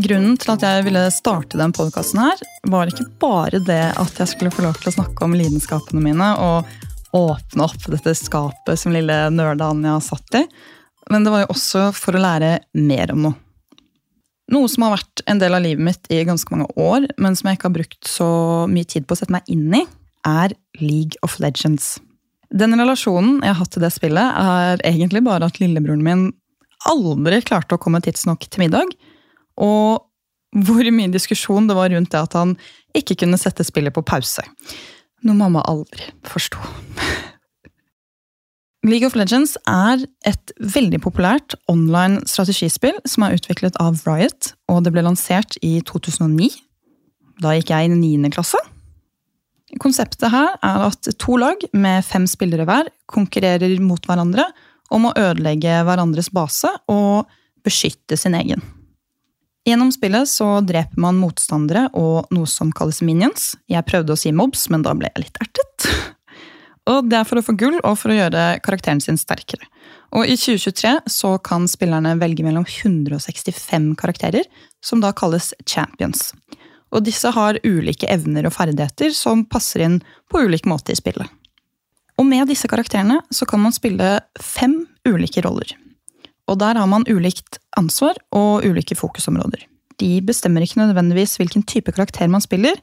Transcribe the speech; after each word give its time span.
Grunnen 0.00 0.36
til 0.40 0.52
at 0.54 0.62
jeg 0.64 0.84
ville 0.86 1.02
starte 1.12 1.58
den 1.60 1.72
podkasten 1.76 2.22
her, 2.22 2.40
var 2.72 2.88
ikke 2.88 3.04
bare 3.20 3.58
det 3.60 3.82
at 4.00 4.20
jeg 4.22 4.30
skulle 4.30 4.52
få 4.54 4.64
lov 4.64 4.78
til 4.80 4.88
å 4.88 4.94
snakke 4.94 5.26
om 5.26 5.34
lidenskapene 5.36 6.00
mine 6.00 6.28
og 6.40 6.70
åpne 7.16 7.66
opp 7.66 7.88
dette 7.90 8.14
skapet 8.16 8.80
som 8.80 8.94
lille 8.94 9.16
nerde-Anja 9.34 9.98
satt 10.04 10.38
i, 10.38 10.44
men 11.10 11.26
det 11.26 11.34
var 11.34 11.42
jo 11.42 11.50
også 11.52 11.82
for 11.96 12.16
å 12.16 12.22
lære 12.22 12.52
mer 12.78 13.12
om 13.12 13.26
noe. 13.26 13.36
Noe 14.50 14.70
som 14.70 14.86
har 14.86 14.96
vært 14.96 15.24
en 15.30 15.42
del 15.42 15.54
av 15.54 15.62
livet 15.66 15.84
mitt 15.90 16.08
i 16.10 16.22
ganske 16.26 16.54
mange 16.54 16.70
år, 16.80 17.06
men 17.20 17.36
som 17.38 17.50
jeg 17.50 17.58
ikke 17.58 17.68
har 17.68 17.76
brukt 17.76 18.08
så 18.08 18.30
mye 18.70 18.88
tid 18.88 19.06
på 19.06 19.14
å 19.14 19.20
sette 19.20 19.34
meg 19.34 19.52
inn 19.52 19.68
i, 19.82 19.84
er 20.26 20.54
League 20.80 21.20
of 21.26 21.36
Legends. 21.42 21.98
Den 22.50 22.74
relasjonen 22.78 23.42
jeg 23.44 23.52
har 23.52 23.60
hatt 23.60 23.74
til 23.76 23.84
det 23.84 23.92
spillet, 23.94 24.40
er 24.40 24.82
egentlig 24.86 25.22
bare 25.26 25.50
at 25.50 25.60
lillebroren 25.62 26.02
min 26.06 26.26
aldri 26.88 27.42
klarte 27.44 27.76
å 27.76 27.82
komme 27.82 28.00
tidsnok 28.02 28.48
til 28.48 28.64
middag, 28.64 28.90
og 29.60 30.06
hvor 30.66 30.88
mye 30.90 31.12
diskusjon 31.12 31.68
det 31.70 31.76
var 31.78 31.92
rundt 31.92 32.10
det 32.10 32.22
at 32.24 32.34
han 32.34 32.56
ikke 32.96 33.20
kunne 33.22 33.38
sette 33.38 33.62
spillet 33.66 33.94
på 33.94 34.02
pause. 34.02 34.42
Noe 35.22 35.36
mamma 35.38 35.62
aldri 35.70 36.08
forsto. 36.26 36.58
League 38.90 39.04
of 39.04 39.14
Legends 39.14 39.58
er 39.68 40.00
et 40.26 40.52
veldig 40.56 41.02
populært 41.04 41.54
online 41.68 42.22
strategispill 42.28 42.96
som 43.04 43.26
er 43.26 43.36
utviklet 43.36 43.76
av 43.82 44.00
Riot, 44.08 44.54
og 44.72 44.86
det 44.86 44.94
ble 44.94 45.04
lansert 45.04 45.58
i 45.60 45.76
2009. 45.84 46.48
Da 47.44 47.52
gikk 47.56 47.74
jeg 47.74 47.90
i 47.90 47.92
9. 47.92 48.32
klasse. 48.32 48.58
Konseptet 49.80 50.32
her 50.32 50.56
er 50.66 50.86
at 50.88 51.12
to 51.20 51.36
lag 51.38 51.60
med 51.76 52.02
fem 52.08 52.24
spillere 52.26 52.66
hver 52.66 52.88
konkurrerer 53.10 53.76
mot 53.84 54.02
hverandre 54.08 54.48
om 54.90 55.06
å 55.06 55.14
ødelegge 55.14 55.76
hverandres 55.86 56.32
base 56.34 56.72
og 56.90 57.28
beskytte 57.62 58.16
sin 58.18 58.34
egen. 58.34 58.64
Gjennom 59.68 59.90
spillet 59.92 60.28
så 60.28 60.60
dreper 60.64 61.00
man 61.00 61.18
motstandere 61.20 61.88
og 61.98 62.30
noe 62.32 62.48
som 62.48 62.70
kalles 62.72 63.02
minions. 63.04 63.52
Jeg 63.68 63.84
prøvde 63.88 64.14
å 64.14 64.18
si 64.18 64.32
mobs, 64.32 64.68
men 64.72 64.84
da 64.86 64.94
ble 64.96 65.10
jeg 65.12 65.26
litt 65.26 65.42
ertet. 65.44 65.90
Og 66.90 67.10
det 67.10 67.18
er 67.20 67.26
for 67.28 67.38
å 67.38 67.44
få 67.44 67.54
gull 67.60 67.76
og 67.84 67.98
for 68.00 68.10
å 68.12 68.16
gjøre 68.16 68.44
karakteren 68.64 69.02
sin 69.04 69.20
sterkere. 69.20 69.66
Og 70.16 70.26
i 70.26 70.34
2023 70.34 70.94
så 71.12 71.34
kan 71.44 71.68
spillerne 71.70 72.16
velge 72.18 72.42
mellom 72.42 72.64
165 72.66 73.92
karakterer, 74.00 74.48
som 74.82 75.02
da 75.04 75.12
kalles 75.14 75.52
champions. 75.68 76.32
Og 76.90 77.04
disse 77.06 77.30
har 77.30 77.60
ulike 77.62 78.08
evner 78.10 78.48
og 78.48 78.56
ferdigheter 78.56 79.14
som 79.14 79.44
passer 79.46 79.84
inn 79.86 80.00
på 80.32 80.42
ulik 80.48 80.66
måte 80.66 80.96
i 80.96 80.98
spillet. 80.98 81.28
Og 82.18 82.26
med 82.26 82.50
disse 82.50 82.68
karakterene 82.68 83.20
så 83.32 83.46
kan 83.48 83.62
man 83.62 83.76
spille 83.76 84.18
fem 84.40 84.80
ulike 85.06 85.44
roller. 85.46 85.70
Og 86.50 86.58
der 86.58 86.78
har 86.78 86.88
man 86.90 87.06
ulikt 87.06 87.60
ansvar 87.78 88.18
og 88.34 88.66
ulike 88.66 88.96
fokusområder. 88.98 89.62
De 90.00 90.10
bestemmer 90.24 90.64
ikke 90.64 90.80
nødvendigvis 90.80 91.36
hvilken 91.38 91.62
type 91.68 91.92
karakter 91.94 92.30
man 92.32 92.42
spiller, 92.42 92.74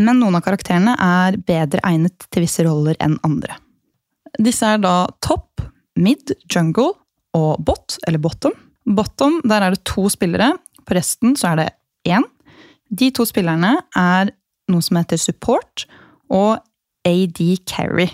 men 0.00 0.20
noen 0.22 0.38
av 0.38 0.44
karakterene 0.46 0.94
er 0.96 1.36
bedre 1.44 1.82
egnet 1.84 2.28
til 2.30 2.46
visse 2.46 2.64
roller 2.64 2.96
enn 3.02 3.18
andre. 3.26 3.58
Disse 4.40 4.66
er 4.66 4.80
da 4.80 5.10
topp, 5.24 5.60
mid, 5.98 6.32
jungle 6.48 6.94
og 7.36 7.60
bot, 7.66 7.98
eller 8.06 8.22
bottom. 8.22 8.54
Bottom, 8.86 9.40
der 9.44 9.66
er 9.66 9.74
det 9.74 9.84
to 9.88 10.06
spillere. 10.12 10.54
På 10.86 10.96
resten 10.96 11.36
så 11.36 11.52
er 11.52 11.60
det 11.60 11.68
én. 12.08 12.24
De 12.88 13.10
to 13.14 13.26
spillerne 13.28 13.76
er 13.98 14.32
noe 14.70 14.82
som 14.82 14.98
heter 14.98 15.20
support 15.20 15.84
og 16.30 16.62
AD 17.06 17.40
carry. 17.66 18.08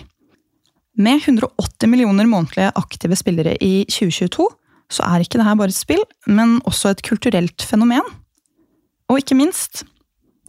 Med 0.97 1.21
180 1.21 1.89
millioner 1.91 2.25
månedlige 2.25 2.73
aktive 2.75 3.17
spillere 3.17 3.53
i 3.61 3.85
2022 3.85 4.47
så 4.91 5.03
er 5.03 5.23
ikke 5.23 5.39
dette 5.39 5.57
bare 5.59 5.73
et 5.73 5.77
spill, 5.77 6.03
men 6.27 6.57
også 6.69 6.93
et 6.93 7.03
kulturelt 7.05 7.63
fenomen. 7.65 8.05
Og 9.11 9.21
ikke 9.21 9.37
minst 9.39 9.83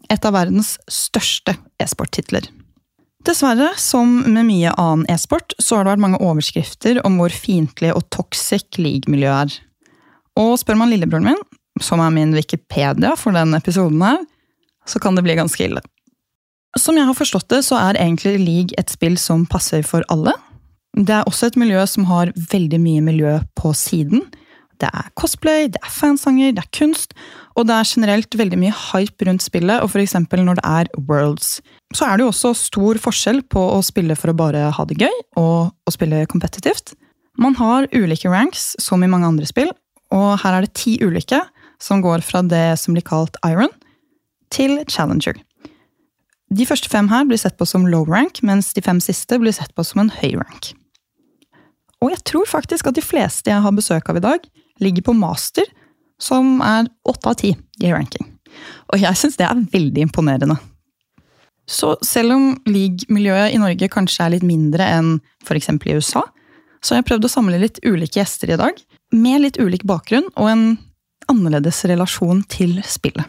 et 0.09 0.25
av 0.25 0.35
verdens 0.35 0.77
største 0.91 1.57
e-sporttitler. 1.83 2.47
Dessverre, 3.27 3.73
som 3.77 4.21
med 4.31 4.47
mye 4.47 4.73
annen 4.79 5.09
e-sport, 5.11 5.53
så 5.59 5.77
har 5.77 5.85
det 5.85 5.97
vært 5.97 6.05
mange 6.07 6.21
overskrifter 6.25 7.01
om 7.07 7.19
hvor 7.19 7.35
fiendtlig 7.35 7.91
og 7.93 8.07
toxic 8.15 8.79
league-miljøet 8.79 9.51
er. 9.51 9.57
Og 10.39 10.55
spør 10.61 10.79
man 10.81 10.93
lillebroren 10.93 11.33
min, 11.33 11.41
som 11.83 12.01
er 12.03 12.15
min 12.15 12.35
Wikipedia 12.37 13.15
for 13.19 13.35
denne 13.35 13.59
episoden 13.59 14.03
her, 14.03 14.23
så 14.89 15.03
kan 15.03 15.19
det 15.19 15.27
bli 15.27 15.37
ganske 15.39 15.67
ille. 15.67 15.83
Som 16.79 16.97
jeg 16.97 17.09
har 17.09 17.17
forstått 17.17 17.49
det, 17.51 17.65
så 17.67 17.79
er 17.81 17.99
egentlig 17.99 18.39
league 18.39 18.79
et 18.81 18.93
spill 18.93 19.19
som 19.21 19.47
passer 19.51 19.83
for 19.87 20.07
alle. 20.13 20.33
Det 20.99 21.15
er 21.15 21.27
også 21.31 21.53
et 21.53 21.59
miljø 21.61 21.85
som 21.87 22.09
har 22.09 22.33
veldig 22.35 22.79
mye 22.83 23.03
miljø 23.07 23.37
på 23.59 23.71
siden. 23.77 24.25
Det 24.83 24.89
er 24.91 25.11
cosplay, 25.19 25.69
det 25.71 25.79
er 25.83 25.91
fansanger, 25.95 26.55
det 26.55 26.63
er 26.65 26.73
kunst, 26.75 27.15
og 27.55 27.67
det 27.69 27.75
er 27.75 27.87
generelt 27.87 28.35
veldig 28.39 28.59
mye 28.59 28.75
hype 28.75 29.27
rundt 29.27 29.43
spillet, 29.43 29.83
og 29.83 29.91
f.eks. 29.91 30.17
når 30.19 30.59
det 30.59 30.65
er 30.67 30.91
Worlds. 31.09 31.61
Så 31.95 32.07
er 32.07 32.19
det 32.19 32.27
jo 32.27 32.31
også 32.33 32.53
stor 32.59 32.99
forskjell 33.03 33.45
på 33.51 33.63
å 33.77 33.79
spille 33.87 34.17
for 34.19 34.33
å 34.33 34.39
bare 34.39 34.69
ha 34.75 34.87
det 34.91 34.99
gøy, 34.99 35.15
og 35.39 35.71
å 35.71 35.95
spille 35.95 36.25
kompetitivt. 36.31 36.95
Man 37.39 37.55
har 37.59 37.87
ulike 37.95 38.31
ranks, 38.31 38.73
som 38.83 39.03
i 39.03 39.11
mange 39.11 39.27
andre 39.31 39.47
spill, 39.47 39.71
og 40.15 40.39
her 40.43 40.57
er 40.57 40.67
det 40.67 40.75
ti 40.79 40.97
ulike, 41.03 41.45
som 41.83 42.03
går 42.03 42.27
fra 42.27 42.43
det 42.43 42.73
som 42.83 42.95
blir 42.95 43.07
kalt 43.07 43.39
Iron, 43.47 43.71
til 44.51 44.81
Challenger. 44.91 45.39
De 46.51 46.67
første 46.67 46.91
fem 46.91 47.11
her 47.13 47.27
blir 47.29 47.39
sett 47.39 47.59
på 47.59 47.67
som 47.69 47.87
low 47.87 48.07
rank, 48.09 48.43
mens 48.43 48.73
de 48.75 48.83
fem 48.83 49.03
siste 49.05 49.39
blir 49.39 49.55
sett 49.55 49.75
på 49.77 49.85
som 49.87 50.03
en 50.03 50.15
høy 50.23 50.39
rank. 50.39 50.73
Og 52.05 52.13
jeg 52.13 52.23
tror 52.31 52.47
faktisk 52.47 52.89
at 52.89 52.97
de 52.99 53.05
fleste 53.05 53.51
jeg 53.51 53.65
har 53.65 53.75
besøk 53.75 54.09
av 54.11 54.19
i 54.21 54.25
dag, 54.25 54.43
ligger 54.83 55.09
på 55.09 55.17
master, 55.19 55.67
som 56.23 56.59
er 56.65 56.91
åtte 57.07 57.31
av 57.31 57.39
ti 57.41 57.53
i 57.83 57.93
ranking. 57.93 58.27
Og 58.93 59.03
jeg 59.03 59.19
syns 59.19 59.39
det 59.39 59.47
er 59.47 59.67
veldig 59.73 60.07
imponerende. 60.07 60.59
Så 61.69 61.97
selv 62.07 62.33
om 62.33 62.45
league-miljøet 62.67 63.53
i 63.53 63.61
Norge 63.61 63.91
kanskje 63.93 64.25
er 64.25 64.35
litt 64.37 64.47
mindre 64.47 64.87
enn 64.89 65.19
f.eks. 65.45 65.69
i 65.69 65.97
USA, 65.99 66.25
så 66.81 66.95
har 66.95 67.03
jeg 67.03 67.09
prøvd 67.11 67.27
å 67.27 67.33
samle 67.33 67.61
litt 67.61 67.81
ulike 67.85 68.21
gjester 68.21 68.55
i 68.55 68.61
dag, 68.61 68.79
med 69.13 69.43
litt 69.43 69.59
ulik 69.61 69.85
bakgrunn 69.89 70.31
og 70.37 70.49
en 70.49 70.65
annerledes 71.29 71.83
relasjon 71.91 72.41
til 72.49 72.79
spillet. 72.89 73.27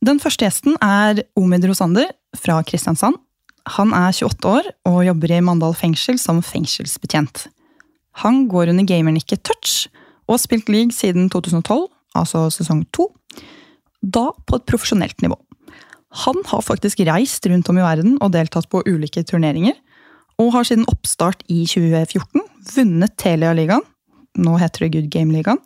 Den 0.00 0.20
første 0.22 0.46
gjesten 0.46 0.78
er 0.80 1.20
Omid 1.36 1.66
Rosander 1.68 2.08
fra 2.38 2.62
Kristiansand. 2.64 3.18
Han 3.76 3.92
er 3.92 4.14
28 4.16 4.48
år 4.48 4.68
og 4.88 5.02
jobber 5.04 5.34
i 5.36 5.42
Mandal 5.44 5.76
fengsel 5.76 6.16
som 6.20 6.40
fengselsbetjent. 6.44 7.50
Han 8.24 8.46
går 8.50 8.72
under 8.72 8.86
gamernikket 8.86 9.44
Touch 9.46 9.88
og 10.26 10.36
har 10.36 10.42
spilt 10.42 10.68
league 10.70 10.94
siden 10.94 11.30
2012, 11.30 11.88
altså 12.18 12.48
sesong 12.54 12.84
to. 12.94 13.08
Da 14.02 14.30
på 14.46 14.58
et 14.58 14.66
profesjonelt 14.68 15.22
nivå. 15.22 15.38
Han 16.26 16.40
har 16.46 16.62
faktisk 16.66 17.02
reist 17.06 17.46
rundt 17.46 17.68
om 17.70 17.78
i 17.78 17.84
verden 17.84 18.16
og 18.22 18.32
deltatt 18.34 18.68
på 18.70 18.82
ulike 18.86 19.22
turneringer. 19.26 19.76
Og 20.40 20.54
har 20.54 20.66
siden 20.66 20.88
oppstart 20.90 21.42
i 21.52 21.62
2014 21.68 22.42
vunnet 22.74 23.14
Telia-ligaen, 23.20 23.84
nå 24.40 24.56
heter 24.60 24.86
det 24.86 24.92
Good 24.94 25.10
Game-ligaen, 25.12 25.60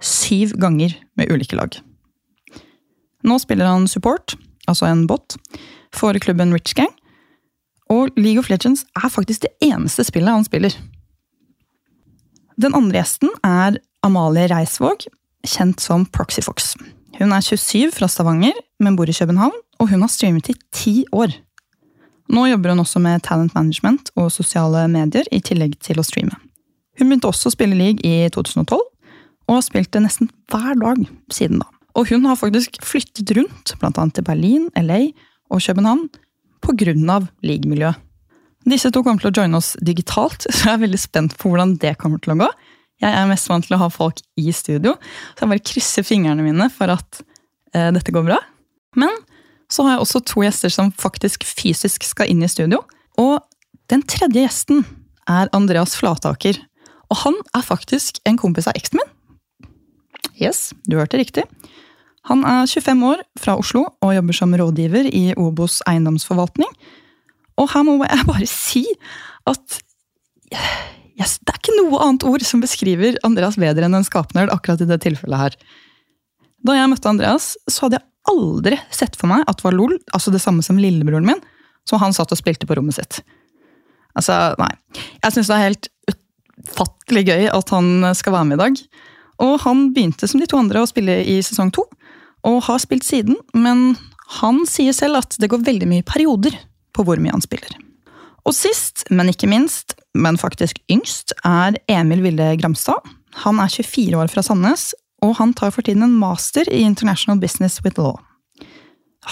syv 0.00 0.54
ganger 0.60 0.94
med 1.18 1.30
ulike 1.32 1.58
lag. 1.58 1.76
Nå 3.24 3.38
spiller 3.40 3.68
han 3.68 3.88
support, 3.88 4.36
altså 4.68 4.88
en 4.88 5.06
bot, 5.08 5.36
for 5.94 6.16
klubben 6.22 6.54
Rich 6.54 6.74
Gang. 6.78 6.92
Og 7.92 8.14
League 8.16 8.40
of 8.40 8.48
Legends 8.48 8.84
er 8.96 9.12
faktisk 9.12 9.44
det 9.44 9.52
eneste 9.64 10.06
spillet 10.06 10.32
han 10.32 10.46
spiller. 10.46 10.72
Den 12.60 12.74
andre 12.76 13.00
gjesten 13.00 13.32
er 13.42 13.80
Amalie 14.06 14.46
Reisvåg, 14.52 15.08
kjent 15.42 15.82
som 15.82 16.04
Proxyfox. 16.06 16.74
Hun 17.18 17.32
er 17.34 17.42
27 17.42 17.90
fra 17.96 18.06
Stavanger, 18.10 18.54
men 18.82 18.94
bor 18.98 19.10
i 19.10 19.16
København, 19.16 19.56
og 19.80 19.90
hun 19.90 20.04
har 20.04 20.12
streamet 20.12 20.50
i 20.52 20.56
ti 20.74 20.94
år. 21.12 21.34
Nå 22.30 22.46
jobber 22.48 22.72
hun 22.72 22.84
også 22.84 23.02
med 23.02 23.24
talent 23.26 23.54
management 23.56 24.12
og 24.16 24.30
sosiale 24.32 24.86
medier, 24.88 25.26
i 25.34 25.42
tillegg 25.42 25.76
til 25.82 25.98
å 25.98 26.06
streame. 26.06 26.38
Hun 26.94 27.10
begynte 27.10 27.28
også 27.28 27.50
å 27.50 27.56
spille 27.56 27.76
league 27.76 28.06
i 28.06 28.30
2012, 28.32 28.78
og 29.44 29.56
har 29.58 29.66
spilt 29.66 29.90
det 29.92 30.04
nesten 30.06 30.30
hver 30.48 30.78
dag 30.78 31.02
siden 31.34 31.60
da. 31.60 31.68
Og 31.98 32.08
hun 32.10 32.24
har 32.26 32.38
faktisk 32.38 32.78
flyttet 32.82 33.34
rundt, 33.36 33.74
annet 33.82 34.14
til 34.14 34.26
Berlin, 34.26 34.70
LA 34.78 35.10
og 35.50 35.62
København, 35.62 36.08
av 37.10 37.28
league-miljøet. 37.42 37.98
Disse 38.68 38.90
to 38.92 39.02
kommer 39.04 39.20
til 39.20 39.32
å 39.32 39.36
joine 39.42 39.58
oss 39.60 39.74
digitalt, 39.84 40.46
så 40.54 40.70
jeg 40.70 40.76
er 40.76 40.84
veldig 40.86 41.00
spent 41.00 41.36
på 41.40 41.52
hvordan 41.52 41.76
det 41.82 41.96
kommer 42.00 42.22
til 42.22 42.34
å 42.34 42.40
gå. 42.44 42.50
Jeg 43.02 43.12
er 43.18 43.28
mest 43.28 43.50
vant 43.50 43.66
til 43.66 43.76
å 43.76 43.82
ha 43.82 43.90
folk 43.92 44.22
i 44.40 44.52
studio, 44.54 44.94
så 45.34 45.44
jeg 45.44 45.52
bare 45.52 45.68
krysser 45.72 46.06
fingrene 46.06 46.44
mine 46.46 46.68
for 46.72 46.92
at 46.94 47.20
eh, 47.74 47.90
dette 47.94 48.14
går 48.14 48.26
bra. 48.28 48.38
Men 48.96 49.12
så 49.72 49.84
har 49.84 49.96
jeg 49.96 50.04
også 50.04 50.22
to 50.30 50.44
gjester 50.44 50.72
som 50.72 50.92
faktisk 50.94 51.44
fysisk 51.48 52.06
skal 52.06 52.30
inn 52.30 52.44
i 52.44 52.50
studio. 52.50 52.80
Og 53.20 53.40
den 53.92 54.04
tredje 54.08 54.44
gjesten 54.44 54.84
er 55.30 55.50
Andreas 55.56 55.96
Flataker. 55.98 56.60
Og 57.10 57.20
han 57.24 57.36
er 57.56 57.66
faktisk 57.66 58.20
en 58.28 58.38
kompis 58.40 58.68
av 58.70 58.78
eksen 58.78 59.00
min. 59.00 59.10
Yes, 60.40 60.72
du 60.88 60.96
hørte 60.98 61.20
riktig. 61.20 61.44
Han 62.30 62.44
er 62.48 62.64
25 62.66 63.02
år, 63.04 63.22
fra 63.38 63.58
Oslo, 63.60 63.84
og 64.00 64.14
jobber 64.16 64.36
som 64.36 64.54
rådgiver 64.56 65.10
i 65.12 65.24
Obos 65.36 65.82
eiendomsforvaltning. 65.90 66.70
Og 67.60 67.70
her 67.70 67.84
må 67.86 67.98
jeg 68.02 68.26
bare 68.28 68.48
si 68.50 68.84
at 69.48 69.80
yes, 71.20 71.38
det 71.44 71.52
er 71.52 71.60
ikke 71.60 71.76
noe 71.78 72.00
annet 72.02 72.26
ord 72.26 72.44
som 72.46 72.62
beskriver 72.64 73.18
Andreas 73.26 73.58
bedre 73.60 73.86
enn 73.86 73.98
en 73.98 74.06
skapnerd 74.06 74.52
akkurat 74.54 74.82
i 74.82 74.88
det 74.90 75.00
tilfellet 75.04 75.40
her. 75.40 75.56
Da 76.64 76.76
jeg 76.78 76.90
møtte 76.90 77.10
Andreas, 77.10 77.54
så 77.68 77.86
hadde 77.86 78.00
jeg 78.00 78.08
aldri 78.32 78.78
sett 78.94 79.18
for 79.20 79.30
meg 79.30 79.44
at 79.44 79.60
det 79.60 79.66
var 79.66 79.76
LOL, 79.76 79.98
altså 80.16 80.32
det 80.32 80.40
samme 80.42 80.64
som 80.64 80.80
lillebroren 80.80 81.26
min, 81.28 81.42
som 81.88 82.00
han 82.00 82.14
satt 82.16 82.32
og 82.32 82.40
spilte 82.40 82.66
på 82.66 82.78
rommet 82.78 82.96
sitt. 82.96 83.20
Altså, 84.16 84.54
nei. 84.60 84.70
Jeg 85.20 85.34
syns 85.34 85.50
det 85.50 85.56
er 85.56 85.66
helt 85.66 85.90
ufattelig 86.08 87.24
gøy 87.28 87.50
at 87.52 87.74
han 87.74 88.08
skal 88.16 88.36
være 88.36 88.48
med 88.48 88.56
i 88.56 88.62
dag. 88.62 88.80
Og 89.44 89.54
han 89.66 89.88
begynte 89.92 90.28
som 90.30 90.40
de 90.40 90.48
to 90.48 90.60
andre 90.60 90.84
å 90.84 90.88
spille 90.88 91.18
i 91.28 91.40
sesong 91.44 91.72
to, 91.74 91.84
og 92.44 92.62
har 92.66 92.80
spilt 92.80 93.04
siden, 93.06 93.36
men 93.56 93.94
han 94.40 94.62
sier 94.68 94.96
selv 94.96 95.20
at 95.20 95.36
det 95.40 95.50
går 95.52 95.64
veldig 95.66 95.88
mye 95.90 96.06
perioder 96.06 96.56
på 96.94 97.04
hvor 97.06 97.20
mye 97.20 97.34
han 97.34 97.44
spiller. 97.44 97.74
Og 98.44 98.54
sist, 98.56 99.06
men 99.10 99.30
ikke 99.32 99.48
minst, 99.48 99.96
men 100.14 100.38
faktisk 100.40 100.78
yngst, 100.92 101.32
er 101.44 101.78
Emil 101.88 102.22
Ville 102.24 102.54
Gramstad. 102.60 103.00
Han 103.44 103.58
er 103.58 103.72
24 103.72 104.20
år 104.20 104.30
fra 104.30 104.44
Sandnes, 104.44 104.92
og 105.24 105.36
han 105.40 105.54
tar 105.56 105.72
for 105.72 105.82
tiden 105.82 106.04
en 106.04 106.18
master 106.20 106.68
i 106.70 106.84
International 106.84 107.40
Business 107.40 107.80
with 107.84 107.98
Law. 107.98 108.20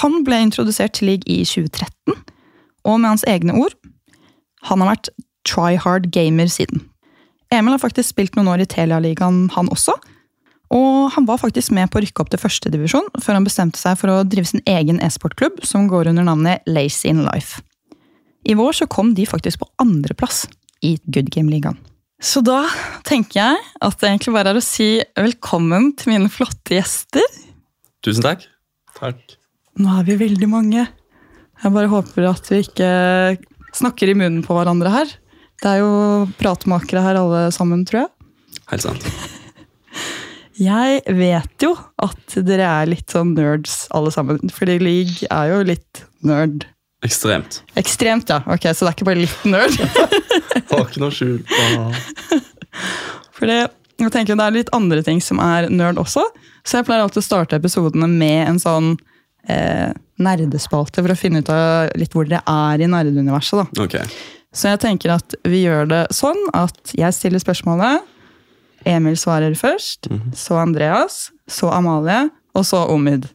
Han 0.01 0.23
ble 0.25 0.41
introdusert 0.41 0.97
til 0.97 1.11
league 1.13 1.29
i 1.29 1.45
2013, 1.45 2.17
og 2.89 3.01
med 3.01 3.13
hans 3.13 3.27
egne 3.29 3.59
ord 3.61 3.77
han 4.63 4.81
har 4.81 4.93
vært 4.93 5.11
try 5.49 5.77
hard 5.77 6.09
gamer 6.15 6.47
siden. 6.47 6.85
Emil 7.53 7.75
har 7.75 7.83
faktisk 7.83 8.15
spilt 8.15 8.37
noen 8.39 8.49
år 8.49 8.63
i 8.63 8.69
Telia-ligaen, 8.71 9.49
han 9.53 9.71
også. 9.75 9.97
Og 10.73 11.13
han 11.13 11.27
var 11.29 11.41
faktisk 11.43 11.75
med 11.77 11.91
på 11.93 12.01
å 12.01 12.05
rykke 12.05 12.25
opp 12.25 12.31
til 12.33 12.41
førstedivisjon, 12.41 13.11
før 13.21 13.37
han 13.37 13.47
bestemte 13.47 13.81
seg 13.81 13.99
for 14.01 14.13
å 14.13 14.23
drive 14.25 14.49
sin 14.49 14.65
egen 14.69 15.01
e-sportklubb, 15.05 15.61
som 15.69 15.89
går 15.91 16.11
under 16.13 16.25
navnet 16.27 16.65
Lazy 16.71 17.11
in 17.13 17.25
Life. 17.27 17.61
I 18.49 18.57
vår 18.59 18.81
så 18.81 18.89
kom 18.91 19.13
de 19.15 19.29
faktisk 19.29 19.61
på 19.61 19.69
andreplass 19.83 20.47
i 20.83 20.97
Good 21.05 21.31
Game-ligaen. 21.35 21.77
Så 22.23 22.41
da 22.47 22.65
tenker 23.07 23.41
jeg 23.41 23.61
at 23.83 23.99
det 23.99 24.09
egentlig 24.09 24.35
bare 24.37 24.53
er 24.55 24.59
å 24.61 24.65
si 24.65 24.89
velkommen 25.19 25.91
til 25.99 26.15
mine 26.15 26.31
flotte 26.31 26.77
gjester. 26.77 27.27
Tusen 28.07 28.25
takk. 28.25 28.47
Takk. 28.99 29.37
Nå 29.83 29.91
er 29.99 30.07
vi 30.07 30.19
veldig 30.21 30.49
mange. 30.51 30.87
Jeg 31.63 31.75
bare 31.75 31.91
håper 31.91 32.31
at 32.31 32.49
vi 32.51 32.63
ikke 32.63 32.93
snakker 33.75 34.13
i 34.13 34.17
munnen 34.19 34.47
på 34.47 34.55
hverandre 34.55 34.95
her. 34.95 35.13
Det 35.63 35.77
er 35.77 35.83
jo 35.83 35.93
pratmakere 36.39 37.05
her 37.05 37.21
alle 37.21 37.45
sammen, 37.55 37.85
tror 37.87 38.05
jeg. 38.05 38.11
Helt 38.71 38.87
sant. 38.87 39.39
Jeg 40.61 41.01
vet 41.17 41.65
jo 41.65 41.73
at 42.03 42.35
dere 42.45 42.67
er 42.83 42.91
litt 42.91 43.13
sånn 43.13 43.33
nerds 43.37 43.87
alle 43.97 44.13
sammen, 44.15 44.53
fordi 44.53 44.79
League 44.83 45.29
er 45.31 45.53
jo 45.53 45.61
litt 45.73 46.03
nerd. 46.27 46.67
Ekstremt. 47.03 47.63
Ekstremt, 47.81 48.29
ja. 48.31 48.43
Ok, 48.47 48.69
Så 48.77 48.85
det 48.85 48.93
er 48.93 48.97
ikke 48.99 49.09
bare 49.09 49.23
litt 49.25 49.47
nerd? 49.49 49.79
Har 50.71 50.85
ikke 50.87 51.03
noe 51.03 51.15
skjul 51.15 51.41
på 51.49 51.63
Fordi 53.39 53.57
jeg 53.63 54.13
tenker 54.15 54.39
Det 54.39 54.45
er 54.45 54.55
litt 54.55 54.71
andre 54.77 55.03
ting 55.07 55.19
som 55.23 55.41
er 55.43 55.67
nerd 55.71 55.99
også, 56.01 56.23
så 56.63 56.79
jeg 56.79 56.87
pleier 56.87 57.03
alltid 57.05 57.23
å 57.23 57.27
starte 57.27 57.59
episodene 57.59 58.07
med 58.11 58.49
en 58.53 58.61
sånn 58.63 58.93
eh, 59.51 59.91
nerdespalte 60.23 61.03
for 61.03 61.13
å 61.13 61.19
finne 61.19 61.43
ut 61.43 61.51
av 61.53 61.91
litt 61.99 62.15
hvor 62.15 62.27
dere 62.29 62.43
er 62.47 62.83
i 62.83 62.89
nerdeuniverset. 62.91 63.63
da. 63.63 63.85
Ok. 63.85 63.99
Så 64.55 64.69
jeg 64.71 64.83
tenker 64.83 65.15
at 65.17 65.35
vi 65.49 65.65
gjør 65.65 65.89
det 65.91 66.03
sånn 66.15 66.39
at 66.55 66.95
jeg 66.99 67.17
stiller 67.17 67.43
spørsmålet, 67.43 68.03
Emil 68.89 69.17
svarer 69.19 69.55
først, 69.59 70.09
så 70.35 70.59
Andreas, 70.63 71.31
så 71.49 71.71
Amalie, 71.73 72.29
og 72.55 72.67
så 72.69 72.83
Omid. 72.93 73.29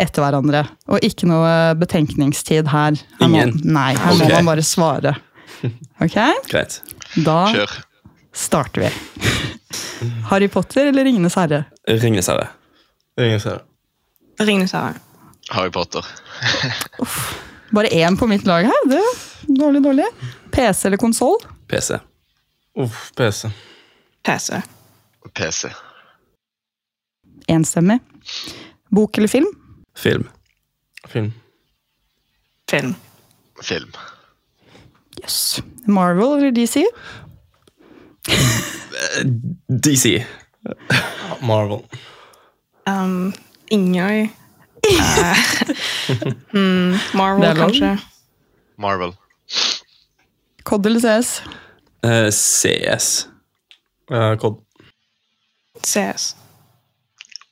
Etter 0.00 0.24
hverandre. 0.24 0.64
Og 0.90 1.04
ikke 1.06 1.28
noe 1.30 1.74
betenkningstid 1.78 2.66
her. 2.72 2.96
her 3.20 3.28
må, 3.30 3.38
Ingen? 3.44 3.60
nei, 3.76 3.92
her 3.94 4.16
må 4.18 4.26
man 4.32 4.48
bare 4.54 4.64
svare. 4.66 5.14
Ok? 6.02 6.16
Greit. 6.50 6.80
Da 7.24 7.36
Kjør. 7.54 7.70
starter 8.36 8.82
vi. 8.84 8.88
Harry 10.28 10.48
Potter 10.52 10.90
eller 10.90 11.06
Ringenes 11.06 11.36
herre? 11.38 11.62
Ringenes 11.88 12.26
herre. 12.28 12.48
Ringenes 13.16 13.46
herre. 13.48 13.62
det. 14.36 14.44
Ringenes 14.48 14.74
herre. 14.74 14.98
Harry 15.54 15.70
Potter. 15.72 16.04
Uff. 17.04 17.16
Bare 17.72 17.88
én 17.94 18.18
på 18.18 18.26
mitt 18.28 18.44
lag 18.46 18.66
her. 18.68 18.82
Det 18.90 18.98
er 19.00 19.56
dårlig, 19.62 19.80
dårlig. 19.86 20.10
PC 20.52 20.88
eller 20.90 21.00
konsoll? 21.00 21.38
PC. 21.70 21.96
Uff, 22.82 23.06
PC. 23.16 23.48
PC. 24.24 24.62
PC. 25.34 25.68
Enstemmig. 27.48 27.98
Bok 28.90 29.18
eller 29.18 29.28
film? 29.28 29.46
Film. 29.96 30.28
Film. 31.08 31.32
Film. 32.70 32.94
Film. 33.62 33.92
Yes. 35.22 35.62
Marvel 35.86 36.38
eller 36.38 36.50
DC? 36.50 36.84
DC. 39.84 40.26
Marvel. 41.40 41.84
Um, 42.86 43.32
Ingøy. 43.70 44.28
Eh, 44.84 45.36
mm, 46.52 46.98
Marvel, 47.14 47.56
kanskje. 47.56 47.98
Marvel. 48.78 49.14
Cod 50.62 50.86
eller 50.86 51.00
CS? 51.00 51.42
Uh, 52.04 52.28
CS. 52.30 53.28
Eh, 54.12 54.36
Cod. 54.40 54.60
CS. 55.82 56.34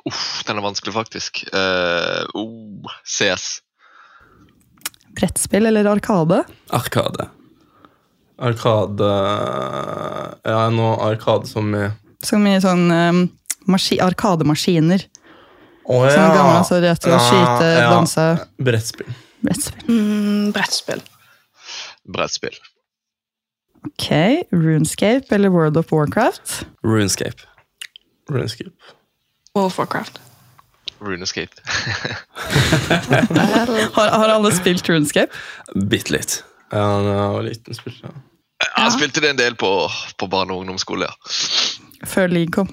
Uff, 0.08 0.42
den 0.46 0.58
er 0.58 0.64
vanskelig, 0.64 0.94
faktisk. 0.94 1.44
Uh, 1.54 2.24
oh, 2.34 2.90
CS. 3.06 3.60
Brettspill 5.14 5.66
eller 5.66 5.86
Arkade? 5.86 6.42
Arkade. 6.72 7.28
Arkade 8.42 9.10
Ja, 10.42 10.62
nå 10.72 10.86
Arkade 11.04 11.46
som 11.46 11.68
i 11.76 11.84
Så 12.24 12.40
mye 12.40 12.62
sånn 12.64 12.86
um, 12.90 13.20
maski 13.70 14.00
arkademaskiner. 14.02 15.04
Å 15.82 15.98
Sånn 16.06 16.32
gamle 16.32 16.58
altså, 16.62 16.78
retro, 16.82 17.18
skyte, 17.18 17.70
danse. 17.90 18.26
Brettspill. 18.62 19.10
Brettspill. 19.42 19.86
Mm, 19.90 20.52
brettspill. 20.54 21.02
Brettspill. 22.06 22.58
Ok, 23.86 24.08
Runescape 24.52 25.26
eller 25.34 25.48
World 25.50 25.76
of 25.76 25.92
Warcraft? 25.92 26.66
Runescape. 26.84 27.42
Runescape. 28.30 28.70
World 29.54 29.66
of 29.72 29.78
Warcraft. 29.78 30.20
Runescape. 31.00 31.50
Har, 33.96 34.08
har 34.08 34.28
alle 34.28 34.52
spilt 34.54 34.88
Runescape? 34.88 35.32
Bitte 35.90 36.12
litt. 36.14 36.36
Ja, 36.72 36.84
da 37.02 37.10
jeg 37.16 37.32
var 37.34 37.42
liten, 37.48 37.74
spilte 37.76 38.06
jeg. 38.06 38.20
Jeg 38.76 38.92
spilte 38.94 39.20
det 39.24 39.30
en 39.34 39.38
del 39.40 39.56
på, 39.58 39.70
på 40.18 40.28
barne- 40.30 40.54
og 40.54 40.62
ungdomsskole, 40.62 41.08
ja. 41.10 41.14
Før 42.06 42.30
League 42.30 42.52
kom. 42.54 42.70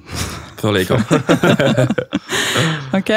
Før 0.61 0.71
League 0.77 0.89
kom. 0.94 1.03
Ok, 2.99 3.09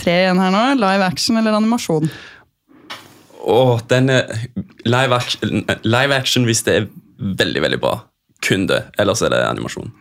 tre 0.00 0.12
igjen 0.22 0.38
her 0.40 0.52
nå. 0.54 0.60
Live 0.80 1.04
action 1.04 1.36
eller 1.40 1.56
animasjon? 1.58 2.06
Åh, 3.44 3.80
den 3.90 4.08
er 4.12 4.30
live 4.88 5.12
action, 5.16 5.66
live 5.84 6.14
action 6.16 6.46
hvis 6.48 6.62
det 6.64 6.76
er 6.78 6.86
veldig, 7.18 7.62
veldig 7.62 7.80
bra. 7.82 7.98
Kun 8.44 8.66
det. 8.70 8.84
Ellers 8.98 9.22
er 9.24 9.32
det 9.34 9.42
animasjon. 9.46 9.92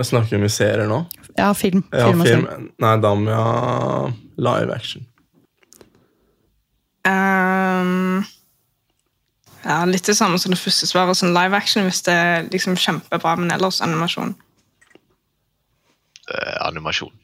Jeg 0.00 0.08
snakker 0.08 0.40
om 0.40 0.48
serier 0.48 0.88
nå. 0.88 1.02
Ja, 1.36 1.52
film. 1.54 1.84
Ja, 1.92 2.08
film, 2.10 2.22
film. 2.26 2.46
film. 2.46 2.68
Nei, 2.82 2.92
da 3.00 3.14
må 3.16 3.30
jeg 3.30 3.40
ha 3.40 4.12
live 4.48 4.74
action. 4.74 5.06
Um, 7.08 8.22
ja, 9.64 9.82
litt 9.88 10.06
det 10.06 10.16
samme 10.18 10.38
som 10.40 10.54
det 10.54 10.60
første 10.60 10.88
svaret. 10.88 11.18
Sånn 11.18 11.34
live 11.36 11.58
action 11.58 11.86
hvis 11.88 12.02
det 12.06 12.14
er 12.14 12.48
liksom 12.52 12.78
kjempebra, 12.80 13.36
men 13.40 13.52
ellers 13.54 13.82
animasjon. 13.84 14.34
Eh, 16.32 16.56
animasjon. 16.66 17.14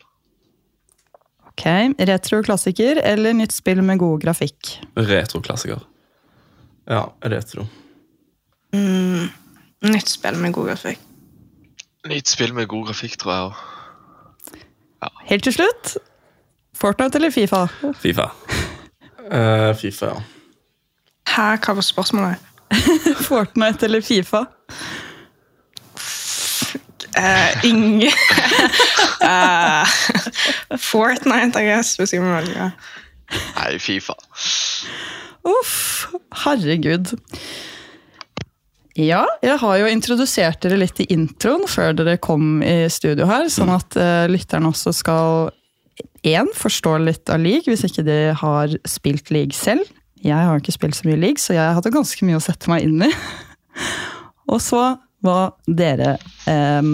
Ok, 1.51 1.67
Retro-klassiker 2.07 3.01
eller 3.03 3.35
nytt 3.35 3.57
spill 3.57 3.83
med 3.83 3.99
god 3.99 4.23
grafikk? 4.23 4.77
Retroklassiker. 4.95 5.83
Ja, 6.89 7.09
retro. 7.27 7.67
Mm, 8.73 9.29
nytt 9.93 10.09
spill 10.09 10.39
med 10.39 10.53
god 10.53 10.73
grafikk. 10.73 11.01
Nytt 12.09 12.29
spill 12.29 12.55
med 12.55 12.67
god 12.67 12.87
grafikk, 12.87 13.19
tror 13.21 13.33
jeg 13.33 13.43
òg. 13.51 13.53
Helt 15.29 15.45
til 15.45 15.53
slutt, 15.53 15.97
Fortnite 16.75 17.19
eller 17.19 17.31
Fifa? 17.31 17.67
Fifa. 18.01 18.31
Uh, 19.29 19.77
Fifa, 19.77 20.07
ja. 20.07 20.21
Hæ, 21.29 21.57
hva 21.65 21.75
var 21.77 21.85
spørsmålet? 21.85 22.37
Fortnite 23.29 23.85
eller 23.85 24.01
Fifa? 24.01 24.45
Uh, 27.19 27.65
ingen 27.65 28.03
uh, 29.23 29.87
Fortnite, 30.91 31.61
I 31.61 31.65
guess, 31.65 31.97
hvis 31.97 32.13
jeg 32.13 32.23
må 32.23 32.33
velge. 32.35 32.71
Nei, 33.57 33.79
Fifa. 33.79 34.15
Uff, 35.45 36.07
herregud. 36.45 37.17
Ja, 38.99 39.23
jeg 39.45 39.61
har 39.61 39.77
jo 39.79 39.91
introdusert 39.93 40.65
dere 40.65 40.81
litt 40.81 40.99
i 40.99 41.07
introen 41.15 41.69
før 41.71 41.93
dere 41.95 42.17
kom 42.19 42.59
i 42.67 42.89
studio 42.91 43.29
her, 43.31 43.47
sånn 43.53 43.71
at 43.71 43.95
uh, 43.95 44.27
lytterne 44.27 44.73
også 44.73 44.91
skal 44.97 45.53
én, 46.27 46.51
forstå 46.55 46.97
litt 47.05 47.31
av 47.31 47.39
league, 47.43 47.71
hvis 47.71 47.87
ikke 47.87 48.03
de 48.07 48.19
har 48.41 48.75
spilt 48.91 49.31
league 49.35 49.55
selv. 49.55 49.87
Jeg 50.19 50.35
har 50.35 50.59
ikke 50.59 50.75
spilt 50.75 50.99
så 50.99 51.07
mye 51.07 51.21
league, 51.21 51.39
så 51.39 51.55
jeg 51.55 51.77
hadde 51.77 51.95
ganske 51.95 52.27
mye 52.27 52.41
å 52.41 52.43
sette 52.43 52.71
meg 52.73 52.89
inn 52.89 53.07
i. 53.07 53.13
Og 54.53 54.59
så 54.65 54.83
hva 55.23 55.39
dere 55.67 56.17
eh, 56.51 56.91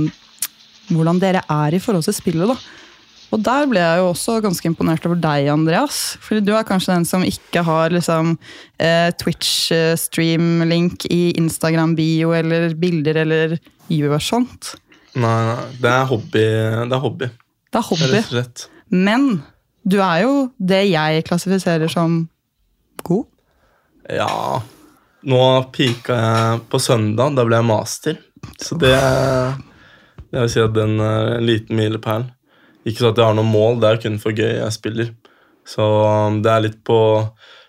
Hvordan 0.84 1.20
dere 1.20 1.40
er 1.48 1.76
i 1.76 1.80
forhold 1.80 2.04
til 2.04 2.16
spillet, 2.16 2.50
da. 2.50 2.56
Og 3.34 3.40
der 3.42 3.66
ble 3.66 3.80
jeg 3.82 3.98
jo 3.98 4.10
også 4.12 4.36
ganske 4.44 4.68
imponert 4.70 5.04
over 5.08 5.18
deg, 5.18 5.48
Andreas. 5.50 5.96
For 6.22 6.38
du 6.44 6.52
er 6.54 6.66
kanskje 6.68 6.94
den 6.94 7.06
som 7.08 7.24
ikke 7.26 7.64
har 7.66 7.90
liksom, 7.90 8.36
eh, 8.78 9.10
Twitch-stream-link 9.18 11.06
i 11.10 11.32
Instagram-bio 11.40 12.30
eller 12.36 12.74
bilder 12.78 13.18
eller 13.24 13.56
gjør 13.90 14.22
sånt. 14.22 14.74
Nei, 15.14 15.32
nei, 15.50 15.64
det 15.82 15.90
er 15.90 16.06
hobby. 16.10 16.44
Det 16.44 16.94
er 16.96 17.02
hobby, 17.02 17.28
Det 17.70 17.80
er 17.80 17.88
hobby. 17.88 18.08
rett 18.12 18.24
og 18.24 18.30
slett. 18.36 18.64
Men 18.90 19.42
du 19.86 19.98
er 20.00 20.22
jo 20.22 20.34
det 20.58 20.84
jeg 20.90 21.24
klassifiserer 21.26 21.90
som 21.90 22.28
god. 23.02 23.26
Ja 24.10 24.60
Nå 25.24 25.40
pika 25.72 26.12
jeg 26.20 26.60
på 26.68 26.78
søndag. 26.78 27.34
Da 27.34 27.44
ble 27.48 27.56
jeg 27.56 27.64
master. 27.64 28.18
Så 28.60 28.76
det 28.78 28.92
Det 30.30 30.40
vil 30.42 30.50
si 30.50 30.60
at 30.60 30.74
den 30.74 30.98
er 31.00 31.36
en 31.38 31.46
liten 31.46 31.76
milepæl. 31.78 32.26
Ikke 32.84 33.00
så 33.00 33.12
at 33.12 33.20
jeg 33.20 33.26
har 33.26 33.36
noe 33.36 33.48
mål, 33.48 33.78
det 33.80 33.90
er 33.90 34.02
kun 34.02 34.18
for 34.22 34.36
gøy 34.36 34.58
jeg 34.58 34.74
spiller. 34.76 35.14
Så 35.64 35.84
um, 35.84 36.42
det 36.44 36.52
er 36.52 36.66
litt 36.66 36.82
på, 36.84 36.98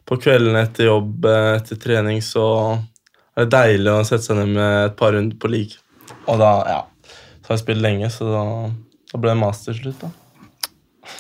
på 0.08 0.18
kveldene 0.20 0.66
etter 0.66 0.90
jobb, 0.90 1.26
eh, 1.32 1.54
etter 1.56 1.80
trening, 1.80 2.20
så 2.24 2.48
er 3.36 3.46
det 3.46 3.54
deilig 3.56 3.94
å 3.94 4.04
sette 4.08 4.28
seg 4.28 4.42
ned 4.42 4.52
med 4.58 4.76
et 4.90 5.00
par 5.00 5.16
runder 5.16 5.40
på 5.40 5.52
league. 5.52 5.80
Og 6.26 6.38
da, 6.42 6.52
ja 6.70 6.84
Så 7.40 7.52
har 7.52 7.58
jeg 7.58 7.64
spilt 7.64 7.84
lenge, 7.84 8.12
så 8.12 8.28
da, 8.28 8.44
da 9.14 9.22
ble 9.22 9.32
det 9.32 9.40
master 9.40 9.78
slutt, 9.78 10.04
da. 10.04 10.12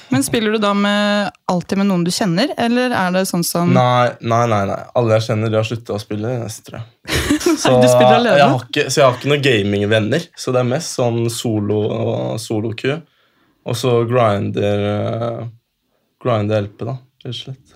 Men 0.09 0.23
spiller 0.25 0.51
du 0.51 0.57
da 0.57 0.73
med, 0.73 1.31
alltid 1.45 1.77
med 1.77 1.87
noen 1.89 2.03
du 2.05 2.11
kjenner, 2.13 2.51
eller 2.57 2.93
er 2.95 3.11
det 3.13 3.25
sånn 3.29 3.43
som 3.45 3.73
Nei, 3.75 4.09
nei, 4.21 4.43
nei. 4.49 4.61
nei. 4.69 4.79
Alle 4.97 5.19
jeg 5.19 5.27
kjenner, 5.27 5.51
de 5.53 5.59
har 5.59 5.67
slutta 5.67 5.95
å 5.95 6.01
spille. 6.01 6.31
Neste, 6.41 6.63
tror 6.65 6.79
jeg. 6.81 7.19
Så, 7.61 7.73
du 7.77 7.87
spiller 7.87 8.17
alene? 8.17 8.37
Jeg 8.39 8.47
har 8.49 8.63
ikke, 8.65 8.85
så 8.89 8.99
jeg 8.99 9.05
har 9.05 9.19
ikke 9.19 9.31
noen 9.31 9.43
gamingvenner. 9.45 10.25
Så 10.39 10.53
det 10.55 10.63
er 10.63 10.71
mest 10.71 10.97
sånn 10.97 11.29
solo 11.33 11.83
og 11.85 12.41
solo-ku. 12.41 12.95
Og 13.65 13.77
så 13.79 13.97
grinder 14.09 14.85
uh, 14.85 15.47
Grinder 16.21 16.65
LP, 16.65 16.85
da. 16.85 16.99
Rett 17.25 17.33
og 17.33 17.39
slett. 17.39 17.75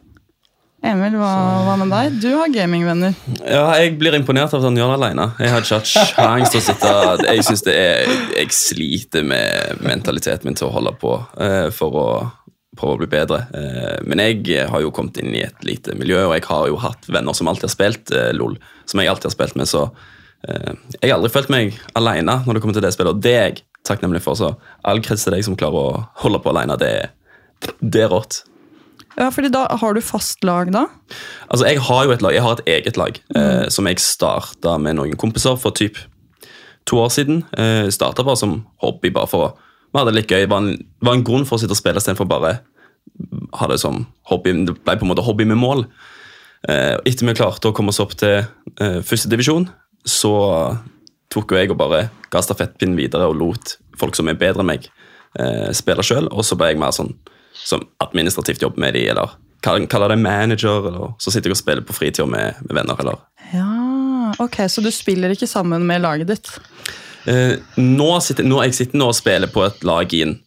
Emil, 0.79 1.17
hva, 1.19 1.29
hva 1.65 1.74
med 1.81 1.89
deg? 1.91 2.19
Du 2.24 2.29
har 2.39 2.51
gamingvenner. 2.53 3.15
Ja, 3.43 3.65
jeg 3.81 3.98
blir 4.00 4.15
imponert 4.15 4.53
av 4.53 4.62
at 4.62 4.69
han 4.69 4.77
gjør 4.79 4.93
det 4.93 5.00
alene. 5.01 5.25
Jeg 5.43 5.51
har 5.51 5.65
ikke 5.65 5.79
hatt 5.81 5.89
sjans 5.91 6.53
til 6.53 6.62
å 6.62 6.63
sitte 6.63 6.91
Jeg 7.25 7.43
synes 7.50 7.65
det 7.67 7.74
er 7.75 8.13
Jeg 8.38 8.55
sliter 8.55 9.25
med 9.27 9.84
mentaliteten 9.84 10.48
min 10.48 10.55
til 10.55 10.69
å 10.69 10.75
holde 10.77 10.93
på 11.01 11.17
uh, 11.19 11.67
for 11.75 12.00
å 12.00 12.08
prøve 12.79 12.96
å 12.96 13.01
bli 13.01 13.10
bedre. 13.12 13.41
Uh, 13.51 13.98
men 14.08 14.24
jeg 14.24 14.69
har 14.72 14.86
jo 14.86 14.93
kommet 14.96 15.19
inn 15.19 15.36
i 15.36 15.43
et 15.43 15.67
lite 15.67 15.98
miljø, 16.00 16.22
og 16.29 16.38
jeg 16.38 16.48
har 16.48 16.69
jo 16.72 16.79
hatt 16.79 17.12
venner 17.12 17.36
som 17.36 17.51
alltid 17.51 17.67
har 17.67 17.75
spilt 17.75 18.15
uh, 18.15 18.29
LOL. 18.38 18.55
Som 18.88 19.03
jeg 19.03 19.12
alltid 19.12 19.27
har 19.27 19.36
spilt 19.36 19.60
med, 19.60 19.67
så 19.69 19.84
eh, 20.48 20.72
jeg 20.96 21.12
har 21.12 21.19
aldri 21.19 21.29
følt 21.29 21.51
meg 21.53 21.75
alene 22.00 22.39
når 22.41 22.58
det 22.58 22.62
kommer 22.63 22.74
til 22.74 22.81
det 22.81 22.89
spillet, 22.96 23.13
og 23.13 23.22
det 23.22 23.34
er 23.36 23.43
jeg 23.51 23.60
takknemlig 23.88 24.21
for. 24.25 24.38
Så 24.39 24.53
all 24.88 25.01
kreds 25.05 25.25
til 25.25 25.36
deg 25.36 25.45
som 25.48 25.57
klarer 25.59 25.79
å 25.79 26.03
holde 26.24 26.41
på 26.43 26.53
alene. 26.53 26.77
Det, 26.79 26.93
det 27.79 28.05
er 28.05 28.13
rått. 28.13 28.43
Ja, 29.19 29.27
fordi 29.33 29.50
da 29.51 29.65
Har 29.81 29.93
du 29.98 30.01
fast 30.05 30.43
lag 30.48 30.69
da? 30.71 30.86
Altså, 31.50 31.65
Jeg 31.67 31.81
har 31.83 32.05
jo 32.05 32.13
et 32.13 32.21
lag, 32.24 32.33
jeg 32.33 32.43
har 32.45 32.59
et 32.59 32.69
eget 32.77 32.98
lag 32.98 33.17
eh, 33.36 33.65
som 33.74 33.88
jeg 33.89 34.00
starta 34.00 34.77
med 34.79 34.95
noen 34.95 35.17
kompiser 35.19 35.57
for 35.59 35.75
typ 35.75 35.98
to 36.88 37.01
år 37.01 37.09
siden. 37.13 37.43
Eh, 37.57 37.89
starta 37.91 38.24
bare 38.24 38.39
som 38.39 38.62
hobby, 38.83 39.12
bare 39.13 39.27
for 39.27 39.48
å 39.48 39.50
Vi 39.89 39.98
hadde 39.98 40.12
det 40.12 40.19
litt 40.19 40.29
gøy. 40.29 40.43
Det 40.45 40.51
var 40.51 40.62
en, 40.62 40.83
var 41.01 41.15
en 41.17 41.24
grunn 41.25 41.45
for 41.50 41.57
å 41.57 41.59
sitte 41.63 41.74
og 41.74 41.79
spille 41.79 41.98
istedenfor 41.98 42.27
bare 42.29 42.59
ha 43.57 43.67
det 43.71 43.79
som 43.81 44.03
hobby. 44.29 44.53
Det 44.67 44.75
ble 44.86 44.95
på 45.00 45.07
en 45.07 45.09
måte 45.09 45.24
hobby 45.25 45.48
med 45.50 45.57
mål. 45.57 45.88
Eh, 46.69 46.93
etter 47.09 47.25
vi 47.25 47.33
klarte 47.33 47.71
å 47.71 47.74
komme 47.74 47.89
oss 47.89 48.01
opp 48.03 48.13
til 48.19 48.43
eh, 48.43 49.00
første 49.01 49.31
divisjon, 49.31 49.65
så 50.05 50.33
tok 51.33 51.53
jo 51.53 51.59
jeg 51.59 51.71
og 51.74 51.79
bare 51.79 52.07
ga 52.33 52.41
stafettpinnen 52.43 52.98
videre 52.98 53.29
og 53.29 53.38
lot 53.39 53.75
folk 54.00 54.17
som 54.17 54.29
er 54.31 54.39
bedre 54.39 54.63
enn 54.63 54.71
meg, 54.71 54.88
eh, 55.39 55.69
spille 55.75 56.05
sjøl. 56.05 56.29
Og 56.31 56.45
så 56.48 56.57
ble 56.59 56.74
jeg 56.74 56.81
mer 56.81 56.95
sånn 56.95 57.13
som 57.53 57.83
administrativt 58.03 58.63
jobb 58.63 58.79
med 58.79 58.95
de, 58.95 59.05
eller 59.12 59.36
kaller 59.65 59.89
kall 59.91 60.07
det 60.09 60.19
manager, 60.21 60.88
eller 60.88 61.15
så 61.19 61.33
sitter 61.33 61.51
jeg 61.51 61.57
og 61.57 61.62
spiller 61.62 61.86
på 61.86 61.95
fritida 61.95 62.27
med, 62.29 62.62
med 62.67 62.77
venner, 62.79 63.00
eller 63.03 63.19
Ja, 63.51 64.33
ok, 64.39 64.62
Så 64.69 64.81
du 64.81 64.91
spiller 64.91 65.33
ikke 65.33 65.50
sammen 65.50 65.86
med 65.88 66.01
laget 66.01 66.31
ditt? 66.31 66.51
Eh, 67.27 67.57
nå, 67.75 68.12
sitter, 68.24 68.48
nå 68.48 68.62
Jeg 68.63 68.77
sitter 68.77 69.01
nå 69.01 69.09
og 69.12 69.17
spiller 69.17 69.51
på 69.51 69.65
et 69.67 69.83
lag 69.83 70.13
i 70.15 70.24
en 70.24 70.38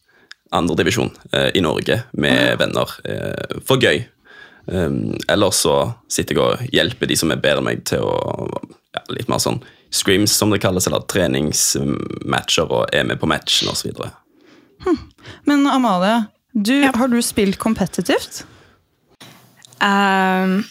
andredivisjon 0.53 1.12
eh, 1.33 1.51
i 1.57 1.62
Norge 1.65 2.03
med 2.12 2.59
venner 2.61 2.97
eh, 3.09 3.61
for 3.65 3.81
gøy. 3.81 4.05
Um, 4.67 5.17
ellers 5.33 5.62
så 5.65 5.75
sitter 6.12 6.37
jeg 6.37 6.43
og 6.43 6.75
hjelper 6.77 7.09
de 7.11 7.17
som 7.19 7.33
er 7.33 7.41
bedre 7.43 7.62
enn 7.62 7.67
meg, 7.67 7.81
til 7.89 8.05
å 8.05 8.47
ja, 8.93 9.01
litt 9.11 9.31
mer 9.33 9.41
sånn 9.43 9.59
screams, 9.93 10.33
som 10.33 10.51
det 10.53 10.63
kalles, 10.63 10.87
eller 10.89 11.05
treningsmatcher, 11.11 12.69
og 12.71 12.89
er 12.93 13.07
med 13.09 13.21
på 13.21 13.29
matchen 13.31 13.71
osv. 13.73 13.93
Men 15.49 15.67
Amalie, 15.71 16.25
du, 16.53 16.75
har 16.95 17.09
du 17.09 17.21
spilt 17.23 17.59
kompetitivt? 17.63 18.43
Um, 19.83 20.63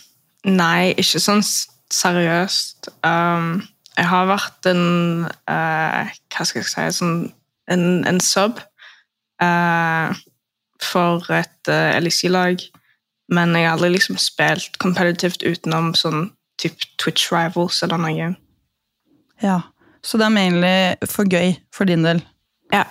nei, 0.48 0.94
ikke 1.00 1.22
sånn 1.22 1.44
seriøst. 1.92 2.92
Um, 3.06 3.62
jeg 3.98 4.08
har 4.08 4.30
vært 4.30 4.68
en 4.72 4.84
uh, 5.28 6.12
Hva 6.32 6.46
skal 6.48 6.62
jeg 6.62 6.70
si 6.72 6.86
sånn, 7.02 7.18
En, 7.72 7.84
en 8.08 8.20
sub 8.24 8.62
uh, 9.44 10.16
for 10.82 11.28
et 11.36 11.72
uh, 11.72 11.98
LEC-lag. 12.02 12.64
Men 13.32 13.56
jeg 13.56 13.68
har 13.68 13.78
aldri 13.78 13.94
liksom 13.94 14.18
spilt 14.20 14.80
competitivt 14.84 15.44
utenom 15.44 15.94
sånn 15.96 16.32
typ 16.60 16.84
Twitch 17.00 17.32
Rivals 17.32 17.80
eller 17.86 18.02
noe. 18.02 18.32
Ja. 19.42 19.60
Så 20.04 20.18
det 20.18 20.26
er 20.26 20.34
mainly 20.34 20.76
for 21.10 21.30
gøy 21.30 21.54
for 21.74 21.90
din 21.90 22.06
del 22.06 22.24
Ja, 22.74 22.86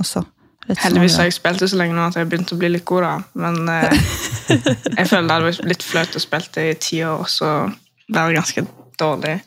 også? 0.00 0.24
Litt 0.68 0.80
Heldigvis 0.82 1.16
har 1.16 1.28
jeg 1.28 1.38
spilt 1.38 1.62
det 1.62 1.70
så 1.72 1.78
lenge 1.80 1.96
nå 1.96 2.02
at 2.04 2.16
jeg 2.16 2.26
har 2.26 2.30
begynt 2.32 2.52
å 2.52 2.58
bli 2.60 2.68
litt 2.74 2.84
god, 2.88 3.06
da. 3.06 3.12
Men 3.40 3.70
eh, 3.72 4.00
jeg 4.98 5.08
føler 5.08 5.28
det 5.28 5.36
hadde 5.36 5.46
vært 5.46 5.68
litt 5.70 5.86
flaut 5.86 6.18
å 6.18 6.20
spille 6.20 6.52
det 6.56 6.64
i 6.68 6.74
ti 6.84 6.98
år, 7.08 7.22
og 7.24 7.30
så 7.32 7.52
være 8.12 8.36
ganske 8.36 8.64
dårlig. 9.00 9.38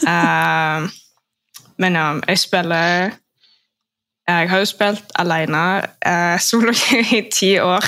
Eh, 0.00 0.90
men 1.80 1.96
ja, 1.96 2.06
jeg 2.28 2.38
spiller 2.40 3.16
Jeg 4.28 4.50
har 4.50 4.60
jo 4.62 4.68
spilt 4.68 5.12
alene 5.18 5.62
uh, 6.06 6.36
solo 6.38 6.72
i 7.18 7.22
ti 7.32 7.54
år, 7.58 7.84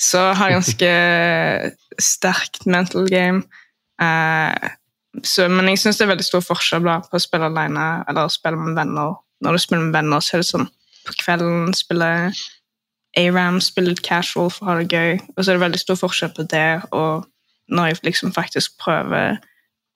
så 0.00 0.30
har 0.32 0.48
jeg 0.48 0.56
ganske 0.56 0.92
sterkt 2.00 2.64
mental 2.66 3.10
game. 3.10 3.42
Eh, 4.00 4.70
så, 5.26 5.48
men 5.50 5.68
jeg 5.72 5.80
syns 5.82 5.98
det 5.98 6.06
er 6.06 6.12
veldig 6.12 6.26
stor 6.26 6.44
forskjell 6.44 6.84
da, 6.86 7.00
på 7.02 7.18
å 7.18 7.22
spille 7.22 7.48
alene 7.50 7.86
eller 8.08 8.28
å 8.28 8.32
spille 8.32 8.60
med 8.60 8.78
venner. 8.78 9.18
Når 9.42 9.56
du 9.56 9.62
spiller 9.62 9.88
med 9.88 9.96
venner, 9.96 10.22
så 10.22 10.36
er 10.36 10.44
det 10.44 10.50
sånn 10.50 10.68
på 11.06 11.16
kvelden 11.22 11.74
spille 11.74 12.10
ARAM, 13.18 13.58
spille 13.64 13.94
litt 13.94 14.04
casual 14.06 14.52
for 14.54 14.66
å 14.66 14.70
ha 14.70 14.78
det 14.80 14.94
gøy. 14.94 15.18
Og 15.34 15.42
så 15.42 15.50
er 15.50 15.58
det 15.58 15.64
veldig 15.64 15.82
stor 15.82 15.98
forskjell 15.98 16.34
på 16.36 16.46
det 16.52 16.68
og 16.94 17.26
når 17.70 17.90
jeg 17.90 18.00
liksom 18.08 18.34
faktisk 18.34 18.78
prøver 18.82 19.38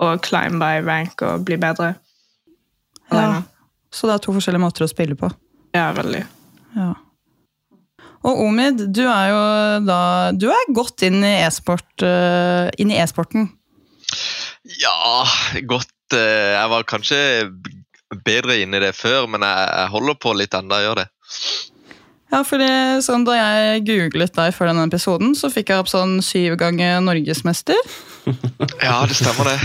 å 0.02 0.14
climbe 0.22 0.68
i 0.76 0.82
rank 0.82 1.22
og 1.26 1.46
bli 1.46 1.58
bedre. 1.60 1.94
Ja. 3.10 3.42
Så 3.94 4.08
det 4.08 4.16
er 4.16 4.22
to 4.22 4.34
forskjellige 4.34 4.62
måter 4.62 4.86
å 4.86 4.90
spille 4.90 5.18
på. 5.18 5.30
Ja, 5.74 5.88
veldig. 5.94 6.22
Ja. 6.74 6.92
Og 8.24 8.40
Omid, 8.46 8.86
du 8.96 9.02
er 9.04 9.26
jo 9.28 9.40
da 9.84 9.98
Du 10.32 10.46
er 10.48 10.72
godt 10.74 11.02
inn 11.06 11.20
i 11.22 11.36
e-sport 11.44 12.02
Uh, 12.02 12.70
inn 12.80 12.90
i 12.90 12.98
e-sporten. 12.98 13.50
Ja, 14.64 15.24
godt 15.68 16.16
eh, 16.16 16.54
Jeg 16.56 16.72
var 16.72 16.88
kanskje 16.88 17.20
bedre 18.24 18.56
inne 18.62 18.78
i 18.78 18.84
det 18.84 18.94
før, 18.96 19.26
men 19.28 19.44
jeg, 19.44 19.88
holder 19.92 20.18
på 20.20 20.32
litt 20.38 20.54
ennå, 20.56 20.78
jeg 20.78 20.88
gjør 20.88 21.00
det. 21.02 21.08
Ja, 22.32 22.40
fordi 22.46 22.68
sånn 23.04 23.26
Da 23.26 23.36
jeg 23.36 23.84
googlet 23.86 24.34
deg 24.34 24.54
før 24.56 24.70
denne 24.70 24.86
episoden, 24.88 25.34
så 25.38 25.50
fikk 25.52 25.70
jeg 25.70 25.84
opp 25.84 25.90
sånn 25.92 26.16
syv 26.24 26.56
ganger 26.60 27.02
norgesmester. 27.04 27.78
Ja, 28.80 29.02
det 29.04 29.18
stemmer 29.18 29.50
det. 29.52 29.58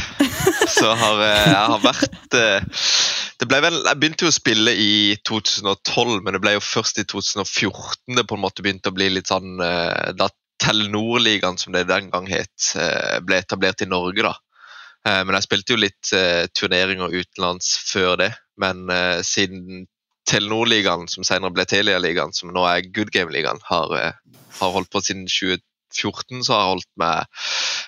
Så 0.70 0.92
har 1.00 1.22
eh, 1.24 1.46
jeg 1.48 1.70
har 1.72 1.80
vært 1.86 2.36
eh, 2.38 2.84
det 3.40 3.48
ble 3.48 3.62
vel, 3.64 3.78
Jeg 3.88 4.00
begynte 4.02 4.28
jo 4.28 4.34
å 4.34 4.36
spille 4.36 4.74
i 4.76 5.16
2012, 5.24 6.20
men 6.26 6.36
det 6.36 6.42
ble 6.44 6.58
jo 6.58 6.66
først 6.66 7.00
i 7.00 7.08
2014 7.08 8.20
det 8.20 8.26
på 8.28 8.36
en 8.36 8.44
måte 8.44 8.66
begynte 8.66 8.92
å 8.92 8.98
bli 8.98 9.08
litt 9.16 9.32
sånn 9.32 9.56
Da 10.20 10.28
Telenor-ligaen, 10.60 11.56
som 11.56 11.72
det 11.72 11.86
den 11.88 12.10
gang 12.12 12.28
het, 12.28 12.74
ble 13.24 13.40
etablert 13.40 13.80
i 13.80 13.88
Norge. 13.88 14.28
da. 14.28 14.34
Eh, 15.10 15.22
Men 15.26 15.38
jeg 15.38 15.48
spilte 15.48 15.76
jo 15.76 15.82
litt 15.82 16.12
eh, 16.16 16.46
turneringer 16.56 17.14
utenlands 17.14 17.72
før 17.90 18.18
det. 18.22 18.34
Men 18.62 18.90
eh, 18.94 19.22
siden 19.26 19.86
Telenor-ligaen, 20.30 21.08
som 21.10 21.26
senere 21.26 21.54
ble 21.56 21.66
Telia-ligaen, 21.66 22.36
som 22.36 22.52
nå 22.54 22.66
er 22.70 22.86
Good 22.94 23.14
Game-ligaen, 23.16 23.62
har, 23.66 23.94
har 24.60 24.76
holdt 24.76 24.92
på 24.94 25.02
siden 25.02 25.26
2014, 25.32 26.44
så 26.46 26.54
har 26.54 26.60
jeg 26.62 26.74
holdt 26.76 26.92
meg, 27.02 27.46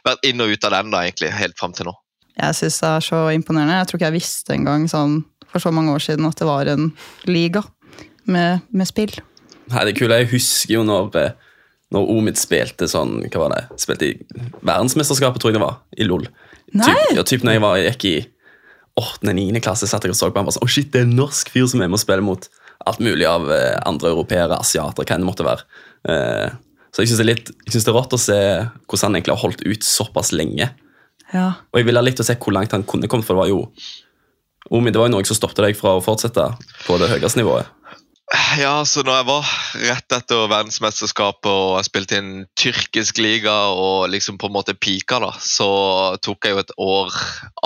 vært 0.08 0.26
inn 0.26 0.42
og 0.42 0.56
ut 0.56 0.66
av 0.66 0.74
den 0.74 0.96
da, 0.96 1.04
egentlig, 1.06 1.30
helt 1.38 1.60
fram 1.60 1.76
til 1.78 1.92
nå. 1.92 1.94
Jeg 2.40 2.58
syns 2.58 2.80
det 2.82 2.90
er 2.90 3.06
så 3.06 3.20
imponerende. 3.36 3.78
Jeg 3.78 3.90
tror 3.92 4.00
ikke 4.00 4.10
jeg 4.10 4.18
visste 4.18 4.56
engang 4.56 4.88
sånn, 4.90 5.20
for 5.52 5.62
så 5.62 5.74
mange 5.76 5.94
år 5.94 6.02
siden 6.02 6.26
at 6.26 6.40
det 6.40 6.48
var 6.48 6.72
en 6.72 6.90
liga 7.30 7.62
med, 8.32 8.66
med 8.72 8.90
spill. 8.90 9.14
Nei, 9.72 9.86
det 9.86 9.98
kule, 10.00 10.18
Jeg 10.24 10.32
husker 10.32 10.80
jo 10.80 10.86
når, 10.88 11.12
når 11.94 12.10
Omid 12.16 12.40
spilte 12.40 12.90
sånn 12.92 13.22
Hva 13.28 13.44
var 13.46 13.54
det? 13.54 13.62
Spilte 13.80 14.10
i 14.10 14.16
verdensmesterskapet, 14.66 15.44
tror 15.44 15.54
jeg 15.54 15.60
det 15.60 15.64
var, 15.68 15.78
i 15.94 16.08
LOL. 16.08 16.26
Typ, 16.72 17.16
ja, 17.18 17.24
typ 17.28 17.44
når 17.44 17.58
jeg 17.58 17.64
var, 17.64 17.78
jeg 17.80 17.94
gikk 17.94 18.08
i 18.08 18.16
8.-9. 19.02 19.62
klasse, 19.64 19.88
satt 19.90 20.06
jeg 20.06 20.14
og 20.14 20.20
så 20.20 20.30
på 20.32 20.42
han 20.42 20.50
og 20.50 20.56
sa 20.56 20.64
oh 20.64 20.72
shit, 20.72 20.92
det 20.92 21.02
er 21.02 21.08
en 21.08 21.16
norsk 21.18 21.52
fyr 21.52 21.68
som 21.70 21.82
med 21.82 21.94
og 21.96 22.02
spiller 22.02 22.24
mot 22.26 22.48
alt 22.90 23.02
mulig 23.04 23.28
av 23.30 23.48
eh, 23.54 23.78
andre 23.88 24.12
europeere, 24.12 24.58
asiater, 24.58 25.06
hva 25.06 25.16
enn 25.16 25.24
det 25.24 25.30
måtte 25.30 25.46
være. 25.48 25.66
Eh, 26.12 26.54
så 26.92 27.04
jeg 27.04 27.12
syns 27.12 27.22
det, 27.22 27.36
jeg 27.68 27.74
det 27.76 27.82
er 27.88 27.96
rått 27.96 28.16
å 28.16 28.20
se 28.20 28.38
hvordan 28.42 29.04
han 29.06 29.18
egentlig 29.20 29.36
har 29.36 29.44
holdt 29.44 29.64
ut 29.64 29.86
såpass 29.88 30.34
lenge. 30.36 30.72
Ja. 31.32 31.48
Og 31.72 31.80
jeg 31.80 31.88
ville 31.88 32.04
likt 32.04 32.24
å 32.24 32.28
se 32.28 32.36
hvor 32.36 32.56
langt 32.56 32.74
han 32.76 32.88
kunne 32.88 33.08
kommet, 33.12 33.28
for 33.28 33.38
det 33.38 33.46
var 33.46 33.52
jo 33.52 33.66
Omi, 34.72 34.92
det 34.94 35.00
var 35.02 35.08
jo 35.10 35.16
noe 35.16 35.26
som 35.26 35.36
stoppet 35.36 35.58
deg 35.66 35.76
fra 35.76 35.96
å 35.98 36.04
fortsette 36.06 36.44
på 36.86 36.96
det 37.02 37.08
høyeste 37.10 37.40
nivået. 37.40 37.68
Ja, 38.32 38.86
så 38.88 39.02
når 39.04 39.18
jeg 39.18 39.28
var 39.28 39.48
rett 39.90 40.14
etter 40.16 40.46
verdensmesterskapet 40.48 41.50
og 41.52 41.74
jeg 41.82 41.88
spilte 41.90 42.16
i 42.16 42.20
en 42.22 42.46
tyrkisk 42.56 43.20
liga 43.20 43.54
og 43.76 44.08
liksom 44.14 44.38
på 44.40 44.48
en 44.48 44.56
måte 44.56 44.76
pika, 44.78 45.20
da, 45.20 45.34
så 45.44 45.68
tok 46.24 46.48
jeg 46.48 46.56
jo 46.56 46.62
et 46.62 46.72
år 46.80 47.18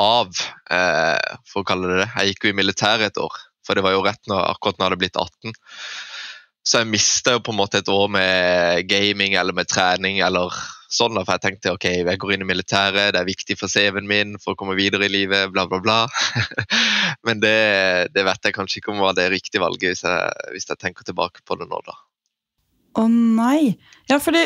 av, 0.02 0.42
eh, 0.74 1.36
for 1.52 1.62
å 1.62 1.68
kalle 1.70 1.92
det 1.92 2.00
det. 2.02 2.08
Jeg 2.16 2.34
gikk 2.34 2.48
jo 2.48 2.54
i 2.54 2.58
militæret 2.58 3.12
et 3.12 3.22
år, 3.22 3.38
for 3.66 3.78
det 3.78 3.86
var 3.86 3.94
jo 3.94 4.02
rett 4.08 4.32
når, 4.32 4.42
akkurat 4.56 4.80
når 4.80 4.86
jeg 4.86 4.90
hadde 4.90 5.02
blitt 5.04 5.22
18. 5.22 5.60
Så 6.66 6.82
jeg 6.82 6.92
mista 6.96 7.36
jo 7.36 7.44
på 7.46 7.54
en 7.54 7.62
måte 7.62 7.84
et 7.84 7.94
år 7.94 8.10
med 8.10 8.90
gaming 8.90 9.38
eller 9.38 9.54
med 9.54 9.70
trening 9.70 10.18
eller 10.26 10.50
sånn, 10.92 11.16
da, 11.18 11.24
for 11.26 11.36
jeg 11.36 11.44
tenkte 11.46 11.74
ok, 11.76 11.88
jeg 12.04 12.22
går 12.22 12.36
inn 12.36 12.46
i 12.46 12.50
militæret, 12.50 13.14
det 13.16 13.22
er 13.22 13.28
viktig 13.28 13.58
for 13.60 13.72
CV-en 13.72 14.08
min 14.10 14.36
for 14.42 14.54
å 14.54 14.60
komme 14.60 14.78
videre 14.78 15.08
i 15.08 15.12
livet, 15.12 15.52
bla, 15.54 15.66
bla, 15.70 15.82
bla. 15.84 16.00
Men 17.28 17.42
det, 17.44 17.58
det 18.16 18.26
vet 18.28 18.50
jeg 18.50 18.58
kanskje 18.58 18.82
ikke 18.82 18.94
om 18.94 19.04
var 19.04 19.18
det 19.18 19.30
riktige 19.34 19.64
valget, 19.64 19.94
hvis 19.94 20.06
jeg, 20.06 20.50
hvis 20.56 20.70
jeg 20.70 20.82
tenker 20.82 21.08
tilbake 21.08 21.46
på 21.46 21.58
det 21.60 21.70
nå, 21.72 21.82
da. 21.88 21.98
Å 22.96 23.10
nei. 23.12 23.76
Ja, 24.10 24.22
fordi 24.24 24.46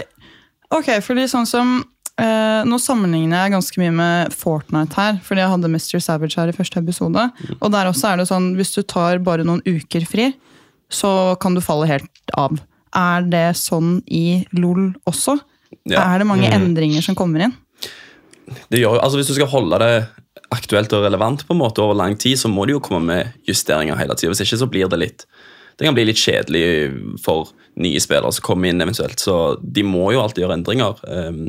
Ok, 0.69 0.91
fordi 1.01 1.23
sånn 1.29 1.47
som 1.49 1.79
eh, 2.21 2.61
Nå 2.69 2.77
sammenligner 2.81 3.41
jeg 3.41 3.55
ganske 3.55 3.81
mye 3.81 3.93
med 3.95 4.35
Fortnite 4.37 4.97
her, 4.99 5.15
fordi 5.25 5.41
jeg 5.41 5.53
hadde 5.53 5.71
Mr. 5.73 5.95
Savage 6.03 6.37
her 6.37 6.51
i 6.51 6.55
første 6.55 6.81
episode. 6.81 7.23
Og 7.57 7.71
der 7.73 7.89
også 7.89 8.11
er 8.11 8.21
det 8.21 8.27
sånn, 8.29 8.51
hvis 8.59 8.75
du 8.75 8.83
tar 8.83 9.21
bare 9.25 9.45
noen 9.47 9.63
uker 9.65 10.05
fri, 10.09 10.29
så 10.93 11.35
kan 11.41 11.57
du 11.57 11.63
falle 11.65 11.89
helt 11.89 12.35
av. 12.37 12.59
Er 12.97 13.25
det 13.29 13.47
sånn 13.57 13.99
i 14.05 14.43
LOL 14.53 14.91
også? 15.09 15.39
Ja. 15.89 16.05
Er 16.05 16.21
det 16.21 16.29
mange 16.29 16.49
endringer 16.53 17.03
som 17.05 17.17
kommer 17.17 17.47
inn? 17.47 17.55
Det 18.69 18.81
gjør 18.81 18.97
altså 18.97 19.19
Hvis 19.19 19.29
du 19.29 19.35
skal 19.37 19.51
holde 19.51 19.77
det 19.81 19.93
aktuelt 20.49 20.93
og 20.97 21.03
relevant 21.05 21.43
på 21.45 21.53
en 21.53 21.61
måte 21.61 21.83
over 21.83 21.97
lang 21.97 22.15
tid, 22.17 22.39
så 22.41 22.49
må 22.49 22.65
det 22.65 22.73
jo 22.73 22.83
komme 22.83 23.05
med 23.05 23.49
justeringer 23.49 23.99
hele 23.99 24.15
tida. 24.17 24.31
Hvis 24.33 24.41
ikke 24.45 24.61
så 24.63 24.69
blir 24.69 24.89
det 24.89 25.01
litt 25.03 25.25
det 25.79 25.87
kan 25.87 25.95
bli 25.95 26.09
litt 26.09 26.19
kjedelig 26.19 26.63
for 27.23 27.53
nye 27.79 27.99
spillere 28.03 28.33
som 28.35 28.43
kommer 28.43 28.67
inn 28.67 28.83
eventuelt. 28.83 29.21
Så 29.23 29.55
de 29.63 29.85
må 29.87 30.09
jo 30.11 30.19
alltid 30.19 30.43
gjøre 30.43 30.57
endringer. 30.57 30.97
Um, 31.07 31.45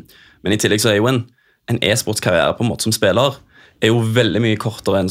Men 0.47 0.55
i 0.55 0.59
tillegg 0.61 0.79
så 0.81 0.93
er 0.93 1.01
jo 1.01 1.09
en, 1.11 1.25
en 1.67 1.81
e-sportskarriere 1.83 2.55
på 2.55 2.63
en 2.63 2.71
måte 2.71 2.87
som 2.87 2.95
spiller 2.95 3.35
er 3.81 3.91
jo 3.91 4.05
veldig 4.15 4.43
mye 4.45 4.61
kortere 4.61 5.03
enn 5.03 5.11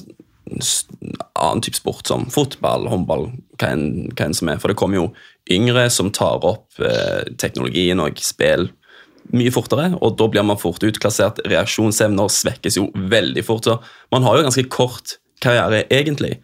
annen 0.49 1.61
type 1.61 1.77
sport 1.77 2.07
som 2.09 2.23
fotball, 2.33 2.87
håndball, 2.89 3.27
hva 3.59 3.73
enn, 3.75 4.07
hva 4.15 4.25
enn 4.25 4.37
som 4.37 4.49
er. 4.49 4.61
For 4.61 4.71
det 4.71 4.79
kommer 4.79 4.97
jo 4.97 5.05
yngre 5.51 5.85
som 5.93 6.09
tar 6.15 6.41
opp 6.47 6.79
eh, 6.81 7.27
teknologien 7.41 8.01
og 8.01 8.17
spill 8.23 8.69
mye 9.35 9.51
fortere, 9.53 9.91
og 9.99 10.15
da 10.19 10.29
blir 10.31 10.45
man 10.47 10.59
fort 10.61 10.83
utklassert. 10.85 11.41
Reaksjonsevner 11.49 12.31
svekkes 12.33 12.79
jo 12.79 12.87
veldig 12.95 13.43
fort. 13.45 13.67
Så 13.67 13.77
man 14.13 14.25
har 14.25 14.39
jo 14.39 14.47
ganske 14.47 14.65
kort 14.73 15.17
karriere, 15.43 15.85
egentlig. 15.93 16.39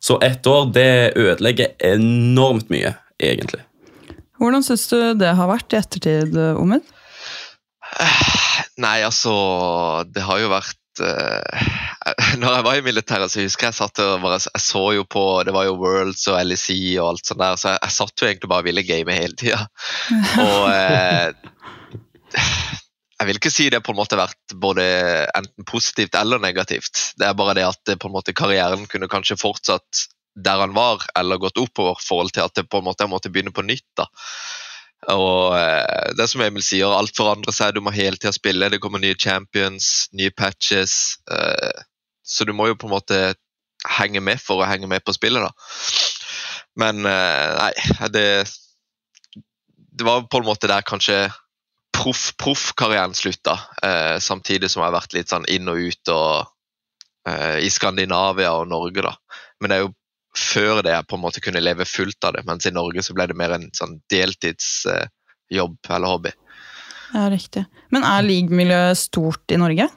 Så 0.00 0.20
ett 0.22 0.46
år 0.46 0.68
det 0.74 1.16
ødelegger 1.16 1.72
enormt 1.82 2.68
mye, 2.70 2.94
egentlig. 3.22 3.62
Hvordan 4.36 4.64
syns 4.64 4.84
du 4.90 4.98
det 5.18 5.32
har 5.38 5.48
vært 5.48 5.72
i 5.72 5.80
ettertid, 5.80 6.36
Omid? 6.60 6.84
Nei, 8.82 8.98
altså 9.06 9.32
Det 10.10 10.24
har 10.26 10.40
jo 10.42 10.50
vært 10.50 11.02
eh, 11.06 11.68
Når 12.40 12.56
jeg 12.56 12.64
var 12.66 12.78
i 12.78 12.84
militæret, 12.84 13.32
så 13.32 13.44
husker 13.44 13.68
jeg 13.68 13.78
satt 13.78 14.02
og 14.02 14.24
bare 14.24 14.40
Jeg 14.42 14.64
så 14.64 14.82
jo 14.98 15.06
på 15.08 15.22
Det 15.46 15.54
var 15.54 15.68
jo 15.68 15.78
Worlds 15.80 16.26
og 16.32 16.40
LEC 16.50 16.66
og 16.98 17.12
alt 17.12 17.30
sånt 17.30 17.40
der, 17.40 17.60
så 17.60 17.72
jeg, 17.72 17.82
jeg 17.86 17.96
satt 17.96 18.22
jo 18.22 18.28
egentlig 18.28 18.50
bare 18.52 18.64
og 18.64 18.68
ville 18.68 18.84
game 18.86 19.16
hele 19.16 19.38
tida. 19.38 19.62
Og 20.44 20.66
eh, 20.72 21.54
jeg 23.16 23.28
vil 23.28 23.38
ikke 23.40 23.52
si 23.52 23.68
det 23.72 23.80
på 23.84 23.94
en 23.94 24.00
måte 24.00 24.16
har 24.16 24.26
vært 24.26 24.56
både 24.60 24.84
enten 25.36 25.66
positivt 25.68 26.18
eller 26.18 26.42
negativt. 26.42 27.14
Det 27.16 27.28
er 27.28 27.38
bare 27.38 27.56
det 27.56 27.64
at 27.68 27.80
det 27.88 27.98
på 28.02 28.10
en 28.10 28.16
måte 28.16 28.36
karrieren 28.36 28.84
kunne 28.90 29.10
kanskje 29.12 29.38
fortsatt 29.40 30.06
der 30.36 30.60
han 30.60 30.74
var, 30.76 31.00
eller 31.16 31.40
gått 31.40 31.56
oppover, 31.56 31.96
forhold 32.04 32.34
til 32.36 32.44
at 32.44 32.54
det 32.58 32.66
på 32.68 32.82
en 32.82 32.84
måte 32.84 33.06
jeg 33.06 33.12
måtte 33.12 33.32
begynne 33.32 33.54
på 33.56 33.64
nytt. 33.64 33.86
da. 33.96 34.04
Og 35.12 35.56
eh, 35.56 36.12
det 36.18 36.26
som 36.28 36.42
Emil 36.44 36.64
sier, 36.64 36.92
alt 36.92 37.16
forandrer 37.16 37.54
seg. 37.54 37.76
Du 37.76 37.82
må 37.84 37.94
hele 37.94 38.18
tida 38.20 38.34
spille. 38.36 38.68
Det 38.72 38.80
kommer 38.82 39.00
nye 39.02 39.16
champions, 39.16 40.10
nye 40.16 40.32
patches. 40.36 41.16
eh, 41.30 41.84
så 42.26 42.44
du 42.44 42.52
må 42.56 42.68
jo 42.68 42.76
på 42.76 42.88
en 42.88 42.96
måte 42.96 43.20
henge 43.96 44.20
med 44.20 44.40
for 44.42 44.60
å 44.60 44.68
henge 44.68 44.88
med 44.90 45.04
på 45.06 45.14
spillet, 45.14 45.46
da. 45.46 45.52
Men 46.76 47.06
eh, 47.08 47.56
nei, 47.56 48.08
det 48.12 48.28
Det 49.96 50.04
var 50.04 50.26
på 50.28 50.42
en 50.42 50.44
måte 50.44 50.68
der 50.68 50.84
kanskje 50.84 51.30
proff-proff-karrieren 51.96 53.14
slutta. 53.14 53.58
Eh, 53.82 54.18
samtidig 54.18 54.70
som 54.70 54.82
jeg 54.82 54.90
har 54.90 54.98
vært 54.98 55.16
litt 55.16 55.32
sånn 55.32 55.46
inn 55.52 55.68
og 55.72 55.80
ut 55.80 56.12
og 56.12 56.48
eh, 57.28 57.62
i 57.64 57.70
Skandinavia 57.72 58.52
og 58.56 58.68
Norge, 58.70 59.06
da. 59.06 59.14
Men 59.60 59.72
det 59.72 59.78
er 59.78 59.86
jo 59.86 59.94
før 60.36 60.82
det 60.84 60.92
jeg 60.92 61.08
på 61.08 61.16
en 61.16 61.22
måte 61.22 61.42
kunne 61.44 61.62
leve 61.64 61.86
fullt 61.88 62.26
av 62.28 62.36
det, 62.36 62.44
mens 62.48 62.68
i 62.68 62.74
Norge 62.74 63.04
så 63.04 63.16
ble 63.16 63.28
det 63.30 63.38
mer 63.38 63.56
en 63.56 63.70
sånn 63.76 63.96
deltidsjobb 64.12 65.78
eh, 65.80 65.94
eller 65.96 66.12
hobby. 66.12 66.34
Ja, 67.14 67.28
riktig. 67.32 67.64
Men 67.94 68.04
er 68.04 68.26
league-miljøet 68.26 68.98
stort 69.00 69.54
i 69.54 69.60
Norge? 69.60 69.88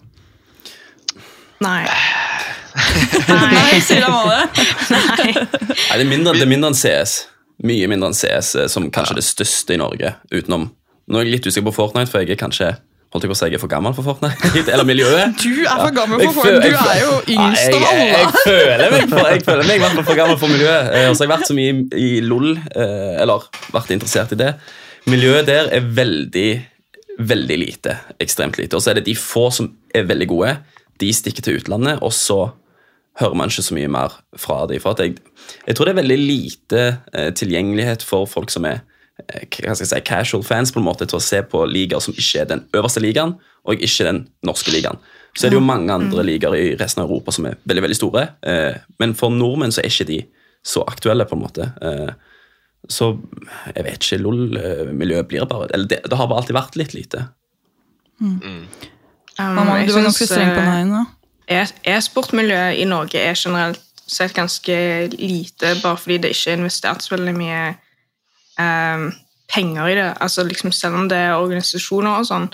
Nei. 1.59 1.81
Nei, 3.27 3.79
sier 3.87 4.05
Amalie. 4.07 4.45
Nei. 4.93 5.33
Nei, 5.33 5.33
det, 5.35 5.99
er 5.99 6.07
mindre, 6.07 6.37
det 6.37 6.45
er 6.45 6.51
mindre 6.51 6.71
enn 6.71 6.79
CS. 6.79 7.23
Mye 7.67 7.89
mindre 7.91 8.13
enn 8.13 8.15
CS, 8.15 8.53
eh, 8.55 8.69
som 8.71 8.87
kanskje 8.93 9.19
det 9.19 9.27
største 9.27 9.75
i 9.75 9.81
Norge. 9.81 10.15
utenom. 10.31 10.69
Nå 11.09 11.19
er 11.19 11.25
jeg 11.27 11.33
litt 11.37 11.47
usikker 11.49 11.67
på 11.71 11.75
Fortnite, 11.79 12.11
for 12.11 12.21
jeg 12.23 12.35
er 12.35 12.39
kanskje 12.39 12.69
holdt 13.09 13.23
jeg 13.25 13.31
på 13.31 13.33
å 13.33 13.37
si 13.39 13.47
jeg 13.49 13.57
er 13.57 13.61
for 13.63 13.71
gammel 13.71 13.93
for 13.97 14.05
Fortnite. 14.05 14.59
Eller 14.69 14.85
miljøet. 14.85 15.37
Du 15.41 15.63
er 15.65 15.79
for 15.81 15.93
gammel 15.95 16.21
for 16.27 16.35
Fortnite. 16.43 16.69
Du 16.69 16.91
er 16.91 16.99
jo 17.01 17.13
yngst 17.33 17.73
av 17.73 17.85
alle. 17.89 18.03
jeg 18.11 18.27
føler 18.43 18.93
meg 18.93 19.07
for, 19.09 19.29
jeg 19.33 19.45
føler 19.47 19.69
meg 19.71 19.85
for 20.05 20.19
gammel 20.19 20.37
for 20.43 20.53
miljøet. 20.53 20.91
Eh, 20.93 21.07
Og 21.09 21.15
så 21.17 21.23
har 21.25 21.29
jeg 21.29 21.33
vært 21.33 21.49
så 21.49 21.57
mye 21.57 21.71
i, 21.73 22.03
i 22.03 22.09
LOL, 22.21 22.51
eh, 22.59 23.15
eller 23.23 23.47
vært 23.73 23.95
interessert 23.97 24.35
i 24.35 24.39
det. 24.43 24.51
Miljøet 25.09 25.49
der 25.49 25.71
er 25.79 25.87
veldig, 25.97 26.49
veldig 27.33 27.57
lite. 27.63 27.95
Ekstremt 28.21 28.59
lite. 28.61 28.77
Og 28.77 28.85
så 28.85 28.91
er 28.93 28.99
det 28.99 29.07
de 29.09 29.17
få 29.17 29.47
som 29.55 29.71
er 29.95 30.05
veldig 30.05 30.29
gode. 30.29 30.53
De 31.01 31.09
stikker 31.15 31.41
til 31.47 31.57
utlandet, 31.63 32.03
og 32.05 32.13
så 32.13 32.43
hører 33.19 33.35
man 33.41 33.49
ikke 33.49 33.65
så 33.65 33.75
mye 33.75 33.89
mer 33.91 34.13
fra 34.39 34.61
dem. 34.69 34.77
For 34.83 35.01
jeg, 35.01 35.17
jeg 35.65 35.75
tror 35.75 35.89
det 35.89 35.95
er 35.95 36.01
veldig 36.03 36.19
lite 36.21 36.85
eh, 37.09 37.31
tilgjengelighet 37.35 38.05
for 38.05 38.29
folk 38.29 38.53
som 38.53 38.69
er 38.69 38.83
hva 39.27 39.75
skal 39.75 39.85
jeg 39.85 39.91
si, 39.91 40.01
casual 40.07 40.43
fans 40.45 40.71
på 40.73 40.81
en 40.81 40.87
måte 40.87 41.07
til 41.09 41.19
å 41.19 41.23
se 41.23 41.41
på 41.45 41.63
ligaer 41.69 42.03
som 42.03 42.15
ikke 42.15 42.43
er 42.43 42.49
den 42.49 42.65
øverste 42.75 43.03
ligaen, 43.03 43.35
og 43.67 43.83
ikke 43.83 44.07
den 44.07 44.23
norske 44.47 44.73
ligaen. 44.73 44.99
Så 45.37 45.45
er 45.45 45.53
det 45.53 45.59
jo 45.59 45.65
mange 45.65 45.93
andre 45.93 46.23
ligaer 46.25 46.55
i 46.57 46.75
resten 46.79 47.03
av 47.03 47.09
Europa 47.09 47.33
som 47.35 47.47
er 47.49 47.59
veldig 47.69 47.85
veldig 47.85 47.97
store, 47.99 48.25
eh, 48.41 48.79
men 49.01 49.15
for 49.17 49.33
nordmenn 49.33 49.73
så 49.75 49.83
er 49.83 49.91
ikke 49.91 50.09
de 50.09 50.19
så 50.65 50.83
aktuelle, 50.89 51.27
på 51.27 51.37
en 51.37 51.43
måte. 51.43 51.69
Eh, 51.81 52.11
så 52.89 53.11
jeg 53.75 53.85
vet 53.85 53.99
ikke, 53.99 54.21
LOL-miljøet 54.23 55.27
blir 55.27 55.43
bare 55.49 55.67
Eller 55.73 55.87
det, 55.91 55.99
det 56.07 56.15
har 56.15 56.29
bare 56.31 56.39
alltid 56.41 56.55
vært 56.55 56.77
litt 56.79 56.93
lite. 56.95 57.25
Um, 58.19 58.63
Mamma, 59.37 59.81
du 59.83 59.91
var 59.93 60.07
ganske 60.07 60.27
streng 60.27 60.53
på 60.55 60.63
eh, 60.63 60.69
nei 60.69 60.83
nå. 60.87 61.03
E-sportmiljøet 61.49 62.79
i 62.79 62.87
Norge 62.87 63.19
er 63.19 63.37
generelt 63.37 63.83
sett 64.09 64.33
ganske 64.33 64.75
lite, 65.13 65.75
bare 65.83 65.97
fordi 65.97 66.17
det 66.23 66.33
ikke 66.33 66.53
er 66.53 66.59
investert 66.59 67.05
så 67.05 67.15
veldig 67.15 67.35
mye 67.37 67.61
ehm, 68.59 69.11
penger 69.49 69.87
i 69.87 69.95
det. 69.95 70.13
Altså 70.21 70.43
liksom 70.43 70.71
Selv 70.71 70.95
om 70.95 71.09
det 71.09 71.17
er 71.17 71.37
organisasjoner 71.37 72.19
og 72.19 72.27
sånn, 72.29 72.49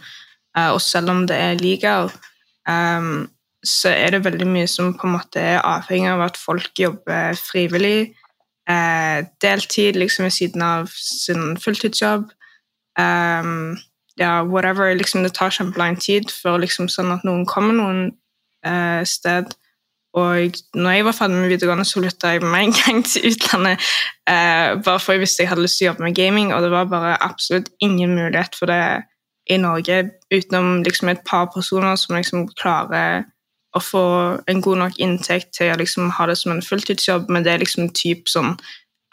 eh, 0.58 0.70
og 0.70 0.82
selv 0.82 1.10
om 1.10 1.26
det 1.28 1.38
er 1.38 1.60
ligaer, 1.60 2.13
ehm, 2.68 3.28
så 3.65 3.89
er 3.89 4.13
det 4.13 4.26
veldig 4.26 4.48
mye 4.48 4.68
som 4.70 4.94
på 4.94 5.08
en 5.08 5.15
måte 5.18 5.41
er 5.41 5.63
avhengig 5.65 6.12
av 6.12 6.22
at 6.22 6.38
folk 6.38 6.70
jobber 6.80 7.34
frivillig, 7.39 8.13
eh, 8.70 9.26
deltid 9.41 9.96
liksom 9.96 10.26
ved 10.26 10.32
siden 10.32 10.62
av 10.62 10.88
sin 10.94 11.58
fulltidsjobb. 11.58 12.30
Ehm, 13.00 13.78
ja, 14.18 14.44
whatever, 14.44 14.94
liksom 14.94 15.24
Det 15.24 15.34
tar 15.34 15.50
kjempelang 15.50 16.00
tid 16.00 16.32
før 16.32 16.60
liksom 16.60 16.88
sånn 16.88 17.12
at 17.12 17.24
noen 17.24 17.46
kommer 17.46 17.74
noen 17.74 18.15
eh, 18.63 19.04
sted. 19.04 19.54
Og 20.15 20.60
når 20.73 20.91
jeg 20.95 21.06
var 21.06 21.15
ferdig 21.17 21.36
med 21.41 21.49
videregående, 21.51 21.86
så 21.86 21.99
flytta 21.99 22.30
jeg 22.36 22.43
med 22.43 22.62
en 22.62 22.75
gang 22.80 23.01
til 23.06 23.28
utlandet. 23.32 23.82
eh, 24.30 24.69
bare 24.86 24.99
for 24.99 25.13
jeg 25.13 25.21
visste 25.25 25.43
jeg 25.43 25.51
hadde 25.51 25.65
lyst 25.65 25.78
til 25.80 25.88
å 25.88 25.89
jobbe 25.91 26.08
med 26.08 26.15
gaming, 26.15 26.54
og 26.54 26.63
det 26.63 26.71
var 26.71 26.88
bare 26.91 27.17
absolutt 27.23 27.69
ingen 27.84 28.15
mulighet 28.15 28.56
for 28.56 28.71
det 28.71 29.04
i 29.49 29.58
Norge, 29.62 30.10
utenom 30.34 30.84
liksom 30.84 31.10
et 31.10 31.21
par 31.28 31.49
personer 31.54 31.95
som 31.95 32.15
liksom 32.15 32.47
klarer 32.58 33.25
å 33.75 33.82
få 33.84 34.06
en 34.47 34.62
god 34.63 34.80
nok 34.82 34.97
inntekt 35.04 35.51
til 35.58 35.73
å 35.73 35.78
liksom 35.78 36.10
ha 36.17 36.25
det 36.30 36.38
som 36.39 36.54
en 36.54 36.63
fulltidsjobb, 36.63 37.30
men 37.30 37.43
det 37.43 37.54
er 37.54 37.62
liksom 37.62 37.91
typ 37.93 38.32
sånn 38.32 38.56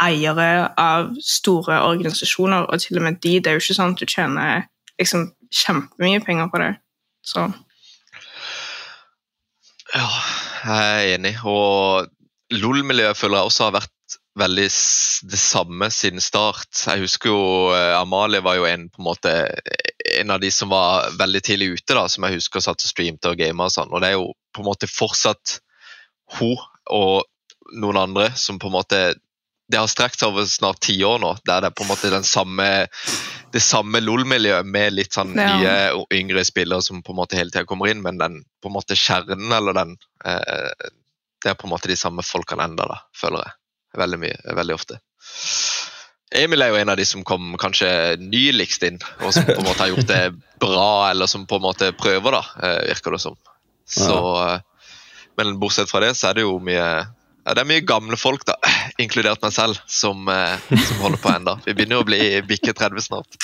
eiere 0.02 0.70
av 0.80 1.10
store 1.22 1.82
organisasjoner, 1.84 2.68
og 2.70 2.80
til 2.80 3.00
og 3.00 3.06
med 3.08 3.18
de, 3.22 3.36
det 3.40 3.50
er 3.50 3.58
jo 3.58 3.64
ikke 3.64 3.78
sånn 3.78 3.96
at 3.96 4.00
du 4.00 4.06
tjener 4.06 4.64
liksom 5.02 5.28
kjempemye 5.52 6.22
penger 6.24 6.48
på 6.52 6.62
det. 6.62 6.72
Så 7.26 7.50
Ja, 9.92 10.08
jeg 10.62 10.92
er 10.92 11.14
enig. 11.16 11.34
Og 11.48 12.08
LOL-miljøet 12.52 13.18
føler 13.18 13.40
jeg 13.40 13.50
også 13.50 13.68
har 13.68 13.76
vært 13.80 14.18
veldig 14.38 14.68
det 15.32 15.40
samme 15.40 15.88
siden 15.92 16.22
start. 16.24 16.70
Jeg 16.86 17.04
husker 17.04 17.32
jo 17.32 17.42
eh, 17.76 17.96
Amalie 17.98 18.42
var 18.44 18.56
jo 18.56 18.68
en 18.68 18.86
en 18.88 19.04
måte 19.04 19.32
en 20.18 20.32
av 20.32 20.40
de 20.40 20.50
som 20.50 20.72
var 20.72 21.10
veldig 21.18 21.42
tidlig 21.44 21.72
ute, 21.76 21.94
da, 21.94 22.06
som 22.08 22.24
jeg 22.26 22.38
husker 22.40 22.64
satt 22.64 22.80
og 22.80 22.88
streamte 22.88 23.32
og 23.32 23.40
gama 23.40 23.68
og 23.68 23.74
sånn. 23.74 23.92
Og 23.92 24.02
det 24.02 24.12
er 24.12 24.16
jo 24.18 24.32
på 24.52 24.64
en 24.64 24.70
måte 24.70 24.90
fortsatt 24.90 25.58
hun 26.38 26.56
og 26.90 27.24
noen 27.78 28.00
andre 28.00 28.30
som 28.36 28.58
på 28.60 28.68
en 28.68 28.76
måte 28.76 29.02
Det 29.70 29.78
har 29.78 29.86
strekt 29.88 30.20
seg 30.20 30.32
over 30.32 30.44
snart 30.50 30.80
ti 30.84 30.96
år 31.06 31.20
nå, 31.22 31.36
der 31.48 31.62
det 31.62 31.70
er 31.70 31.76
på 31.76 31.84
en 31.84 31.90
måte 31.92 32.10
den 32.12 32.26
samme 32.26 32.66
det 33.52 33.60
samme 33.60 34.00
LOL-miljøet 34.00 34.64
med 34.66 34.94
litt 34.96 35.12
sånn 35.12 35.34
Ja. 35.36 35.52
nye 35.56 35.74
og 35.98 36.06
yngre 36.12 36.44
spillere 36.44 36.82
som 36.82 37.02
på 37.04 37.12
en 37.12 37.20
måte 37.20 37.36
hele 37.36 37.52
tida 37.52 37.66
kommer 37.68 37.88
inn, 37.92 38.02
men 38.02 38.18
den 38.18 38.40
på 38.62 38.70
en 38.70 38.76
måte 38.76 38.96
kjernen 38.96 39.52
eller 39.52 39.76
den 39.76 39.96
eh, 40.24 40.90
Det 41.42 41.50
er 41.50 41.54
på 41.58 41.66
en 41.66 41.72
måte 41.74 41.88
de 41.90 41.96
samme 41.98 42.22
folkene 42.22 42.62
enda, 42.64 42.86
da, 42.86 43.00
føler 43.18 43.42
jeg. 43.42 43.52
Veldig 43.98 44.18
mye, 44.22 44.36
veldig 44.56 44.74
ofte. 44.76 44.98
Emil 46.32 46.62
er 46.62 46.70
jo 46.72 46.76
en 46.80 46.92
av 46.92 46.96
de 46.96 47.04
som 47.04 47.24
kom 47.26 47.56
kanskje 47.60 47.88
nyligst 48.22 48.84
inn, 48.86 49.00
og 49.20 49.34
som 49.34 49.44
på 49.48 49.58
en 49.58 49.66
måte 49.66 49.82
har 49.82 49.90
gjort 49.90 50.06
det 50.08 50.20
bra, 50.62 51.10
eller 51.10 51.26
som 51.28 51.42
på 51.50 51.58
en 51.58 51.64
måte 51.66 51.90
prøver, 51.98 52.38
da, 52.38 52.44
eh, 52.62 52.78
virker 52.92 53.16
det 53.16 53.20
som. 53.24 53.36
Så, 53.84 54.14
ja. 54.14 54.60
Men 55.36 55.58
bortsett 55.60 55.90
fra 55.90 56.00
det, 56.00 56.14
så 56.16 56.30
er 56.30 56.38
det 56.38 56.46
jo 56.46 56.56
mye 56.62 56.86
ja, 57.42 57.54
det 57.56 57.64
er 57.64 57.66
mye 57.68 57.82
gamle 57.82 58.16
folk, 58.16 58.44
da, 58.46 58.54
inkludert 59.02 59.42
meg 59.42 59.52
selv, 59.54 59.78
som, 59.90 60.28
eh, 60.28 60.56
som 60.70 61.02
holder 61.04 61.20
på 61.22 61.32
ennå. 61.32 61.56
Vi 61.66 61.74
begynner 61.76 62.02
å 62.02 62.06
bli 62.06 62.20
bikke 62.48 62.74
30 62.76 63.06
snart. 63.06 63.38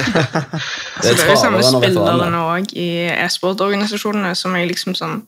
Det 1.02 1.14
er 1.14 1.30
jo 1.30 1.36
samme 1.40 1.62
spillerne 1.64 2.40
òg 2.54 2.74
i 2.76 2.90
e-sportorganisasjonene 3.12 4.34
som 4.38 4.56
jeg 4.56 4.70
liksom 4.72 4.96
sånn 4.98 5.20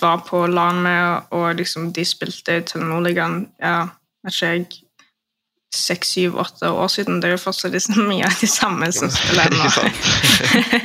var 0.00 0.20
på 0.26 0.44
LAN 0.46 0.82
med, 0.84 1.30
og 1.34 1.56
liksom 1.58 1.90
de 1.94 2.04
spilte 2.06 2.60
Telenor-ligaen 2.68 3.40
ja, 3.58 3.88
vet 4.22 4.36
ikke 4.36 4.52
jeg, 4.52 4.66
seks, 5.74 6.12
syv, 6.14 6.36
åtte 6.42 6.70
år 6.70 6.90
siden. 6.90 7.20
Det 7.22 7.30
er 7.30 7.36
jo 7.36 7.42
fortsatt 7.44 7.74
liksom 7.74 8.04
mye 8.10 8.26
av 8.28 8.36
de 8.40 8.50
samme 8.50 8.90
som 8.94 9.10
spiller 9.10 9.50
nå. 9.56 9.66
ennå. 9.66 10.84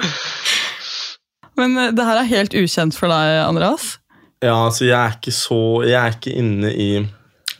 Men 1.55 1.77
eh, 1.77 1.93
det 1.95 2.07
her 2.07 2.21
er 2.21 2.33
helt 2.33 2.57
ukjent 2.57 2.97
for 2.97 3.11
deg, 3.11 3.41
Andreas. 3.45 3.95
Ja, 4.43 4.57
altså 4.65 4.85
jeg 4.85 4.97
er 4.99 5.13
ikke 5.15 5.31
så 5.31 5.57
Jeg 5.87 5.95
er 5.95 6.17
ikke 6.17 6.33
inne 6.35 6.69
i 6.69 6.89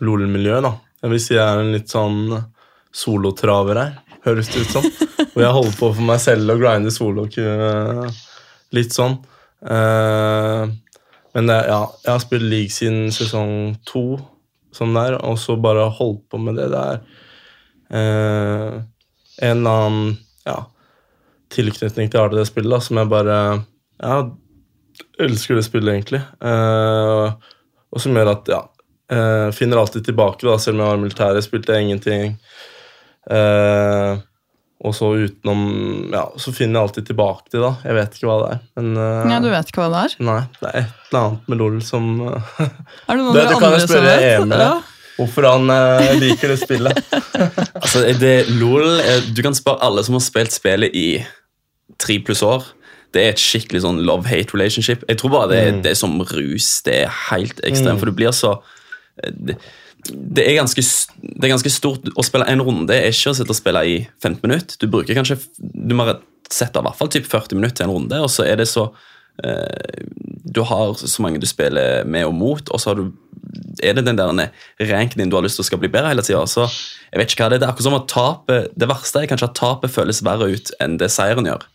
LOL-miljøet, 0.04 0.66
da. 0.66 0.74
Jeg 1.04 1.14
vil 1.14 1.22
si 1.22 1.36
jeg 1.36 1.46
er 1.46 1.62
en 1.62 1.74
litt 1.76 1.92
sånn 1.92 2.20
solotraver 2.96 3.80
her, 3.80 3.94
høres 4.26 4.50
det 4.52 4.64
ut 4.64 4.74
som. 4.74 4.88
Og 5.36 5.42
jeg 5.44 5.56
holder 5.58 5.76
på 5.78 5.92
for 5.92 6.08
meg 6.08 6.22
selv 6.24 6.54
og 6.54 6.64
grinder 6.64 6.94
solo 6.96 7.28
litt 8.76 8.96
sånn. 8.96 9.18
Eh, 9.66 10.64
men 11.36 11.52
det, 11.52 11.58
ja, 11.68 11.82
jeg 12.06 12.12
har 12.12 12.24
spilt 12.24 12.48
league 12.48 12.74
siden 12.74 13.12
sesong 13.14 13.76
to, 13.88 14.06
sånn 14.76 14.96
der, 14.96 15.18
og 15.24 15.38
så 15.40 15.58
bare 15.60 15.90
holdt 15.98 16.24
på 16.32 16.40
med 16.42 16.60
det 16.60 16.70
der. 16.74 17.02
Eh, 17.92 18.78
en 19.46 19.60
eller 19.60 19.82
annen 19.86 20.16
ja, 20.48 20.62
tilknytning 21.52 22.12
til 22.12 22.22
Arte 22.24 22.40
det 22.40 22.48
spillet 22.50 22.72
da, 22.72 22.80
som 22.84 23.02
jeg 23.02 23.12
bare 23.12 23.40
ja, 24.00 24.22
elsker 25.22 25.60
det 25.60 25.66
spillet, 25.68 25.98
egentlig. 25.98 26.24
Eh, 26.40 27.52
og 27.92 28.04
som 28.04 28.16
gjør 28.16 28.32
at 28.32 28.52
ja, 28.52 28.62
eh, 29.12 29.50
finner 29.56 29.78
alltid 29.82 30.06
tilbake, 30.08 30.46
da, 30.48 30.58
selv 30.58 30.76
om 30.80 30.84
jeg 30.86 30.92
var 30.92 30.98
i 30.98 31.04
militæret, 31.06 31.44
spilte 31.46 31.74
jeg 31.76 31.88
ingenting. 31.88 32.38
Uh, 33.26 34.20
og 34.86 34.94
så 34.94 35.08
utenom 35.18 35.62
Ja, 36.14 36.26
så 36.38 36.52
finner 36.54 36.78
jeg 36.78 36.84
alltid 36.90 37.06
tilbake 37.08 37.48
til 37.50 37.58
det, 37.64 37.66
da. 37.66 37.88
Jeg 37.90 37.96
vet 37.98 38.18
ikke 38.20 38.28
hva 38.30 38.36
det 38.44 38.50
er. 38.54 38.60
Men 38.78 38.90
uh, 39.00 39.32
Ja, 39.32 39.40
Du 39.42 39.48
vet 39.50 39.72
ikke 39.72 39.82
hva 39.82 39.88
det 39.94 40.02
er? 40.04 40.16
nei, 40.28 40.36
det 40.60 40.70
er 40.70 40.78
et 40.84 41.08
eller 41.10 41.22
annet 41.24 41.48
med 41.50 41.62
LOL 41.64 41.80
som 41.88 42.10
uh, 42.22 42.52
Er 43.08 43.16
det 43.18 43.24
noen 43.24 43.34
Det- 43.40 43.48
det 43.50 43.58
kan 43.64 43.74
jeg 43.80 43.88
spørre 43.88 44.12
vet? 44.12 44.28
Emil, 44.44 44.60
Ja. 44.66 44.76
Hvorfor 45.16 45.48
han 45.48 45.70
uh, 45.72 46.14
liker 46.20 46.52
det 46.54 46.60
spillet. 46.60 47.02
Altså, 47.86 48.02
det 48.20 48.34
LOL 48.60 49.00
er, 49.00 49.22
Du 49.34 49.42
kan 49.46 49.56
spørre 49.56 49.82
alle 49.88 50.04
som 50.06 50.18
har 50.20 50.24
spilt 50.26 50.52
spillet 50.54 50.94
i 50.96 51.08
tre 52.02 52.18
pluss 52.28 52.42
år. 52.44 52.66
Det 53.16 53.22
er 53.24 53.30
et 53.32 53.40
skikkelig 53.42 53.82
sånn 53.86 54.02
love-hate 54.04 54.52
relationship. 54.54 55.06
Jeg 55.08 55.18
tror 55.22 55.32
bare 55.38 55.50
det, 55.54 55.60
er- 55.70 55.78
det 55.86 55.94
er 55.96 56.00
som 56.04 56.18
rus. 56.20 56.82
Det 56.86 56.98
er 57.06 57.14
helt 57.32 57.62
ekstremt, 57.64 58.02
for 58.04 58.12
du 58.12 58.18
blir 58.20 58.36
så 58.36 58.58
det, 59.16 59.56
det, 60.12 60.44
er 60.44 60.58
ganske, 60.60 60.84
det 61.24 61.48
er 61.48 61.54
ganske 61.54 61.72
stort 61.72 62.10
Å 62.12 62.26
spille 62.26 62.48
en 62.52 62.64
runde 62.66 62.96
er 62.96 63.14
ikke 63.14 63.32
å 63.32 63.38
sitte 63.38 63.54
og 63.54 63.58
spille 63.58 63.84
i 63.88 63.98
15 64.20 64.42
minutter. 64.44 64.80
Du 64.82 64.90
bruker 64.92 65.18
kanskje 65.18 65.40
Du 65.58 65.96
må 65.98 66.08
sette 66.52 66.78
av 66.78 66.86
hvert 66.86 67.00
fall 67.00 67.12
typ 67.14 67.28
40 67.30 67.58
minutter 67.58 67.80
til 67.80 67.88
en 67.88 67.96
runde, 67.96 68.18
og 68.22 68.30
så 68.30 68.46
er 68.46 68.60
det 68.60 68.68
så 68.70 68.90
eh, 69.42 70.04
Du 70.46 70.62
har 70.68 70.94
så 71.00 71.24
mange 71.26 71.42
du 71.42 71.48
spiller 71.50 72.06
med 72.06 72.28
og 72.28 72.36
mot, 72.38 72.70
og 72.70 72.82
så 72.82 72.94
du 72.98 73.08
er 73.84 73.96
det 73.96 74.06
den 74.06 74.18
der 74.20 74.52
ranken 74.92 75.20
din 75.20 75.32
du 75.32 75.36
har 75.38 75.44
lyst 75.46 75.60
til 75.60 75.66
å 75.66 75.70
skal 75.70 75.80
bli 75.82 75.90
bedre 75.92 76.12
hele 76.12 76.24
tida. 76.26 76.44
Jeg 76.46 77.22
vet 77.22 77.34
ikke 77.34 77.46
hva 77.46 77.50
det 77.52 77.58
er. 77.58 77.64
Det 77.64 77.68
er 77.68 77.74
akkurat 77.74 77.88
som 77.88 77.98
at 77.98 78.08
tapet, 78.12 78.70
det 78.76 78.90
verste 78.90 79.22
er 79.22 79.30
kanskje 79.32 79.50
at 79.50 79.58
tapet 79.60 79.94
føles 79.94 80.24
verre 80.26 80.50
ut 80.54 80.72
enn 80.84 80.98
det 81.02 81.12
seieren 81.14 81.48
gjør. 81.50 81.66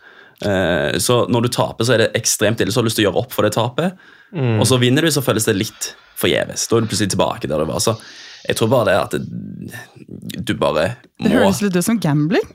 Eh, 0.46 0.98
så 1.02 1.24
når 1.28 1.46
du 1.46 1.50
taper, 1.52 1.84
så 1.84 1.94
er 1.96 2.04
det 2.04 2.10
ekstremt 2.18 2.60
ille. 2.64 2.72
Så 2.72 2.80
har 2.80 2.86
du 2.86 2.90
lyst 2.90 2.98
til 3.00 3.06
å 3.06 3.10
gjøre 3.10 3.22
opp 3.24 3.34
for 3.36 3.46
det 3.46 3.54
tapet. 3.56 3.96
Og 4.30 4.62
så 4.68 4.78
vinner 4.78 5.02
du, 5.02 5.10
så 5.10 5.22
føles 5.26 5.48
det 5.48 5.56
litt 5.58 5.88
forgjeves. 6.20 6.68
Da 6.70 6.76
er 6.78 6.84
du 6.84 6.90
plutselig 6.90 7.10
tilbake 7.16 7.48
der 7.50 7.58
du 7.64 7.66
var. 7.66 7.80
Så 7.82 7.96
jeg 8.46 8.56
tror 8.56 8.70
bare 8.72 8.86
det 8.86 8.92
er 8.94 9.00
at 9.02 9.16
det, 9.16 10.44
du 10.46 10.52
bare 10.56 10.84
må 11.20 11.28
Det 11.28 11.32
høres 11.34 11.58
litt 11.64 11.76
ut 11.76 11.84
som 11.84 11.98
gambling. 12.00 12.46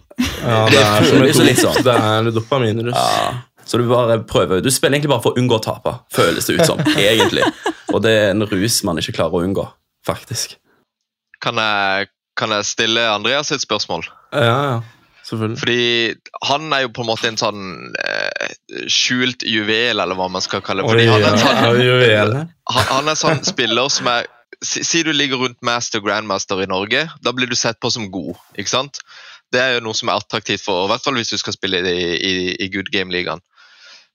Ja, 0.42 0.64
Det 0.72 0.78
det 0.78 0.86
er 0.86 1.04
som 1.10 1.20
føles 1.20 1.42
litt 1.44 1.60
sånn. 1.62 1.82
Det 1.86 1.98
er 2.00 2.32
dopaminrus. 2.34 2.96
ja, 2.96 3.34
Så 3.68 3.78
du 3.82 3.86
bare 3.92 4.18
prøver. 4.24 4.64
Du 4.64 4.72
spiller 4.72 4.98
egentlig 4.98 5.12
bare 5.14 5.26
for 5.28 5.36
å 5.36 5.42
unngå 5.42 5.60
å 5.60 5.64
tape, 5.68 5.98
føles 6.16 6.48
det 6.48 6.58
ut 6.62 6.66
som. 6.70 6.80
egentlig. 6.96 7.44
Og 7.94 8.02
det 8.06 8.16
er 8.24 8.32
en 8.34 8.46
rus 8.50 8.80
man 8.88 9.02
ikke 9.04 9.18
klarer 9.20 9.42
å 9.42 9.46
unngå, 9.46 9.68
faktisk. 10.08 10.56
Kan 11.44 11.60
jeg, 11.62 12.08
kan 12.40 12.56
jeg 12.56 12.66
stille 12.72 13.04
Andreas 13.12 13.52
et 13.54 13.62
spørsmål? 13.62 14.08
Ja, 14.34 14.56
ja. 14.72 14.78
Fordi 15.26 16.14
han 16.46 16.74
er 16.76 16.86
jo 16.86 16.92
på 16.94 17.02
en 17.02 17.10
måte 17.10 17.30
en 17.32 17.40
sånn 17.40 17.62
eh, 17.98 18.56
skjult 18.92 19.46
juvel, 19.48 19.98
eller 19.98 20.18
hva 20.18 20.28
man 20.32 20.44
skal 20.46 20.62
kalle 20.66 20.86
det. 20.86 20.94
Oi, 20.94 21.08
han 21.10 21.26
er 21.26 21.40
sånn, 21.42 21.62
ja, 21.66 21.72
juvel 21.88 22.36
han, 22.38 22.88
han 22.92 23.10
er 23.10 23.20
sånn 23.20 23.46
spiller 23.48 23.92
som 23.94 24.12
er 24.14 24.32
Si, 24.64 24.86
si 24.88 25.02
du 25.04 25.10
ligger 25.12 25.42
rundt 25.42 25.58
master 25.68 26.00
grandmaster 26.00 26.62
i 26.64 26.68
Norge, 26.70 27.02
da 27.22 27.32
blir 27.36 27.50
du 27.52 27.58
sett 27.60 27.76
på 27.84 27.90
som 27.92 28.06
god. 28.10 28.38
ikke 28.56 28.72
sant? 28.72 29.02
Det 29.52 29.60
er 29.60 29.74
jo 29.76 29.82
noe 29.84 29.98
som 29.98 30.08
er 30.10 30.22
attraktivt 30.22 30.64
for, 30.64 30.86
i 30.86 30.92
hvert 30.94 31.04
fall 31.04 31.18
hvis 31.20 31.34
du 31.34 31.38
skal 31.42 31.54
spille 31.54 31.82
i, 31.84 32.06
i, 32.16 32.32
i 32.64 32.70
Good 32.72 32.88
Game-ligaen. 32.94 33.44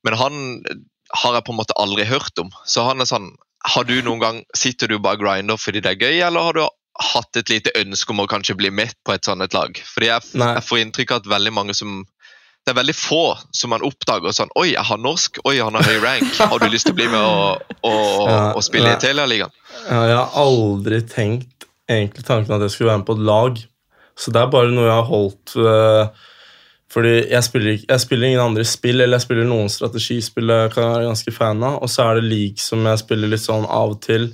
Men 0.06 0.16
han 0.16 0.38
har 1.20 1.36
jeg 1.36 1.44
på 1.46 1.52
en 1.52 1.60
måte 1.60 1.76
aldri 1.76 2.06
hørt 2.08 2.40
om. 2.40 2.48
Så 2.64 2.86
han 2.88 3.02
er 3.02 3.10
sånn 3.10 3.32
Har 3.74 3.84
du 3.84 3.98
noen 4.00 4.22
gang 4.22 4.38
Sitter 4.56 4.88
du 4.88 4.96
bare 5.02 5.20
grinder 5.20 5.60
fordi 5.60 5.82
det 5.84 5.92
er 5.92 6.00
gøy, 6.08 6.20
eller 6.24 6.46
har 6.48 6.56
du 6.56 6.62
hatt 7.00 7.36
et 7.40 7.50
lite 7.52 7.72
ønske 7.80 8.12
om 8.14 8.22
å 8.22 8.28
kanskje 8.30 8.56
bli 8.58 8.70
med 8.74 8.94
på 9.06 9.14
et 9.14 9.26
sånt 9.26 9.44
et 9.44 9.56
lag? 9.56 9.76
Fordi 9.94 10.10
jeg, 10.10 10.32
jeg 10.40 10.64
får 10.66 10.82
inntrykk 10.84 11.14
av 11.14 11.22
at 11.22 11.30
veldig 11.38 11.54
mange 11.56 11.76
som 11.76 12.02
det 12.66 12.74
er 12.74 12.76
veldig 12.76 12.94
få 12.94 13.24
som 13.56 13.72
man 13.72 13.84
oppdager 13.86 14.34
sånn 14.36 14.50
Oi, 14.60 14.74
jeg 14.74 14.84
har 14.84 14.98
norsk. 15.00 15.40
Oi, 15.48 15.56
han 15.58 15.78
har 15.78 15.86
høy 15.86 16.02
rank. 16.04 16.34
Har 16.36 16.60
du 16.60 16.68
lyst 16.68 16.86
til 16.86 16.92
å 16.92 16.98
bli 16.98 17.06
med 17.08 17.20
og, 17.24 17.72
og, 17.88 18.26
Ja, 18.30 18.42
og 18.52 18.64
spille 18.66 18.90
nei. 18.90 18.98
i 18.98 19.00
Telialigaen? 19.00 19.54
Ja, 19.86 20.02
jeg 20.10 20.18
har 20.18 20.36
aldri 20.42 21.00
tenkt 21.08 21.66
egentlig 21.90 22.26
tanken 22.28 22.54
at 22.54 22.66
jeg 22.66 22.74
skulle 22.74 22.92
være 22.92 23.02
med 23.02 23.08
på 23.08 23.16
et 23.16 23.24
lag. 23.30 23.62
Så 24.20 24.34
det 24.34 24.42
er 24.42 24.52
bare 24.52 24.74
noe 24.74 24.84
jeg 24.84 24.98
har 24.98 25.08
holdt 25.08 25.54
øh, 25.56 26.28
Fordi 26.92 27.14
jeg 27.30 27.46
spiller, 27.46 27.78
jeg 27.88 28.04
spiller 28.04 28.28
ingen 28.28 28.44
andre 28.44 28.66
spill, 28.68 29.00
eller 29.00 29.16
jeg 29.16 29.24
spiller 29.24 29.48
noen 29.48 29.72
strategispill 29.72 30.52
jeg 30.52 30.72
kan 30.74 30.90
være 30.90 31.08
ganske 31.08 31.32
fan 31.32 31.64
av, 31.64 31.78
og 31.80 31.90
så 31.90 32.10
er 32.10 32.20
det 32.20 32.28
league 32.28 32.60
som 32.60 32.84
jeg 32.86 33.02
spiller 33.04 33.30
litt 33.30 33.44
sånn 33.44 33.64
av 33.64 33.94
og 33.94 34.02
til. 34.04 34.32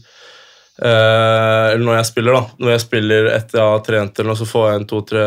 Eh, 0.77 1.67
eller 1.73 1.85
når 1.87 1.95
jeg 1.97 2.09
spiller, 2.11 2.35
da. 2.37 2.43
Når 2.61 2.71
jeg 2.75 2.83
spiller 2.83 3.29
etter 3.33 3.59
jeg 3.61 3.71
har 3.73 3.85
trent, 3.87 4.19
eller 4.19 4.29
noe, 4.33 4.37
så 4.43 4.49
får 4.51 4.67
jeg 4.69 4.81
en 4.81 4.89
to-tre 4.91 5.23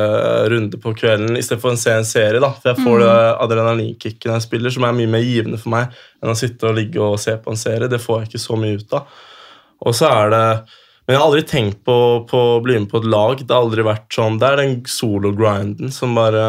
runder 0.53 0.81
på 0.83 0.93
kvelden 0.99 1.39
istedenfor 1.39 1.73
å 1.73 1.79
se 1.81 1.95
en 1.97 2.05
serie. 2.05 2.41
da, 2.43 2.51
For 2.59 2.69
jeg 2.73 2.83
får 2.85 2.99
det 3.01 3.15
adrenalinkicket 3.47 4.27
når 4.29 4.37
jeg 4.37 4.45
spiller, 4.45 4.75
som 4.75 4.85
er 4.85 4.97
mye 4.99 5.09
mer 5.15 5.25
givende 5.25 5.57
for 5.61 5.73
meg 5.73 5.95
enn 6.21 6.33
å 6.33 6.37
sitte 6.37 6.69
og 6.69 6.77
ligge 6.77 7.01
og 7.01 7.17
se 7.21 7.33
på 7.41 7.49
en 7.55 7.57
serie. 7.57 7.89
Det 7.89 8.01
får 8.03 8.21
jeg 8.21 8.29
ikke 8.29 8.43
så 8.45 8.59
mye 8.61 8.77
ut 8.77 8.93
av. 8.99 9.17
Og 9.87 9.95
så 9.95 10.09
er 10.11 10.29
det 10.35 10.43
Men 11.09 11.15
jeg 11.15 11.21
har 11.23 11.25
aldri 11.31 11.41
tenkt 11.49 11.79
på, 11.87 11.93
på 12.29 12.37
å 12.37 12.61
bli 12.61 12.75
med 12.77 12.89
på 12.91 12.99
et 13.01 13.05
lag. 13.09 13.39
Det 13.41 13.49
har 13.49 13.63
aldri 13.63 13.81
vært 13.81 14.13
sånn, 14.13 14.35
det 14.37 14.45
er 14.45 14.59
den 14.59 14.75
solo-grinden 14.85 15.89
som 15.89 16.13
bare 16.13 16.43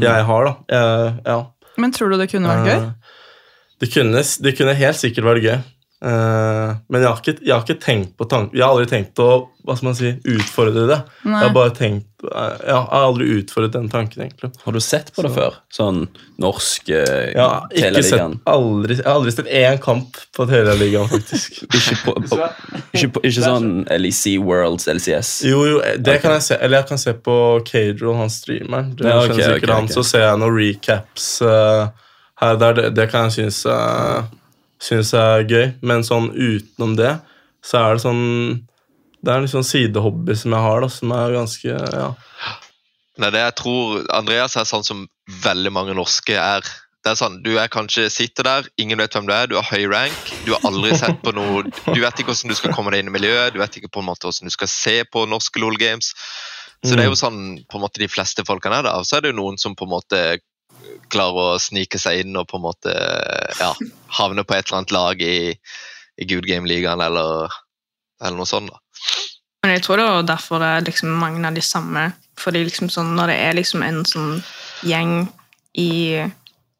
jeg 0.00 0.22
har, 0.30 0.46
da. 0.48 0.54
Jeg, 0.72 1.10
ja. 1.26 1.34
Men 1.76 1.92
tror 1.92 2.08
du 2.08 2.16
det 2.16 2.30
kunne 2.32 2.48
vært 2.48 2.70
gøy? 2.70 2.78
Eh, 2.86 2.92
Det 3.84 3.90
kunne, 3.92 4.22
det 4.40 4.54
kunne 4.56 4.72
helt 4.78 4.96
sikkert 4.96 5.28
vært 5.28 5.44
gøy. 5.44 5.58
Eh, 6.06 6.72
men 6.92 7.02
jeg 7.02 7.08
har, 7.08 7.18
ikke, 7.18 7.40
jeg 7.42 7.50
har 7.54 7.62
ikke 7.64 7.82
tenkt 7.82 8.12
på 8.20 8.26
tanken 8.30 8.54
Jeg 8.54 8.62
har 8.62 8.76
aldri 8.76 8.86
tenkt 8.86 9.18
å 9.18 9.48
hva 9.66 9.74
skal 9.74 9.88
man 9.88 9.96
si, 9.98 10.10
utfordre 10.30 10.84
det. 10.86 10.98
Nei. 11.26 11.40
Jeg 11.40 11.48
har 11.48 11.54
bare 11.56 11.72
tenkt 11.74 12.26
eh, 12.28 12.52
Jeg 12.68 12.76
har 12.76 12.92
aldri 12.94 13.26
utfordret 13.40 13.72
den 13.74 13.88
tanken, 13.90 14.22
egentlig. 14.22 14.52
Har 14.62 14.76
du 14.76 14.78
sett 14.84 15.10
på 15.16 15.24
det 15.24 15.32
Så- 15.32 15.34
før? 15.40 15.56
Sånn 15.74 15.98
norsk 16.38 16.92
uh, 16.92 17.00
Jeg 17.32 17.40
har 17.40 17.66
Teleligaen? 17.72 18.36
aldri, 18.52 19.00
jeg 19.00 19.08
har 19.08 19.18
aldri 19.18 19.34
sett 19.34 19.50
én 19.50 19.80
kamp 19.82 20.20
på 20.36 20.46
Teleligaen, 20.52 21.10
faktisk. 21.10 21.58
Ikke, 21.80 21.98
på, 22.04 22.14
på, 22.30 22.40
ikke, 22.92 23.10
på, 23.16 23.24
ikke 23.26 23.42
sånn 23.48 23.68
LEC 23.98 24.22
Worlds, 24.46 24.86
LCS? 24.92 25.34
Jo, 25.50 25.64
jo, 25.72 25.82
det 25.98 26.20
kan 26.22 26.36
jeg 26.36 26.46
se. 26.46 26.60
Eller 26.62 26.84
jeg 26.84 26.90
kan 26.92 27.02
se 27.02 27.16
på 27.26 27.36
Cadrol, 27.66 28.20
han 28.20 28.30
streameren. 28.30 28.94
Ja, 29.02 29.18
okay, 29.24 29.56
okay, 29.58 29.72
han. 29.74 29.90
Så 29.90 30.06
ser 30.06 30.28
jeg 30.28 30.42
noen 30.44 30.54
recaps 30.54 31.30
uh, 31.42 31.88
her 32.44 32.54
og 32.54 32.62
der. 32.62 32.78
Det, 32.78 32.90
det 33.00 33.10
kan 33.10 33.26
jeg 33.26 33.40
synes, 33.40 33.64
uh, 33.66 34.30
synes 34.82 35.12
er 35.16 35.46
gøy. 35.48 35.66
Men 35.86 36.04
sånn 36.06 36.30
utenom 36.32 36.96
det, 36.98 37.16
så 37.64 37.82
er 37.82 37.96
det 37.96 38.06
sånn 38.06 38.24
det 39.26 39.32
er 39.32 39.40
en 39.40 39.46
liksom 39.46 39.64
sidehobby 39.66 40.36
som 40.38 40.54
jeg 40.54 40.62
har, 40.62 40.84
da, 40.84 40.88
som 40.92 41.12
er 41.16 41.32
ganske 41.34 41.76
ja. 41.76 42.08
Nei, 43.16 43.30
det 43.32 43.40
jeg 43.40 43.54
tror 43.58 44.02
Andreas 44.14 44.54
er 44.60 44.66
sånn 44.68 44.84
som 44.86 45.06
veldig 45.42 45.72
mange 45.72 45.94
norske 45.96 46.36
er. 46.36 46.66
Det 47.02 47.10
er 47.10 47.18
sånn, 47.18 47.40
Du 47.42 47.56
er 47.58 47.70
kanskje 47.72 48.08
sitter 48.12 48.46
der, 48.46 48.68
ingen 48.82 49.00
vet 49.00 49.14
hvem 49.16 49.26
du 49.26 49.32
er, 49.34 49.48
du 49.50 49.56
har 49.56 49.66
høy 49.66 49.86
rank, 49.90 50.30
du 50.44 50.52
har 50.52 50.62
aldri 50.68 50.92
sett 50.98 51.22
på 51.24 51.32
noe 51.34 51.64
Du 51.64 52.00
vet 52.02 52.20
ikke 52.20 52.32
hvordan 52.32 52.52
du 52.52 52.58
skal 52.58 52.74
komme 52.76 52.92
deg 52.92 53.02
inn 53.02 53.10
i 53.10 53.16
miljøet, 53.16 53.54
du 53.54 53.60
vet 53.62 53.78
ikke 53.80 53.90
på 53.94 54.04
en 54.04 54.10
måte 54.10 54.28
hvordan 54.28 54.50
du 54.50 54.54
skal 54.54 54.70
se 54.70 54.96
på 55.10 55.24
norske 55.30 55.62
LOL 55.62 55.78
Games. 55.80 56.12
Så 56.84 56.94
det 56.94 57.06
er 57.06 57.10
jo 57.10 57.18
sånn 57.18 57.40
på 57.66 57.78
en 57.78 57.86
måte 57.86 58.02
de 58.02 58.10
fleste 58.10 58.44
folkene 58.46 58.78
er 58.78 58.86
der. 58.86 59.00
Og 59.00 59.08
så 59.08 59.16
er 59.16 59.24
det 59.24 59.32
jo 59.32 59.40
noen 59.40 59.56
som 59.58 59.74
på 59.78 59.88
en 59.88 59.94
måte 59.96 60.20
klarer 61.12 61.54
å 61.54 61.60
snike 61.62 62.00
seg 62.00 62.22
inn 62.22 62.36
og 62.38 62.48
på 62.50 62.58
en 62.58 62.66
måte 62.66 62.94
ja, 63.60 63.72
havne 64.18 64.44
på 64.46 64.56
et 64.56 64.66
eller 64.66 64.80
annet 64.80 64.94
lag 64.96 65.22
i, 65.22 65.38
i 66.16 66.28
Good 66.28 66.48
Game-ligaen 66.48 67.02
eller, 67.04 67.52
eller 68.22 68.40
noe 68.40 68.48
sånt. 68.48 68.72
da. 68.72 68.80
Men 69.64 69.76
jeg 69.76 69.86
tror 69.86 69.98
det 69.98 70.06
er 70.06 70.26
derfor 70.28 70.62
det 70.62 70.72
er 70.72 70.86
liksom 70.86 71.14
mange 71.20 71.42
av 71.48 71.56
de 71.56 71.64
samme. 71.64 72.08
Fordi 72.38 72.66
liksom 72.66 72.90
sånn, 72.92 73.14
når 73.18 73.32
det 73.32 73.36
er 73.42 73.56
liksom 73.56 73.82
en 73.82 74.02
sånn 74.06 74.34
gjeng 74.86 75.14
i, 75.80 76.20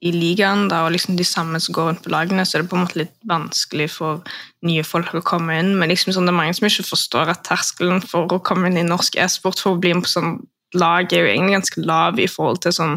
i 0.04 0.12
ligaen, 0.12 0.66
da, 0.70 0.84
og 0.84 0.92
liksom 0.94 1.16
de 1.18 1.24
samme 1.26 1.58
som 1.62 1.74
går 1.74 1.88
rundt 1.90 2.02
på 2.04 2.12
lagene, 2.12 2.44
så 2.46 2.58
er 2.58 2.62
det 2.62 2.70
på 2.70 2.78
en 2.78 2.84
måte 2.84 3.00
litt 3.00 3.14
vanskelig 3.26 3.88
for 3.96 4.36
nye 4.68 4.84
folk 4.86 5.14
å 5.16 5.24
komme 5.26 5.56
inn. 5.58 5.72
Men 5.80 5.90
liksom 5.90 6.14
sånn, 6.14 6.28
det 6.28 6.34
er 6.34 6.38
mange 6.38 6.58
som 6.58 6.68
ikke 6.68 6.86
forstår 6.90 7.32
at 7.32 7.42
terskelen 7.48 8.04
for 8.04 8.30
å 8.30 8.42
komme 8.44 8.70
inn 8.70 8.78
i 8.82 8.86
norsk 8.86 9.18
e-sport 9.18 9.62
for 9.62 9.74
å 9.74 9.80
bli 9.82 9.96
med 9.96 10.06
på 10.06 10.14
sånn 10.14 10.36
lag 10.76 11.12
er 11.12 11.24
jo 11.24 11.30
egentlig 11.30 11.56
ganske 11.56 11.84
lav 11.86 12.18
i 12.20 12.28
forhold 12.30 12.62
til 12.64 12.74
sånn 12.74 12.96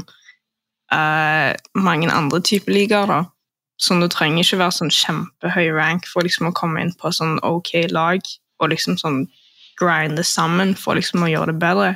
eh, 0.92 1.54
mange 1.76 2.12
andre 2.12 2.42
typer 2.42 2.74
ligaer. 2.74 3.08
da. 3.08 3.24
Sånn, 3.80 4.02
Du 4.02 4.08
trenger 4.08 4.44
ikke 4.44 4.60
være 4.60 4.76
sånn 4.76 4.92
kjempehøy 4.92 5.72
rank 5.76 6.08
for 6.08 6.24
liksom 6.24 6.50
å 6.50 6.56
komme 6.56 6.82
inn 6.82 6.94
på 6.94 7.12
sånn 7.16 7.40
ok 7.44 7.88
lag 7.92 8.20
og 8.60 8.70
liksom 8.70 8.98
sånn 9.00 9.28
grinde 9.80 10.24
sammen 10.24 10.76
for 10.76 11.00
liksom 11.00 11.24
å 11.24 11.32
gjøre 11.32 11.54
det 11.54 11.60
bedre. 11.62 11.92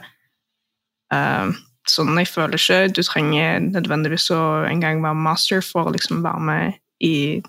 Uh, 1.14 1.52
sånn, 1.88 2.16
Jeg 2.18 2.32
føler 2.32 2.56
ikke 2.56 2.94
du 2.96 3.04
trenger 3.04 3.60
nødvendigvis 3.60 4.30
å 4.32 4.64
engang 4.70 5.04
være 5.04 5.20
master 5.20 5.62
for 5.62 5.90
å 5.90 5.94
liksom 5.94 6.24
være 6.24 6.40
med 6.40 6.80
i 7.04 7.44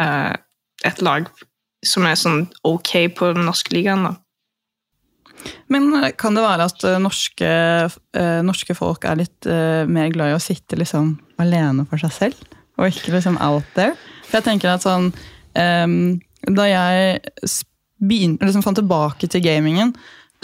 uh, 0.00 0.34
et 0.84 1.00
lag 1.00 1.30
som 1.84 2.04
er 2.04 2.20
sånn 2.20 2.44
ok 2.64 3.08
på 3.16 3.32
den 3.32 3.48
norske 3.48 3.72
ligaen. 3.72 4.04
da. 4.04 4.14
Men 5.72 5.88
eh, 6.02 6.10
kan 6.18 6.36
det 6.36 6.44
være 6.44 6.68
at 6.70 6.84
eh, 6.88 6.98
norske, 7.02 7.52
eh, 8.16 8.40
norske 8.46 8.76
folk 8.78 9.04
er 9.04 9.20
litt 9.22 9.48
mer 9.90 10.10
glad 10.14 10.32
i 10.32 10.36
å 10.38 10.42
sitte 10.42 10.78
liksom 10.80 11.14
alene 11.42 11.86
for 11.90 12.00
seg 12.00 12.12
selv, 12.12 12.58
og 12.78 12.90
ikke 12.90 13.14
liksom 13.14 13.38
out 13.42 13.66
there? 13.76 13.94
For 14.28 14.40
jeg 14.40 14.48
tenker 14.48 14.72
at 14.72 14.82
sånn 14.82 15.12
ehm, 15.58 16.18
Da 16.50 16.64
jeg 16.66 17.20
liksom 18.04 18.64
fant 18.64 18.76
tilbake 18.76 19.28
til 19.30 19.40
gamingen, 19.44 19.94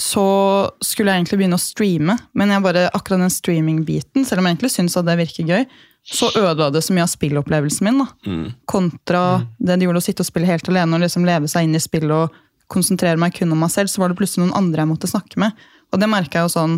så 0.00 0.70
skulle 0.81 1.12
jeg 1.12 1.20
egentlig 1.20 1.40
begynne 1.42 1.59
å 1.59 1.61
streame, 1.61 2.14
men 2.33 2.53
jeg 2.55 2.64
bare, 2.64 2.87
akkurat 2.96 3.20
den 3.20 3.33
streaming-biten, 3.35 4.24
selv 4.24 4.40
om 4.40 4.46
jeg 4.48 4.57
egentlig 4.57 4.72
syns 4.72 4.96
at 4.96 5.05
det 5.09 5.18
virker 5.20 5.48
gøy, 5.50 5.66
så 6.07 6.31
ødela 6.33 6.70
det 6.72 6.81
så 6.87 6.94
mye 6.96 7.05
av 7.05 7.11
spillopplevelsen 7.12 7.85
min. 7.85 7.98
da 7.98 8.07
Mm. 8.31 8.55
kontra 8.66 9.46
det 9.59 9.79
det 9.79 9.85
gjorde 9.85 10.00
å 10.00 10.07
sitte 10.07 10.22
og 10.24 10.31
spille 10.31 10.46
helt 10.48 10.68
alene 10.68 10.96
og 10.96 11.03
liksom 11.05 11.26
leve 11.26 11.48
seg 11.48 11.64
inn 11.64 11.74
i 11.76 11.83
spillet 11.83 12.11
og 12.16 12.31
konsentrere 12.70 13.20
meg 13.20 13.35
kun 13.37 13.52
om 13.54 13.62
meg 13.64 13.72
selv, 13.74 13.90
så 13.92 14.02
var 14.02 14.12
det 14.12 14.18
plutselig 14.20 14.46
noen 14.46 14.56
andre 14.59 14.85
jeg 14.85 14.92
måtte 14.92 15.11
snakke 15.11 15.40
med. 15.42 15.68
Og 15.90 16.00
det 16.00 16.11
merka 16.11 16.40
jeg 16.40 16.48
jo 16.48 16.54
sånn, 16.54 16.76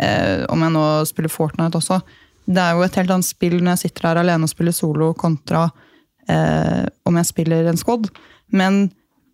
eh, 0.00 0.46
om 0.52 0.64
jeg 0.64 0.74
nå 0.76 0.86
spiller 1.08 1.32
Fortnite 1.32 1.80
også. 1.80 2.00
Det 2.50 2.62
er 2.62 2.76
jo 2.76 2.84
et 2.84 2.98
helt 3.00 3.14
annet 3.14 3.28
spill 3.28 3.60
når 3.60 3.76
jeg 3.76 3.84
sitter 3.86 4.10
her 4.10 4.22
alene 4.22 4.48
og 4.48 4.52
spiller 4.52 4.76
solo, 4.76 5.12
kontra 5.18 5.68
eh, 6.28 6.86
om 7.08 7.20
jeg 7.20 7.30
spiller 7.30 7.70
en 7.70 7.80
squad. 7.80 8.10
Men 8.52 8.88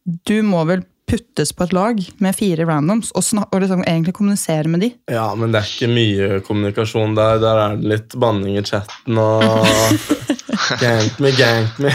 du 0.05 0.39
må 0.47 0.63
vel 0.69 0.85
puttes 1.07 1.53
på 1.55 1.67
et 1.67 1.75
lag 1.75 2.01
med 2.23 2.35
fire 2.35 2.67
randoms 2.67 3.13
og, 3.15 3.27
og 3.45 3.61
liksom 3.63 3.85
egentlig 3.87 4.15
kommunisere 4.17 4.71
med 4.71 4.83
de. 4.83 4.91
Ja, 5.11 5.29
men 5.39 5.55
det 5.55 5.61
er 5.61 5.71
ikke 5.71 5.93
mye 5.93 6.41
kommunikasjon 6.47 7.15
der. 7.19 7.39
Der 7.43 7.63
er 7.63 7.77
det 7.77 7.93
litt 7.95 8.17
banning 8.19 8.59
i 8.59 8.65
chatten 8.67 9.21
og 9.23 9.55
Gank 10.81 11.19
me, 11.23 11.33
gank 11.37 11.79
me. 11.83 11.93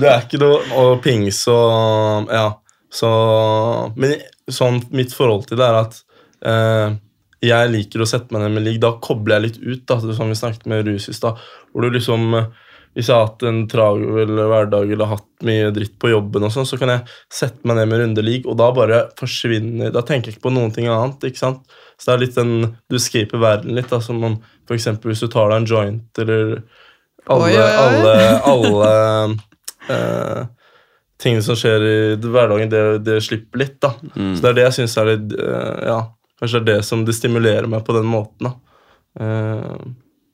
det 0.00 0.08
er 0.08 0.24
ikke 0.24 0.40
noe 0.42 0.60
Og 0.78 0.98
pings 1.04 1.44
og 1.52 2.32
Ja. 2.32 2.48
Så 2.92 3.08
Men 3.96 4.18
sånn 4.52 4.82
mitt 4.92 5.14
forhold 5.16 5.46
til 5.48 5.60
det 5.60 5.68
er 5.68 5.78
at 5.78 5.94
eh, 6.44 6.98
jeg 7.42 7.70
liker 7.72 8.02
å 8.04 8.06
sette 8.06 8.30
meg 8.34 8.44
ned 8.44 8.52
med 8.56 8.66
ligg. 8.66 8.82
Da 8.82 8.92
kobler 9.02 9.38
jeg 9.38 9.44
litt 9.46 9.62
ut, 9.62 9.86
da, 9.88 9.96
som 10.14 10.28
vi 10.30 10.36
snakket 10.38 10.68
med 10.70 10.86
Rus 10.86 11.08
i 11.10 11.16
stad. 11.16 11.40
Hvor 11.72 11.86
du 11.86 11.96
liksom 11.96 12.28
Hvis 12.92 13.08
jeg 13.08 13.16
har 13.16 13.24
hatt 13.24 13.42
en 13.48 13.62
travel 13.72 14.28
hverdag 14.36 14.90
eller 14.92 15.08
hatt 15.14 15.24
mye 15.48 15.70
dritt 15.72 15.94
på 15.96 16.10
jobben, 16.12 16.44
og 16.44 16.52
sånn, 16.52 16.66
så 16.68 16.76
kan 16.76 16.90
jeg 16.92 17.06
sette 17.32 17.64
meg 17.64 17.78
ned 17.78 17.88
med 17.88 18.02
rundelig, 18.02 18.42
og 18.44 18.58
da 18.60 18.66
bare 18.76 18.98
forsvinner 19.16 19.94
Da 19.94 20.02
tenker 20.04 20.28
jeg 20.28 20.36
ikke 20.36 20.50
på 20.50 20.52
noen 20.52 20.74
ting 20.76 20.90
annet. 20.92 21.24
ikke 21.24 21.40
sant? 21.40 21.64
Så 21.96 22.10
det 22.10 22.14
er 22.14 22.24
litt 22.26 22.36
den 22.36 22.76
Du 22.90 22.98
escaper 23.00 23.40
verden 23.40 23.74
litt, 23.78 23.88
da, 23.88 24.02
som 24.04 24.20
om 24.28 24.36
eksempel 24.70 25.12
hvis 25.12 25.22
du 25.24 25.28
tar 25.32 25.50
deg 25.50 25.62
en 25.62 25.68
joint, 25.68 26.18
eller 26.22 26.62
alle, 27.26 27.44
Oi, 27.44 27.52
oi, 27.54 27.62
oi. 27.62 27.72
alle, 27.84 28.14
alle 28.52 28.92
uh, 29.90 30.44
tingene 31.22 31.44
som 31.46 31.58
skjer 31.58 31.86
i 31.86 31.96
hverdagen, 32.22 32.70
det, 32.72 32.82
det 33.06 33.20
slipper 33.22 33.62
litt, 33.62 33.78
da. 33.82 33.92
Mm. 34.14 34.32
Så 34.36 34.42
det 34.42 34.50
er 34.50 34.58
det 34.58 34.66
jeg 34.68 34.78
syns 34.80 34.96
er 34.98 35.10
litt 35.12 35.34
uh, 35.38 35.74
Ja, 35.86 35.98
kanskje 36.40 36.62
det 36.62 36.62
er 36.62 36.80
det 36.80 36.86
som 36.88 37.04
det 37.06 37.14
stimulerer 37.18 37.68
meg 37.70 37.84
på 37.86 37.94
den 37.98 38.08
måten, 38.10 38.50
da. 38.50 38.54
Uh, 39.20 39.92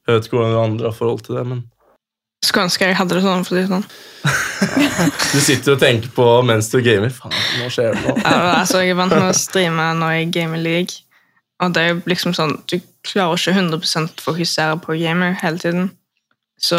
jeg 0.08 0.16
vet 0.16 0.28
ikke 0.28 0.38
hvordan 0.38 0.62
andre 0.62 0.88
har 0.88 0.96
forhold 0.96 1.26
til 1.26 1.36
det, 1.36 1.44
men 1.50 1.66
Skulle 2.44 2.68
ønske 2.68 2.86
jeg 2.86 2.96
hadde 2.96 3.16
det 3.18 3.24
sånn. 3.24 3.44
for 3.44 3.56
å 3.56 3.58
si 3.58 3.68
sånn. 3.68 3.84
du 5.34 5.40
sitter 5.42 5.74
og 5.74 5.80
tenker 5.82 6.12
på 6.14 6.26
mens 6.46 6.70
du 6.72 6.78
gamer. 6.86 7.10
Faen, 7.12 7.34
nå 7.58 7.68
skjer 7.74 7.92
det 7.92 8.04
noe. 8.06 8.14
Ja, 8.22 8.38
altså, 8.60 8.80
jeg 8.80 8.94
er 8.94 9.00
vant 9.00 9.12
med 9.12 9.26
å 9.26 9.36
streame 9.36 9.88
når 9.98 10.14
jeg 10.20 10.30
gamer 10.38 10.62
league. 10.62 11.02
Og 11.58 11.74
det 11.74 11.82
er 11.82 11.90
jo 11.90 11.98
liksom 12.06 12.36
sånn, 12.38 12.54
Du 12.70 12.78
klarer 13.06 13.38
ikke 13.38 13.54
100% 13.56 14.20
fokusere 14.22 14.78
på 14.82 14.96
gamer 14.98 15.36
hele 15.42 15.58
tiden. 15.58 15.90
Så 16.58 16.78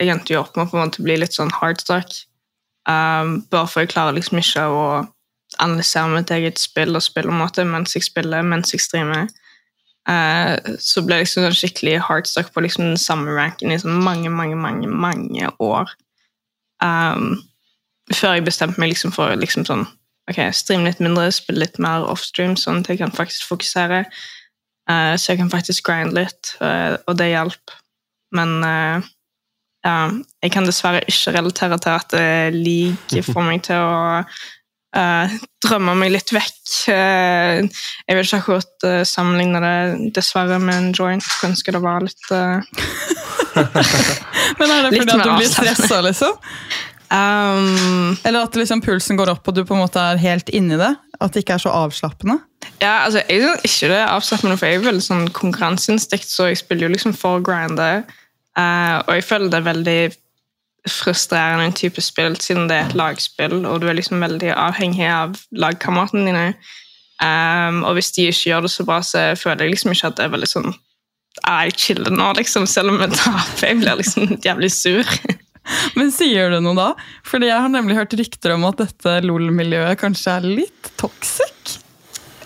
jeg 0.00 0.08
endte 0.08 0.32
jo 0.32 0.40
opp 0.40 0.56
med 0.56 0.66
å 0.66 0.70
på 0.70 0.78
en 0.78 0.86
måte 0.86 1.04
bli 1.04 1.18
litt 1.20 1.36
sånn 1.36 1.52
hardstuck. 1.52 2.14
Um, 2.88 3.42
bare 3.52 3.68
for 3.68 3.84
jeg 3.84 3.92
klarer 3.92 4.16
liksom 4.16 4.40
ikke 4.40 4.64
å 4.72 4.84
analysere 5.60 6.14
mitt 6.14 6.30
eget 6.32 6.60
spill 6.62 6.96
og 6.96 7.04
spillemåte 7.04 7.66
mens 7.68 7.94
jeg 7.94 8.06
spiller, 8.06 8.46
mens 8.46 8.72
jeg 8.72 8.82
streamer. 8.84 9.28
Uh, 10.08 10.56
så 10.80 11.04
ble 11.04 11.18
jeg 11.18 11.26
liksom 11.26 11.44
sånn 11.44 11.58
skikkelig 11.58 11.98
hardstuck 12.06 12.48
på 12.54 12.64
liksom 12.64 12.86
den 12.88 13.00
samme 13.00 13.34
ranken 13.36 13.72
i 13.74 13.78
sånn 13.78 14.00
mange, 14.00 14.32
mange, 14.32 14.56
mange, 14.56 14.88
mange 14.88 15.52
år. 15.60 15.92
Um, 16.80 17.34
før 18.14 18.38
jeg 18.38 18.48
bestemte 18.48 18.80
meg 18.80 18.94
liksom 18.94 19.12
for 19.14 19.36
liksom 19.38 19.66
sånn 19.68 19.84
ok, 20.30 20.38
streame 20.54 20.88
litt 20.88 21.02
mindre, 21.02 21.28
spille 21.34 21.64
litt 21.64 21.78
mer 21.82 22.06
offstream, 22.08 22.56
sånn 22.58 22.80
at 22.80 22.90
jeg 22.90 23.00
kan 23.02 23.12
faktisk 23.14 23.48
fokusere. 23.50 24.04
Eh, 24.90 25.14
så 25.16 25.32
jeg 25.32 25.40
kan 25.40 25.52
faktisk 25.52 25.86
grinde 25.86 26.24
litt, 26.24 26.54
eh, 26.64 26.96
og 27.06 27.18
det 27.18 27.30
hjalp. 27.32 27.74
Men 28.36 28.56
eh, 28.66 29.10
ja, 29.86 29.98
jeg 30.42 30.52
kan 30.52 30.66
dessverre 30.68 31.02
ikke 31.08 31.34
relatere 31.38 31.78
til 31.80 31.94
at 31.96 32.12
det 32.12 32.56
liker 32.56 33.24
for 33.24 33.46
meg 33.46 33.62
til 33.64 33.80
å 33.80 34.18
uh, 34.96 35.36
drømme 35.64 35.94
meg 35.96 36.12
litt 36.12 36.32
vekk. 36.36 36.58
Uh, 36.92 37.64
jeg 37.64 38.18
vil 38.18 38.26
ikke 38.26 38.40
akkurat 38.42 38.86
uh, 38.86 39.00
sammenligne 39.08 39.62
det 39.64 40.10
dessverre 40.18 40.58
med 40.60 40.76
en 40.76 40.92
joint. 40.92 41.24
Ønsker 41.48 41.78
det 41.78 41.82
var 41.84 42.04
litt 42.04 42.28
uh, 42.28 42.60
Men 44.60 44.68
er 44.68 44.84
det 44.84 44.92
fordi 44.98 45.16
at 45.16 45.24
du 45.24 45.32
blir 45.32 45.48
stressa, 45.48 46.02
liksom? 46.04 46.36
Um, 47.10 48.16
Eller 48.24 48.44
at 48.44 48.56
liksom 48.56 48.82
pulsen 48.84 49.18
går 49.18 49.32
opp 49.34 49.48
og 49.48 49.56
du 49.56 49.64
på 49.66 49.76
en 49.76 49.82
måte 49.82 50.02
er 50.02 50.20
helt 50.22 50.48
inni 50.54 50.78
det? 50.80 50.94
At 51.20 51.34
det 51.34 51.44
ikke 51.44 51.58
er 51.58 51.64
så 51.66 51.74
avslappende? 51.74 52.38
Ja, 52.80 53.04
altså, 53.04 53.20
jeg 53.28 53.42
syns 53.44 53.66
ikke 53.68 53.92
det 53.92 53.98
er 54.00 54.14
avslappende, 54.14 54.56
for 54.56 54.68
jeg 54.68 54.80
er 54.80 54.86
veldig 54.86 55.04
sånn 55.04 55.28
konkurranseinstinkt, 55.36 56.28
så 56.28 56.48
jeg 56.48 56.60
spiller 56.62 56.88
jo 56.88 56.94
liksom 56.94 57.12
for 57.16 57.44
grinder. 57.44 58.00
grinde. 58.00 58.18
Eh, 58.58 58.96
og 59.06 59.14
jeg 59.14 59.24
føler 59.24 59.50
det 59.52 59.60
er 59.60 59.68
veldig 59.68 60.00
frustrerende 60.88 61.68
en 61.68 61.76
type 61.76 62.00
spill, 62.00 62.36
siden 62.40 62.68
det 62.70 62.76
er 62.76 62.86
et 62.88 62.96
lagspill, 62.96 63.58
og 63.68 63.82
du 63.82 63.88
er 63.88 63.98
liksom 63.98 64.22
veldig 64.22 64.54
avhengig 64.56 65.08
av 65.12 65.36
lagkameratene 65.52 66.24
dine. 66.30 66.46
Um, 67.20 67.82
og 67.84 67.98
hvis 67.98 68.14
de 68.16 68.30
ikke 68.30 68.48
gjør 68.48 68.64
det 68.64 68.70
så 68.72 68.86
bra, 68.88 69.02
så 69.04 69.26
føler 69.36 69.66
jeg 69.66 69.74
liksom 69.74 69.92
ikke 69.92 70.08
at 70.08 70.16
det 70.16 70.24
er 70.24 70.32
veldig 70.32 70.48
sånn 70.48 70.70
«Ah, 71.44 71.66
Jeg 71.68 71.76
chiller 71.78 72.10
nå, 72.10 72.32
liksom, 72.36 72.64
selv 72.66 72.90
om 72.90 72.98
jeg 73.00 73.12
taper. 73.14 73.68
Jeg 73.68 73.78
blir 73.80 74.00
liksom 74.00 74.32
jævlig 74.44 74.72
sur. 74.72 75.04
Men 75.98 76.12
sier 76.14 76.52
du 76.54 76.60
noe 76.64 76.76
da? 76.78 76.88
Fordi 77.26 77.50
jeg 77.50 77.64
har 77.64 77.72
nemlig 77.72 77.98
hørt 77.98 78.16
rykter 78.18 78.56
om 78.56 78.66
at 78.68 78.80
dette 78.82 79.20
LOL-miljøet 79.26 80.00
kanskje 80.00 80.38
er 80.38 80.48
litt 80.60 80.90
toxic. 81.00 81.78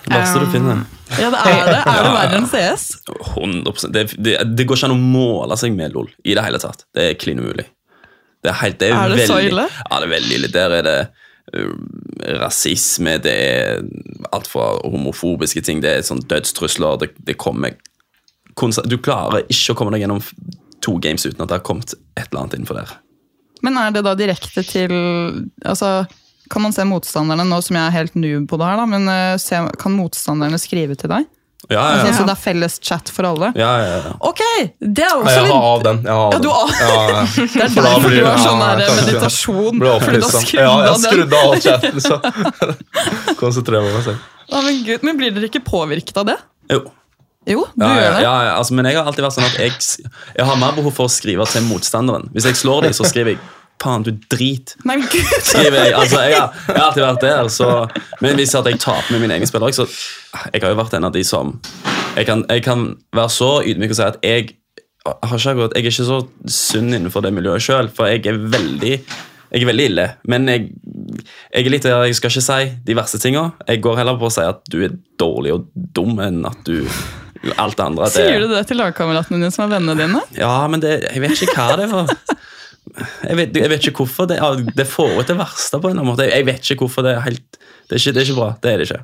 Verste 0.04 0.42
du 0.42 0.50
finner. 0.52 0.84
Ja, 1.20 1.30
det 1.32 1.40
er 1.48 1.68
det. 1.68 1.80
Er 1.80 2.02
det 2.04 2.12
verre 2.12 2.38
enn 2.40 2.48
CS? 2.50 2.86
100 3.36 3.92
det, 3.94 4.04
det, 4.18 4.34
det 4.56 4.66
går 4.68 4.78
ikke 4.78 4.90
an 4.90 4.96
å 4.96 5.00
måle 5.00 5.56
seg 5.60 5.76
med 5.76 5.94
LOL 5.94 6.10
i 6.24 6.36
det 6.36 6.44
hele 6.44 6.60
tatt. 6.60 6.84
Det 6.96 7.10
er 7.10 7.18
klin 7.20 7.40
umulig. 7.40 7.66
Det 8.44 8.52
er, 8.52 8.58
helt, 8.60 8.80
det 8.80 8.90
er, 8.90 8.96
Er 8.98 9.14
det 9.14 9.28
så 9.28 9.38
ille? 9.40 9.64
Ja, 9.72 10.00
det 10.02 10.08
er 10.08 10.12
veldig 10.12 10.38
ille. 10.38 10.50
Der 10.52 10.74
er 10.78 10.84
det 10.84 10.98
uh, 11.56 11.70
rasisme, 12.42 13.16
det 13.24 13.32
er 13.32 13.86
alt 14.36 14.50
fra 14.50 14.74
homofobiske 14.82 15.62
ting, 15.64 15.80
det 15.84 15.94
er 15.94 16.04
sånn 16.04 16.20
dødstrusler, 16.28 17.00
det, 17.00 17.10
det 17.24 17.38
kommer 17.40 17.78
Du 18.84 18.98
klarer 19.02 19.48
ikke 19.48 19.72
å 19.72 19.78
komme 19.78 19.94
deg 19.94 20.04
gjennom 20.04 20.20
to 20.84 20.98
games 21.00 21.24
uten 21.24 21.40
at 21.40 21.48
det 21.48 21.56
har 21.56 21.64
kommet 21.64 21.94
et 21.94 22.28
eller 22.28 22.44
annet 22.44 22.58
innenfor 22.58 22.82
der. 22.82 22.92
Men 23.64 23.78
er 23.80 23.94
det 23.96 24.02
da 24.04 24.12
direkte 24.18 24.62
til 24.68 24.92
Altså, 25.64 26.04
Kan 26.52 26.62
man 26.66 26.74
se 26.76 26.84
motstanderne 26.84 27.46
nå 27.48 27.62
som 27.64 27.78
jeg 27.78 27.86
er 27.88 27.94
helt 27.96 28.14
noob 28.20 28.44
på 28.50 28.58
det 28.60 28.66
her, 28.68 28.76
da, 28.82 28.84
men 28.90 29.08
eh, 29.08 29.36
se, 29.40 29.62
kan 29.80 29.94
motstanderne 29.96 30.58
skrive 30.60 30.94
til 31.00 31.08
deg? 31.14 31.24
Ja, 31.72 31.80
ja, 31.96 32.00
ja, 32.04 32.10
Så 32.12 32.26
det 32.28 32.34
er 32.34 32.40
felles 32.42 32.74
chat 32.84 33.08
for 33.08 33.24
alle? 33.24 33.48
ja, 33.56 33.70
ja, 33.80 33.94
ja. 34.04 34.10
Ok! 34.28 34.42
Det 34.84 35.06
er 35.06 35.14
også 35.16 35.24
litt... 35.24 35.48
jeg 35.48 35.54
har 35.54 35.68
av 35.70 35.84
den. 35.86 36.02
Jeg 36.04 36.12
har 36.12 36.26
av 36.26 36.34
Ja, 36.34 36.40
du 36.44 36.48
den. 36.48 36.58
har- 36.58 36.74
Ja, 36.84 36.98
ja. 37.08 37.22
Det 37.54 37.62
er 37.64 37.70
For 37.72 37.86
derfor 37.88 38.08
blir- 38.10 38.20
du 38.20 38.26
har 38.28 38.42
sånn 38.44 38.60
ja, 38.60 38.74
der 38.82 38.98
meditasjon. 39.00 39.78
Ble 39.80 39.94
fordi 40.04 40.20
du 40.20 40.26
har 40.26 40.44
skrudd 40.44 40.60
Ja, 40.60 40.74
jeg 40.84 41.00
skrudde 41.06 41.40
av 41.40 41.56
chatten, 41.64 42.04
så 42.04 42.20
konsentrerer 43.40 43.86
meg 43.88 43.96
meg 43.96 44.04
selv. 44.10 44.28
Men, 44.52 44.82
Gud, 44.86 45.06
men 45.08 45.16
blir 45.18 45.32
dere 45.34 45.48
ikke 45.48 45.64
påvirket 45.64 46.20
av 46.20 46.28
det? 46.28 46.36
Jo. 46.72 46.82
Jo, 47.46 47.66
du 47.76 47.84
Ja, 47.84 47.90
gjør 47.94 48.14
det. 48.14 48.22
ja, 48.24 48.34
ja, 48.48 48.54
altså, 48.58 48.74
men 48.78 48.86
jeg 48.88 48.96
har 48.96 49.04
alltid 49.10 49.24
vært 49.26 49.36
sånn 49.36 49.44
at 49.48 49.58
jeg, 49.60 49.72
jeg 50.38 50.46
har 50.48 50.56
mer 50.60 50.72
behov 50.76 50.94
for 50.96 51.10
å 51.10 51.12
skrive 51.12 51.44
til 51.50 51.66
motstanderen. 51.68 52.30
Hvis 52.32 52.46
jeg 52.48 52.56
slår 52.56 52.86
deg, 52.88 52.94
så 52.96 53.04
skriver 53.08 53.34
jeg 53.34 53.40
'faen, 53.82 54.04
du 54.06 54.12
drit'. 54.32 54.76
Nei, 54.88 54.96
gud! 55.02 55.32
Skriver 55.44 55.84
jeg, 55.84 55.92
altså, 55.98 56.20
jeg, 56.24 56.38
har, 56.38 56.54
jeg 56.68 56.76
har 56.78 56.86
alltid 56.88 57.02
vært 57.04 57.20
der, 57.20 57.48
så 57.52 57.68
Men 58.22 58.36
hvis 58.40 58.54
jeg 58.54 58.78
taper 58.80 59.10
med 59.12 59.20
mine 59.20 59.34
egne 59.34 59.46
spillere 59.50 59.72
så 59.76 59.84
Jeg 60.54 60.62
har 60.62 60.70
jo 60.70 60.78
vært 60.78 60.94
en 60.94 61.04
av 61.04 61.12
de 61.12 61.24
som 61.24 61.60
Jeg 62.16 62.26
kan, 62.26 62.44
jeg 62.48 62.62
kan 62.64 62.96
være 63.12 63.28
så 63.34 63.50
ydmyk 63.66 63.90
og 63.90 63.96
si 63.98 64.02
at 64.06 64.16
jeg 64.22 64.54
har 65.04 65.36
ikke 65.36 65.50
akkurat, 65.50 65.74
jeg 65.76 65.84
er 65.84 65.90
ikke 65.90 66.06
så 66.06 66.20
sunn 66.48 66.94
innenfor 66.94 67.20
det 67.20 67.34
miljøet 67.34 67.60
sjøl, 67.60 67.90
for 67.92 68.06
jeg 68.08 68.24
er 68.26 68.38
veldig 68.38 68.94
jeg 69.54 69.62
er 69.62 69.66
veldig 69.68 69.84
ille, 69.90 70.06
men 70.26 70.48
jeg, 70.48 70.70
jeg 71.52 71.66
er 71.66 71.70
litt 71.70 71.82
der 71.84 72.06
jeg 72.08 72.16
skal 72.16 72.30
ikke 72.32 72.42
si 72.42 72.70
de 72.88 72.96
verste 72.96 73.20
tinga. 73.22 73.52
Jeg 73.68 73.82
går 73.84 73.96
heller 74.00 74.16
på 74.18 74.26
å 74.26 74.32
si 74.32 74.40
at 74.40 74.64
du 74.72 74.80
er 74.82 74.96
dårlig 75.20 75.52
og 75.52 75.68
dum 75.94 76.16
enn 76.24 76.40
at 76.48 76.56
du 76.66 76.80
Alt 77.60 77.76
det 77.78 77.84
andre. 77.84 78.08
Sier 78.12 78.40
du 78.44 78.48
det 78.52 78.62
til 78.70 78.78
lagkameratene 78.80 79.40
dine 79.40 79.52
som 79.54 79.66
er 79.66 79.76
vennene 79.76 79.96
dine? 80.00 80.22
Ja, 80.38 80.56
men 80.70 80.82
det, 80.84 80.96
jeg 81.06 81.24
vet 81.24 81.44
ikke 81.44 81.56
hva 81.60 81.78
det 81.80 81.88
var. 81.92 82.12
Jeg 83.24 83.36
vet, 83.40 83.56
jeg 83.58 83.70
vet 83.72 83.86
ikke 83.88 84.04
hvorfor. 84.04 84.28
Det, 84.30 84.38
det 84.76 84.86
får 84.86 85.16
ut 85.18 85.30
det 85.30 85.36
verste 85.38 85.80
på 85.80 85.88
en 85.88 85.96
eller 85.96 86.04
annen 86.04 86.12
måte. 86.12 86.28
Jeg, 86.30 86.46
vet 86.46 86.70
ikke 86.70 86.86
hvorfor 86.86 87.06
det 87.06 87.16
er 87.16 87.24
helt 87.26 87.60
det 87.88 87.96
er, 87.96 88.00
ikke, 88.00 88.12
det 88.14 88.20
er 88.20 88.28
ikke 88.28 88.38
bra. 88.38 88.50
Det 88.62 88.70
er 88.70 88.80
det 88.80 88.86
ikke. 88.88 89.00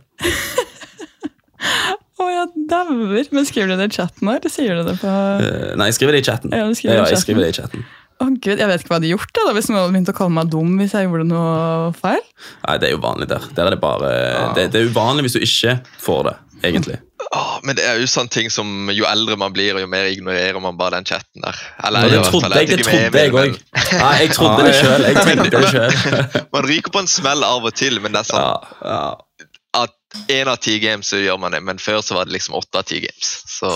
Å, 2.20 2.26
jeg 2.28 2.66
dauer. 2.70 3.30
Men 3.36 3.48
skriver 3.48 3.72
du 3.72 3.80
det 3.80 3.88
i 3.90 3.96
chatten 3.96 4.30
her? 4.30 4.38
eller 4.40 4.52
sier 4.52 4.78
du 4.78 4.84
det 4.88 4.96
på 5.00 5.10
Eh, 5.10 5.72
nei, 5.80 5.88
jeg 5.90 5.98
skriver 5.98 6.16
det 6.16 6.22
i 6.22 6.28
chatten. 6.30 6.54
Ja, 6.54 6.68
skriver 6.76 7.00
ja, 7.00 7.08
jeg 7.12 7.22
skriver 7.24 7.44
det 7.44 7.50
i 7.52 7.56
chatten. 7.60 7.84
Gud, 8.20 8.58
Jeg 8.58 8.68
vet 8.68 8.82
ikke 8.82 8.92
hva 8.92 8.98
jeg 8.98 9.00
hadde 9.00 9.12
gjort 9.14 9.34
da, 9.38 9.44
hvis 9.56 9.68
noen 9.70 9.80
hadde 9.80 9.92
begynt 9.94 10.12
å 10.12 10.16
kalle 10.16 10.36
meg 10.36 10.50
dum 10.52 10.74
hvis 10.80 10.94
jeg 10.96 11.08
gjorde 11.08 11.28
noe 11.30 11.92
feil. 11.96 12.24
Nei, 12.66 12.76
det 12.80 12.90
er 12.90 12.96
jo 12.96 13.02
vanlig 13.04 13.30
der. 13.30 13.46
Der 13.56 13.68
er 13.70 13.76
det 13.76 13.80
bare 13.82 14.10
det, 14.56 14.70
det 14.74 14.82
er 14.82 14.90
uvanlig 14.90 15.26
hvis 15.28 15.38
du 15.38 15.44
ikke 15.46 15.78
får 16.04 16.26
det, 16.28 16.34
egentlig. 16.68 16.98
Oh, 17.30 17.58
men 17.62 17.76
det 17.78 17.84
er 17.86 18.00
jo 18.00 18.08
sånne 18.10 18.32
ting 18.32 18.48
som 18.50 18.90
jo 18.90 19.04
eldre 19.06 19.36
man 19.38 19.52
blir, 19.54 19.76
og 19.76 19.84
jo 19.84 19.88
mer 19.90 20.08
ignorerer 20.10 20.58
man 20.62 20.78
bare 20.80 20.98
den 20.98 21.06
chatten 21.06 21.44
der. 21.44 21.58
Eller, 21.86 22.08
det 22.10 22.24
trodde 22.26 22.50
jeg, 22.58 22.70
det 22.72 22.86
trodde 22.88 23.22
jeg 23.22 23.34
òg. 23.36 23.58
Nei, 24.00 24.14
jeg 24.24 24.32
trodde 24.34 24.66
det 24.66 24.74
sjøl. 24.80 25.06
Men 25.28 26.48
Man 26.56 26.66
ryker 26.66 26.94
på 26.96 27.04
en 27.04 27.10
smell 27.10 27.44
av 27.46 27.68
og 27.68 27.76
til, 27.78 28.00
men 28.02 28.16
det 28.16 28.24
er 28.24 28.30
sånn 28.32 28.42
Ja, 28.42 28.56
ja. 28.82 29.46
at 29.84 29.94
én 30.32 30.50
av 30.50 30.58
ti 30.64 30.80
games 30.82 31.06
så 31.12 31.20
gjør 31.22 31.38
man 31.38 31.54
det, 31.54 31.60
men 31.62 31.78
før 31.78 32.00
så 32.02 32.16
var 32.18 32.26
det 32.26 32.34
liksom 32.34 32.56
åtte 32.58 32.82
av 32.82 32.88
ti 32.90 32.98
games. 33.04 33.36
Så 33.60 33.70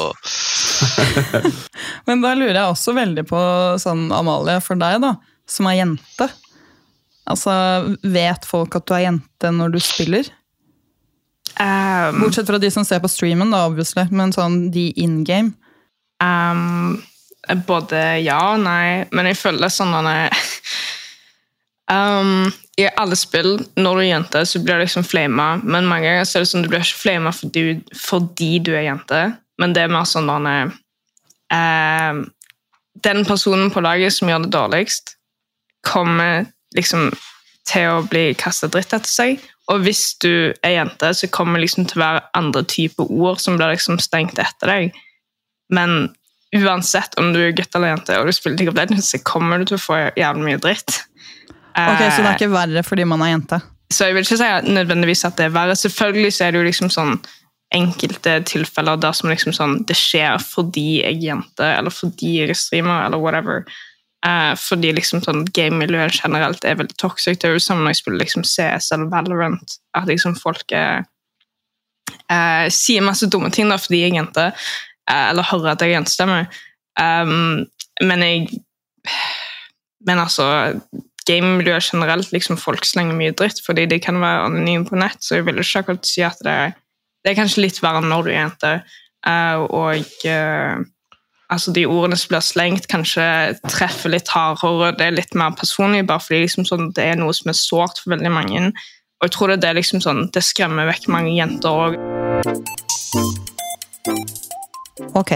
Men 2.08 2.22
da 2.24 2.32
lurer 2.36 2.56
jeg 2.56 2.70
også 2.72 2.94
veldig 2.96 3.24
på 3.28 3.40
sånn, 3.82 4.06
Amalie, 4.14 4.58
for 4.64 4.80
deg 4.80 5.00
da, 5.04 5.14
som 5.48 5.68
er 5.70 5.78
jente. 5.82 6.28
Altså, 7.28 7.52
Vet 8.04 8.44
folk 8.48 8.76
at 8.78 8.86
du 8.88 8.94
er 8.96 9.06
jente 9.06 9.52
når 9.52 9.74
du 9.76 9.80
spiller? 9.84 10.28
Um, 11.60 12.18
Bortsett 12.24 12.48
fra 12.48 12.58
de 12.58 12.70
som 12.74 12.84
ser 12.86 12.98
på 13.04 13.08
streamen, 13.12 13.52
da, 13.54 13.62
obviously, 13.68 14.06
men 14.10 14.32
sånn 14.34 14.68
de 14.74 14.88
in 15.00 15.20
game. 15.28 15.52
um, 16.24 16.96
både 17.68 18.00
ja 18.24 18.38
og 18.54 18.62
nei, 18.64 19.04
men 19.12 19.26
jeg 19.28 19.36
føler 19.36 19.68
sånn 19.70 19.92
at 19.98 20.06
jeg- 20.08 20.32
um, 21.92 22.48
I 22.80 22.88
alle 22.98 23.14
spill, 23.20 23.58
når 23.76 23.94
du 23.94 24.00
er 24.02 24.08
jente, 24.08 24.40
så 24.48 24.58
blir 24.64 24.80
du 24.80 24.84
liksom 24.86 25.04
flama, 25.06 25.60
men 25.62 25.86
mange 25.86 26.08
ganger 26.08 26.24
så 26.26 26.38
er 26.40 26.42
det 26.46 26.50
sånn 26.50 26.64
du 26.64 26.70
blir 26.72 26.80
ikke 26.82 27.02
flama 27.04 27.30
fordi, 27.36 27.64
fordi 27.94 28.50
du 28.64 28.72
er 28.74 28.88
jente, 28.88 29.20
men 29.60 29.74
det 29.74 29.84
er 29.84 29.92
mer 29.92 30.06
sånn 30.08 30.30
at 30.32 30.72
um, 31.54 32.24
Den 33.04 33.24
personen 33.28 33.70
på 33.74 33.82
laget 33.84 34.14
som 34.16 34.30
gjør 34.30 34.44
det 34.46 34.52
dårligst, 34.54 35.16
kommer 35.84 36.46
liksom 36.76 37.10
til 37.68 37.88
å 37.90 38.02
bli 38.08 38.32
kasta 38.38 38.68
dritt 38.72 38.92
etter 38.94 39.10
seg. 39.10 39.42
Og 39.72 39.84
hvis 39.84 40.14
du 40.20 40.52
er 40.64 40.74
jente, 40.76 41.10
så 41.16 41.28
kommer 41.32 41.58
det 41.58 41.66
liksom 41.66 41.86
til 41.88 42.00
å 42.00 42.04
være 42.04 42.22
andre 42.36 42.62
typer 42.68 43.08
ord 43.08 43.40
som 43.40 43.56
blir 43.58 43.72
liksom 43.72 43.98
stengt 44.02 44.38
etter 44.40 44.70
deg. 44.70 44.96
Men 45.72 46.10
uansett 46.54 47.16
om 47.18 47.32
du 47.34 47.40
er 47.42 47.54
gutt 47.56 47.74
eller 47.74 47.94
jente 47.94 48.16
og 48.20 48.28
du 48.28 48.34
spiller 48.36 48.60
League 48.60 48.72
of 48.72 48.78
Legends, 48.78 49.10
så 49.10 49.20
kommer 49.26 49.58
du 49.58 49.70
til 49.72 49.78
å 49.78 49.82
få 49.84 50.00
jævlig 50.16 50.44
mye 50.50 50.60
dritt. 50.62 51.00
Ok, 51.74 51.80
Så 51.80 51.98
det 51.98 52.10
er 52.10 52.28
Eh, 52.28 52.34
ikke 52.36 52.52
verre 52.52 52.82
fordi 52.86 53.04
man 53.04 53.22
er 53.26 53.32
jente? 53.34 53.60
så 53.92 54.06
jeg 54.08 54.14
vil 54.14 54.24
ikke 54.24 54.36
si 54.40 54.46
at 54.48 54.64
nødvendigvis 54.66 55.24
at 55.26 55.36
det 55.38 55.44
er 55.46 55.54
verre. 55.54 55.74
Selvfølgelig 55.76 56.32
så 56.34 56.44
er 56.44 56.52
det 56.54 56.58
jo 56.60 56.66
liksom 56.66 56.88
sånn 56.90 57.18
enkelte 57.74 58.38
tilfeller 58.48 59.00
der 59.02 59.16
som 59.16 59.30
liksom 59.30 59.54
sånn 59.56 59.80
det 59.88 59.96
skjer 59.98 60.38
fordi 60.42 61.00
jeg 61.00 61.10
er 61.10 61.24
jente, 61.28 61.66
eller 61.66 61.94
fordi 61.94 62.36
jeg 62.40 62.54
er 62.54 62.58
streamer, 62.58 63.06
eller 63.06 63.22
whatever. 63.22 63.64
Eh, 64.24 64.52
fordi 64.56 64.94
liksom 64.96 65.20
sånn 65.24 65.42
gamemiljøet 65.52 66.16
generelt 66.22 66.64
er 66.64 66.78
veldig 66.80 66.96
toxic. 67.00 67.40
Det 67.40 67.50
er 67.50 67.58
jo 67.58 67.64
samme 67.64 67.84
når 67.84 67.92
jeg 67.92 68.02
spiller 68.02 68.22
liksom 68.22 68.46
CS 68.48 68.92
eller 68.96 69.10
Valorant, 69.12 69.76
at 69.98 70.08
liksom 70.08 70.36
folk 70.40 70.72
er, 70.72 71.04
eh, 72.30 72.66
sier 72.72 73.04
masse 73.04 73.28
dumme 73.28 73.50
ting 73.52 73.68
da 73.68 73.76
fordi 73.76 74.00
jeg 74.00 74.14
er 74.14 74.22
jente, 74.22 74.46
eh, 75.10 75.26
eller 75.30 75.50
hører 75.50 75.74
at 75.74 75.84
jeg 75.84 75.92
er 75.92 75.98
jentestemme. 75.98 76.46
Um, 77.00 77.66
men 78.00 78.22
jeg 78.22 78.60
Men 80.04 80.18
altså 80.18 80.44
gamemiljøet 81.26 81.86
generelt, 81.92 82.32
liksom 82.32 82.58
folk 82.60 82.84
slenger 82.84 83.16
mye 83.16 83.32
dritt 83.32 83.62
fordi 83.64 83.86
de 83.88 83.98
kan 83.98 84.18
være 84.20 84.50
anonyme 84.50 84.84
på 84.84 84.98
nett, 85.00 85.16
så 85.24 85.38
jeg 85.38 85.46
vil 85.46 85.62
ikke 85.62 85.80
akkurat 85.80 86.08
si 86.08 86.20
at 86.26 86.36
det 86.44 86.52
er, 86.52 86.74
det 87.24 87.32
er 87.32 87.38
kanskje 87.38 87.64
litt 87.64 87.80
verre 87.82 88.04
når 88.04 88.26
du 88.26 88.32
er 88.32 88.36
jente. 88.36 88.72
Uh, 89.24 89.64
og 89.72 90.26
uh, 90.28 90.82
altså 91.48 91.72
de 91.72 91.86
ordene 91.88 92.18
som 92.20 92.34
blir 92.34 92.44
slengt, 92.44 92.88
kanskje 92.92 93.24
treffer 93.68 94.12
litt 94.12 94.28
hardere. 94.34 94.92
Det 94.98 95.06
er 95.06 95.16
litt 95.16 95.32
mer 95.38 95.56
personlig, 95.56 96.04
bare 96.08 96.22
fordi 96.22 96.44
liksom 96.44 96.68
sånn, 96.68 96.90
det 96.96 97.08
er 97.12 97.20
noe 97.20 97.32
som 97.36 97.52
er 97.52 97.58
sårt 97.58 98.02
for 98.02 98.14
veldig 98.14 98.32
mange. 98.34 98.66
Og 98.68 99.28
jeg 99.28 99.34
tror 99.36 99.54
det, 99.54 99.64
er 99.64 99.78
liksom 99.78 100.02
sånn, 100.04 100.26
det 100.34 100.44
skremmer 100.44 100.90
vekk 100.90 101.08
mange 101.12 101.32
jenter 101.32 101.72
òg. 101.72 101.96
Ok, 105.16 105.32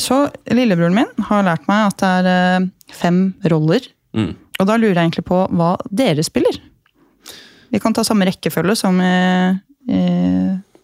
så 0.00 0.24
lillebroren 0.50 0.96
min 0.96 1.26
har 1.28 1.46
lært 1.46 1.68
meg 1.70 1.92
at 1.92 2.02
det 2.02 2.10
er 2.18 2.30
eh, 2.32 2.66
fem 2.98 3.20
roller. 3.52 3.86
Mm. 4.16 4.32
Og 4.58 4.66
da 4.66 4.74
lurer 4.74 4.96
jeg 4.96 5.04
egentlig 5.04 5.28
på 5.28 5.44
hva 5.54 5.76
dere 5.86 6.24
spiller. 6.26 6.58
Vi 7.68 7.78
kan 7.82 7.94
ta 7.94 8.02
samme 8.06 8.26
rekkefølge 8.26 8.74
som 8.80 8.98
i, 9.04 9.14
i 9.92 10.02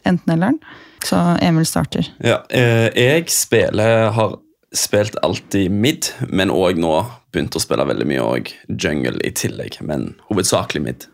enten-elleren. 0.08 0.58
Så 1.04 1.18
Emil 1.44 1.66
starter. 1.68 2.08
Ja, 2.24 2.40
eh, 2.48 2.88
jeg 2.96 3.28
spiller, 3.32 4.10
har 4.16 4.38
spilt 4.74 5.16
alltid 5.22 5.70
mid, 5.70 6.08
men 6.28 6.50
òg 6.50 6.80
nå 6.80 6.94
begynt 7.34 7.56
å 7.56 7.62
spille 7.62 7.86
veldig 7.86 8.06
mye 8.08 8.24
og 8.24 8.52
jungle 8.68 9.18
i 9.26 9.32
tillegg. 9.36 9.78
Men 9.84 10.14
hovedsakelig 10.30 10.82
mid. 10.84 11.08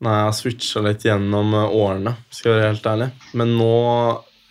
Nei, 0.00 0.14
jeg 0.16 0.28
har 0.30 0.36
switcha 0.36 0.82
litt 0.84 1.04
gjennom 1.04 1.52
eh, 1.54 1.76
årene, 1.76 2.14
skal 2.32 2.54
jeg 2.54 2.60
være 2.60 2.72
helt 2.72 2.90
ærlig. 2.94 3.08
Men 3.36 3.56
nå, 3.58 3.74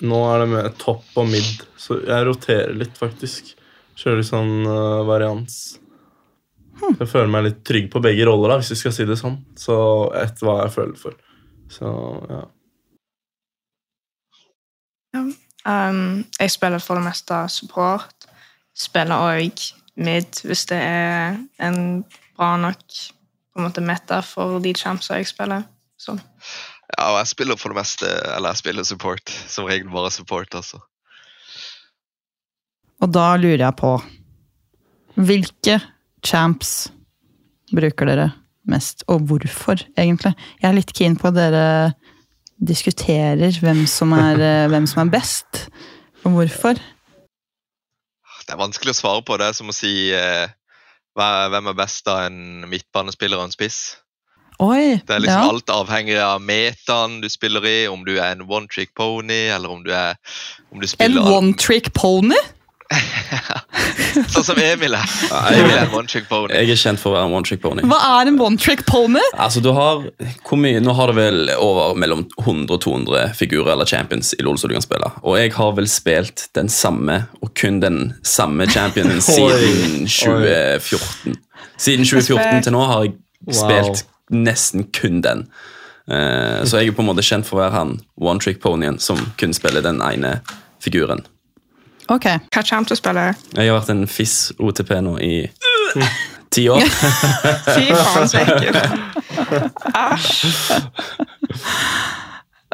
nå 0.06 0.20
er 0.30 0.44
det 0.44 0.50
med 0.52 0.76
topp 0.82 1.18
og 1.18 1.32
mid, 1.32 1.64
så 1.80 1.98
jeg 2.06 2.28
roterer 2.28 2.76
litt, 2.78 2.94
faktisk. 3.00 3.56
Kjører 4.00 4.22
litt 4.22 4.30
sånn 4.30 4.54
uh, 4.64 5.02
varians. 5.04 5.56
Jeg 6.80 7.10
føler 7.10 7.32
meg 7.34 7.44
litt 7.44 7.58
trygg 7.68 7.90
på 7.92 8.00
begge 8.04 8.28
roller, 8.30 8.54
da, 8.54 8.60
hvis 8.62 8.72
vi 8.72 8.78
skal 8.80 8.94
si 8.96 9.08
det 9.10 9.18
sånn. 9.20 9.42
Så 9.60 9.76
etter 10.16 10.48
hva 10.48 10.62
jeg 10.62 10.76
føler 10.78 11.02
for. 11.02 11.18
Så 11.70 11.90
ja. 12.30 12.46
Um, 15.66 16.26
jeg 16.40 16.52
spiller 16.52 16.80
for 16.80 16.96
det 16.96 17.04
meste 17.06 17.36
support. 17.52 18.28
Spiller 18.78 19.20
òg 19.20 19.64
mid 20.00 20.42
hvis 20.48 20.66
det 20.70 20.80
er 20.80 21.40
en 21.60 22.04
bra 22.38 22.54
nok 22.58 22.84
på 22.88 23.60
en 23.60 23.66
måte 23.68 23.84
meta 23.84 24.22
for 24.24 24.62
de 24.64 24.74
champsa 24.78 25.20
jeg 25.20 25.28
spiller. 25.28 25.66
Så. 26.00 26.16
ja, 26.96 27.10
og 27.12 27.18
jeg 27.20 27.28
spiller 27.28 27.58
for 27.60 27.74
det 27.74 27.76
meste 27.82 28.08
Eller 28.08 28.54
jeg 28.54 28.62
spiller 28.62 28.84
support. 28.88 29.30
Som 29.52 29.66
regel 29.68 29.90
bare 29.92 30.12
support, 30.12 30.56
altså. 30.56 30.80
Og 33.02 33.14
da 33.14 33.36
lurer 33.36 33.66
jeg 33.66 33.76
på 33.76 33.98
Hvilke 35.20 35.80
champs 36.24 36.92
bruker 37.76 38.08
dere 38.08 38.30
mest, 38.68 39.04
og 39.08 39.28
hvorfor, 39.30 39.82
egentlig? 39.98 40.34
Jeg 40.62 40.70
er 40.70 40.78
litt 40.78 40.94
keen 40.96 41.18
på 41.20 41.30
at 41.32 41.38
dere 41.38 41.66
diskuterer 42.60 43.56
hvem 43.62 43.86
som 43.88 44.12
er, 44.18 44.42
eh, 44.44 44.68
hvem 44.70 44.88
som 44.88 45.06
er 45.06 45.12
best, 45.14 45.70
og 46.26 46.36
hvorfor. 46.36 46.82
Det 48.44 48.56
er 48.56 48.60
vanskelig 48.60 48.96
å 48.96 49.00
svare 49.00 49.24
på. 49.24 49.38
Det 49.38 49.48
er 49.48 49.56
som 49.56 49.70
å 49.70 49.76
si 49.76 50.12
eh, 50.12 50.50
hvem 51.16 51.72
er 51.72 51.78
best 51.78 52.08
av 52.10 52.28
en 52.28 52.68
midtbanespiller 52.70 53.40
og 53.40 53.50
en 53.50 53.56
spiss. 53.56 53.98
Oi! 54.60 55.00
Det 55.08 55.16
er 55.16 55.22
liksom 55.24 55.44
ja. 55.46 55.52
alt 55.54 55.72
avhengig 55.72 56.18
av 56.20 56.42
metaen 56.44 57.22
du 57.24 57.30
spiller 57.32 57.64
i, 57.64 57.78
om 57.88 58.04
du 58.04 58.18
er 58.18 58.34
en 58.34 58.44
one 58.44 58.68
trick 58.68 58.92
pony, 58.98 59.46
eller 59.54 59.72
om 59.72 59.86
du 59.86 59.94
er 59.96 60.18
om 60.74 60.82
du 60.82 60.88
En 61.00 61.18
one 61.22 61.54
trick 61.56 61.94
pony? 61.96 62.36
Sånn 64.34 64.46
som 64.46 64.60
Emil 64.62 64.96
er. 64.98 65.12
Emil 65.54 65.76
er 65.76 65.84
en 65.84 65.94
one 65.96 66.10
trick 66.10 66.26
pony. 66.30 66.54
Jeg 66.56 66.74
er 66.74 66.80
kjent 66.82 67.02
for 67.02 67.12
å 67.12 67.18
være 67.18 67.30
en 67.30 67.36
one 67.38 67.46
trick 67.46 67.62
pony. 67.62 67.84
Hva 67.90 68.00
er 68.18 68.32
en 68.32 68.40
one 68.42 68.58
trick 68.62 68.82
pony? 68.90 69.22
Altså, 69.38 69.62
du 69.64 69.70
har, 69.78 70.04
hvor 70.48 70.60
mye, 70.62 70.82
Nå 70.84 70.96
har 70.98 71.12
du 71.12 71.20
vel 71.20 71.52
over 71.56 71.98
mellom 72.00 72.26
100 72.42 72.74
og 72.74 72.82
200 72.86 73.36
figurer 73.38 73.74
eller 73.76 73.90
champions 73.90 74.34
i 74.38 74.42
LoL 74.46 74.58
som 74.62 74.72
du 74.72 74.76
kan 74.78 74.86
spille. 74.86 75.12
Og 75.22 75.38
jeg 75.40 75.54
har 75.58 75.74
vel 75.78 75.90
spilt 75.92 76.48
den 76.58 76.72
samme, 76.74 77.22
og 77.44 77.54
kun 77.58 77.82
den 77.84 78.02
samme 78.26 78.68
championen 78.70 79.22
siden 79.30 80.08
2014. 80.10 81.38
Siden 81.80 82.08
2014 82.08 82.66
til 82.68 82.76
nå 82.76 82.86
har 82.90 83.06
jeg 83.08 83.18
spilt 83.56 84.06
nesten 84.34 84.90
kun 84.96 85.22
den. 85.26 85.46
Eh, 86.10 86.62
så 86.66 86.82
jeg 86.82 86.90
er 86.90 86.98
på 86.98 87.06
en 87.06 87.12
måte 87.12 87.26
kjent 87.26 87.46
for 87.48 87.60
å 87.60 87.64
være 87.64 87.78
han 87.78 88.00
one 88.18 88.42
trick 88.42 88.62
ponyen 88.64 88.98
som 89.02 89.20
kun 89.40 89.54
spiller 89.54 89.86
den 89.86 90.02
ene 90.06 90.40
figuren. 90.82 91.22
Ok, 92.10 92.26
Hva 92.50 92.64
kommer 92.66 92.90
du 92.90 92.96
spille? 92.98 93.26
Jeg 93.54 93.70
har 93.70 93.76
vært 93.78 93.92
en 93.94 94.08
FIS 94.10 94.36
OTP 94.58 94.96
nå 95.06 95.18
i 95.22 95.34
ti 96.50 96.64
år. 96.74 96.82
Fy 97.76 97.84
faen, 97.94 98.30
så 98.32 98.42
ekkelt. 98.42 98.78
Æsj. 99.94 100.80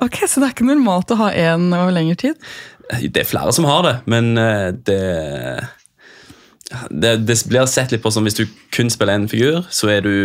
Ok, 0.05 0.21
Så 0.27 0.39
det 0.39 0.47
er 0.49 0.53
ikke 0.55 0.67
normalt 0.67 1.11
å 1.11 1.19
ha 1.19 1.29
én 1.31 1.67
over 1.75 1.91
lengre 1.95 2.15
tid? 2.19 2.39
Det 3.01 3.23
er 3.23 3.27
flere 3.27 3.51
som 3.55 3.67
har 3.67 3.83
det, 3.85 3.93
men 4.11 4.35
eh, 4.37 4.67
det, 4.85 4.99
det 6.91 7.13
Det 7.25 7.37
blir 7.49 7.65
sett 7.71 7.91
litt 7.91 8.03
på 8.03 8.11
som 8.13 8.27
hvis 8.27 8.37
du 8.37 8.45
kun 8.75 8.91
spiller 8.93 9.17
én 9.17 9.27
figur, 9.31 9.63
så 9.73 9.89
er 9.95 10.05
du 10.05 10.15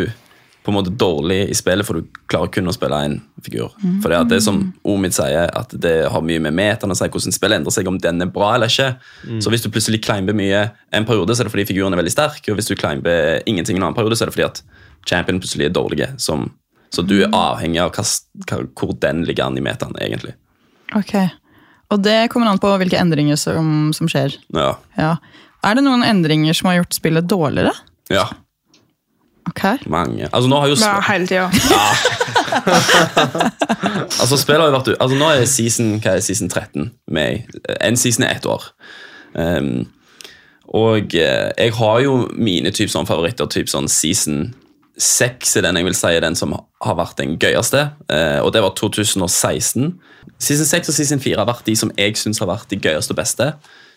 på 0.61 0.71
en 0.71 0.77
måte 0.77 0.93
dårlig 0.93 1.39
i 1.49 1.55
spillet, 1.57 1.87
for 1.89 1.97
du 1.97 2.19
klarer 2.29 2.51
kun 2.53 2.69
å 2.69 2.75
spille 2.75 2.99
én 3.07 3.15
figur. 3.45 3.73
For 4.03 4.13
det, 4.13 4.19
det 4.29 4.37
er 4.37 4.43
som 4.45 4.59
Omid 4.85 5.15
sier, 5.17 5.49
at 5.57 5.73
det 5.73 5.95
har 6.13 6.25
mye 6.27 6.43
med 6.45 6.53
metaen 6.59 6.93
å 6.93 6.97
si 6.99 7.09
hvordan 7.09 7.33
spillet 7.33 7.61
endrer 7.61 7.73
seg, 7.73 7.89
om 7.89 7.97
den 8.03 8.21
er 8.21 8.29
bra 8.35 8.51
eller 8.59 8.69
ikke. 8.69 8.91
Så 9.41 9.53
hvis 9.53 9.65
du 9.65 9.71
plutselig 9.73 10.03
climber 10.05 10.37
mye 10.37 10.67
en 10.93 11.07
periode, 11.09 11.33
så 11.33 11.43
er 11.43 11.49
det 11.49 11.55
fordi 11.55 11.65
figuren 11.73 11.97
er 11.97 12.03
veldig 12.03 12.13
sterk, 12.13 12.43
og 12.53 12.59
hvis 12.61 12.69
du 12.69 12.77
climber 12.77 13.41
ingenting 13.49 13.81
en 13.81 13.87
annen 13.89 13.97
periode, 13.97 14.19
så 14.19 14.27
er 14.27 14.33
det 14.33 14.37
fordi 14.37 14.49
at 14.51 14.61
champion 15.09 15.41
plutselig 15.41 15.71
er 15.71 15.73
dårlig. 15.79 16.11
Som, 16.21 16.51
så 16.93 17.07
du 17.09 17.17
er 17.23 17.33
avhengig 17.33 17.81
av 17.81 17.95
hva, 17.97 18.05
hva, 18.45 18.61
hvor 18.77 18.93
den 19.01 19.25
ligger 19.29 19.49
an 19.49 19.57
i 19.57 19.65
metaen, 19.65 19.97
egentlig. 20.05 20.37
Ok, 20.99 21.17
Og 21.91 22.05
det 22.05 22.29
kommer 22.31 22.51
an 22.51 22.61
på 22.63 22.69
hvilke 22.79 23.01
endringer 23.01 23.39
som, 23.41 23.91
som 23.97 24.11
skjer. 24.11 24.37
Ja. 24.55 24.75
Ja. 24.99 25.17
Er 25.65 25.77
det 25.77 25.83
noen 25.89 26.05
endringer 26.07 26.53
som 26.57 26.69
har 26.69 26.83
gjort 26.83 27.01
spillet 27.01 27.27
dårligere? 27.33 27.73
ja. 28.13 28.29
Ok. 29.51 29.65
Mange. 29.91 30.29
Altså, 30.33 30.49
nå 30.51 30.61
har 30.63 30.71
jo 30.71 30.79
Ja, 30.81 30.97
hele 31.11 31.27
tida. 31.31 31.51
Altså, 34.21 34.37
spillet 34.39 34.61
har 34.63 34.71
jo 34.71 34.77
vært 34.79 34.91
Altså, 35.01 35.19
nå 35.19 35.31
er 35.35 35.47
season, 35.51 35.95
hva 36.03 36.17
er 36.19 36.25
season 36.25 36.51
13 36.51 36.91
med. 37.11 37.51
En 37.81 37.99
season 37.99 38.27
er 38.27 38.37
ett 38.39 38.47
år. 38.49 38.71
Um, 39.35 39.89
og 40.71 41.15
eh, 41.19 41.51
jeg 41.59 41.73
har 41.75 42.01
jo 42.05 42.13
mine 42.39 42.71
typ 42.75 42.91
sånn 42.93 43.09
favoritter. 43.09 43.49
Typ 43.51 43.71
sånn 43.73 43.89
season 43.91 44.53
6 45.01 45.57
er 45.59 45.65
den 45.65 45.79
jeg 45.81 45.87
vil 45.89 45.97
si 45.97 46.11
er 46.13 46.23
den 46.23 46.37
som 46.39 46.53
har 46.85 46.97
vært 46.99 47.19
den 47.23 47.37
gøyeste. 47.41 47.87
eh, 48.13 48.39
og 48.45 48.53
det 48.55 48.63
var 48.63 48.75
2016. 48.79 49.95
Season 50.41 50.69
6 50.69 50.93
og 50.93 50.95
season 50.95 51.23
4 51.25 51.41
har 51.41 51.49
vært 51.49 51.67
de 51.67 51.75
som 51.79 51.91
jeg 51.99 52.15
syns 52.21 52.39
har 52.43 52.51
vært 52.53 52.69
de 52.71 52.79
gøyeste 52.79 53.15
og 53.17 53.19
beste. 53.19 53.49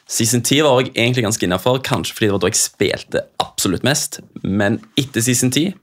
Season 0.09 0.43
10 0.43 0.63
var 0.65 0.81
jeg 0.81 0.91
egentlig 0.93 1.23
ganske 1.23 1.45
innafor, 1.47 1.79
kanskje 1.85 2.15
fordi 2.17 2.27
det 2.27 2.35
var 2.35 2.43
da 2.43 2.51
jeg 2.51 2.59
spilte 2.59 3.23
absolutt 3.43 3.85
mest. 3.87 4.19
Men 4.43 4.81
etter 4.99 5.23
season 5.23 5.51
10, 5.53 5.73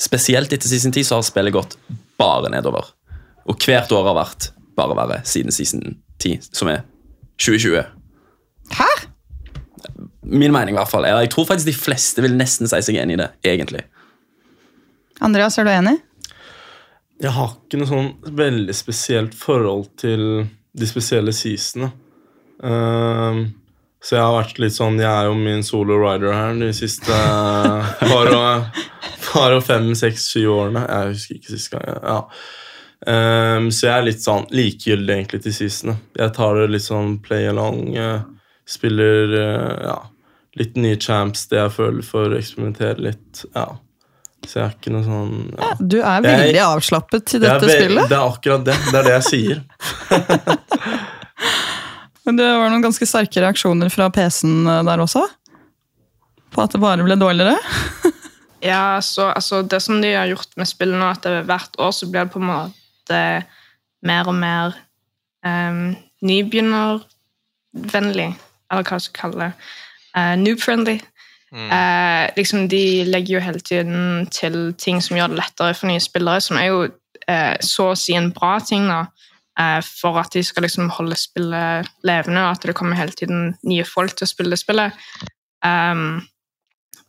spesielt 0.00 0.52
etter 0.52 0.70
season 0.70 0.94
10, 0.94 1.04
så 1.08 1.18
har 1.18 1.26
spillet 1.26 1.54
gått 1.54 1.76
bare 2.20 2.50
nedover. 2.52 2.88
Og 3.46 3.60
hvert 3.62 3.92
år 3.92 4.08
har 4.08 4.16
vært 4.18 4.50
bare 4.76 4.96
verre 4.96 5.20
siden 5.28 5.54
season 5.54 5.98
10, 6.22 6.48
som 6.56 6.70
er 6.72 6.82
2020. 7.38 7.84
Hæ? 8.76 8.88
Min 10.26 10.52
mening 10.52 10.74
i 10.74 10.80
hvert 10.80 10.90
fall. 10.90 11.06
Jeg 11.06 11.30
tror 11.30 11.46
faktisk 11.46 11.68
de 11.68 11.76
fleste 11.76 12.24
vil 12.24 12.34
nesten 12.36 12.68
si 12.68 12.80
seg 12.82 12.98
enig 12.98 13.18
i 13.18 13.20
det, 13.22 13.28
egentlig. 13.46 13.84
Andreas, 15.24 15.58
er 15.58 15.68
du 15.68 15.72
enig? 15.72 15.94
Jeg 17.22 17.32
har 17.32 17.54
ikke 17.54 17.78
noe 17.80 17.88
sånn 17.88 18.10
veldig 18.36 18.74
spesielt 18.76 19.36
forhold 19.38 19.86
til 20.00 20.24
de 20.76 20.88
spesielle 20.88 21.32
seasonene. 21.32 21.94
Ehm, 22.66 23.46
så 24.06 24.14
jeg 24.14 24.22
har 24.22 24.36
vært 24.36 24.58
litt 24.62 24.74
sånn 24.76 25.00
Jeg 25.02 25.10
er 25.10 25.24
jo 25.26 25.32
min 25.34 25.64
solo 25.66 25.96
rider 25.98 26.30
her 26.30 26.52
de 26.60 26.68
siste 26.76 27.16
par 28.06 28.28
og, 28.30 28.82
par 29.26 29.56
og 29.56 29.64
fem, 29.66 29.88
seks, 29.98 30.28
syv 30.30 30.52
årene. 30.54 30.84
Jeg 30.86 31.14
husker 31.16 31.40
ikke 31.40 31.54
sist 31.56 31.72
gang. 31.72 31.88
Ja. 31.90 32.20
Um, 33.06 33.66
så 33.74 33.88
jeg 33.88 33.94
er 33.96 34.06
litt 34.06 34.22
sånn 34.22 34.46
likegyldig 34.54 35.16
egentlig 35.16 35.40
til 35.44 35.56
seasonene. 35.58 35.98
Jeg 36.22 36.34
tar 36.38 36.60
det 36.60 36.68
litt 36.76 36.86
sånn 36.86 37.16
play 37.24 37.48
along. 37.50 37.82
Uh, 37.98 38.22
spiller 38.66 39.34
uh, 39.34 39.74
ja, 39.88 39.98
litt 40.58 40.78
nye 40.80 41.00
champs, 41.02 41.48
det 41.50 41.58
jeg 41.60 41.74
føler 41.76 42.06
for 42.06 42.30
å 42.30 42.38
eksperimentere 42.38 43.08
litt. 43.10 43.42
Ja. 43.58 43.66
Så 44.46 44.60
jeg 44.60 44.64
er 44.68 44.74
ikke 44.76 44.94
noe 44.94 45.02
sånn 45.02 45.30
ja. 45.58 45.72
Du 45.80 45.98
er 45.98 46.22
Jeg- 46.22 46.26
veldig 46.30 46.62
avslappet 46.62 47.26
til 47.32 47.42
dette 47.42 47.66
spillet. 47.66 48.06
det 48.06 48.16
er 48.20 48.30
akkurat 48.30 48.64
det. 48.70 48.78
Det 48.92 49.00
er 49.00 49.10
det 49.10 49.16
jeg 49.18 49.28
sier. 49.32 49.62
Men 52.26 52.40
det 52.40 52.46
var 52.50 52.72
noen 52.72 52.84
ganske 52.84 53.06
sterke 53.06 53.42
reaksjoner 53.42 53.90
fra 53.92 54.08
PC-en 54.10 54.66
der 54.86 55.02
også? 55.02 55.22
På 56.54 56.64
at 56.64 56.74
det 56.74 56.82
bare 56.82 57.06
ble 57.06 57.18
dårligere? 57.20 57.58
Ja, 58.66 59.02
så 59.02 59.30
altså, 59.30 59.62
Det 59.62 59.82
som 59.82 60.02
de 60.02 60.14
har 60.14 60.26
gjort 60.26 60.56
med 60.56 60.68
spillet 60.68 60.98
nå, 60.98 61.10
at 61.10 61.24
det 61.24 61.44
hvert 61.46 61.76
år 61.78 61.90
så 61.92 62.10
blir 62.10 62.24
det 62.24 62.32
på 62.32 62.38
en 62.40 62.50
måte 62.50 63.20
mer 64.06 64.28
og 64.28 64.34
mer 64.34 64.74
um, 65.46 65.96
nybegynnervennlig, 66.22 68.30
eller 68.70 68.82
hva 68.82 68.96
man 68.96 69.04
skal 69.04 69.20
kalle 69.20 69.44
det. 69.44 69.52
Uh, 70.16 70.34
Noob-friendly. 70.40 70.96
Mm. 71.52 71.70
Uh, 71.70 72.24
liksom 72.36 72.68
De 72.68 73.04
legger 73.06 73.34
jo 73.36 73.44
hele 73.44 73.60
tiden 73.60 74.26
til 74.34 74.74
ting 74.78 75.02
som 75.02 75.16
gjør 75.16 75.32
det 75.32 75.42
lettere 75.42 75.74
for 75.74 75.86
nye 75.90 76.02
spillere, 76.02 76.40
som 76.40 76.56
er 76.60 76.66
jo 76.72 76.78
uh, 76.86 77.56
så 77.60 77.90
å 77.92 77.98
si 77.98 78.16
en 78.16 78.32
bra 78.34 78.58
ting, 78.64 78.88
da. 78.90 79.04
Eh, 79.60 79.80
for 79.84 80.18
at 80.20 80.32
de 80.36 80.42
skal 80.44 80.66
liksom 80.66 80.90
holde 80.96 81.18
spillet 81.18 81.88
levende, 82.06 82.44
og 82.44 82.56
at 82.56 82.66
det 82.68 82.76
kommer 82.78 82.98
hele 82.98 83.14
tiden 83.16 83.54
nye 83.66 83.86
folk 83.88 84.16
til 84.16 84.26
å 84.26 84.32
spille 84.32 84.58
spillet. 84.60 84.96
Um, 85.64 86.20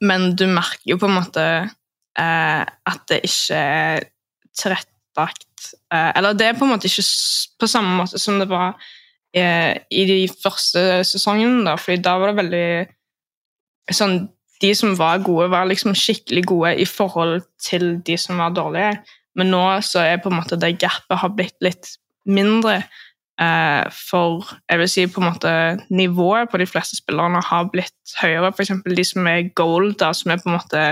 men 0.01 0.31
du 0.37 0.45
merker 0.49 0.93
jo 0.93 0.99
på 1.01 1.09
en 1.09 1.17
måte 1.17 1.43
uh, 1.67 2.63
at 2.63 3.03
det 3.09 3.19
ikke 3.25 3.57
er 3.57 4.05
tilrettelagt 4.57 5.73
uh, 5.93 6.11
Eller 6.15 6.37
det 6.37 6.47
er 6.47 6.57
på 6.57 6.65
en 6.65 6.71
måte 6.71 6.89
ikke 6.89 7.05
på 7.59 7.69
samme 7.69 7.95
måte 7.99 8.21
som 8.21 8.39
det 8.39 8.47
var 8.49 8.77
uh, 8.77 9.73
i 9.89 10.05
de 10.09 10.19
første 10.31 11.03
sesongene, 11.07 11.65
da, 11.67 11.75
fordi 11.81 12.01
da 12.05 12.15
var 12.21 12.31
det 12.31 12.39
veldig 12.41 13.97
sånn 13.97 14.19
De 14.61 14.71
som 14.73 14.95
var 14.97 15.21
gode, 15.25 15.51
var 15.53 15.67
liksom 15.69 15.93
skikkelig 15.97 16.43
gode 16.49 16.73
i 16.81 16.85
forhold 16.89 17.43
til 17.61 17.99
de 18.01 18.15
som 18.17 18.39
var 18.41 18.55
dårlige. 18.57 18.95
Men 19.37 19.51
nå 19.53 19.61
så 19.85 20.01
er 20.01 20.17
på 20.17 20.31
en 20.31 20.39
måte 20.39 20.57
det 20.57 20.79
gapet 20.81 21.21
har 21.21 21.29
blitt 21.37 21.53
litt 21.61 21.91
mindre. 22.27 22.81
Eh, 23.37 23.83
for 24.09 24.47
jeg 24.69 24.79
vil 24.79 24.89
si 24.89 25.05
på 25.05 25.21
en 25.21 25.27
måte 25.29 25.51
nivået 25.93 26.49
på 26.49 26.57
de 26.57 26.65
fleste 26.65 26.97
spillerne 26.97 27.41
har 27.43 27.69
blitt 27.73 28.17
høyere. 28.21 28.49
F.eks. 28.53 28.71
de 28.97 29.05
som 29.05 29.27
er 29.29 29.51
gold, 29.55 29.93
da, 30.01 30.13
som 30.13 30.31
er 30.31 30.41
på 30.41 30.49
en 30.49 30.57
måte 30.57 30.83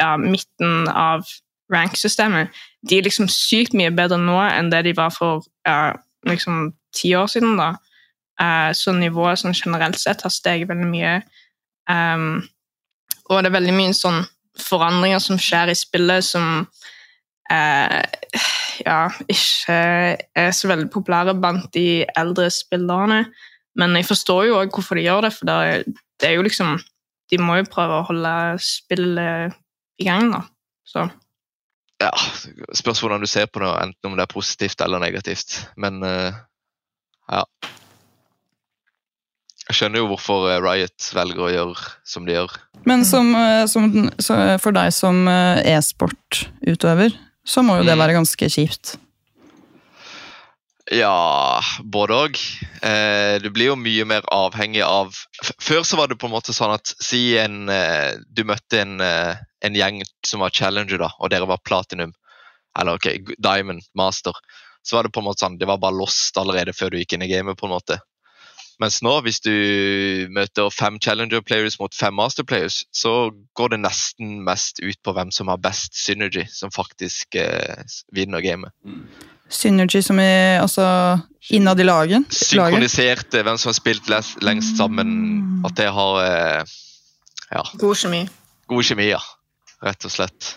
ja, 0.00 0.16
midten 0.20 0.88
av 0.92 1.24
rank-systemet. 1.72 2.52
De 2.88 2.98
er 2.98 3.06
liksom 3.06 3.30
sykt 3.32 3.74
mye 3.74 3.90
bedre 3.90 4.18
nå 4.20 4.36
enn 4.44 4.70
det 4.70 4.84
de 4.86 4.94
var 4.96 5.10
for 5.14 5.46
ja, 5.66 5.96
liksom 6.28 6.74
ti 6.94 7.14
år 7.16 7.32
siden. 7.32 7.56
da. 7.56 7.74
Eh, 8.40 8.70
så 8.76 8.92
nivået 8.92 9.40
sånn 9.40 9.56
generelt 9.56 9.98
sett 10.00 10.22
har 10.26 10.34
steget 10.34 10.68
veldig 10.68 10.90
mye. 10.90 11.16
Um, 11.88 12.42
og 13.30 13.40
det 13.40 13.48
er 13.48 13.56
veldig 13.56 13.74
mye 13.76 13.94
sånn 13.94 14.24
forandringer 14.60 15.20
som 15.22 15.38
skjer 15.40 15.70
i 15.70 15.78
spillet 15.78 16.24
som 16.26 16.66
eh, 17.52 18.02
ja, 18.86 19.00
ikke 19.30 19.76
er 20.36 20.50
så 20.54 20.70
veldig 20.70 20.88
populære 20.94 21.36
blant 21.38 21.68
de 21.74 22.04
eldre 22.16 22.48
spillerne. 22.52 23.24
Men 23.76 23.96
jeg 23.98 24.08
forstår 24.08 24.46
jo 24.48 24.58
også 24.60 24.78
hvorfor 24.78 24.98
de 24.98 25.06
gjør 25.06 25.26
det, 25.26 25.32
for 25.36 25.48
det 25.48 25.56
er, 25.68 25.86
det 26.20 26.28
er 26.30 26.36
jo 26.38 26.46
liksom 26.46 26.78
De 27.26 27.40
må 27.42 27.56
jo 27.58 27.66
prøve 27.66 27.96
å 27.98 28.04
holde 28.06 28.32
spillet 28.62 29.56
i 29.98 30.04
gang, 30.06 30.28
da. 30.30 30.44
Så 30.86 31.08
Ja, 31.98 32.12
Spørs 32.76 33.00
hvordan 33.02 33.24
du 33.24 33.26
ser 33.26 33.48
på 33.50 33.62
det, 33.64 33.72
enten 33.82 34.10
om 34.10 34.14
det 34.14 34.22
er 34.22 34.30
positivt 34.30 34.80
eller 34.84 35.02
negativt. 35.02 35.58
Men 35.76 35.98
eh, 36.06 36.36
ja. 37.32 37.42
Jeg 39.66 39.78
skjønner 39.80 40.04
jo 40.04 40.10
hvorfor 40.12 40.46
eh, 40.52 40.60
Riot 40.62 41.08
velger 41.16 41.42
å 41.42 41.50
gjøre 41.50 41.94
som 42.06 42.28
de 42.28 42.36
gjør. 42.36 42.54
Men 42.86 43.02
som, 43.08 43.32
eh, 43.34 43.64
som, 43.70 43.90
for 44.62 44.76
deg 44.76 44.92
som 44.94 45.24
eh, 45.30 45.64
e-sport-utøver, 45.74 47.16
så 47.46 47.62
må 47.64 47.78
jo 47.78 47.84
det 47.86 47.94
Mm. 47.96 48.02
være 48.04 48.16
ganske 48.18 48.48
kjipt. 48.50 48.96
Ja, 50.94 51.60
både 51.82 52.14
òg. 52.14 52.36
Eh, 52.86 53.38
du 53.42 53.48
blir 53.50 53.72
jo 53.72 53.76
mye 53.76 54.04
mer 54.06 54.22
avhengig 54.30 54.84
av 54.86 55.16
Før 55.58 55.82
så 55.82 55.96
var 55.98 56.06
det 56.08 56.18
på 56.20 56.28
en 56.28 56.34
måte 56.36 56.54
sånn 56.54 56.74
at 56.76 56.92
si 57.02 57.36
en, 57.38 57.68
eh, 57.68 58.14
du 58.32 58.44
møtte 58.46 58.78
en, 58.84 59.00
eh, 59.00 59.34
en 59.66 59.74
gjeng 59.74 60.02
som 60.24 60.40
var 60.40 60.50
challenger, 60.54 60.98
da, 60.98 61.10
og 61.18 61.30
dere 61.30 61.46
var 61.46 61.58
platinum, 61.64 62.12
eller 62.78 62.94
ok, 63.00 63.34
diamond, 63.42 63.82
master. 63.98 64.32
Så 64.86 64.94
var 64.96 65.02
det 65.02 65.12
på 65.12 65.18
en 65.20 65.26
måte 65.26 65.42
sånn, 65.42 65.58
det 65.58 65.66
var 65.66 65.78
bare 65.82 65.98
lost 65.98 66.36
allerede 66.38 66.72
før 66.72 66.90
du 66.90 66.98
gikk 66.98 67.14
inn 67.14 67.22
i 67.22 67.28
gamet. 67.28 67.56
på 67.58 67.66
en 67.66 67.74
måte. 67.74 67.98
Mens 68.82 68.98
nå, 69.00 69.12
hvis 69.24 69.38
du 69.40 69.52
møter 70.36 70.68
fem 70.74 70.98
challenger 71.00 71.40
players 71.40 71.78
mot 71.80 71.94
fem 71.96 72.12
master 72.12 72.44
players, 72.44 72.82
så 72.92 73.30
går 73.56 73.72
det 73.72 73.78
nesten 73.86 74.34
mest 74.44 74.82
ut 74.84 74.98
på 75.06 75.14
hvem 75.16 75.30
som 75.32 75.48
har 75.48 75.56
best 75.64 75.96
synergy, 75.96 76.44
som 76.52 76.68
faktisk 76.74 77.38
eh, 77.40 77.80
vinner 78.12 78.44
gamet. 78.44 78.74
Synergy 79.48 80.02
som 80.04 80.18
er 80.20 80.58
altså 80.60 80.84
innad 81.56 81.80
i 81.80 81.86
lagen? 81.86 82.26
Synkroniserte, 82.28 83.40
hvem 83.46 83.56
som 83.62 83.70
har 83.70 83.78
spilt 83.78 84.10
les- 84.12 84.34
lengst 84.44 84.76
sammen. 84.76 85.62
At 85.64 85.76
det 85.80 85.88
har 85.96 86.20
eh, 86.26 86.76
ja, 87.54 87.62
God 87.80 87.96
kjemi. 87.96 88.24
god 88.68 88.84
kjemi, 88.90 89.08
ja. 89.14 89.22
Rett 89.86 90.04
og 90.08 90.12
slett. 90.12 90.56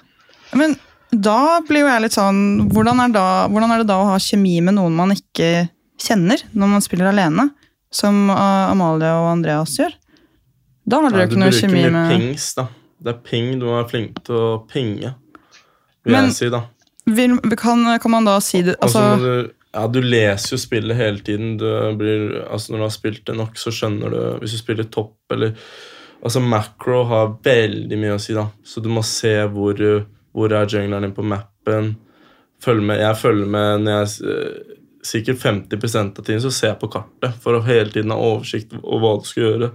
Men 0.58 0.76
da 1.14 1.60
blir 1.68 1.84
jo 1.86 1.90
jeg 1.92 2.04
litt 2.04 2.16
sånn 2.18 2.42
hvordan 2.74 3.00
er, 3.06 3.14
da, 3.16 3.26
hvordan 3.52 3.72
er 3.76 3.84
det 3.84 3.90
da 3.92 4.00
å 4.02 4.10
ha 4.12 4.20
kjemi 4.22 4.58
med 4.66 4.76
noen 4.76 4.96
man 4.98 5.14
ikke 5.16 5.70
kjenner, 6.02 6.42
når 6.52 6.72
man 6.76 6.84
spiller 6.86 7.12
alene? 7.14 7.48
Som 7.92 8.30
Amalie 8.30 9.10
og 9.18 9.32
Andreas 9.32 9.78
gjør. 9.80 9.96
Da 10.90 11.00
har 11.04 11.14
dere 11.14 11.28
ikke 11.30 11.40
jo 11.40 11.54
kjemi 11.54 11.84
ikke 11.84 11.92
noe 11.94 12.04
bruker 12.04 12.18
mye 12.18 12.18
pings, 12.18 12.50
da. 12.58 12.66
Det 13.00 13.14
er 13.14 13.22
ping 13.24 13.54
du 13.62 13.70
er 13.72 13.88
flink 13.90 14.20
til 14.28 14.36
å 14.36 14.50
pinge, 14.70 15.14
vil 16.04 16.16
Men- 16.16 16.30
jeg 16.30 16.36
si, 16.36 16.50
da. 16.50 16.66
Vil, 17.10 17.40
kan, 17.58 17.86
kan 18.00 18.12
man 18.12 18.26
da 18.28 18.36
si 18.44 18.62
det 18.62 18.76
altså, 18.86 19.00
altså, 19.00 19.24
du, 19.24 19.54
ja, 19.74 19.88
du 19.88 20.02
leser 20.02 20.54
jo 20.54 20.60
spillet 20.62 20.98
hele 20.98 21.24
tiden. 21.26 21.56
Du 21.58 21.66
blir, 21.98 22.44
altså 22.46 22.74
når 22.74 22.78
du 22.78 22.86
har 22.86 22.94
spilt 22.94 23.24
det 23.26 23.36
nok, 23.40 23.58
så 23.58 23.74
skjønner 23.74 24.14
du 24.14 24.20
Hvis 24.44 24.54
du 24.54 24.62
spiller 24.62 24.90
topp 24.94 25.34
eller 25.34 25.56
Altså 26.20 26.42
Macro 26.44 27.04
har 27.08 27.38
veldig 27.44 27.98
mye 27.98 28.18
å 28.18 28.20
si, 28.20 28.34
da. 28.36 28.50
Så 28.62 28.82
du 28.84 28.90
må 28.92 29.02
se 29.08 29.32
hvor, 29.54 29.80
hvor 30.36 30.52
er 30.52 30.68
jungleren 30.68 31.08
din 31.08 31.14
på 31.16 31.24
mappen. 31.24 31.94
Følg 32.60 32.84
med, 32.84 33.00
jeg 33.00 33.16
følger 33.22 33.48
med 33.48 33.86
når 33.86 34.02
jeg 34.02 34.79
Sikkert 35.06 35.40
50% 35.40 36.20
av 36.20 36.26
tiden 36.28 36.42
så 36.44 36.52
ser 36.52 36.74
jeg 36.74 36.82
på 36.82 36.90
kartet 36.92 37.38
for 37.44 37.56
å 37.56 37.64
hele 37.64 37.92
tiden 37.94 38.12
ha 38.12 38.20
oversikt 38.20 38.74
over 38.82 39.04
hva 39.06 39.14
du 39.22 39.28
skal 39.30 39.46
gjøre. 39.46 39.72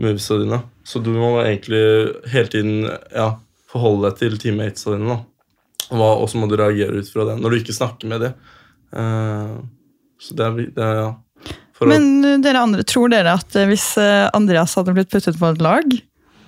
Movesa 0.00 0.38
dine. 0.40 0.60
Så 0.82 1.02
du 1.04 1.12
må 1.14 1.36
egentlig 1.42 1.82
hele 2.32 2.50
tiden 2.50 2.88
ja, 3.14 3.28
forholde 3.70 4.08
deg 4.08 4.22
til 4.22 4.38
teammatesa 4.40 4.96
dine. 4.96 5.18
da. 5.18 5.20
Og 5.92 6.24
så 6.30 6.40
må 6.40 6.48
du 6.48 6.56
reagere 6.58 7.02
ut 7.02 7.10
fra 7.12 7.26
det 7.28 7.36
når 7.40 7.52
du 7.52 7.60
ikke 7.60 7.76
snakker 7.76 8.10
med 8.10 8.24
dem. 8.24 8.40
Uh, 8.94 9.60
så 10.22 10.36
det 10.38 10.46
er, 10.46 10.58
det 10.76 10.86
er 10.86 10.98
ja. 11.00 11.12
For 11.74 11.90
Men 11.90 12.08
uh, 12.24 12.38
dere 12.42 12.62
andre, 12.62 12.86
tror 12.86 13.12
dere 13.12 13.34
at 13.36 13.56
uh, 13.58 13.66
hvis 13.68 13.92
Andreas 14.32 14.76
hadde 14.78 14.94
blitt 14.96 15.12
puttet 15.12 15.38
på 15.40 15.50
et 15.50 15.62
lag, 15.64 15.96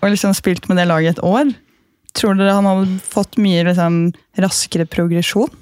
og 0.00 0.12
liksom 0.12 0.34
spilt 0.36 0.68
med 0.70 0.80
det 0.80 0.88
laget 0.88 1.16
et 1.16 1.24
år, 1.26 1.50
tror 2.16 2.38
dere 2.38 2.56
han 2.56 2.68
hadde 2.68 2.98
fått 3.04 3.36
mye 3.42 3.66
liksom, 3.66 4.00
raskere 4.40 4.88
progresjon? 4.88 5.52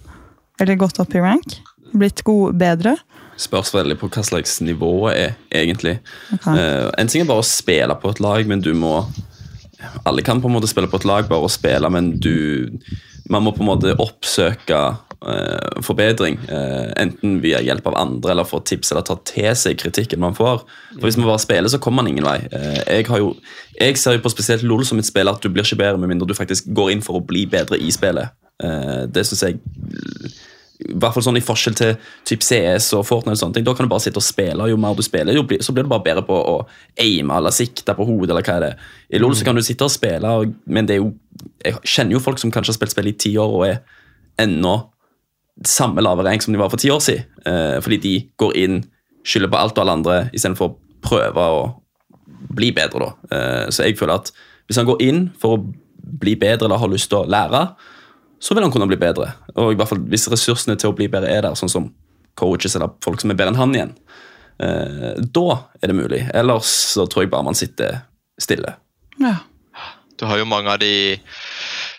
Eller 0.63 0.79
gått 0.79 1.01
opp 1.03 1.15
i 1.17 1.23
rank? 1.23 1.57
Blitt 1.95 2.25
god, 2.27 2.57
bedre? 2.59 2.97
Spørs 3.41 3.73
veldig 3.75 3.97
på 3.99 4.09
hva 4.15 4.23
slags 4.27 4.61
nivå 4.63 5.09
er, 5.11 5.35
egentlig. 5.55 5.97
Okay. 6.37 6.59
Eh, 6.59 6.91
en 6.99 7.11
ting 7.11 7.25
er 7.25 7.31
bare 7.31 7.43
å 7.43 7.47
spille 7.47 7.95
på 7.99 8.13
et 8.15 8.23
lag, 8.23 8.47
men 8.51 8.63
du 8.63 8.75
må 8.79 9.01
Alle 10.09 10.23
kan 10.25 10.41
på 10.41 10.49
en 10.49 10.55
måte 10.55 10.69
spille 10.71 10.89
på 10.89 10.97
et 10.97 11.05
lag, 11.05 11.27
bare 11.29 11.45
å 11.45 11.51
spille, 11.53 11.91
men 11.93 12.15
du 12.19 12.79
Man 13.31 13.45
må 13.45 13.53
på 13.53 13.61
en 13.65 13.69
måte 13.69 13.97
oppsøke 14.01 14.79
eh, 15.25 15.83
forbedring. 15.83 16.39
eh, 16.49 16.93
enten 17.01 17.41
via 17.41 17.61
hjelp 17.65 17.87
av 17.87 17.97
andre 17.97 18.31
eller 18.31 18.45
få 18.45 18.61
tips 18.61 18.93
eller 18.93 19.03
ta 19.03 19.17
til 19.25 19.51
seg 19.57 19.79
kritikken 19.81 20.21
man 20.21 20.37
får. 20.37 20.65
For 20.95 21.07
Hvis 21.09 21.17
man 21.17 21.27
bare 21.31 21.41
spiller, 21.41 21.69
så 21.69 21.79
kommer 21.79 22.03
man 22.03 22.13
ingen 22.13 22.25
vei. 22.25 22.39
Eh, 22.53 22.99
jeg, 22.99 23.07
har 23.09 23.19
jo, 23.19 23.35
jeg 23.81 23.99
ser 23.99 24.19
jo 24.19 24.25
på 24.25 24.35
spesielt 24.35 24.63
LOL 24.63 24.85
som 24.85 24.99
et 25.01 25.09
spill 25.09 25.29
at 25.29 25.41
du 25.41 25.49
blir 25.49 25.65
ikke 25.65 25.81
bedre 25.81 25.99
med 25.99 26.13
mindre 26.13 26.29
du 26.29 26.35
faktisk 26.35 26.69
går 26.77 26.93
inn 26.93 27.03
for 27.03 27.17
å 27.17 27.25
bli 27.25 27.47
bedre 27.47 27.81
i 27.81 27.91
spillet. 27.91 28.37
Eh, 28.63 29.07
det 29.09 29.27
synes 29.27 29.43
jeg 29.43 29.59
i 30.81 30.95
hvert 30.99 31.15
fall 31.15 31.23
sånn 31.23 31.39
i 31.39 31.45
forskjell 31.45 31.77
til 31.79 31.93
typ 32.27 32.43
CS 32.43 32.89
og 32.99 33.05
Fortnite 33.07 33.37
og 33.37 33.41
sånne 33.41 33.55
ting, 33.55 33.67
Da 33.67 33.75
kan 33.75 33.87
du 33.87 33.93
bare 33.93 34.03
sitte 34.03 34.19
og 34.19 34.27
spille. 34.27 34.59
og 34.63 34.69
Jo 34.69 34.77
mer 34.77 34.95
du 34.95 35.03
spiller, 35.03 35.33
jo 35.33 35.45
bli, 35.47 35.59
så 35.63 35.73
blir 35.73 35.85
du 35.85 35.89
bare 35.89 36.03
bedre 36.03 36.25
på 36.27 36.35
å 36.35 36.67
aime 36.99 37.37
eller 37.37 37.51
sikte 37.51 37.95
på 37.95 38.05
hodet. 38.05 38.31
eller 38.31 38.43
hva 38.43 38.57
er 38.57 38.61
det. 38.61 38.77
I 39.11 39.19
LoL 39.19 39.37
så 39.37 39.45
kan 39.45 39.55
du 39.55 39.63
sitte 39.63 39.85
og 39.85 39.91
spille, 39.91 40.25
og, 40.27 40.55
men 40.67 40.87
det 40.87 40.97
er 40.97 41.03
jo, 41.03 41.15
jeg 41.65 41.79
kjenner 41.85 42.13
jo 42.13 42.25
folk 42.25 42.39
som 42.39 42.51
kanskje 42.51 42.73
har 42.73 42.79
spilt 42.79 42.91
spill 42.91 43.09
i 43.09 43.13
ti 43.13 43.37
år 43.39 43.55
og 43.55 43.67
er 43.69 43.81
ennå 44.39 44.91
samme 45.63 46.03
lave 46.03 46.25
rank 46.27 46.43
som 46.43 46.53
de 46.53 46.59
var 46.59 46.71
for 46.71 46.83
ti 46.83 46.91
år 46.91 47.01
siden. 47.01 47.25
Eh, 47.47 47.79
fordi 47.81 48.01
de 48.03 48.15
går 48.37 48.57
inn, 48.57 48.85
skylder 49.25 49.53
på 49.53 49.61
alt 49.61 49.79
og 49.79 49.85
alle 49.85 49.97
andre, 50.01 50.19
istedenfor 50.35 50.73
å 50.73 50.77
prøve 51.05 51.39
å 51.39 51.65
bli 52.55 52.73
bedre. 52.73 52.99
da. 52.99 53.37
Eh, 53.37 53.71
så 53.71 53.87
jeg 53.87 53.99
føler 53.99 54.15
at 54.15 54.33
hvis 54.67 54.77
han 54.77 54.87
går 54.87 55.03
inn 55.03 55.31
for 55.39 55.57
å 55.57 55.65
bli 56.21 56.35
bedre 56.35 56.67
eller 56.67 56.83
har 56.83 56.89
lyst 56.89 57.11
til 57.11 57.23
å 57.23 57.29
lære, 57.31 57.69
så 58.45 58.55
vil 58.55 58.67
han 58.67 58.73
kunne 58.73 58.89
bli 58.91 59.01
bedre. 59.01 59.31
Og 59.57 59.73
i 59.73 59.79
hvert 59.79 59.89
fall 59.89 60.03
hvis 60.13 60.29
ressursene 60.33 60.77
til 60.81 60.93
å 60.93 60.97
bli 60.97 61.09
bedre 61.13 61.33
er 61.33 61.47
der, 61.47 61.57
sånn 61.57 61.73
som 61.73 61.89
coaches 62.39 62.77
eller 62.77 62.93
folk 63.05 63.23
som 63.23 63.33
er 63.33 63.39
bedre 63.39 63.55
enn 63.55 63.61
han 63.63 63.75
igjen, 63.77 63.95
eh, 64.61 65.11
da 65.25 65.47
er 65.81 65.91
det 65.91 65.97
mulig. 65.97 66.23
Ellers 66.35 66.75
så 66.93 67.09
tror 67.09 67.25
jeg 67.25 67.33
bare 67.33 67.49
man 67.49 67.59
sitter 67.59 68.03
stille. 68.41 68.77
Ja. 69.23 69.39
Du 70.19 70.27
har 70.29 70.39
jo 70.39 70.47
mange 70.47 70.71
av 70.71 70.79
de 70.79 70.95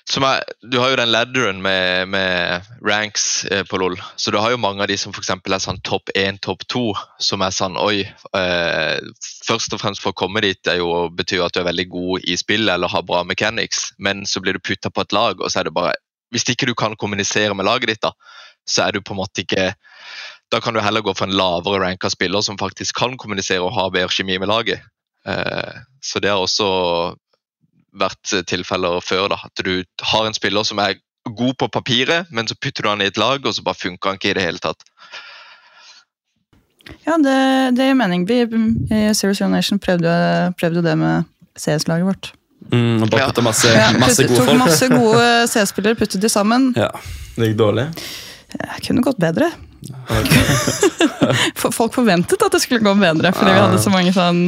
som 0.05 0.23
er, 0.23 0.43
Du 0.61 0.77
har 0.77 0.91
jo 0.91 0.99
den 0.99 1.09
ladderen 1.09 1.61
med, 1.65 2.07
med 2.13 2.67
ranks 2.85 3.45
eh, 3.45 3.63
på 3.65 3.79
LOL. 3.81 3.97
Så 4.15 4.31
du 4.31 4.37
har 4.37 4.53
jo 4.53 4.61
mange 4.61 4.83
av 4.85 4.87
de 4.91 4.97
som 5.01 5.11
f.eks. 5.11 5.31
er 5.33 5.63
sånn 5.63 5.81
topp 5.81 6.13
1, 6.13 6.43
topp 6.45 6.61
2, 6.69 6.83
som 7.17 7.41
er 7.41 7.55
sånn 7.55 7.79
Oi. 7.81 8.05
Eh, 8.37 9.01
først 9.47 9.73
og 9.73 9.81
fremst 9.81 10.03
for 10.03 10.13
å 10.13 10.19
komme 10.21 10.45
dit 10.45 10.69
er 10.69 10.77
jo, 10.77 11.07
betyr 11.09 11.41
jo 11.41 11.47
at 11.47 11.57
du 11.57 11.63
er 11.63 11.69
veldig 11.71 11.87
god 11.89 12.29
i 12.29 12.37
spillet 12.37 12.75
eller 12.75 12.93
har 12.93 13.07
bra 13.07 13.23
mechanics, 13.25 13.87
men 13.97 14.27
så 14.29 14.43
blir 14.45 14.53
du 14.53 14.61
putta 14.61 14.93
på 14.93 15.01
et 15.01 15.15
lag, 15.15 15.41
og 15.41 15.49
så 15.49 15.63
er 15.63 15.69
det 15.71 15.75
bare 15.75 15.97
Hvis 16.33 16.47
ikke 16.51 16.67
du 16.69 16.75
kan 16.77 16.95
kommunisere 16.99 17.55
med 17.55 17.67
laget 17.67 17.91
ditt, 17.93 18.01
da, 18.03 18.11
så 18.65 18.87
er 18.87 18.95
du 18.95 19.03
på 19.05 19.13
en 19.13 19.21
måte 19.21 19.43
ikke 19.45 19.73
Da 20.53 20.59
kan 20.61 20.73
du 20.73 20.79
heller 20.79 21.01
gå 21.01 21.13
for 21.17 21.25
en 21.25 21.35
lavere 21.35 21.81
ranka 21.81 22.09
spiller 22.09 22.41
som 22.45 22.57
faktisk 22.57 22.95
kan 22.95 23.15
kommunisere 23.17 23.65
og 23.65 23.73
ha 23.73 23.87
bedre 23.89 24.13
kjemi 24.13 24.37
med 24.37 24.47
laget. 24.47 24.83
Eh, 25.25 25.79
så 26.01 26.21
det 26.21 26.29
har 26.29 26.37
også 26.37 26.67
vært 27.97 28.33
tilfeller 28.47 29.01
før. 29.01 29.27
da, 29.33 29.39
At 29.43 29.65
du 29.65 29.83
har 30.11 30.27
en 30.27 30.37
spiller 30.37 30.63
som 30.63 30.79
er 30.79 30.99
god 31.25 31.57
på 31.57 31.67
papiret, 31.67 32.29
men 32.29 32.47
så 32.47 32.55
putter 32.55 32.83
du 32.83 32.89
han 32.89 33.01
i 33.01 33.09
et 33.09 33.17
lag, 33.17 33.41
og 33.41 33.55
så 33.55 33.63
bare 33.65 33.81
funker 33.81 34.09
han 34.11 34.19
ikke 34.19 34.29
i 34.29 34.37
det 34.37 34.45
hele 34.45 34.61
tatt. 34.61 34.85
Ja, 37.07 37.17
det, 37.17 37.37
det 37.77 37.89
gir 37.89 37.97
mening. 37.97 38.27
Vi 38.29 38.43
i 38.45 39.13
Zero 39.17 39.33
Zero 39.33 39.49
Nation 39.49 39.81
prøvde, 39.81 40.13
prøvde 40.59 40.85
det 40.85 40.97
med 41.01 41.25
CS-laget 41.57 42.05
vårt. 42.05 42.33
Mm, 42.71 43.03
og 43.03 43.09
bare 43.11 43.21
Ja. 43.21 43.27
putte 43.29 43.43
masse, 43.45 43.67
masse 43.99 44.21
ja, 44.23 44.27
gode 44.27 44.39
tok 44.39 44.47
folk. 44.49 44.57
masse 44.63 44.87
gode 44.89 45.25
CS-spillere, 45.51 45.95
puttet 45.99 46.21
de 46.21 46.29
sammen. 46.29 46.71
Ja. 46.75 46.89
Det 47.35 47.51
gikk 47.51 47.57
dårlig. 47.59 47.87
Jeg 48.55 48.83
kunne 48.87 49.03
gått 49.05 49.17
bedre. 49.19 49.51
Okay. 50.09 50.43
Folk 51.75 51.93
forventet 51.93 52.41
at 52.41 52.51
det 52.55 52.61
skulle 52.63 52.81
gå 52.85 52.93
bedre, 52.97 53.31
fordi 53.35 53.51
vi 53.53 53.59
hadde 53.61 53.81
så 53.83 53.91
mange 53.93 54.13
sånn 54.15 54.47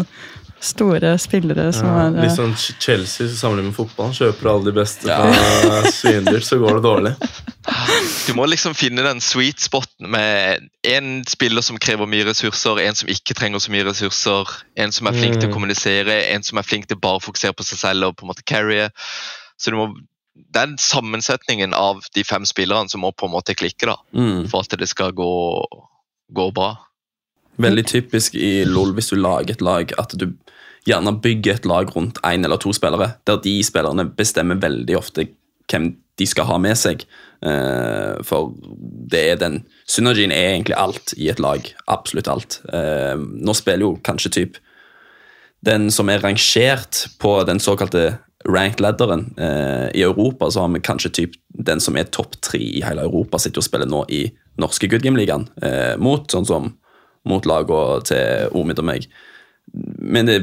store 0.60 1.14
spillere 1.22 1.72
som 1.76 1.86
Ja, 1.88 2.08
er 2.08 2.16
litt 2.18 2.32
eh, 2.32 2.36
sånn 2.36 2.56
Chelsea 2.82 3.28
som 3.28 3.38
sammenlignet 3.38 3.72
med 3.72 3.78
fotball. 3.78 4.12
Kjøper 4.18 4.50
alle 4.52 4.66
de 4.66 4.74
beste 4.78 5.06
fra 5.08 5.92
Swindler, 5.94 6.40
så 6.46 6.58
går 6.62 6.80
det 6.80 6.84
dårlig. 6.88 7.14
Du 8.28 8.34
må 8.34 8.46
liksom 8.50 8.74
finne 8.76 9.04
den 9.06 9.22
sweet 9.24 9.60
spoten 9.64 10.10
med 10.12 10.68
en 10.88 11.24
spiller 11.30 11.62
som 11.66 11.78
krever 11.78 12.08
mye 12.10 12.26
ressurser, 12.30 12.80
en 12.84 12.96
som 12.98 13.10
ikke 13.12 13.36
trenger 13.38 13.60
så 13.64 13.72
mye 13.72 13.86
ressurser, 13.90 14.52
en 14.80 14.92
som 14.96 15.08
er 15.12 15.18
flink 15.20 15.38
til 15.40 15.48
å 15.50 15.52
Mm. 15.52 15.56
kommunisere, 15.60 16.18
en 16.34 16.44
som 16.44 16.58
er 16.58 16.64
flink 16.68 16.88
til 16.88 16.98
bare 16.98 17.20
å 17.20 17.24
fokusere 17.24 17.54
på 17.56 17.64
seg 17.68 17.78
selv 17.80 18.04
og 18.10 18.16
på 18.18 18.26
en 18.26 18.32
måte 18.34 18.46
carrie. 18.46 18.90
Så 19.58 19.72
du 19.72 19.78
må, 19.78 19.94
Den 20.54 20.76
sammensetningen 20.78 21.74
av 21.74 22.04
de 22.14 22.24
fem 22.24 22.46
spillerne 22.46 22.88
som 22.90 23.02
må 23.02 23.10
på 23.12 23.26
en 23.26 23.32
måte 23.34 23.56
klikke 23.58 23.88
da, 23.90 23.96
Mm. 24.14 24.48
for 24.48 24.60
at 24.62 24.70
det 24.78 24.88
skal 24.88 25.12
gå, 25.12 25.66
gå 26.32 26.54
bra. 26.54 26.78
Veldig 27.62 27.86
typisk 27.90 28.36
i 28.38 28.62
LOL 28.68 28.94
hvis 28.98 29.12
du 29.12 29.18
lager 29.18 29.56
et 29.56 29.64
lag, 29.66 29.94
at 29.98 30.14
du 30.20 30.30
gjerne 30.88 31.14
bygger 31.22 31.58
et 31.58 31.66
lag 31.68 31.90
rundt 31.96 32.20
én 32.26 32.46
eller 32.46 32.60
to 32.62 32.74
spillere, 32.76 33.16
der 33.28 33.42
de 33.44 33.56
spillerne 33.66 34.08
bestemmer 34.18 34.60
veldig 34.62 34.98
ofte 34.98 35.28
hvem 35.68 35.96
de 36.18 36.28
skal 36.28 36.48
ha 36.50 36.58
med 36.62 36.78
seg. 36.80 37.04
Eh, 37.46 38.18
for 38.26 38.54
det 39.12 39.24
er 39.34 39.42
den 39.42 39.60
Synergien 39.88 40.34
er 40.34 40.56
egentlig 40.56 40.78
alt 40.80 41.14
i 41.18 41.30
et 41.32 41.42
lag. 41.44 41.68
Absolutt 41.92 42.30
alt. 42.32 42.62
Eh, 42.74 43.18
nå 43.18 43.56
spiller 43.58 43.86
jo 43.86 43.98
kanskje 44.04 44.34
typ 44.40 44.58
den 45.66 45.90
som 45.94 46.10
er 46.10 46.22
rangert 46.24 47.06
på 47.22 47.36
den 47.48 47.62
såkalte 47.62 48.18
ranked 48.48 48.82
ladderen 48.82 49.28
eh, 49.42 49.88
i 49.98 50.04
Europa, 50.06 50.50
så 50.52 50.64
har 50.64 50.74
vi 50.74 50.84
kanskje 50.86 51.14
typ 51.14 51.38
den 51.50 51.82
som 51.84 51.98
er 51.98 52.10
topp 52.14 52.38
tre 52.46 52.62
i 52.62 52.84
hele 52.86 53.04
Europa, 53.06 53.40
sitter 53.42 53.62
og 53.62 53.68
spiller 53.68 53.90
nå 53.90 54.04
i 54.14 54.28
norske 54.62 54.90
Good 54.90 55.04
Game-ligaen 55.06 55.48
mot, 56.02 56.26
sånn 56.32 56.46
som 56.48 56.70
mot 57.30 57.48
lagene 57.50 58.04
til 58.08 58.54
Omid 58.58 58.82
og 58.82 58.88
meg. 58.90 59.08
Men 60.00 60.30
det, 60.30 60.38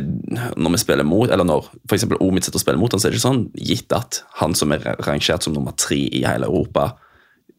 når 0.61 0.75
vi 0.75 0.83
spiller 0.83 1.07
mot, 1.09 1.31
eller 1.33 1.47
når 1.49 1.71
eksempel 1.95 2.21
Omid 2.21 2.45
sitter 2.45 2.61
og 2.61 2.65
spiller 2.65 2.81
mot 2.81 2.93
han, 2.93 3.01
så 3.01 3.09
er 3.09 3.15
det 3.15 3.21
ikke 3.21 3.29
sånn 3.29 3.47
gitt 3.57 3.95
at 3.97 4.21
han 4.41 4.55
som 4.59 4.75
er 4.75 4.85
rangert 5.07 5.47
som 5.47 5.57
nummer 5.57 5.75
tre 5.81 6.03
i 6.05 6.25
hele 6.27 6.49
Europa, 6.51 6.93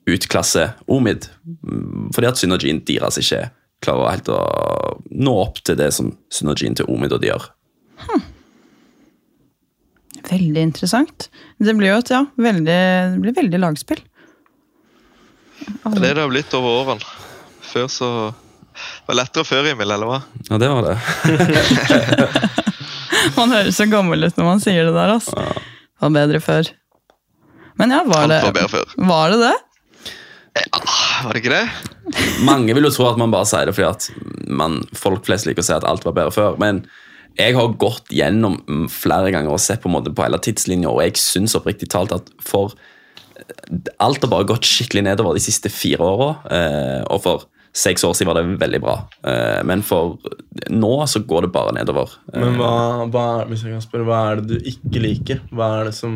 utklasser 0.06 0.76
Omid. 0.94 1.28
Fordi 2.14 2.30
at 2.30 2.40
synergien 2.40 2.84
deres 2.86 3.18
ikke 3.22 3.48
klarer 3.84 4.16
helt 4.16 4.32
å 4.32 4.40
nå 5.10 5.34
opp 5.42 5.60
til 5.66 5.78
det 5.80 5.92
som 5.96 6.14
synergien 6.34 6.78
til 6.78 6.90
Omid 6.92 7.18
og 7.18 7.24
de 7.24 7.34
gjør. 7.34 7.50
veldig 10.30 10.62
interessant. 10.70 11.30
Det 11.58 11.74
blir 11.78 11.94
jo 11.94 12.02
et 12.02 12.14
ja, 12.14 12.24
veldig, 12.38 12.80
det 13.16 13.22
blir 13.24 13.36
veldig 13.42 13.62
lagspill. 13.62 14.02
Det 15.66 16.10
er 16.10 16.18
det 16.20 16.30
blitt 16.30 16.54
over 16.58 16.82
årene. 16.84 17.14
Før 17.66 17.88
så 17.92 18.10
Det 18.76 19.10
var 19.10 19.20
lettere 19.22 19.48
før, 19.48 19.70
Emil, 19.72 19.92
eller 19.96 20.10
hva? 20.10 20.20
Ja, 20.50 20.60
det 20.62 20.70
var 20.72 20.90
det. 20.90 20.96
Man 23.38 23.54
høres 23.56 23.78
så 23.80 23.88
gammel 23.90 24.28
ut 24.28 24.36
når 24.38 24.46
man 24.46 24.60
sier 24.62 24.86
det 24.86 24.94
der. 24.94 25.16
altså. 25.16 25.34
Det 25.40 26.04
var 26.04 26.12
bedre 26.14 26.42
før. 26.44 26.68
Men 27.80 27.94
ja, 27.96 28.04
var 28.08 28.28
det 28.30 28.42
var 28.44 28.70
før. 28.72 28.92
var 29.10 29.34
det? 29.34 29.40
det? 29.42 29.56
Ja, 30.62 30.82
var 31.26 31.34
det 31.34 31.42
ikke 31.42 31.56
det? 31.56 31.66
Mange 32.46 32.76
vil 32.76 32.88
jo 32.88 32.94
tro 32.94 33.08
at 33.10 33.18
man 33.20 33.34
bare 33.34 33.48
sier 33.50 33.68
det 33.68 33.74
fordi 33.76 33.90
at 33.90 34.46
man, 34.48 34.78
folk 34.96 35.26
flest 35.28 35.50
liker 35.50 35.64
å 35.64 35.68
si 35.68 35.74
at 35.76 35.88
alt 35.88 36.06
var 36.08 36.16
bedre 36.16 36.36
før. 36.36 36.60
Men 36.62 36.84
jeg 37.36 37.58
har 37.58 37.74
gått 37.82 38.12
gjennom 38.16 38.60
flere 38.92 39.34
ganger 39.36 39.52
og 39.56 39.64
sett 39.64 39.82
på 39.84 39.90
en 39.92 39.98
måte 39.98 40.14
på 40.16 40.24
hele 40.24 40.40
tidslinja, 40.40 40.92
og 40.92 41.02
jeg 41.04 41.20
syns 41.20 41.58
oppriktig 41.58 41.92
talt 41.92 42.16
at 42.16 42.32
for 42.44 42.76
Alt 44.02 44.24
har 44.24 44.30
bare 44.32 44.48
gått 44.48 44.66
skikkelig 44.66 45.02
nedover 45.06 45.36
de 45.36 45.42
siste 45.44 45.68
fire 45.70 46.06
åra. 46.08 46.28
Eh, 46.56 47.02
og 47.12 47.20
for 47.22 47.44
seks 47.76 48.06
år 48.08 48.14
siden 48.16 48.30
var 48.32 48.38
det 48.40 48.60
veldig 48.62 48.80
bra. 48.84 48.94
Eh, 49.28 49.62
men 49.68 49.82
for 49.84 50.16
nå 50.72 50.94
så 51.12 51.20
går 51.28 51.48
det 51.48 51.52
bare 51.56 51.74
nedover. 51.76 52.14
Eh, 52.34 52.40
Men 52.40 52.56
hva, 52.62 52.70
hva, 53.12 53.26
hvis 53.50 53.66
jeg 53.66 53.76
kan 53.76 53.84
spørre, 53.84 54.08
hva 54.08 54.22
er 54.32 54.40
det 54.42 54.48
du 54.54 54.70
ikke 54.72 55.02
liker? 55.04 55.42
Hva 55.52 55.74
er 55.82 55.90
det 55.90 55.96
som 55.98 56.16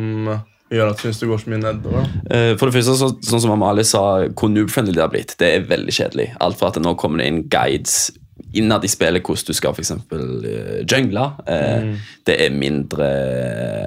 gjør 0.70 0.92
at 0.92 1.00
du 1.00 1.02
syns 1.02 1.18
det 1.20 1.28
går 1.28 1.42
så 1.42 1.50
mye 1.52 1.60
nedover? 1.64 2.06
da? 2.06 2.22
Eh, 2.36 2.52
For 2.56 2.70
det 2.70 2.76
første, 2.78 2.94
så, 3.00 3.10
sånn 3.26 3.42
som 3.44 3.52
Amalie 3.56 3.84
sa, 3.84 4.04
hvor 4.30 4.52
noob-friendly 4.54 4.94
det 4.96 5.02
har 5.04 5.12
blitt, 5.12 5.36
det 5.42 5.48
er 5.58 5.68
veldig 5.68 5.92
kjedelig. 5.96 6.28
Alt 6.40 6.60
fra 6.60 6.70
at 6.70 6.78
det 6.78 6.84
nå 6.86 6.94
kommer 7.00 7.20
det 7.20 7.26
inn 7.28 7.42
guides 7.52 8.10
innad 8.52 8.84
i 8.84 8.88
spillet 8.90 9.22
hvordan 9.22 9.46
du 9.46 9.56
skal 9.56 9.76
eksempel 9.78 10.22
uh, 10.44 10.80
jungle. 10.88 11.26
Eh, 11.46 11.94
Det 12.26 12.36
er 12.44 12.50
mindre 12.54 13.06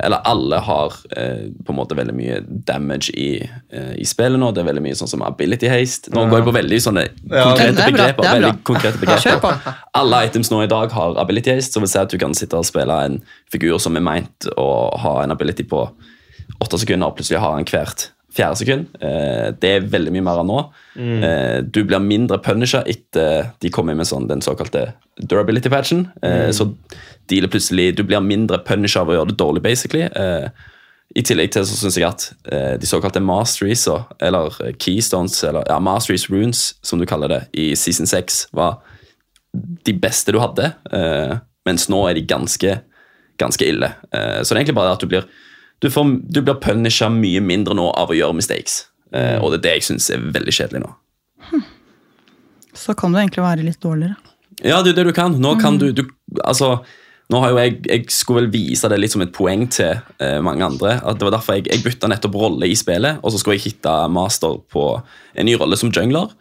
Eller 0.03 0.21
alle 0.25 0.59
har 0.59 0.95
eh, 1.15 1.49
på 1.65 1.71
en 1.73 1.77
måte 1.77 1.95
veldig 1.95 2.15
mye 2.15 2.39
damage 2.67 3.11
i, 3.15 3.41
eh, 3.71 3.93
i 3.97 4.05
spillet 4.05 4.39
nå. 4.39 4.51
Det 4.53 4.63
er 4.63 4.69
veldig 4.71 4.83
mye 4.83 4.97
sånn 4.99 5.11
som 5.11 5.21
ability 5.25 5.67
haste. 5.71 6.11
Nå 6.13 6.23
Ja. 6.23 6.29
går 6.29 6.41
jeg 6.41 6.47
på 6.47 6.55
veldig 6.57 6.79
sånne 6.81 7.05
konkrete 7.29 7.81
er 7.83 7.91
begreper. 7.91 8.25
er 8.25 8.39
veldig 8.41 8.63
konkrete 8.63 8.99
begreper. 8.99 9.77
Alle 9.93 10.23
items 10.27 10.51
nå 10.51 10.63
i 10.63 10.67
dag 10.71 10.91
har 10.91 11.17
ability 11.17 11.51
haste, 11.55 11.73
som 11.73 11.81
vil 11.81 11.89
si 11.89 11.99
at 11.99 12.09
du 12.09 12.17
kan 12.17 12.33
sitte 12.33 12.57
og 12.57 12.65
spille 12.65 12.99
en 13.05 13.21
figur 13.51 13.79
som 13.79 13.95
er 13.95 14.01
meint 14.01 14.49
å 14.57 14.97
ha 14.97 15.21
en 15.23 15.31
ability 15.31 15.63
på 15.63 15.87
åtte 16.61 16.79
sekunder, 16.79 17.07
og 17.07 17.17
plutselig 17.17 17.39
har 17.39 17.55
han 17.55 17.65
hvert 17.65 18.09
fjerde 18.33 18.57
sekund. 18.57 18.85
Eh, 18.99 19.51
det 19.61 19.69
er 19.77 19.87
veldig 19.93 20.11
mye 20.15 20.25
mer 20.25 20.41
enn 20.41 20.49
nå. 20.49 20.59
Eh, 20.97 21.61
du 21.63 21.83
blir 21.85 22.01
mindre 22.01 22.39
punisha 22.41 22.83
etter 22.89 23.51
de 23.61 23.69
kommer 23.73 23.95
med 23.95 24.09
sånn, 24.09 24.27
den 24.29 24.41
såkalte 24.41 24.93
durability-patchen. 25.21 26.07
Eh, 26.23 26.49
Så 26.51 26.71
dealer 27.29 27.47
plutselig 27.47 27.95
Du 27.95 28.03
blir 28.03 28.21
mindre 28.21 28.57
punisha 28.65 29.01
av 29.01 29.09
å 29.09 29.17
gjøre 29.17 29.29
det 29.33 29.37
dårlig, 29.37 29.61
basically. 29.63 30.03
Eh, 30.09 30.49
I 31.15 31.21
tillegg 31.21 31.51
til 31.53 31.61
så 31.69 31.75
syns 31.77 31.95
jeg 31.99 32.07
at 32.09 32.33
eh, 32.51 32.77
de 32.81 32.87
såkalte 32.89 33.21
masteries, 33.21 33.87
eller 34.19 34.49
keystones, 34.81 35.43
eller 35.43 35.63
ja, 35.69 35.77
masteries 35.79 36.25
runes, 36.29 36.73
som 36.81 36.97
du 36.99 37.05
kaller 37.05 37.27
det, 37.29 37.41
i 37.53 37.75
season 37.75 38.07
6, 38.09 38.47
var 38.51 38.79
de 39.85 39.93
beste 39.93 40.33
du 40.33 40.39
hadde, 40.41 40.71
eh, 40.91 41.35
mens 41.67 41.85
nå 41.87 41.99
er 42.09 42.15
de 42.17 42.25
ganske, 42.25 42.79
ganske 43.37 43.67
ille. 43.69 43.91
Eh, 44.11 44.41
så 44.41 44.49
det 44.49 44.57
er 44.57 44.63
egentlig 44.63 44.75
bare 44.79 44.95
at 44.97 44.99
du 45.05 45.05
blir 45.11 45.27
du, 45.83 45.89
får, 45.91 46.17
du 46.23 46.39
blir 46.41 46.55
punisha 46.63 47.09
mye 47.11 47.43
mindre 47.43 47.75
nå 47.75 47.89
av 47.99 48.11
å 48.13 48.15
gjøre 48.15 48.37
mistakes. 48.39 48.85
Eh, 49.11 49.35
og 49.43 49.51
det 49.51 49.59
er 49.59 49.65
det 49.65 49.73
jeg 49.77 49.87
syns 49.89 50.09
er 50.15 50.23
veldig 50.33 50.55
kjedelig 50.55 50.85
nå. 50.85 50.91
Så 52.73 52.95
kan 52.97 53.13
det 53.13 53.25
egentlig 53.25 53.43
være 53.43 53.65
litt 53.67 53.81
dårligere. 53.83 54.15
Ja, 54.63 54.79
det 54.81 54.93
er 54.93 55.01
det 55.01 55.09
du 55.11 55.15
kan. 55.15 55.35
Nå 55.41 55.57
kan 55.61 55.79
du, 55.81 55.89
du 55.91 56.05
Altså, 56.45 56.77
nå 57.29 57.39
har 57.41 57.51
jo 57.51 57.59
jeg 57.59 57.73
Jeg 57.89 58.05
skulle 58.13 58.43
vel 58.43 58.51
vise 58.53 58.89
det 58.89 58.99
litt 59.01 59.13
som 59.13 59.23
et 59.25 59.33
poeng 59.35 59.67
til 59.67 59.91
eh, 60.23 60.39
mange 60.45 60.65
andre. 60.65 60.97
At 61.03 61.19
Det 61.19 61.27
var 61.27 61.35
derfor 61.35 61.59
jeg, 61.59 61.67
jeg 61.67 61.83
bytta 61.85 62.09
nettopp 62.09 62.39
rolle 62.39 62.69
i 62.69 62.77
spillet, 62.79 63.19
og 63.21 63.33
så 63.33 63.41
skulle 63.41 63.59
jeg 63.59 63.73
hitte 63.73 63.93
master 64.13 64.61
på 64.71 64.87
en 65.35 65.49
ny 65.49 65.57
rolle 65.59 65.77
som 65.79 65.91
jungler. 65.93 66.31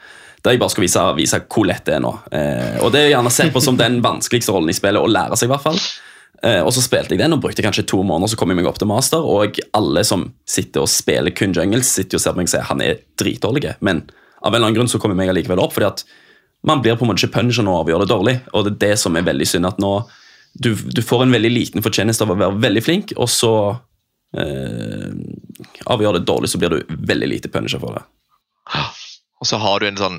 Der 0.42 0.54
jeg 0.54 0.62
bare 0.62 0.74
skal 0.74 0.86
vise, 0.86 1.02
vise 1.18 1.42
hvor 1.50 1.66
lett 1.68 1.84
det 1.86 1.98
er 1.98 2.02
nå. 2.02 2.14
Eh, 2.34 2.78
og 2.82 2.94
det 2.94 3.04
er 3.04 3.12
gjerne 3.16 3.34
sett 3.34 3.52
på 3.54 3.62
som 3.62 3.78
den 3.78 4.00
vanskeligste 4.04 4.54
rollen 4.54 4.72
i 4.72 4.78
spillet, 4.78 5.02
å 5.02 5.10
lære 5.10 5.38
seg 5.38 5.50
i 5.50 5.52
hvert 5.52 5.66
fall. 5.66 5.82
Eh, 6.42 6.58
og 6.58 6.72
så 6.74 6.82
spilte 6.82 7.14
jeg 7.14 7.22
den 7.22 7.36
og 7.36 7.42
brukte 7.44 7.62
kanskje 7.62 7.86
to 7.86 8.00
måneder, 8.02 8.32
så 8.32 8.38
kom 8.40 8.50
jeg 8.50 8.58
meg 8.58 8.66
opp 8.70 8.80
til 8.82 8.90
master. 8.90 9.22
Og 9.22 9.60
alle 9.78 10.02
som 10.06 10.26
sitter 10.48 10.82
og 10.82 10.90
spiller 10.90 11.34
kun 11.36 11.54
jungles, 11.54 11.92
sitter 11.94 12.18
og 12.18 12.24
ser 12.24 12.34
på 12.34 12.42
meg 12.42 12.50
og 12.50 12.54
sier 12.54 12.66
han 12.70 12.82
er 12.82 12.98
dritdårlig. 13.20 13.76
Men 13.80 14.04
av 14.42 14.50
en 14.50 14.58
eller 14.58 14.66
annen 14.66 14.80
grunn 14.80 14.90
så 14.90 14.98
kommer 14.98 15.14
jeg 15.14 15.22
meg 15.22 15.34
allikevel 15.34 15.62
opp, 15.62 15.76
fordi 15.76 15.90
at 15.92 16.04
man 16.66 16.82
blir 16.82 16.98
på 16.98 17.06
en 17.06 17.10
måte 17.10 17.24
ikke 17.24 17.38
punisher 17.38 17.66
nå 17.66 17.74
av 17.78 17.90
å 17.90 18.02
det 18.02 18.10
dårlig. 18.10 18.36
Og 18.52 18.66
det 18.66 18.74
er 18.74 18.82
det 18.86 18.98
som 19.02 19.16
er 19.18 19.26
veldig 19.26 19.48
synd, 19.48 19.70
at 19.70 19.80
nå 19.82 19.94
du, 20.52 20.74
du 20.74 21.00
får 21.00 21.24
en 21.24 21.32
veldig 21.32 21.50
liten 21.52 21.84
fortjeneste 21.84 22.26
av 22.26 22.34
å 22.34 22.36
være 22.36 22.60
veldig 22.60 22.82
flink, 22.84 23.14
og 23.16 23.30
så 23.32 23.52
eh, 24.36 25.08
avgjør 25.88 26.18
det 26.18 26.26
dårlig, 26.28 26.50
så 26.52 26.60
blir 26.60 26.74
du 26.74 26.96
veldig 27.08 27.30
lite 27.30 27.50
punisher 27.52 27.80
for 27.80 27.96
det. 27.96 28.04
Og 29.40 29.48
så 29.48 29.58
har 29.62 29.80
du 29.80 29.88
en 29.88 29.98
sånn 29.98 30.18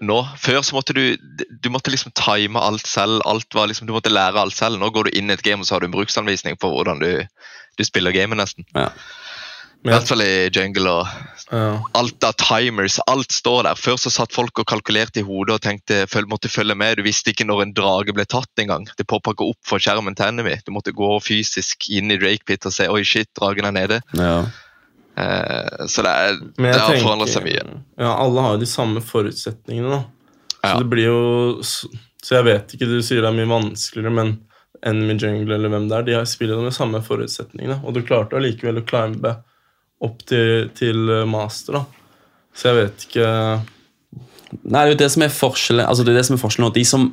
nå, 0.00 0.16
Før 0.40 0.62
så 0.64 0.76
måtte 0.76 0.94
du 0.96 1.02
du 1.16 1.68
måtte 1.70 1.92
liksom 1.92 2.12
time 2.16 2.60
alt 2.60 2.86
selv. 2.88 3.20
alt 3.28 3.54
var 3.54 3.68
liksom, 3.68 3.86
Du 3.86 3.92
måtte 3.92 4.12
lære 4.12 4.40
alt 4.40 4.56
selv. 4.56 4.78
Nå 4.80 4.90
går 4.90 5.04
du 5.10 5.18
inn 5.18 5.30
i 5.30 5.34
et 5.36 5.42
game 5.42 5.60
og 5.60 5.66
så 5.68 5.74
har 5.76 5.80
du 5.80 5.90
en 5.90 5.96
bruksanvisning 5.96 6.56
på 6.60 6.70
hvordan 6.72 7.00
du, 7.02 7.26
du 7.76 7.84
spiller 7.84 8.12
gamet, 8.16 8.38
nesten. 8.40 8.64
Ja. 8.74 8.88
I 9.80 9.88
hvert 9.88 10.08
fall 10.10 10.20
i 10.20 10.48
jungle 10.52 10.90
og 10.92 11.06
Ja. 11.50 11.80
alt 11.98 12.22
av 12.24 12.34
timers. 12.38 12.98
Alt 13.08 13.32
står 13.32 13.64
der. 13.64 13.74
Før 13.74 13.96
så 13.98 14.10
satt 14.12 14.32
folk 14.32 14.58
og 14.60 14.66
kalkulerte 14.68 15.20
i 15.20 15.24
hodet 15.26 15.54
og 15.56 15.62
tenkte, 15.64 16.04
føl, 16.06 16.26
måtte 16.30 16.48
følge 16.52 16.76
med. 16.76 16.96
Du 16.96 17.02
visste 17.02 17.32
ikke 17.32 17.46
når 17.48 17.62
en 17.64 17.72
drage 17.74 18.12
ble 18.14 18.24
tatt 18.24 18.60
engang. 18.60 18.84
Det 18.96 19.06
påpakka 19.08 19.48
opp 19.48 19.58
for 19.66 19.78
skjermen 19.82 20.14
til 20.14 20.26
Enemy. 20.28 20.58
Du 20.66 20.70
måtte 20.72 20.92
gå 20.92 21.08
fysisk 21.24 21.88
inn 21.90 22.12
i 22.12 22.18
Drake 22.20 22.44
Pit 22.46 22.66
og 22.68 22.72
se 22.76 22.86
oi 22.92 23.02
shit, 23.02 23.26
dragen 23.34 23.64
er 23.66 23.72
nede. 23.72 24.00
Ja. 24.14 24.44
Eh, 25.20 25.86
så 25.90 26.04
det, 26.06 26.12
er, 26.24 26.38
det 26.56 26.74
har 26.80 26.96
forandret 27.02 27.32
seg 27.32 27.44
mye. 27.46 27.64
Ja, 28.00 28.12
alle 28.24 28.44
har 28.44 28.54
jo 28.56 28.62
de 28.62 28.68
samme 28.70 29.02
forutsetningene, 29.04 29.90
da. 29.98 30.02
Så 30.60 30.68
Ja. 30.74 30.78
det 30.82 30.90
blir 30.92 31.06
jo 31.08 31.62
Så 31.62 32.34
jeg 32.36 32.44
vet 32.44 32.74
ikke, 32.76 32.84
du 32.90 32.98
sier 33.00 33.22
det 33.24 33.30
er 33.30 33.36
mye 33.38 33.48
vanskeligere, 33.48 34.12
men 34.12 34.34
Enemy 34.84 35.14
Jungle 35.20 35.54
eller 35.56 35.72
hvem 35.72 35.86
det 35.88 35.96
er, 35.96 36.02
de 36.04 36.14
har 36.18 36.26
spiller 36.28 36.60
med 36.60 36.72
samme 36.76 37.00
forutsetningene. 37.04 37.78
Og 37.84 37.94
du 37.96 38.02
klarte 38.04 38.36
allikevel 38.36 38.80
å 38.82 38.84
climbe 38.88 39.32
opp 40.04 40.20
til, 40.28 40.68
til 40.76 41.08
eh, 41.08 41.24
master, 41.28 41.78
da. 41.80 41.84
Så 42.56 42.68
jeg 42.70 42.76
vet 42.82 43.06
ikke 43.08 43.26
Nei, 44.64 44.80
det 44.82 44.88
er 44.88 44.90
jo 44.94 44.98
det 45.04 45.10
som 45.12 45.22
er 45.22 45.28
forskjellen 45.30 45.86
altså 45.86 46.04
det 46.04 46.10
er 46.12 46.16
det 46.18 46.24
som 46.26 46.34
er 46.36 46.40
forskjellen 46.42 46.66
nå. 46.68 46.74
De 46.74 46.84
som 46.84 47.04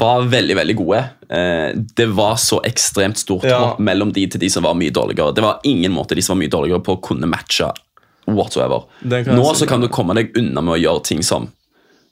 var 0.00 0.22
veldig 0.32 0.56
veldig 0.56 0.76
gode, 0.78 1.00
eh, 1.28 1.72
det 1.96 2.06
var 2.16 2.36
så 2.40 2.60
ekstremt 2.64 3.18
stort 3.20 3.44
Ja. 3.44 3.58
hopp 3.58 3.78
mellom 3.84 4.12
de 4.16 4.26
til 4.26 4.40
de 4.40 4.48
som 4.48 4.62
var 4.64 4.74
mye 4.74 4.90
dårligere. 4.90 5.34
Det 5.34 5.42
var 5.44 5.60
ingen 5.64 5.92
måte 5.92 6.14
de 6.16 6.22
som 6.22 6.36
var 6.38 6.42
mye 6.46 6.54
dårligere 6.56 6.82
på 6.82 6.96
å 6.96 7.02
kunne 7.02 7.28
matche 7.28 7.68
whatsoever. 8.26 8.84
Nå 9.04 9.52
så 9.54 9.66
kan 9.68 9.80
du 9.80 9.88
komme 9.88 10.14
deg 10.14 10.32
unna 10.36 10.60
med 10.62 10.74
å 10.78 10.80
gjøre 10.82 11.04
ting 11.04 11.22
som 11.22 11.50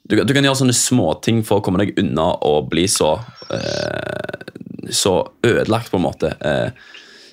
Du, 0.07 0.15
kan- 0.15 0.27
du 0.27 0.33
kan 0.35 0.43
gjøre 0.43 0.59
sånne 0.61 0.75
småting 0.77 1.43
for 1.43 1.59
å 1.59 1.63
komme 1.65 1.79
deg 1.81 1.97
unna 1.97 2.37
og 2.45 2.69
bli 2.69 2.83
så 2.85 3.15
eh, 3.49 4.89
så 4.91 5.27
ødelagt, 5.43 5.89
på 5.89 5.97
en 5.97 6.03
måte. 6.03 6.29
Eh, 6.45 6.69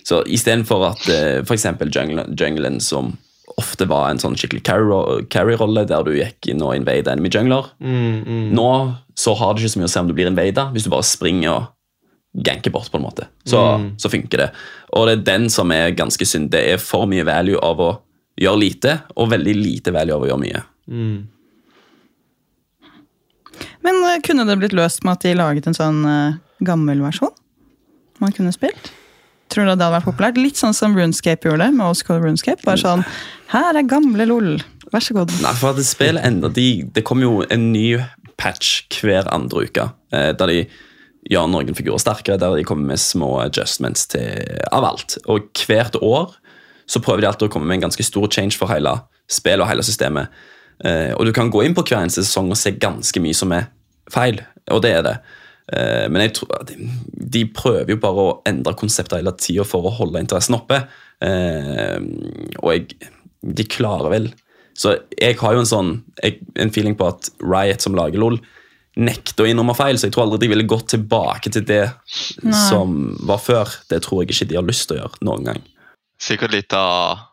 så 0.03 0.23
istedenfor 0.25 0.87
at 0.91 1.09
eh, 1.13 1.43
f.eks. 1.45 1.67
Junglen, 1.93 2.35
junglen, 2.35 2.81
som 2.81 3.19
ofte 3.59 3.87
var 3.91 4.09
en 4.09 4.21
sånn 4.23 4.37
skikkelig 4.39 4.63
carry- 4.67 5.27
carry-rolle, 5.33 5.85
der 5.89 6.05
du 6.07 6.13
gikk 6.15 6.49
inn 6.53 6.63
og 6.65 6.77
invade 6.77 7.11
enemy 7.11 7.31
jungler 7.33 7.73
mm, 7.83 8.23
mm. 8.23 8.45
Nå 8.55 8.69
så 9.19 9.35
har 9.37 9.55
det 9.55 9.65
ikke 9.65 9.75
så 9.75 9.81
mye 9.81 9.91
å 9.91 9.93
se 9.93 10.03
om 10.03 10.09
du 10.09 10.15
blir 10.17 10.31
invada, 10.31 10.69
hvis 10.73 10.87
du 10.87 10.93
bare 10.93 11.07
springer 11.07 11.53
og 11.53 11.71
ganker 12.33 12.73
bort, 12.73 12.89
på 12.89 12.97
en 12.97 13.05
måte. 13.05 13.27
Så, 13.45 13.61
så 14.01 14.09
funker 14.09 14.41
det. 14.41 14.47
Og 14.97 15.05
det 15.05 15.19
er 15.19 15.27
den 15.27 15.51
som 15.53 15.69
er 15.75 15.93
ganske 15.93 16.25
synd. 16.25 16.49
Det 16.55 16.63
er 16.73 16.81
for 16.81 17.05
mye 17.11 17.27
value 17.29 17.61
av 17.61 17.83
å 17.85 17.91
gjøre 18.41 18.61
lite, 18.63 18.95
og 19.21 19.29
veldig 19.35 19.55
lite 19.59 19.93
value 19.93 20.17
av 20.17 20.25
å 20.25 20.31
gjøre 20.31 20.41
mye. 20.41 20.63
Mm. 20.89 21.19
Men 23.85 24.01
eh, 24.09 24.23
kunne 24.25 24.47
det 24.49 24.57
blitt 24.63 24.77
løst 24.77 25.05
med 25.05 25.19
at 25.19 25.27
de 25.27 25.37
laget 25.37 25.69
en 25.69 25.77
sånn 25.77 26.01
eh, 26.09 26.41
gammel 26.65 27.05
versjon? 27.05 27.35
Man 28.23 28.33
kunne 28.33 28.55
spilt? 28.55 28.95
Tror 29.53 29.67
du 29.67 29.69
det 29.69 29.85
hadde 29.85 29.93
vært 29.99 30.09
populært? 30.09 30.41
Litt 30.41 30.61
sånn 30.61 30.77
som 30.77 30.95
Runescape 30.97 31.49
gjorde 31.49 31.69
med 31.75 31.85
Oscar 31.85 32.23
Runescape. 32.23 32.65
Bare 32.65 32.81
sånn 32.81 33.05
Her 33.53 33.77
er 33.77 33.89
gamle 33.89 34.25
LOL. 34.29 34.55
Vær 34.93 35.05
så 35.05 35.17
god. 35.17 35.33
Nei, 35.45 35.53
for 35.61 35.73
at 35.73 35.81
det 35.81 35.87
spillet 35.89 36.25
ender 36.25 36.53
de, 36.53 36.85
Det 36.85 37.05
kommer 37.05 37.29
jo 37.29 37.45
en 37.49 37.71
ny 37.73 38.01
patch 38.41 38.89
hver 38.99 39.29
andre 39.31 39.67
uke, 39.69 39.85
eh, 40.13 40.33
der 40.35 40.51
de 40.51 40.63
gjør 41.31 41.51
noen 41.53 41.77
figurer 41.79 42.01
sterkere, 42.03 42.41
der 42.41 42.57
de 42.59 42.65
kommer 42.67 42.89
med 42.91 42.99
små 42.99 43.37
adjustments 43.45 44.09
til, 44.11 44.41
av 44.75 44.85
alt. 44.89 45.19
Og 45.31 45.53
hvert 45.69 45.95
år 46.03 46.33
så 46.91 47.01
prøver 47.01 47.23
de 47.23 47.29
alltid 47.29 47.47
å 47.47 47.53
komme 47.53 47.69
med 47.69 47.79
en 47.79 47.87
ganske 47.87 48.05
stor 48.05 48.27
change 48.33 48.59
for 48.59 48.73
hele 48.73 48.97
spillet 49.31 49.63
og 49.63 49.71
hele 49.71 49.85
systemet. 49.87 50.33
Eh, 50.83 51.13
og 51.15 51.29
du 51.29 51.33
kan 51.37 51.53
gå 51.53 51.63
inn 51.63 51.77
på 51.77 51.85
hver 51.87 52.01
eneste 52.01 52.25
sesong 52.27 52.51
og 52.51 52.59
se 52.59 52.75
ganske 52.75 53.23
mye 53.23 53.37
som 53.39 53.55
er 53.55 53.69
feil, 54.11 54.43
og 54.73 54.83
det 54.83 54.97
er 54.97 55.07
det. 55.07 55.17
Eh, 55.71 56.07
men 56.11 56.25
jeg 56.27 56.35
tror 56.39 56.55
at 56.59 56.73
de, 56.73 56.89
de 57.37 57.45
prøver 57.55 57.95
jo 57.95 58.01
bare 58.03 58.25
å 58.25 58.39
endre 58.49 58.75
konseptet 58.79 59.21
hele 59.21 59.35
tida 59.39 59.67
for 59.69 59.87
å 59.87 59.95
holde 60.01 60.23
interessen 60.23 60.59
oppe. 60.59 60.83
Eh, 61.23 61.99
og 62.63 62.73
jeg, 62.73 63.13
de 63.43 63.67
klarer 63.71 64.11
vel 64.11 64.25
Så 64.75 64.95
jeg 65.15 65.37
har 65.39 65.55
jo 65.55 65.61
en 65.61 65.69
sånn 65.69 65.91
en 66.25 66.73
feeling 66.73 66.97
på 66.99 67.07
at 67.11 67.29
Riot, 67.43 67.83
som 67.85 67.95
lager 67.95 68.19
LOL, 68.23 68.39
nekter 68.99 69.45
å 69.45 69.49
innrømme 69.49 69.75
feil, 69.77 69.99
så 69.99 70.09
jeg 70.09 70.15
tror 70.15 70.27
aldri 70.27 70.43
de 70.43 70.51
ville 70.53 70.69
gått 70.69 70.91
tilbake 70.93 71.53
til 71.53 71.65
det 71.69 71.85
Nei. 72.45 72.57
som 72.69 73.13
var 73.29 73.41
før. 73.41 73.71
Det 73.89 74.03
tror 74.05 74.23
jeg 74.23 74.33
ikke 74.33 74.49
de 74.51 74.59
har 74.59 74.67
lyst 74.67 74.89
til 74.89 74.99
å 74.99 75.03
gjøre 75.03 75.29
noen 75.29 75.47
gang. 75.49 75.61
Sikkert 76.23 76.55
litt 76.55 76.75
av 76.77 77.29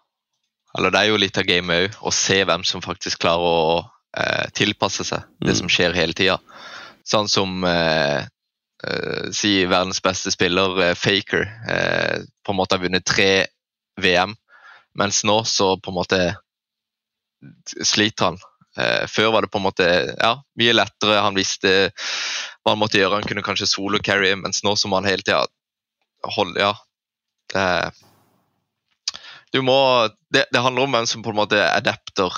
Eller 0.78 0.94
det 0.94 1.00
er 1.02 1.10
jo 1.10 1.18
litt 1.18 1.38
av 1.42 1.48
gamet 1.48 1.88
òg, 1.88 1.96
å 2.06 2.12
se 2.14 2.44
hvem 2.46 2.64
som 2.68 2.84
faktisk 2.86 3.24
klarer 3.24 3.42
å 3.42 3.80
eh, 4.14 4.52
tilpasse 4.54 5.02
seg 5.08 5.26
det 5.42 5.56
som 5.58 5.72
skjer 5.72 5.96
hele 5.98 6.14
tida. 6.14 6.38
Sånn 7.10 7.30
som 7.32 7.64
eh, 7.66 8.28
eh, 8.86 9.32
Si 9.36 9.54
verdens 9.66 10.02
beste 10.06 10.34
spiller, 10.34 10.78
eh, 10.84 10.96
Faker, 10.98 11.48
eh, 11.70 12.28
på 12.46 12.54
en 12.54 12.60
måte 12.60 12.78
har 12.78 12.84
vunnet 12.84 13.08
tre 13.08 13.48
VM, 14.00 14.36
mens 15.00 15.24
nå 15.28 15.42
så 15.48 15.74
på 15.82 15.92
en 15.92 16.00
måte 16.00 16.22
sliter 17.86 18.30
han. 18.30 18.40
Eh, 18.78 19.08
før 19.08 19.32
var 19.34 19.44
det 19.46 19.52
på 19.52 19.60
en 19.60 19.66
måte 19.66 19.88
ja, 20.14 20.34
mye 20.60 20.76
lettere, 20.76 21.22
han 21.24 21.38
visste 21.38 21.90
hva 22.62 22.76
han 22.76 22.82
måtte 22.82 23.00
gjøre. 23.00 23.20
Han 23.20 23.28
kunne 23.28 23.46
kanskje 23.46 23.70
solo-carry, 23.72 24.36
mens 24.40 24.64
nå 24.64 24.76
så 24.78 24.92
må 24.92 25.00
han 25.00 25.10
hele 25.10 25.26
tida 25.26 25.46
holde 26.36 26.62
Ja. 26.62 26.76
Det, 27.50 27.66
du 29.50 29.64
må, 29.66 29.76
det, 30.30 30.46
det 30.54 30.62
handler 30.62 30.86
om 30.86 30.94
hvem 30.94 31.08
som 31.10 31.24
på 31.26 31.32
en 31.34 31.40
måte 31.40 31.58
adapter 31.66 32.36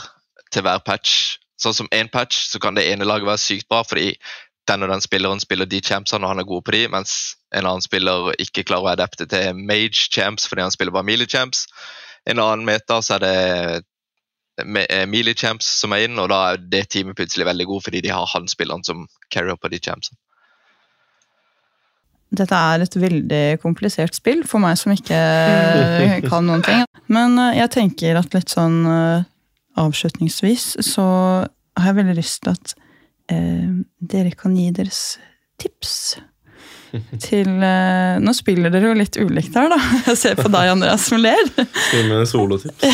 til 0.54 0.64
hver 0.64 0.80
patch. 0.86 1.36
Sånn 1.60 1.76
som 1.76 1.90
én 1.92 2.08
patch, 2.10 2.46
så 2.54 2.62
kan 2.64 2.78
det 2.78 2.88
ene 2.88 3.06
laget 3.06 3.28
være 3.28 3.42
sykt 3.42 3.68
bra 3.70 3.82
fordi 3.84 4.14
den 4.72 4.86
og 4.86 4.92
den 4.92 5.04
spilleren 5.04 5.44
spiller 5.44 5.70
de 5.70 5.82
champsene 5.84 6.26
og 6.26 6.34
han 6.34 6.42
er 6.42 6.48
god 6.50 6.66
på 6.66 6.76
de, 6.76 6.86
mens 6.96 7.16
en 7.52 7.68
annen 7.68 7.84
spiller 7.84 8.32
ikke 8.42 8.66
klarer 8.68 8.90
å 8.90 8.94
adapte 8.96 9.28
til 9.30 9.58
mage 9.60 10.08
champs 10.14 10.48
fordi 10.50 10.66
han 10.66 10.74
spiller 10.74 10.96
bare 10.96 11.08
melee 11.08 11.30
champs. 11.30 11.68
En 12.30 12.42
annen 12.42 12.66
meta 12.68 13.02
så 13.04 13.18
er 13.18 13.24
det 13.26 13.38
eh, 14.64 15.06
melee 15.10 15.38
champs 15.38 15.70
som 15.82 15.94
er 15.96 16.08
inn, 16.08 16.20
og 16.22 16.32
da 16.32 16.42
er 16.52 16.66
det 16.74 16.88
teamet 16.94 17.18
plutselig 17.20 17.48
veldig 17.50 17.70
god 17.70 17.88
fordi 17.88 18.04
de 18.06 18.14
har 18.14 18.28
han 18.34 18.50
spilleren 18.52 18.86
som 18.88 19.08
carrier 19.34 19.60
på 19.60 19.72
de 19.74 19.82
champsene. 19.84 20.20
Dette 22.32 22.56
er 22.56 22.86
et 22.86 22.94
veldig 22.96 23.46
komplisert 23.60 24.16
spill 24.16 24.46
for 24.48 24.64
meg 24.64 24.78
som 24.80 24.94
ikke 24.96 25.18
kan 26.32 26.48
noen 26.48 26.64
ting. 26.64 26.86
Men 27.12 27.36
eh, 27.42 27.58
jeg 27.60 27.76
tenker 27.76 28.20
at 28.22 28.38
litt 28.38 28.54
sånn 28.54 28.86
eh, 28.88 29.28
avslutningsvis 29.82 30.78
så 30.86 31.08
har 31.80 31.92
jeg 31.92 32.00
veldig 32.00 32.16
lyst 32.20 32.44
til 32.46 32.54
at 32.54 32.74
eh, 32.76 32.81
dere 33.32 34.36
kan 34.38 34.56
gi 34.58 34.68
deres 34.76 35.02
tips 35.62 36.18
til 37.24 37.50
eh, 37.64 38.20
Nå 38.22 38.34
spiller 38.36 38.72
dere 38.74 38.92
jo 38.92 38.98
litt 38.98 39.18
ulikt 39.20 39.56
her, 39.58 39.70
da. 39.72 39.78
Jeg 40.10 40.20
ser 40.20 40.40
på 40.40 40.50
deg, 40.52 40.72
Andreas, 40.74 41.08
som 41.08 41.22
ler. 41.22 41.42
Spiller 41.52 42.20
med 42.20 42.30
solotips? 42.30 42.86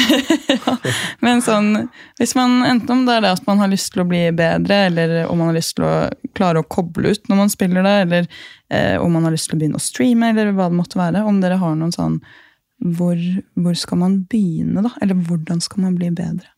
Men 1.25 1.41
sånn, 1.45 1.71
hvis 2.19 2.35
man, 2.37 2.59
enten 2.67 2.93
om 2.93 3.05
det 3.07 3.17
er 3.17 3.25
det 3.25 3.35
at 3.39 3.47
man 3.49 3.61
har 3.63 3.71
lyst 3.71 3.91
til 3.93 4.03
å 4.03 4.09
bli 4.09 4.23
bedre, 4.37 4.81
eller 4.89 5.17
om 5.25 5.41
man 5.41 5.51
har 5.51 5.59
lyst 5.59 5.77
til 5.77 5.87
å 5.87 5.95
klare 6.37 6.61
å 6.61 6.67
koble 6.69 7.15
ut 7.15 7.31
når 7.31 7.41
man 7.41 7.53
spiller 7.53 7.87
det, 7.87 7.95
eller 8.05 8.27
eh, 8.69 8.97
om 9.01 9.17
man 9.17 9.27
har 9.27 9.35
lyst 9.35 9.49
til 9.51 9.57
å 9.57 9.61
begynne 9.63 9.81
å 9.81 9.87
streame, 9.87 10.33
eller 10.33 10.53
hva 10.57 10.69
det 10.71 10.79
måtte 10.79 11.01
være. 11.01 11.25
Om 11.27 11.41
dere 11.43 11.61
har 11.61 11.79
noen 11.79 11.95
sånn 11.95 12.19
hvor, 12.97 13.17
hvor 13.57 13.77
skal 13.77 14.03
man 14.03 14.19
begynne, 14.29 14.85
da? 14.85 14.93
Eller 15.01 15.17
hvordan 15.17 15.63
skal 15.63 15.87
man 15.87 15.97
bli 15.97 16.11
bedre? 16.13 16.51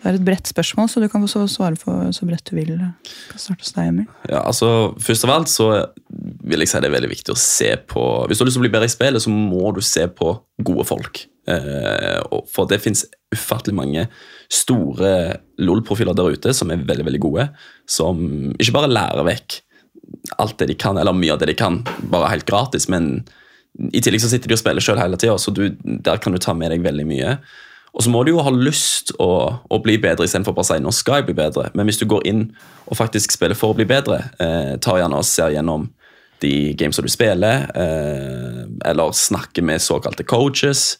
Det 0.00 0.08
er 0.08 0.16
et 0.16 0.24
bredt 0.24 0.48
spørsmål, 0.48 0.88
så 0.88 1.00
du 1.02 1.08
kan 1.12 1.24
få 1.28 1.44
svare 1.50 1.76
på 1.76 1.94
så 2.16 2.26
bredt 2.28 2.48
du 2.48 2.54
vil. 2.56 2.72
Hos 3.34 3.74
deg, 3.76 3.90
Emil. 3.90 4.06
Ja, 4.30 4.40
altså, 4.46 4.94
Først 5.00 5.26
av 5.26 5.34
alt 5.34 5.52
så 5.52 5.68
vil 6.08 6.64
jeg 6.64 6.70
si 6.70 6.80
det 6.80 6.88
er 6.88 6.94
veldig 6.96 7.10
viktig 7.10 7.34
å 7.34 7.38
se 7.38 7.74
på 7.90 8.02
Hvis 8.26 8.40
du 8.40 8.42
har 8.42 8.48
lyst 8.48 8.56
til 8.56 8.62
å 8.62 8.66
bli 8.66 8.72
bedre 8.72 8.88
i 8.88 8.94
spillet, 8.94 9.22
så 9.22 9.32
må 9.32 9.74
du 9.76 9.82
se 9.84 10.06
på 10.08 10.32
gode 10.64 10.86
folk. 10.88 11.24
Eh, 11.50 12.20
for 12.48 12.70
det 12.70 12.80
fins 12.80 13.04
ufattelig 13.34 13.76
mange 13.76 14.06
store 14.50 15.12
LOL-profiler 15.60 16.16
der 16.16 16.36
ute 16.36 16.54
som 16.56 16.72
er 16.72 16.84
veldig 16.88 17.06
veldig 17.10 17.22
gode. 17.22 17.50
Som 17.88 18.24
ikke 18.56 18.76
bare 18.80 18.92
lærer 18.92 19.28
vekk 19.28 19.60
alt 20.40 20.58
det 20.58 20.72
de 20.72 20.80
kan, 20.80 20.98
eller 20.98 21.16
mye 21.16 21.34
av 21.34 21.42
det 21.42 21.52
de 21.52 21.58
kan, 21.58 21.82
bare 22.10 22.32
helt 22.32 22.48
gratis, 22.48 22.88
men 22.90 23.20
i 23.94 24.00
tillegg 24.02 24.22
så 24.24 24.30
sitter 24.32 24.50
de 24.50 24.56
og 24.56 24.60
spiller 24.60 24.82
sjøl 24.82 24.98
hele 24.98 25.18
tida, 25.20 25.36
så 25.38 25.52
du, 25.54 25.68
der 25.78 26.18
kan 26.22 26.34
du 26.34 26.40
ta 26.42 26.54
med 26.56 26.72
deg 26.72 26.82
veldig 26.82 27.06
mye. 27.06 27.36
Og 27.94 28.04
så 28.04 28.10
må 28.12 28.22
du 28.24 28.32
jo 28.32 28.42
ha 28.44 28.52
lyst 28.54 29.10
å, 29.18 29.30
å 29.66 29.78
bli 29.82 29.96
bedre 30.00 30.26
istedenfor 30.26 30.54
bare 30.54 30.66
å 30.66 30.70
si 30.70 30.78
'nå 30.82 30.92
skal 30.94 31.20
jeg 31.20 31.30
bli 31.30 31.38
bedre'. 31.42 31.70
Men 31.74 31.88
hvis 31.88 31.98
du 31.98 32.06
går 32.06 32.26
inn 32.26 32.44
og 32.86 32.98
faktisk 32.98 33.32
spiller 33.34 33.58
for 33.58 33.72
å 33.72 33.78
bli 33.78 33.86
bedre, 33.88 34.30
eh, 34.38 34.76
tar 34.78 35.00
gjerne 35.00 35.18
og 35.18 35.26
ser 35.26 35.50
gjennom 35.50 35.88
de 36.40 36.74
gamesa 36.78 37.02
du 37.02 37.08
spiller, 37.08 37.66
eh, 37.74 38.62
eller 38.88 39.12
snakker 39.12 39.62
med 39.62 39.82
såkalte 39.82 40.24
coaches, 40.24 40.98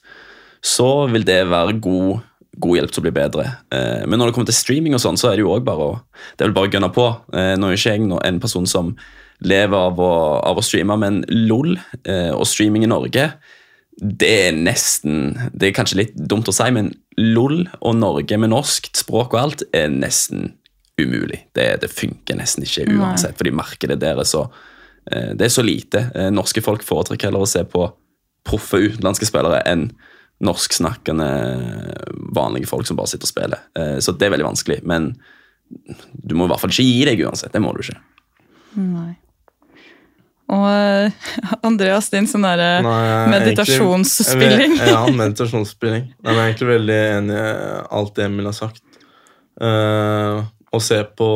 så 0.63 1.09
vil 1.11 1.25
det 1.25 1.49
være 1.49 1.81
god, 1.81 2.21
god 2.61 2.77
hjelp 2.77 2.93
til 2.93 3.01
å 3.01 3.07
bli 3.07 3.15
bedre. 3.17 3.47
Eh, 3.73 4.05
men 4.07 4.19
når 4.19 4.27
det 4.27 4.35
kommer 4.35 4.51
til 4.51 4.59
streaming, 4.59 4.95
og 4.95 5.01
sånn, 5.01 5.17
så 5.17 5.31
er 5.31 5.37
det 5.37 5.47
jo 5.47 5.55
også 5.55 5.65
bare 5.65 5.87
å 5.87 6.01
det 6.37 6.45
er 6.45 6.51
vel 6.51 6.59
bare 6.59 6.69
å 6.69 6.75
gønne 6.75 6.93
på. 6.93 7.07
Eh, 7.33 7.55
nå 7.57 7.71
er 7.71 7.79
ikke 7.79 7.97
jeg 7.97 8.21
en 8.27 8.41
person 8.41 8.67
som 8.67 8.97
lever 9.41 9.77
av 9.77 9.99
å, 9.99 10.13
av 10.45 10.59
å 10.59 10.65
streame, 10.65 10.97
men 11.01 11.25
LOL 11.29 11.79
eh, 12.05 12.33
og 12.35 12.45
streaming 12.47 12.85
i 12.85 12.91
Norge 12.91 13.31
det 14.01 14.29
er 14.47 14.53
nesten 14.57 15.35
Det 15.53 15.69
er 15.69 15.75
kanskje 15.77 15.99
litt 15.99 16.15
dumt 16.17 16.49
å 16.49 16.55
si, 16.55 16.69
men 16.73 16.93
LOL 17.19 17.67
og 17.85 17.97
Norge 17.99 18.39
med 18.41 18.53
norsk 18.53 18.89
språk 18.97 19.35
og 19.35 19.41
alt 19.41 19.63
er 19.77 19.91
nesten 19.93 20.55
umulig. 21.01 21.43
Det, 21.57 21.67
det 21.83 21.91
funker 21.93 22.37
nesten 22.39 22.65
ikke 22.65 22.87
Nei. 22.89 22.97
uansett, 23.01 23.37
fordi 23.37 23.53
markedet 23.57 23.99
der 24.01 24.21
er 24.21 24.29
så 24.29 24.47
eh, 25.11 25.33
Det 25.37 25.47
er 25.49 25.53
så 25.53 25.65
lite. 25.65 26.07
Eh, 26.15 26.31
Norske 26.33 26.63
folk 26.65 26.85
foretrekker 26.87 27.29
heller 27.29 27.45
å 27.45 27.51
se 27.51 27.65
på 27.65 27.87
proffe 28.49 28.81
utenlandske 28.81 29.29
spillere 29.29 29.61
enn 29.69 29.91
norsksnakkende 30.41 31.27
vanlige 32.37 32.69
folk 32.71 32.87
som 32.89 32.97
bare 32.97 33.11
sitter 33.13 33.29
og 33.29 33.33
spiller. 33.35 33.65
Eh, 33.77 33.99
Så 34.01 34.13
det 34.17 34.29
er 34.29 34.35
veldig 34.37 34.49
vanskelig. 34.49 34.81
Men 34.89 35.11
du 35.69 36.35
må 36.35 36.47
i 36.47 36.53
hvert 36.53 36.63
fall 36.63 36.73
ikke 36.73 36.87
gi 36.89 37.05
deg 37.11 37.21
uansett. 37.27 37.53
Det 37.53 37.61
må 37.63 37.75
du 37.77 37.83
ikke. 37.85 37.99
Nei. 38.81 39.13
Og 40.51 40.65
eh, 40.67 41.13
Andreas, 41.69 42.09
din 42.11 42.27
sånn 42.31 42.43
derre 42.47 42.71
er 42.81 43.29
meditasjonsspilling. 43.31 44.77
egentlig- 44.77 44.89
Ja, 44.95 45.03
meditasjonsspilling. 45.15 46.09
Nei, 46.11 46.33
men 46.33 46.35
Jeg 46.35 46.41
er 46.43 46.49
egentlig 46.53 46.71
veldig 46.75 47.01
enig 47.19 47.37
i 47.41 47.53
alt 48.01 48.15
det 48.17 48.25
Emil 48.27 48.49
har 48.51 48.57
sagt. 48.57 48.83
Uh, 49.61 50.41
og 50.73 50.81
se 50.83 51.03
på, 51.19 51.27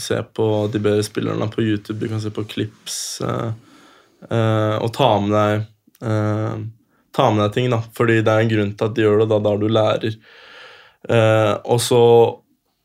se 0.00 0.18
på 0.36 0.46
de 0.72 0.78
bedre 0.84 1.02
spillerne 1.02 1.48
på 1.50 1.64
YouTube. 1.64 1.98
Du 2.00 2.08
kan 2.08 2.20
se 2.20 2.30
på 2.30 2.44
clips. 2.48 2.98
Uh, 3.24 3.50
uh, 4.30 4.76
og 4.84 4.92
ta 4.94 5.08
med 5.20 5.32
deg 5.36 5.66
eh, 6.06 6.62
Ta 7.12 7.26
med 7.30 7.42
deg 7.44 7.52
ting, 7.52 7.66
da. 7.72 7.82
Fordi 7.96 8.20
det 8.24 8.32
er 8.32 8.40
en 8.40 8.48
grunn 8.52 8.70
til 8.76 8.86
at 8.88 8.94
de 8.96 9.02
gjør 9.04 9.18
det. 9.22 9.28
Da, 9.32 9.38
da 9.44 9.50
du 9.60 9.66
lærer. 9.68 10.14
Eh, 11.12 11.54
og 11.68 11.80
så, 11.84 11.98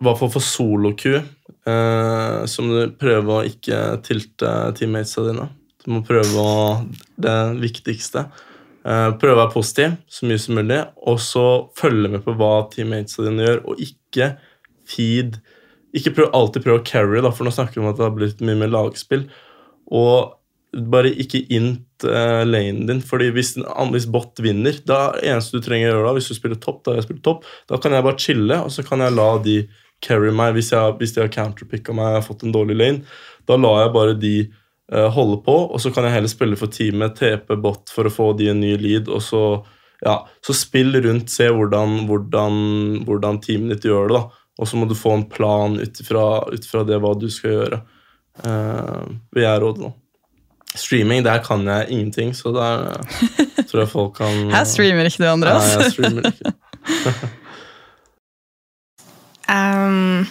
i 0.01 0.03
hvert 0.03 0.19
fall 0.19 0.31
for 0.33 0.43
solo-Q, 0.43 1.05
som 2.47 2.67
du 2.71 2.91
prøver 2.99 3.31
å 3.37 3.45
ikke 3.47 3.79
tilte 4.03 4.51
teammatesa 4.75 5.23
dine. 5.29 5.47
Du 5.87 5.95
må 5.95 6.03
prøve 6.03 6.43
å 6.43 6.85
Det 7.15 7.37
viktigste. 7.63 8.27
Eh, 8.87 9.09
prøve 9.19 9.35
å 9.35 9.41
være 9.41 9.53
positiv 9.55 9.95
så 10.11 10.27
mye 10.27 10.39
som 10.39 10.55
mulig, 10.59 10.79
og 11.07 11.19
så 11.19 11.45
følge 11.75 12.11
med 12.11 12.23
på 12.23 12.35
hva 12.39 12.67
teammatesa 12.71 13.25
dine 13.25 13.43
gjør, 13.43 13.61
og 13.67 13.83
ikke 13.83 14.35
feed 14.87 15.41
Ikke 15.95 16.11
prøv, 16.13 16.27
alltid 16.35 16.63
prøve 16.65 16.81
å 16.81 16.85
carry, 16.85 17.21
da, 17.23 17.31
for 17.33 17.47
nå 17.47 17.51
snakker 17.55 17.79
vi 17.79 17.81
om 17.81 17.89
at 17.89 17.97
det 17.97 18.03
har 18.05 18.13
blitt 18.13 18.41
mye 18.43 18.59
mer 18.59 18.69
lagspill. 18.69 19.23
Og 19.95 20.35
bare 20.91 21.13
ikke 21.23 21.39
int 21.55 22.03
uh, 22.03 22.43
lanen 22.45 22.83
din, 22.89 22.99
fordi 23.01 23.31
hvis, 23.33 23.53
hvis 23.93 24.07
bot 24.11 24.37
vinner 24.43 24.75
da 24.85 24.97
er 25.07 25.15
det 25.15 25.31
eneste 25.31 25.57
du 25.57 25.65
trenger 25.65 25.89
å 25.89 25.93
gjøre 25.95 26.09
da, 26.09 26.13
Hvis 26.19 26.27
du 26.27 26.35
spiller 26.35 26.59
topp, 26.61 26.83
da 26.85 26.97
jeg 26.97 27.07
spiller 27.07 27.23
topp, 27.25 27.47
da 27.71 27.79
kan 27.81 27.95
jeg 27.95 28.05
bare 28.05 28.21
chille, 28.21 28.59
og 28.67 28.75
så 28.75 28.85
kan 28.85 29.01
jeg 29.01 29.15
la 29.15 29.29
de 29.47 29.57
carry 30.03 30.35
meg 30.35 30.53
hvis, 30.59 30.73
jeg, 30.75 30.97
hvis 30.99 31.15
de 31.15 31.23
har 31.23 31.33
counterpicka 31.33 31.95
meg 31.97 32.19
og 32.19 32.27
fått 32.27 32.45
en 32.45 32.53
dårlig 32.53 32.77
lane. 32.77 33.17
Da 33.47 33.57
lar 33.57 33.85
jeg 33.85 33.95
bare 33.95 34.19
de 34.19 34.35
holde 34.87 35.41
på, 35.43 35.53
og 35.67 35.81
så 35.83 35.91
kan 35.91 36.05
jeg 36.07 36.13
heller 36.15 36.31
spille 36.31 36.57
for 36.59 36.71
teamet, 36.71 37.17
TP 37.19 37.57
bot 37.59 37.91
for 37.91 38.07
å 38.07 38.13
få 38.13 38.29
de 38.39 38.47
en 38.53 38.61
ny 38.63 38.77
lead, 38.79 39.09
og 39.11 39.19
så 39.25 39.41
ja, 40.01 40.15
så 40.45 40.53
spill 40.53 40.95
rundt, 41.03 41.31
se 41.33 41.47
hvordan, 41.49 42.03
hvordan, 42.09 42.57
hvordan 43.07 43.39
teamet 43.43 43.75
ditt 43.75 43.87
gjør 43.89 44.11
det, 44.11 44.19
da. 44.19 44.43
Og 44.57 44.69
så 44.69 44.79
må 44.79 44.87
du 44.89 44.95
få 44.97 45.13
en 45.13 45.27
plan 45.29 45.77
ut 45.77 46.01
ifra 46.01 46.83
det 46.85 46.99
hva 47.01 47.13
du 47.17 47.27
skal 47.33 47.55
gjøre. 47.55 47.79
Uh, 48.41 49.15
vil 49.33 49.45
jeg 49.45 49.63
råde, 49.63 49.89
da. 49.89 49.93
Streaming, 50.77 51.23
der 51.25 51.41
kan 51.45 51.65
jeg 51.65 51.89
ingenting, 51.89 52.35
så 52.37 52.53
der 52.53 52.85
uh, 53.01 53.17
tror 53.69 53.83
jeg 53.83 53.89
folk 53.89 54.17
kan 54.19 54.51
Her 54.53 54.65
streamer 54.69 55.09
ikke 55.09 55.23
du, 55.23 55.29
Andreas. 55.31 55.65
Nei, 55.65 55.83
jeg 55.83 55.97
streamer 55.97 56.31
ikke. 56.31 56.55
Um, 59.47 60.25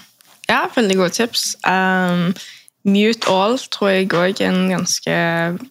ja, 0.44 0.66
veldig 0.74 0.96
gode 0.98 1.14
tips. 1.16 1.54
Um, 1.64 2.34
mute 2.87 3.28
all 3.28 3.59
tror 3.59 3.91
jeg 3.91 4.12
òg 4.14 4.41
er 4.41 4.53
en 4.53 4.70
ganske, 4.70 5.16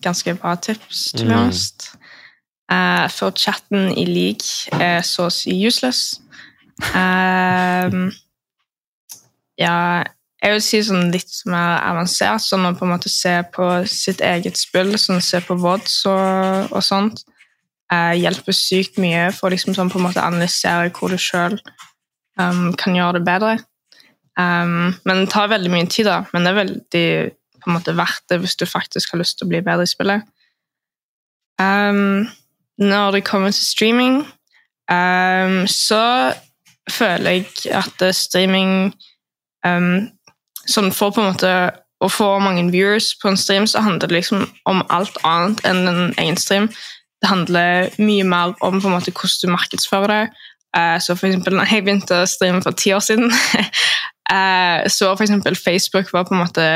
ganske 0.04 0.36
bra 0.42 0.56
tips, 0.56 1.12
til 1.16 1.32
Mm. 1.32 1.52
Uh, 2.66 3.10
for 3.10 3.30
chatten 3.30 3.92
i 3.94 4.06
league 4.06 4.82
er 4.82 5.02
så 5.06 5.28
å 5.28 5.34
si 5.34 5.54
useless. 5.68 6.20
Uh, 6.82 8.10
ja, 9.62 10.02
jeg 10.42 10.54
vil 10.56 10.64
si 10.66 10.82
sånn 10.84 11.12
litt 11.14 11.30
mer 11.46 11.78
avansert, 11.86 12.42
sånn 12.42 12.66
å 12.66 12.74
på 12.74 12.88
en 12.88 12.96
måte 12.96 13.12
se 13.12 13.36
på 13.54 13.68
sitt 13.86 14.24
eget 14.26 14.58
spill, 14.58 14.96
sånn 14.98 15.22
se 15.22 15.44
på 15.46 15.60
VODs 15.62 16.02
og, 16.10 16.74
og 16.74 16.84
sånt. 16.86 17.22
Uh, 17.94 18.18
hjelper 18.18 18.58
sykt 18.58 18.98
mye 18.98 19.30
for 19.30 19.54
liksom 19.54 19.78
sånn 19.78 19.92
på 19.94 20.02
en 20.02 20.08
måte 20.08 20.26
analysere 20.26 20.90
hvor 20.98 21.14
du 21.14 21.22
sjøl 21.22 21.60
um, 22.42 22.74
kan 22.74 22.98
gjøre 22.98 23.20
det 23.20 23.26
bedre. 23.30 23.56
Um, 24.36 24.96
men 25.08 25.24
det 25.24 25.32
tar 25.32 25.52
veldig 25.52 25.72
mye 25.72 25.88
tid, 25.88 26.10
da. 26.10 26.24
Men 26.34 26.44
det 26.44 26.52
er 26.52 26.62
veldig 26.62 27.08
på 27.64 27.70
en 27.72 27.78
måte 27.78 27.96
verdt 27.98 28.26
det 28.30 28.42
hvis 28.44 28.58
du 28.60 28.66
faktisk 28.70 29.14
har 29.14 29.22
lyst 29.22 29.40
til 29.40 29.48
å 29.48 29.54
bli 29.54 29.62
bedre 29.66 29.88
i 29.88 29.90
spillet. 29.90 30.26
Um, 31.62 32.28
når 32.78 33.16
det 33.16 33.28
kommer 33.28 33.54
til 33.56 33.64
streaming, 33.64 34.18
um, 34.92 35.64
så 35.72 36.34
føler 36.92 37.40
jeg 37.40 37.74
at 37.74 38.04
streaming 38.16 38.94
Sånn 40.70 40.92
for 40.94 41.10
på 41.10 41.24
en 41.24 41.32
måte 41.32 41.52
å 42.06 42.08
få 42.10 42.28
mange 42.38 42.68
viewers 42.70 43.08
på 43.18 43.32
en 43.32 43.40
stream, 43.40 43.66
så 43.66 43.82
handler 43.82 44.12
det 44.12 44.20
liksom 44.20 44.44
om 44.70 44.84
alt 44.94 45.18
annet 45.26 45.64
enn 45.66 45.90
en 45.90 46.14
egen 46.22 46.38
stream. 46.38 46.68
Det 47.22 47.32
handler 47.32 47.90
mye 47.98 48.28
mer 48.30 48.54
om 48.66 48.78
på 48.78 48.90
en 48.90 48.94
måte 48.94 49.14
hvordan 49.14 49.42
du 49.42 49.54
markedsfører 49.56 50.14
det. 50.14 50.22
Så 51.02 51.16
for 51.16 51.30
eksempel, 51.30 51.56
når 51.58 51.72
jeg 51.72 51.86
begynte 51.86 52.18
å 52.22 52.30
streame 52.30 52.62
for 52.62 52.78
ti 52.78 52.92
år 52.94 53.02
siden, 53.06 53.32
eh, 54.32 54.86
så 54.92 55.14
for 55.16 55.26
eksempel 55.26 55.58
Facebook 55.60 56.12
var 56.14 56.28
på 56.28 56.36
en 56.36 56.44
måte 56.44 56.68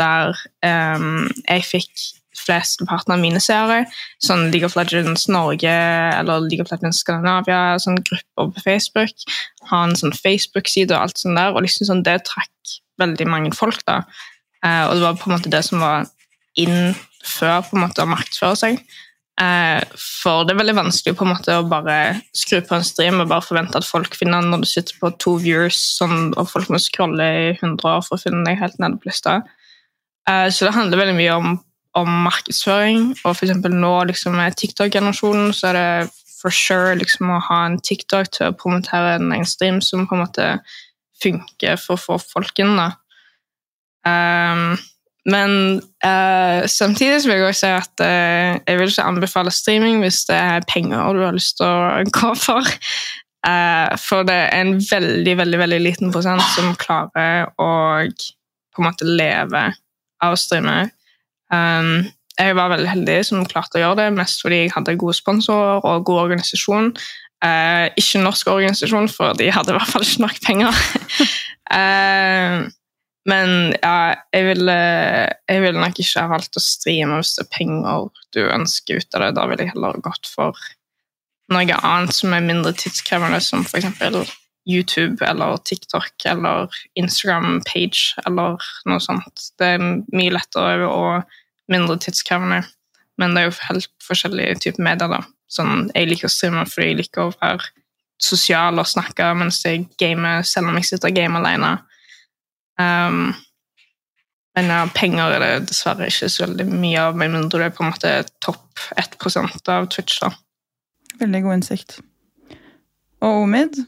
der 0.00 0.34
um, 0.64 1.28
jeg 1.48 1.66
fikk 1.68 2.08
flesteparten 2.40 3.14
av 3.14 3.20
mine 3.22 3.40
seere. 3.42 3.84
Sånn 4.22 4.48
League 4.52 4.66
of 4.66 4.76
Legends 4.78 5.26
Norge 5.30 5.70
eller 5.70 6.46
League 6.46 6.64
of 6.64 6.72
Legends 6.72 7.02
Skandinavia, 7.04 7.78
sånn 7.82 8.00
grupper 8.00 8.52
på 8.54 8.64
Facebook. 8.64 9.26
Ha 9.70 9.84
en 9.86 9.96
sånn 9.98 10.14
Facebook-side 10.16 10.94
og 10.94 11.04
alt 11.04 11.20
sånt 11.20 11.38
der, 11.38 11.54
og 11.54 11.66
liksom 11.66 11.90
sånn, 11.90 12.04
det 12.06 12.20
trakk 12.28 12.76
veldig 13.00 13.28
mange 13.28 13.52
folk. 13.56 13.84
da. 13.88 14.02
Eh, 14.64 14.84
og 14.88 14.96
det 14.96 15.04
var 15.06 15.20
på 15.20 15.30
en 15.30 15.36
måte 15.36 15.52
det 15.52 15.62
som 15.66 15.82
var 15.82 16.08
inn 16.60 16.94
før 17.24 17.62
på 17.66 17.76
en 17.76 17.84
måte 17.86 18.04
å 18.04 18.10
markedsføre 18.10 18.58
seg. 18.58 18.82
Eh, 19.40 19.80
for 19.96 20.44
det 20.44 20.52
er 20.52 20.58
veldig 20.58 20.76
vanskelig 20.76 21.16
på 21.16 21.24
en 21.24 21.32
måte 21.32 21.54
å 21.56 21.64
bare 21.68 21.96
skru 22.36 22.58
på 22.60 22.76
en 22.76 22.84
stream 22.84 23.22
og 23.22 23.30
bare 23.30 23.44
forvente 23.44 23.80
at 23.80 23.88
folk 23.88 24.12
finner 24.18 24.42
den 24.42 24.52
når 24.52 24.66
du 24.66 24.68
sitter 24.68 24.98
på 25.00 25.12
to 25.22 25.38
viewers, 25.40 25.78
sånn, 25.96 26.34
og 26.36 26.50
folk 26.50 26.68
må 26.68 26.80
scrolle 26.82 27.28
i 27.38 27.46
100 27.54 27.80
år 27.88 28.04
for 28.04 28.18
å 28.18 28.20
finne 28.20 28.44
deg 28.44 28.60
helt 28.60 28.76
nede 28.82 29.00
på 29.00 29.08
lista. 29.08 29.38
Eh, 30.28 30.48
så 30.52 30.68
det 30.68 30.76
handler 30.76 31.00
veldig 31.00 31.16
mye 31.16 31.38
om, 31.40 31.56
om 31.96 32.12
markedsføring, 32.26 33.10
og 33.24 33.32
eksempel 33.32 33.74
nå 33.80 33.94
liksom, 34.12 34.36
med 34.36 34.58
TikTok-generasjonen 34.60 35.54
så 35.56 35.70
er 35.70 35.78
det 35.78 35.88
for 36.40 36.52
sure 36.54 36.94
liksom, 37.00 37.32
å 37.32 37.40
ha 37.48 37.64
en 37.66 37.80
TikTok 37.80 38.32
til 38.36 38.50
å 38.50 38.56
promotere 38.56 39.16
en 39.16 39.32
egen 39.36 39.48
stream 39.48 39.80
som 39.84 40.06
på 40.08 40.16
en 40.16 40.24
måte 40.26 40.52
funker 41.20 41.80
for 41.80 41.96
å 41.96 42.04
få 42.04 42.20
folk 42.20 42.60
inn. 42.60 42.76
da. 42.76 42.92
Um, 44.04 44.78
men 45.28 45.82
uh, 46.04 46.66
samtidig 46.66 47.20
vil 47.26 47.36
jeg 47.36 47.46
også 47.46 47.60
si 47.60 47.72
at 47.76 48.02
uh, 48.04 48.60
jeg 48.64 48.78
vil 48.78 48.88
ikke 48.88 49.04
anbefale 49.04 49.52
streaming 49.52 50.00
hvis 50.00 50.24
det 50.30 50.36
er 50.36 50.68
penger 50.68 51.12
du 51.12 51.24
har 51.26 51.36
lyst 51.36 51.58
til 51.60 51.68
å 51.68 52.04
gå 52.08 52.32
for. 52.40 52.64
Uh, 53.44 53.92
for 54.00 54.24
det 54.28 54.36
er 54.36 54.62
en 54.62 54.78
veldig 54.80 55.36
veldig, 55.36 55.58
veldig 55.60 55.80
liten 55.80 56.12
prosent 56.12 56.44
som 56.54 56.72
klarer 56.80 57.50
å 57.60 57.70
på 58.70 58.82
en 58.82 58.86
måte 58.86 59.08
leve 59.08 59.66
av 60.24 60.36
å 60.36 60.40
streame. 60.40 60.88
Um, 61.52 62.08
jeg 62.38 62.56
var 62.56 62.72
veldig 62.72 62.88
heldig 62.88 63.16
som 63.26 63.48
klarte 63.48 63.76
å 63.76 63.82
gjøre 63.82 64.04
det, 64.04 64.10
mest 64.16 64.40
fordi 64.40 64.62
jeg 64.62 64.72
hadde 64.72 64.96
gode 65.00 65.16
sponsorer 65.18 65.82
og 65.84 66.04
god 66.08 66.22
organisasjon. 66.28 66.94
ikke 68.00 68.22
norsk 68.22 68.48
organisasjon, 68.52 69.08
for 69.12 69.36
de 69.36 69.50
hadde 69.52 69.74
i 69.74 69.76
hvert 69.76 69.90
fall 69.90 70.06
ikke 70.06 70.24
nok 70.24 70.40
penger. 70.46 70.80
Men 73.28 73.74
ja, 73.82 74.16
jeg 74.32 74.46
ville, 74.46 74.76
jeg 75.50 75.62
ville 75.62 75.80
nok 75.80 75.98
ikke 76.00 76.22
ha 76.22 76.30
valgt 76.30 76.56
å 76.56 76.62
streame 76.64 77.18
hvis 77.18 77.34
det 77.36 77.44
er 77.44 77.50
penger 77.52 78.06
du 78.32 78.40
ønsker 78.46 79.00
ut 79.02 79.16
av 79.16 79.24
det. 79.26 79.32
Da 79.36 79.46
ville 79.50 79.66
jeg 79.66 79.74
heller 79.74 80.00
gått 80.04 80.30
for 80.30 80.56
noe 81.50 81.80
annet 81.82 82.14
som 82.16 82.32
er 82.32 82.46
mindre 82.46 82.72
tidskrevende, 82.78 83.40
som 83.44 83.66
f.eks. 83.66 84.36
YouTube 84.68 85.24
eller 85.24 85.56
TikTok 85.66 86.26
eller 86.28 86.68
Instagram-page 87.00 88.22
eller 88.28 88.60
noe 88.86 89.02
sånt. 89.02 89.50
Det 89.58 89.74
er 89.74 89.84
mye 90.14 90.34
lettere 90.36 90.86
og 90.86 91.36
mindre 91.72 91.96
tidskrevende. 92.00 92.62
Men 93.20 93.34
det 93.34 93.42
er 93.42 93.50
jo 93.50 93.56
helt 93.66 93.90
forskjellige 94.04 94.60
typer 94.64 94.84
medier. 94.84 95.12
da. 95.12 95.20
Sånn, 95.50 95.90
jeg 95.96 96.08
liker 96.08 96.28
å 96.28 96.32
streame 96.32 96.64
fordi 96.68 96.92
jeg 96.92 97.00
liker 97.02 97.26
å 97.26 97.36
være 97.40 97.68
sosial 98.20 98.78
og 98.78 98.88
snakke 98.88 99.26
mens 99.36 99.62
jeg 99.64 99.88
gamer, 100.00 100.44
selv 100.46 100.70
om 100.70 100.78
jeg 100.78 100.90
sitter 100.90 101.10
og 101.10 101.16
gamer 101.16 101.42
alene. 101.42 101.72
Um, 102.80 103.22
men 104.58 104.70
ja, 104.72 104.80
penger 104.94 105.36
er 105.36 105.44
det 105.44 105.70
dessverre 105.70 106.08
ikke 106.10 106.28
så 106.32 106.46
veldig 106.46 106.66
mye 106.72 107.06
av, 107.06 107.18
med 107.18 107.32
mindre 107.36 107.60
du 107.60 107.66
er 107.66 107.74
på 107.74 107.84
en 107.84 107.92
måte 107.92 108.12
topp 108.42 108.82
1% 108.98 109.70
av 109.72 109.88
Twitch. 109.92 110.18
da. 110.24 110.32
Veldig 111.20 111.42
god 111.44 111.58
innsikt. 111.58 111.98
Og 113.20 113.44
Omid? 113.44 113.78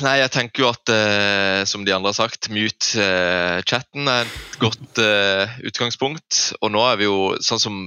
Nei, 0.00 0.16
jeg 0.22 0.32
tenker 0.32 0.62
jo 0.62 0.70
at, 0.70 0.90
eh, 0.92 1.62
som 1.68 1.84
de 1.84 1.92
andre 1.92 2.12
har 2.12 2.16
sagt, 2.16 2.48
mute 2.52 3.02
eh, 3.02 3.60
chatten 3.68 4.08
er 4.08 4.24
et 4.24 4.60
godt 4.62 5.00
eh, 5.02 5.58
utgangspunkt. 5.68 6.38
Og 6.60 6.72
nå 6.72 6.84
er 6.86 7.00
vi 7.00 7.08
jo 7.08 7.34
sånn 7.44 7.60
som 7.60 7.82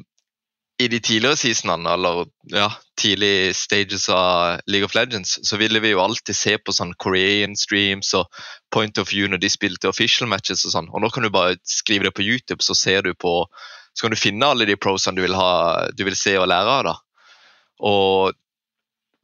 i 0.84 0.90
de 0.92 1.00
tidligere 1.00 1.40
seasonene, 1.40 1.94
eller 1.96 2.26
ja, 2.52 2.68
tidlig 3.00 3.56
stages 3.58 4.10
av 4.12 4.60
League 4.68 4.86
of 4.86 4.96
Legends, 4.98 5.38
så 5.48 5.58
ville 5.62 5.82
vi 5.84 5.94
jo 5.94 6.02
alltid 6.04 6.38
se 6.38 6.58
på 6.60 6.76
sånn 6.76 6.94
Korean 7.02 7.56
streams 7.60 8.14
og 8.20 8.28
point 8.74 9.00
of 9.02 9.12
view 9.12 9.30
når 9.32 9.42
de 9.44 9.52
spilte 9.54 9.90
official 9.92 10.30
matches 10.32 10.66
og 10.68 10.76
sånn. 10.76 10.92
Og 10.92 11.04
nå 11.04 11.12
kan 11.14 11.26
du 11.26 11.32
bare 11.34 11.56
skrive 11.68 12.10
det 12.10 12.16
på 12.18 12.26
YouTube, 12.26 12.64
så 12.66 12.76
ser 12.78 13.08
du 13.08 13.14
på 13.16 13.42
så 13.94 14.08
kan 14.08 14.14
du 14.14 14.18
finne 14.18 14.48
alle 14.50 14.66
de 14.66 14.78
prosene 14.80 15.20
du 15.20 15.26
vil, 15.26 15.36
ha, 15.38 15.86
du 15.94 16.02
vil 16.08 16.18
se 16.18 16.34
og 16.40 16.48
lære 16.50 16.78
av. 16.80 16.88
da. 16.88 16.96
Og 17.86 18.34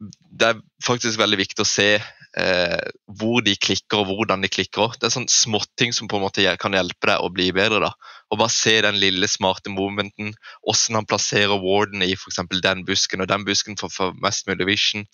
det 0.00 0.48
er 0.48 0.60
faktisk 0.84 1.20
veldig 1.20 1.38
viktig 1.42 1.64
å 1.64 1.68
se 1.68 1.88
eh, 1.98 2.80
hvor 3.20 3.42
de 3.44 3.52
klikker 3.60 4.00
og 4.00 4.08
hvordan 4.08 4.44
de 4.44 4.50
klikker. 4.52 4.94
Det 4.96 5.08
er 5.08 5.14
sånn 5.14 5.28
småting 5.30 5.92
som 5.96 6.08
på 6.08 6.16
en 6.16 6.24
måte 6.24 6.46
kan 6.62 6.76
hjelpe 6.76 7.10
deg 7.10 7.20
å 7.20 7.30
bli 7.34 7.50
bedre. 7.56 7.82
da. 7.84 8.14
Og 8.30 8.40
bare 8.40 8.54
se 8.54 8.78
den 8.86 9.00
lille, 9.02 9.28
smarte 9.28 9.72
movementen, 9.72 10.32
hvordan 10.64 11.00
han 11.00 11.08
plasserer 11.10 11.60
warden 11.60 12.04
i 12.06 12.14
for 12.16 12.32
den 12.64 12.84
busken, 12.88 13.20
og 13.20 13.28
den 13.28 13.44
busken 13.44 13.76
for 13.80 14.16
mest 14.24 14.48
mulig 14.48 14.68
vision. 14.72 15.06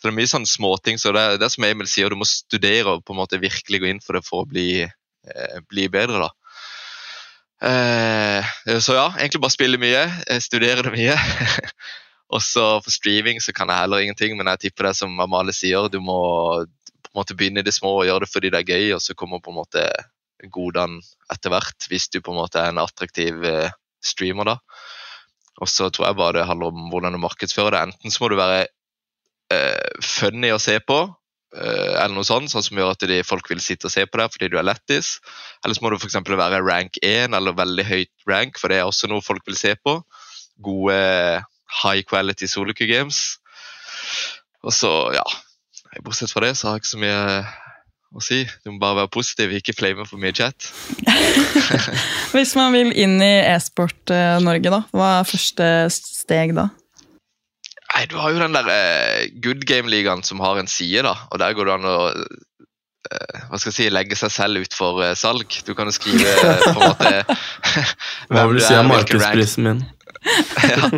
Så 0.00 0.08
Det 0.08 0.12
er 0.12 0.18
mye 0.18 0.34
sånn 0.34 0.48
småting. 0.48 0.98
Så 0.98 1.14
det, 1.14 1.26
det 1.38 1.46
er 1.46 1.54
som 1.54 1.68
Emil 1.68 1.90
sier, 1.90 2.10
du 2.10 2.18
må 2.18 2.28
studere 2.28 2.96
og 2.96 3.06
på 3.06 3.14
en 3.14 3.22
måte 3.22 3.42
virkelig 3.42 3.82
gå 3.82 3.92
inn 3.92 4.02
for 4.02 4.18
det 4.18 4.26
for 4.26 4.42
å 4.42 4.50
bli, 4.50 4.82
eh, 4.82 5.58
bli 5.70 5.88
bedre. 5.92 6.26
da. 6.26 6.30
Eh, 7.62 8.78
så 8.82 8.96
ja, 8.96 9.06
egentlig 9.20 9.44
bare 9.44 9.54
spille 9.54 9.78
mye, 9.78 10.02
eh, 10.26 10.40
studere 10.42 10.82
det 10.82 10.96
mye. 10.96 11.14
Og 12.32 12.40
så 12.40 12.64
for 12.80 12.92
streaming 12.94 13.42
så 13.44 13.52
kan 13.56 13.68
jeg 13.68 13.84
heller 13.84 14.04
ingenting, 14.04 14.36
men 14.38 14.48
jeg 14.54 14.66
tipper 14.66 14.88
det 14.88 14.96
som 14.96 15.20
Amalie 15.20 15.54
sier, 15.56 15.90
du 15.92 16.00
må 16.00 16.16
på 16.64 17.10
en 17.12 17.20
måte 17.20 17.36
begynne 17.36 17.60
i 17.60 17.66
det 17.66 17.74
små 17.76 17.92
og 17.98 18.06
gjøre 18.08 18.24
det 18.24 18.32
fordi 18.32 18.50
det 18.52 18.62
er 18.62 18.72
gøy, 18.72 18.94
og 18.96 19.02
så 19.04 19.16
kommer 19.18 19.42
på 19.44 19.52
en 19.52 19.60
måte 19.60 19.84
godene 20.52 21.02
etter 21.32 21.52
hvert, 21.52 21.88
hvis 21.90 22.08
du 22.10 22.22
på 22.24 22.32
en 22.32 22.40
måte 22.40 22.60
er 22.60 22.72
en 22.72 22.80
attraktiv 22.82 23.44
eh, 23.46 23.74
streamer. 24.02 24.48
da. 24.48 24.56
Og 25.60 25.68
så 25.68 25.90
tror 25.92 26.08
jeg 26.08 26.18
bare 26.18 26.40
det 26.40 26.46
handler 26.48 26.72
om 26.72 26.88
hvordan 26.90 27.14
du 27.14 27.20
markedsfører 27.22 27.76
det. 27.76 27.82
Enten 27.88 28.14
så 28.14 28.24
må 28.24 28.32
du 28.32 28.38
være 28.40 28.64
eh, 29.52 30.00
funny 30.02 30.50
å 30.54 30.60
se 30.62 30.78
på, 30.80 30.98
eh, 31.54 31.92
eller 31.92 32.16
noe 32.16 32.26
sånt, 32.26 32.50
sånn 32.50 32.64
som 32.64 32.80
gjør 32.80 32.96
at 32.96 33.06
de, 33.12 33.20
folk 33.28 33.52
vil 33.52 33.62
sitte 33.62 33.90
og 33.90 33.94
se 33.94 34.06
på 34.08 34.18
deg 34.18 34.32
fordi 34.34 34.50
du 34.50 34.58
er 34.58 34.66
lettis. 34.66 35.18
Eller 35.62 35.78
så 35.78 35.84
må 35.84 35.92
du 35.92 36.00
f.eks. 36.00 36.18
være 36.26 36.64
rank 36.64 36.98
1 37.04 37.36
eller 37.38 37.60
veldig 37.60 37.86
høyt 37.92 38.12
rank, 38.30 38.58
for 38.58 38.72
det 38.72 38.80
er 38.80 38.88
også 38.88 39.12
noe 39.12 39.24
folk 39.24 39.44
vil 39.46 39.60
se 39.60 39.76
på. 39.84 40.00
Gode 40.62 40.98
high 41.80 42.04
quality 42.04 42.50
soloku 42.50 42.86
games. 42.90 43.38
Og 44.62 44.74
så, 44.76 44.92
ja 45.16 45.24
Bortsett 46.00 46.32
fra 46.32 46.46
det 46.46 46.54
så 46.56 46.68
har 46.68 46.78
jeg 46.78 46.84
ikke 46.84 46.92
så 46.92 47.00
mye 47.02 47.24
å 48.12 48.22
si. 48.24 48.38
Du 48.64 48.72
må 48.72 48.78
bare 48.80 49.02
være 49.02 49.12
positiv, 49.12 49.52
ikke 49.56 49.74
flame 49.76 50.06
for 50.08 50.20
mye 50.20 50.32
chat. 50.36 50.68
Hvis 52.34 52.54
man 52.56 52.72
vil 52.76 52.92
inn 52.96 53.18
i 53.24 53.34
e-sport 53.44 54.12
eh, 54.12 54.38
Norge, 54.44 54.72
da, 54.72 54.82
hva 54.96 55.10
er 55.18 55.28
første 55.28 55.68
steg 55.92 56.54
da? 56.56 56.70
Nei, 57.92 58.06
Du 58.08 58.16
har 58.20 58.32
jo 58.32 58.40
den 58.40 58.56
der 58.56 58.68
uh, 58.72 59.28
good 59.44 59.66
game-ligaen 59.68 60.24
som 60.24 60.40
har 60.40 60.60
en 60.60 60.70
side, 60.70 61.04
da. 61.04 61.12
Og 61.28 61.42
der 61.42 61.56
går 61.56 61.68
det 61.68 61.76
an 61.76 61.88
å 61.88 61.98
uh, 62.08 63.42
hva 63.50 63.60
skal 63.60 63.68
jeg 63.68 63.76
si, 63.76 63.88
legge 63.92 64.16
seg 64.16 64.32
selv 64.32 64.64
ut 64.64 64.76
for 64.76 65.04
salg. 65.18 65.60
Du 65.66 65.74
kan 65.76 65.90
jo 65.90 65.96
skrive 65.96 66.32
på 66.62 66.72
en 66.72 66.80
måte 66.80 67.12
Hva 68.32 68.46
vil 68.48 68.60
du 68.60 68.64
si 68.68 68.76
er 68.76 68.88
markedsprisen 68.88 69.68
min? 69.68 69.84
ja. 70.22 70.88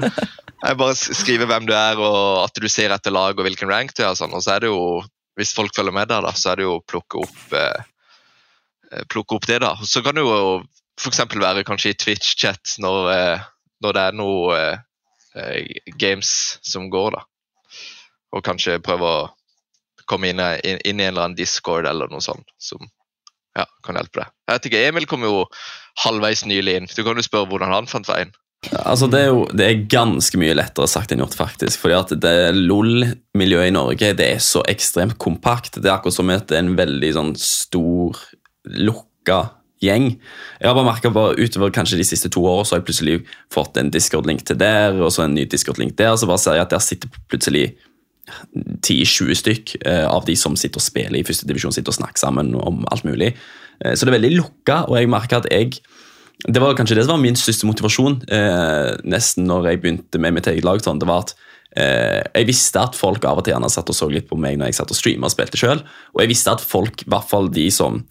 Jeg 0.65 0.79
bare 0.81 0.95
skrive 0.97 1.45
hvem 1.49 1.67
du 1.69 1.75
er, 1.77 1.99
og 2.01 2.47
at 2.47 2.57
du 2.57 2.67
ser 2.73 2.93
etter 2.95 3.13
lag 3.13 3.37
og 3.37 3.45
hvilken 3.45 3.69
rank 3.69 3.93
du 3.93 4.01
er. 4.01 4.15
Og, 4.15 4.21
sånn. 4.21 4.33
og 4.33 4.45
så 4.45 4.55
er 4.55 4.65
det 4.65 4.71
jo, 4.71 5.03
hvis 5.37 5.53
folk 5.57 5.75
følger 5.77 5.93
med 5.93 6.09
der, 6.09 6.25
da, 6.25 6.33
så 6.33 6.53
er 6.53 6.61
det 6.61 6.65
jo 6.69 6.79
å 6.79 6.85
plukke 6.89 7.21
opp, 7.21 7.43
eh, 7.59 7.83
eh 8.91 9.05
plukke 9.13 9.37
opp 9.37 9.49
det. 9.51 9.61
da. 9.67 9.75
Så 9.85 10.01
kan 10.05 10.17
det 10.17 10.25
jo 10.25 10.63
f.eks. 10.97 11.21
være 11.35 11.67
kanskje 11.69 11.93
i 11.93 11.99
Twitch-chat 12.01 12.79
når, 12.81 13.11
eh, 13.13 13.47
når, 13.85 13.97
det 13.97 14.05
er 14.09 14.17
noe 14.17 14.59
eh, 14.65 15.81
games 16.01 16.31
som 16.65 16.89
går, 16.93 17.19
da. 17.19 17.25
Og 18.35 18.45
kanskje 18.47 18.81
prøve 18.83 19.11
å 19.11 19.27
komme 20.09 20.33
inn, 20.33 20.41
inn, 20.41 20.81
inn, 20.81 21.01
i 21.01 21.05
en 21.05 21.13
eller 21.13 21.27
annen 21.27 21.39
discord 21.39 21.87
eller 21.89 22.09
noe 22.13 22.25
sånt 22.25 22.49
som 22.61 22.81
ja, 23.57 23.67
kan 23.85 24.01
hjelpe 24.01 24.23
deg. 24.23 24.33
Jeg 24.49 24.57
vet 24.57 24.71
ikke, 24.71 24.83
Emil 24.89 25.07
kom 25.09 25.25
jo 25.25 25.45
halvveis 26.03 26.45
nylig 26.49 26.75
inn. 26.81 26.89
Du 26.91 27.05
kan 27.07 27.21
jo 27.21 27.25
spørre 27.25 27.49
hvordan 27.53 27.73
han 27.73 27.91
fant 27.91 28.09
veien. 28.09 28.33
Altså, 28.73 29.09
det, 29.11 29.21
er 29.21 29.33
jo, 29.33 29.43
det 29.53 29.67
er 29.67 29.83
ganske 29.93 30.39
mye 30.41 30.55
lettere 30.57 30.89
sagt 30.91 31.13
enn 31.13 31.23
gjort, 31.23 31.37
faktisk. 31.39 31.81
fordi 31.83 31.97
at 31.99 32.15
det 32.23 32.37
LOL-miljøet 32.57 33.71
i 33.71 33.75
Norge 33.75 34.13
det 34.19 34.29
er 34.37 34.41
så 34.43 34.65
ekstremt 34.71 35.19
kompakt. 35.23 35.81
Det 35.81 35.91
er 35.91 35.97
akkurat 35.97 36.17
som 36.17 36.33
at 36.33 36.49
det 36.51 36.59
er 36.59 36.65
en 36.67 36.79
veldig 36.79 37.13
sånn 37.17 37.35
stor, 37.41 38.21
lukka 38.65 39.41
gjeng. 39.85 40.13
Jeg 40.61 40.69
har 40.69 40.77
bare 40.77 40.89
merket 40.89 41.15
bare 41.17 41.37
Utover 41.41 41.73
kanskje 41.75 41.99
de 42.01 42.07
siste 42.09 42.31
to 42.33 42.45
årene 42.47 42.65
så 42.65 42.77
har 42.77 42.83
jeg 42.83 42.89
plutselig 42.89 43.17
fått 43.53 43.81
en 43.81 43.91
Discord-link 43.93 44.45
til 44.49 44.59
der, 44.61 44.97
og 45.01 45.13
så 45.13 45.27
en 45.27 45.37
ny 45.37 45.45
Discord-link 45.51 45.97
der. 46.01 46.15
Så 46.17 46.29
bare 46.31 46.41
ser 46.43 46.59
jeg 46.59 46.67
at 46.67 46.73
der 46.75 46.85
sitter 46.85 47.21
plutselig 47.29 47.67
10-20 48.25 49.37
stykk 49.37 49.75
eh, 49.85 50.07
av 50.09 50.25
de 50.25 50.37
som 50.39 50.57
sitter 50.57 50.81
og 50.81 50.87
spiller 50.87 51.19
i 51.19 51.27
første 51.27 51.49
divisjon, 51.49 51.75
sitter 51.77 51.93
og 51.93 51.99
snakker 51.99 52.23
sammen 52.23 52.55
om 52.57 52.87
alt 52.93 53.05
mulig. 53.05 53.35
Eh, 53.85 53.93
så 53.93 54.05
det 54.07 54.13
er 54.13 54.19
veldig 54.19 54.33
lukka, 54.39 54.85
og 54.89 54.97
jeg 54.97 55.11
merker 55.13 55.43
at 55.43 55.51
jeg 55.53 55.77
det 56.43 56.61
var 56.61 56.75
kanskje 56.77 56.99
det 56.99 57.07
som 57.07 57.15
var 57.15 57.23
min 57.23 57.39
største 57.39 57.67
motivasjon 57.69 58.19
eh, 58.35 58.91
nesten 59.09 59.47
når 59.49 59.71
jeg 59.71 59.83
begynte 59.83 60.21
med 60.21 60.35
mitt 60.37 60.49
eget 60.51 60.67
lag. 60.67 60.83
Sånn, 60.83 60.99
det 61.01 61.09
var 61.09 61.25
at 61.25 61.35
eh, 61.79 62.21
Jeg 62.35 62.49
visste 62.51 62.83
at 62.83 62.99
folk 62.99 63.25
av 63.25 63.41
og 63.41 63.47
til 63.47 63.55
gjerne 63.55 63.71
satt 63.73 63.91
og 63.91 63.97
så 63.97 64.11
litt 64.11 64.29
på 64.29 64.39
meg 64.41 64.59
når 64.59 64.73
jeg 64.73 64.81
satt 64.81 64.93
og 64.93 64.99
streama 64.99 65.31
og 65.31 65.35
spilte 65.35 65.61
sjøl. 65.61 65.85
Og 66.13 66.25
jeg 66.25 66.33
visste 66.35 66.53
at 66.53 66.65
folk, 66.65 67.07
i 67.07 67.11
hvert 67.11 67.31
fall 67.31 67.51
de 67.55 67.69
som 67.75 68.03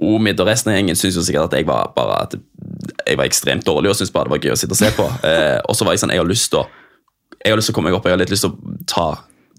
Omid 0.00 0.38
og 0.40 0.48
resten 0.48 0.70
av 0.72 0.78
gjengen, 0.78 0.96
syntes 0.96 1.18
jo 1.18 1.22
sikkert 1.26 1.50
at 1.50 1.58
jeg 1.58 1.66
var 1.68 1.90
bare 1.92 2.22
at 2.24 2.36
jeg 2.38 3.18
var 3.20 3.26
ekstremt 3.28 3.66
dårlig 3.68 3.90
og 3.90 3.98
syntes 3.98 4.14
bare 4.14 4.30
det 4.30 4.32
var 4.32 4.46
gøy 4.46 4.54
å 4.54 4.60
sitte 4.60 4.76
og 4.76 4.80
se 4.80 4.92
på. 4.96 5.08
Eh, 5.30 5.58
og 5.68 5.76
så 5.76 5.84
var 5.84 5.92
jeg 5.92 6.04
sånn, 6.04 6.14
jeg 6.14 6.22
har 6.22 6.30
lyst 6.30 6.48
til 6.52 6.62
å 6.62 6.68
jeg 7.40 7.52
har 7.52 7.56
lyst 7.56 7.70
til 7.70 7.74
å 7.74 7.78
komme 7.78 7.88
meg 7.88 7.96
opp, 7.96 8.06
jeg 8.08 8.12
har 8.12 8.20
litt 8.20 8.32
lyst 8.32 8.44
til 8.44 8.52
å 8.52 8.78
ta, 8.88 9.04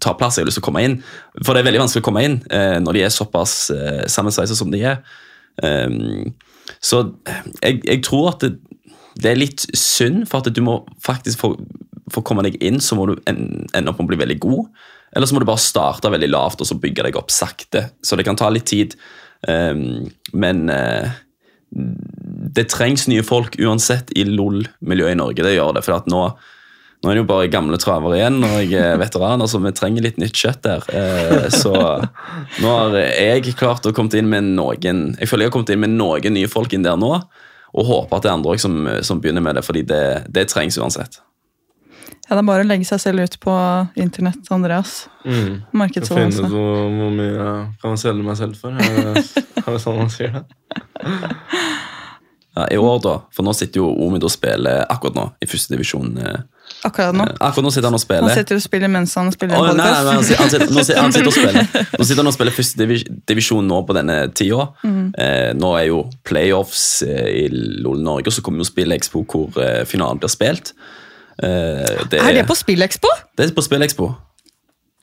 ta 0.02 0.14
plass, 0.18 0.38
jeg 0.38 0.46
har 0.46 0.50
lyst 0.50 0.60
til 0.60 0.64
å 0.66 0.68
komme 0.68 0.84
inn. 0.86 1.00
For 1.42 1.54
det 1.54 1.64
er 1.64 1.68
veldig 1.70 1.82
vanskelig 1.82 2.04
å 2.04 2.06
komme 2.06 2.24
inn 2.28 2.36
eh, 2.54 2.78
når 2.82 2.98
de 2.98 3.04
er 3.08 3.14
såpass 3.14 3.56
eh, 3.74 4.04
sammensveisa 4.12 4.58
som 4.58 4.70
de 4.74 4.84
er. 4.92 5.00
Um, 5.62 6.30
så 6.80 7.04
jeg, 7.62 7.82
jeg 7.88 8.04
tror 8.08 8.32
at 8.34 8.46
det, 8.46 8.56
det, 9.18 9.32
er 9.32 9.40
litt 9.40 9.66
synd, 9.78 10.26
for 10.30 10.42
at 10.42 10.54
du 10.54 10.62
må 10.66 10.82
faktisk 11.04 11.44
få, 11.44 11.52
for 12.12 12.22
å 12.22 12.28
komme 12.28 12.46
deg 12.48 12.60
inn, 12.64 12.80
så 12.84 12.98
må 12.98 13.10
du 13.10 13.16
en, 13.30 13.66
ende 13.74 13.92
opp 13.92 14.00
med 14.00 14.10
å 14.10 14.14
bli 14.14 14.22
veldig 14.24 14.40
god. 14.44 14.70
Eller 15.12 15.28
så 15.28 15.36
må 15.36 15.42
du 15.44 15.50
bare 15.50 15.62
starte 15.62 16.12
veldig 16.12 16.32
lavt 16.32 16.64
og 16.64 16.70
så 16.70 16.80
bygge 16.80 17.08
deg 17.08 17.20
opp 17.20 17.34
sakte. 17.34 17.90
Så 18.04 18.16
det 18.16 18.26
kan 18.28 18.40
ta 18.40 18.48
litt 18.52 18.70
tid. 18.72 18.96
Um, 19.48 20.08
men 20.32 20.70
uh, 20.72 21.12
det 21.72 22.70
trengs 22.72 23.08
nye 23.12 23.26
folk 23.26 23.58
uansett 23.60 24.12
i 24.16 24.26
LOL-miljøet 24.28 25.16
i 25.16 25.20
Norge. 25.20 25.44
Det 25.44 25.56
gjør 25.56 25.76
det, 25.76 25.86
for 25.88 26.00
at 26.00 26.10
nå 26.12 26.24
nå 27.02 27.10
er 27.10 27.18
det 27.18 27.22
jo 27.24 27.30
bare 27.32 27.50
gamle 27.50 27.80
travere 27.82 28.20
igjen 28.20 28.44
og 28.46 28.60
jeg 28.62 28.78
er 28.78 29.00
veteran, 29.02 29.42
altså 29.42 29.62
vi 29.64 29.72
trenger 29.74 30.06
litt 30.06 30.20
nytt 30.22 30.38
kjøtt 30.38 30.62
der. 30.68 30.86
Eh, 30.94 31.48
så 31.50 31.74
nå 32.62 32.76
har 32.76 32.98
jeg 33.00 33.56
klart 33.58 33.88
å 33.90 33.94
komme 33.96 34.14
inn 34.20 34.30
med 34.30 34.52
noen 34.54 35.08
Jeg 35.18 35.30
føler 35.30 35.48
jeg 35.48 35.52
har 35.52 35.56
kommet 35.56 35.74
inn 35.74 35.82
med 35.82 35.96
noen 35.98 36.38
nye 36.38 36.52
folk 36.52 36.76
inn 36.78 36.86
der 36.86 37.00
nå, 37.02 37.16
og 37.72 37.88
håper 37.88 38.18
at 38.20 38.28
det 38.28 38.30
er 38.30 38.38
andre 38.38 38.56
som, 38.62 38.80
som 39.02 39.22
begynner 39.24 39.42
med 39.42 39.58
det, 39.58 39.66
fordi 39.66 39.82
det, 39.88 40.06
det 40.30 40.50
trengs 40.52 40.78
uansett. 40.78 41.22
Ja, 42.32 42.36
Det 42.38 42.44
er 42.44 42.48
bare 42.48 42.64
å 42.64 42.68
legge 42.70 42.86
seg 42.88 43.02
selv 43.04 43.26
ut 43.26 43.34
på 43.44 43.54
internett, 44.00 44.46
Andreas. 44.54 45.10
Mm. 45.26 45.64
Markedsføring. 45.76 46.32
Finne 46.32 46.52
hvor, 46.54 46.86
hvor 46.96 47.10
mye 47.18 47.48
kan 47.82 47.96
jeg 47.96 48.04
selge 48.06 48.28
meg 48.28 48.38
selv 48.40 48.62
for? 48.62 48.78
Er 48.78 49.18
det, 49.18 49.26
er 49.66 49.68
det 49.68 49.82
sånn 49.84 49.98
man 50.00 50.14
sier 50.14 50.38
det? 50.38 50.46
Ja, 52.56 52.68
I 52.72 52.78
år, 52.78 52.98
da, 53.04 53.18
for 53.36 53.48
nå 53.48 53.54
sitter 53.56 53.82
jo 53.82 53.90
Omid 54.06 54.26
og 54.28 54.32
spiller 54.32 54.86
akkurat 54.92 55.16
nå 55.18 55.26
i 55.44 55.48
førstedivisjon. 55.48 56.18
Eh, 56.20 56.42
Akkurat 56.82 57.14
nå. 57.14 57.26
akkurat 57.38 57.66
nå 57.68 57.72
sitter 57.74 57.88
han 57.92 57.98
og 57.98 58.02
spiller. 58.02 58.26
Han 58.26 58.38
sitter 58.40 58.58
og 58.58 58.64
spiller 58.64 58.90
mens 58.90 59.14
han 59.20 59.28
spiller 59.34 59.60
oh, 59.60 59.68
nei, 59.70 59.86
nei, 59.86 60.16
han 60.16 60.24
sitter, 60.26 60.42
han 60.42 60.54
sitter, 60.54 60.72
nå, 60.74 60.86
sitter, 60.88 61.02
han 61.02 61.14
sitter 61.14 61.30
og 61.30 61.36
spiller 61.38 61.86
Nå 62.00 62.08
sitter 62.10 62.22
han 62.24 62.32
og 62.32 62.36
spiller 62.38 62.56
første 62.56 62.88
divisjon 63.30 63.70
nå 63.70 63.82
på 63.86 63.98
denne 63.98 64.18
tida. 64.38 64.66
Eh, 64.88 65.52
nå 65.58 65.72
er 65.78 65.86
jo 65.92 66.02
playoffs 66.28 66.88
eh, 67.06 67.30
i 67.44 67.46
LOL 67.54 68.02
Norge, 68.02 68.32
og 68.32 68.38
så 68.38 68.46
kommer 68.46 68.66
jo 68.66 68.70
Spillekspo 68.72 69.22
hvor 69.30 69.62
eh, 69.62 69.84
finalen 69.90 70.22
blir 70.22 70.34
spilt. 70.34 70.74
Eh, 71.38 72.06
det, 72.10 72.20
Er 72.22 72.34
det 72.40 72.48
på 72.50 72.58
SpillExpo? 72.58 73.14
Det 73.38 73.50
er 73.50 73.56
på 73.56 73.66
SpillExpo. 73.66 74.12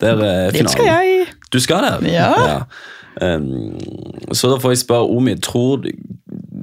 Der 0.02 0.14
er 0.14 0.18
finalen. 0.18 0.52
finalen. 0.54 0.74
skal 0.74 0.86
jeg. 0.86 1.26
Du 1.52 1.60
skal 1.62 1.86
der? 1.86 2.08
Ja. 2.10 2.62
Um, 3.18 3.78
så 4.32 4.50
da 4.50 4.58
får 4.62 4.70
jeg 4.76 4.82
spørre 4.84 5.10
Omi, 5.10 5.34
tror, 5.42 5.82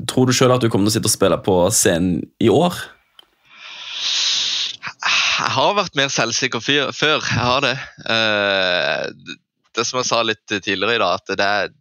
tror 0.08 0.28
du 0.30 0.32
sjøl 0.36 0.54
at 0.56 0.64
du 0.64 0.70
kommer 0.72 0.88
til 0.88 0.94
å 0.94 0.96
sitte 0.96 1.10
og 1.10 1.16
spille 1.16 1.40
på 1.44 1.56
scenen 1.76 2.22
i 2.40 2.48
år? 2.52 2.78
Jeg 5.36 5.52
har 5.52 5.74
vært 5.76 5.98
mer 6.00 6.12
selvsikker 6.14 6.62
fyr, 6.64 6.92
før. 6.96 7.20
Jeg 7.20 7.44
har 7.44 7.64
det. 7.66 7.74
Uh, 8.08 9.34
det 9.76 9.84
som 9.84 10.00
jeg 10.00 10.08
sa 10.08 10.22
litt 10.24 10.46
tidligere 10.48 10.96
i 10.96 11.02
dag, 11.02 11.20
at 11.20 11.34
det 11.36 11.48
er 11.48 11.74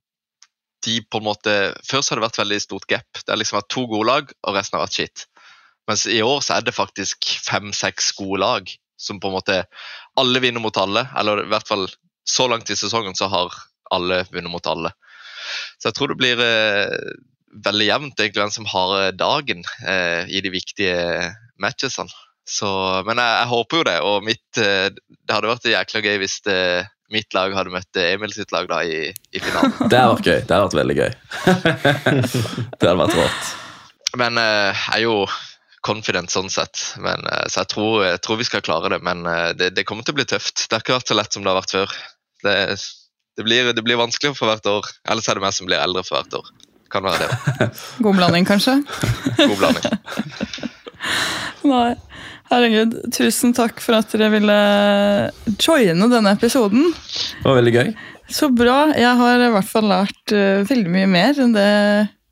de 0.85 0.99
på 1.09 1.21
en 1.21 1.29
måte 1.29 1.53
Først 1.87 2.11
har 2.11 2.19
det 2.19 2.27
vært 2.27 2.41
veldig 2.41 2.59
stort 2.61 2.89
gap. 2.91 3.07
Det 3.21 3.31
har 3.31 3.39
liksom 3.41 3.61
vært 3.61 3.71
to 3.73 3.85
gode 3.91 4.09
lag, 4.11 4.33
og 4.43 4.57
resten 4.59 4.79
har 4.79 4.85
vært 4.85 4.99
shit. 4.99 5.27
Mens 5.89 6.07
i 6.11 6.19
år 6.25 6.43
så 6.45 6.57
er 6.57 6.67
det 6.67 6.75
faktisk 6.75 7.29
fem-seks 7.45 8.11
gode 8.19 8.41
lag 8.43 8.75
som 9.01 9.21
på 9.21 9.29
en 9.29 9.37
måte 9.37 9.61
Alle 10.21 10.41
vinner 10.43 10.63
mot 10.63 10.77
alle. 10.81 11.07
Eller 11.19 11.45
i 11.45 11.49
hvert 11.53 11.69
fall 11.69 11.87
så 12.25 12.49
langt 12.51 12.71
i 12.73 12.79
sesongen 12.79 13.15
så 13.15 13.29
har 13.31 13.55
alle 13.95 14.23
vunnet 14.33 14.51
mot 14.51 14.67
alle. 14.67 14.91
Så 15.79 15.91
jeg 15.91 15.99
tror 15.99 16.11
det 16.11 16.19
blir 16.19 16.41
uh, 16.41 17.15
veldig 17.67 17.89
jevnt 17.89 18.19
egentlig 18.19 18.43
hvem 18.43 18.55
som 18.55 18.69
har 18.71 18.95
eh, 18.99 19.11
dagen 19.15 19.61
uh, 19.87 20.25
i 20.27 20.41
de 20.43 20.51
viktige 20.51 20.97
matchesene. 21.63 22.24
Så, 22.45 22.69
men 23.07 23.21
jeg, 23.21 23.37
jeg 23.41 23.51
håper 23.53 23.81
jo 23.81 23.87
det, 23.89 23.97
og 24.05 24.27
mitt, 24.27 24.61
eh, 24.61 24.91
det 24.93 25.33
hadde 25.33 25.49
vært 25.49 25.71
jækla 25.71 26.05
gøy 26.05 26.19
hvis 26.21 26.37
det, 26.45 26.59
mitt 27.15 27.37
lag 27.37 27.55
hadde 27.57 27.73
møtt 27.73 28.01
Emil 28.01 28.33
sitt 28.35 28.53
lag 28.53 28.69
da 28.69 28.83
i, 28.85 29.09
i 29.11 29.41
finalen. 29.41 29.75
Det 29.91 30.01
hadde 30.01 30.15
vært 30.17 30.29
gøy. 30.29 30.39
Det 30.45 30.57
hadde 30.57 30.67
vært 30.67 30.79
veldig 30.81 30.97
gøy. 31.01 31.11
det 32.79 32.89
hadde 32.89 33.01
vært 33.01 33.19
rått. 33.21 33.51
Men 34.21 34.39
eh, 34.41 34.71
jeg 34.71 35.01
er 35.01 35.05
jo 35.07 35.19
confident 35.85 36.33
sånn 36.33 36.49
sett, 36.53 36.81
men, 37.03 37.27
eh, 37.29 37.47
så 37.53 37.63
jeg 37.63 37.71
tror, 37.75 38.05
jeg 38.07 38.21
tror 38.25 38.41
vi 38.41 38.49
skal 38.49 38.65
klare 38.65 38.93
det. 38.95 39.01
Men 39.05 39.25
eh, 39.29 39.51
det, 39.57 39.73
det 39.77 39.87
kommer 39.89 40.07
til 40.07 40.17
å 40.17 40.21
bli 40.21 40.29
tøft. 40.29 40.67
Det 40.67 40.77
har 40.77 40.85
ikke 40.85 40.97
vært 40.97 41.13
så 41.13 41.19
lett 41.19 41.37
som 41.37 41.45
det 41.45 41.53
har 41.53 41.61
vært 41.61 41.75
før. 41.77 41.97
Det, 42.45 42.55
det, 43.39 43.47
blir, 43.47 43.73
det 43.77 43.85
blir 43.85 44.01
vanskeligere 44.01 44.39
for 44.39 44.51
hvert 44.51 44.71
år. 44.71 44.89
Ellers 45.13 45.29
er 45.29 45.39
det 45.39 45.45
meg 45.45 45.57
som 45.57 45.69
blir 45.69 45.81
eldre 45.81 46.05
for 46.07 46.21
hvert 46.21 46.39
år. 46.41 46.53
Kan 46.93 47.05
være 47.05 47.27
det. 47.27 47.69
God 48.05 48.21
blanding, 48.21 48.47
kanskje? 48.49 48.79
God 49.41 49.57
blanding. 49.59 50.01
Nei. 51.67 51.95
Herregud, 52.53 52.99
tusen 53.15 53.55
takk 53.57 53.81
for 53.83 53.99
at 53.99 54.13
dere 54.13 54.31
ville 54.35 54.59
joine 55.57 56.11
denne 56.13 56.35
episoden. 56.37 56.91
Det 56.93 57.47
var 57.47 57.61
veldig 57.61 57.75
gøy. 57.75 57.95
Så 58.31 58.51
bra. 58.53 58.91
Jeg 58.97 59.17
har 59.21 59.47
i 59.47 59.53
hvert 59.55 59.69
fall 59.71 59.89
lært 59.91 60.35
uh, 60.35 60.65
veldig 60.69 60.93
mye 60.93 61.09
mer 61.11 61.41
enn 61.41 61.57
det 61.57 61.71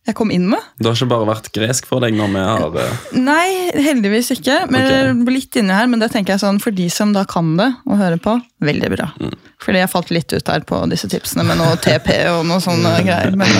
jeg 0.03 0.17
kom 0.19 0.33
inn 0.35 0.49
med. 0.51 0.63
Det 0.83 0.89
har 0.89 0.97
ikke 0.99 1.11
bare 1.13 1.27
vært 1.29 1.49
gresk 1.55 1.87
for 1.87 2.03
deg 2.03 2.17
når 2.19 2.31
vi 2.33 2.41
har 2.43 2.65
Uh... 2.73 3.03
Nei, 3.15 3.71
heldigvis 3.77 4.33
ikke. 4.35 4.57
Men 4.73 4.87
okay. 4.89 5.35
litt 5.37 5.59
inni 5.61 5.75
her, 5.77 5.87
men 5.91 6.03
det 6.03 6.09
tenker 6.15 6.35
jeg 6.35 6.43
sånn, 6.43 6.59
for 6.63 6.75
de 6.75 6.89
som 6.91 7.13
da 7.15 7.23
kan 7.29 7.53
det 7.59 7.69
og 7.87 8.01
hører 8.01 8.19
på, 8.23 8.35
veldig 8.67 8.91
bra. 8.97 9.11
Mm. 9.23 9.37
Fordi 9.63 9.83
jeg 9.83 9.93
falt 9.93 10.11
litt 10.15 10.35
ut 10.35 10.51
her 10.51 10.67
på 10.67 10.81
disse 10.91 11.11
tipsene 11.13 11.47
med 11.47 11.61
noe 11.61 11.79
TP 11.79 12.11
og 12.33 12.43
noe 12.49 12.59
sånne 12.65 12.97
greier. 13.07 13.37
Men 13.39 13.53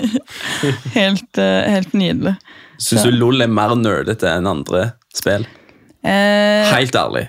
helt, 0.98 1.30
uh, 1.36 1.60
helt 1.68 1.92
nydelig. 1.92 2.38
Syns 2.80 3.04
du 3.04 3.12
LOL 3.12 3.44
er 3.44 3.52
mer 3.52 3.76
nerdete 3.76 4.30
enn 4.32 4.48
andre 4.48 4.94
spill? 5.12 5.44
Eh, 6.06 6.70
Helt 6.72 6.96
ærlig. 6.96 7.28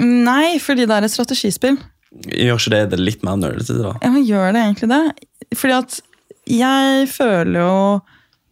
nei, 0.00 0.58
fordi 0.62 0.86
det 0.88 0.96
er 0.96 1.06
et 1.06 1.12
strategispill. 1.12 1.78
Gjør 2.26 2.56
ikke 2.60 2.72
det 2.72 2.82
det 2.94 3.00
litt 3.02 3.24
mer 3.26 3.36
nerdete, 3.40 3.76
da? 3.82 3.94
Ja, 4.02 4.10
men 4.14 4.24
gjør 4.24 4.52
det 4.56 4.62
egentlig 4.62 4.88
det? 4.92 5.56
Fordi 5.56 5.74
at 5.76 5.98
jeg 6.46 7.08
føler 7.12 7.60
jo 7.60 7.72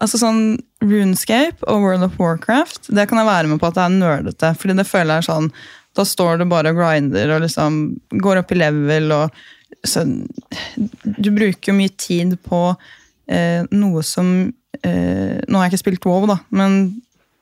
Altså 0.03 0.19
sånn 0.19 0.41
Runescape 0.83 1.65
og 1.71 1.81
World 1.81 2.05
of 2.05 2.17
Warcraft, 2.21 2.91
det 2.93 3.07
kan 3.09 3.17
jeg 3.21 3.29
være 3.29 3.49
med 3.49 3.61
på 3.63 3.69
at 3.71 3.77
det 3.79 3.85
er 3.87 3.93
nerdete. 3.95 4.51
Fordi 4.59 4.75
det 4.77 4.85
føler 4.89 5.15
jeg 5.15 5.23
er 5.23 5.29
sånn 5.31 5.47
Da 5.97 6.05
står 6.05 6.43
du 6.43 6.45
bare 6.51 6.73
og 6.75 6.81
grinder 6.81 7.31
og 7.37 7.45
liksom 7.47 7.79
går 8.21 8.43
opp 8.43 8.53
i 8.53 8.59
level 8.59 9.15
og 9.17 9.39
så, 9.87 10.03
Du 11.07 11.31
bruker 11.31 11.71
jo 11.71 11.77
mye 11.79 11.95
tid 11.97 12.35
på 12.45 12.61
eh, 13.31 13.63
noe 13.71 14.03
som 14.05 14.35
eh, 14.83 15.41
Nå 15.47 15.57
har 15.57 15.69
jeg 15.69 15.73
ikke 15.73 15.85
spilt 15.87 16.11
WoW, 16.11 16.27
da, 16.35 16.41
men 16.51 17.01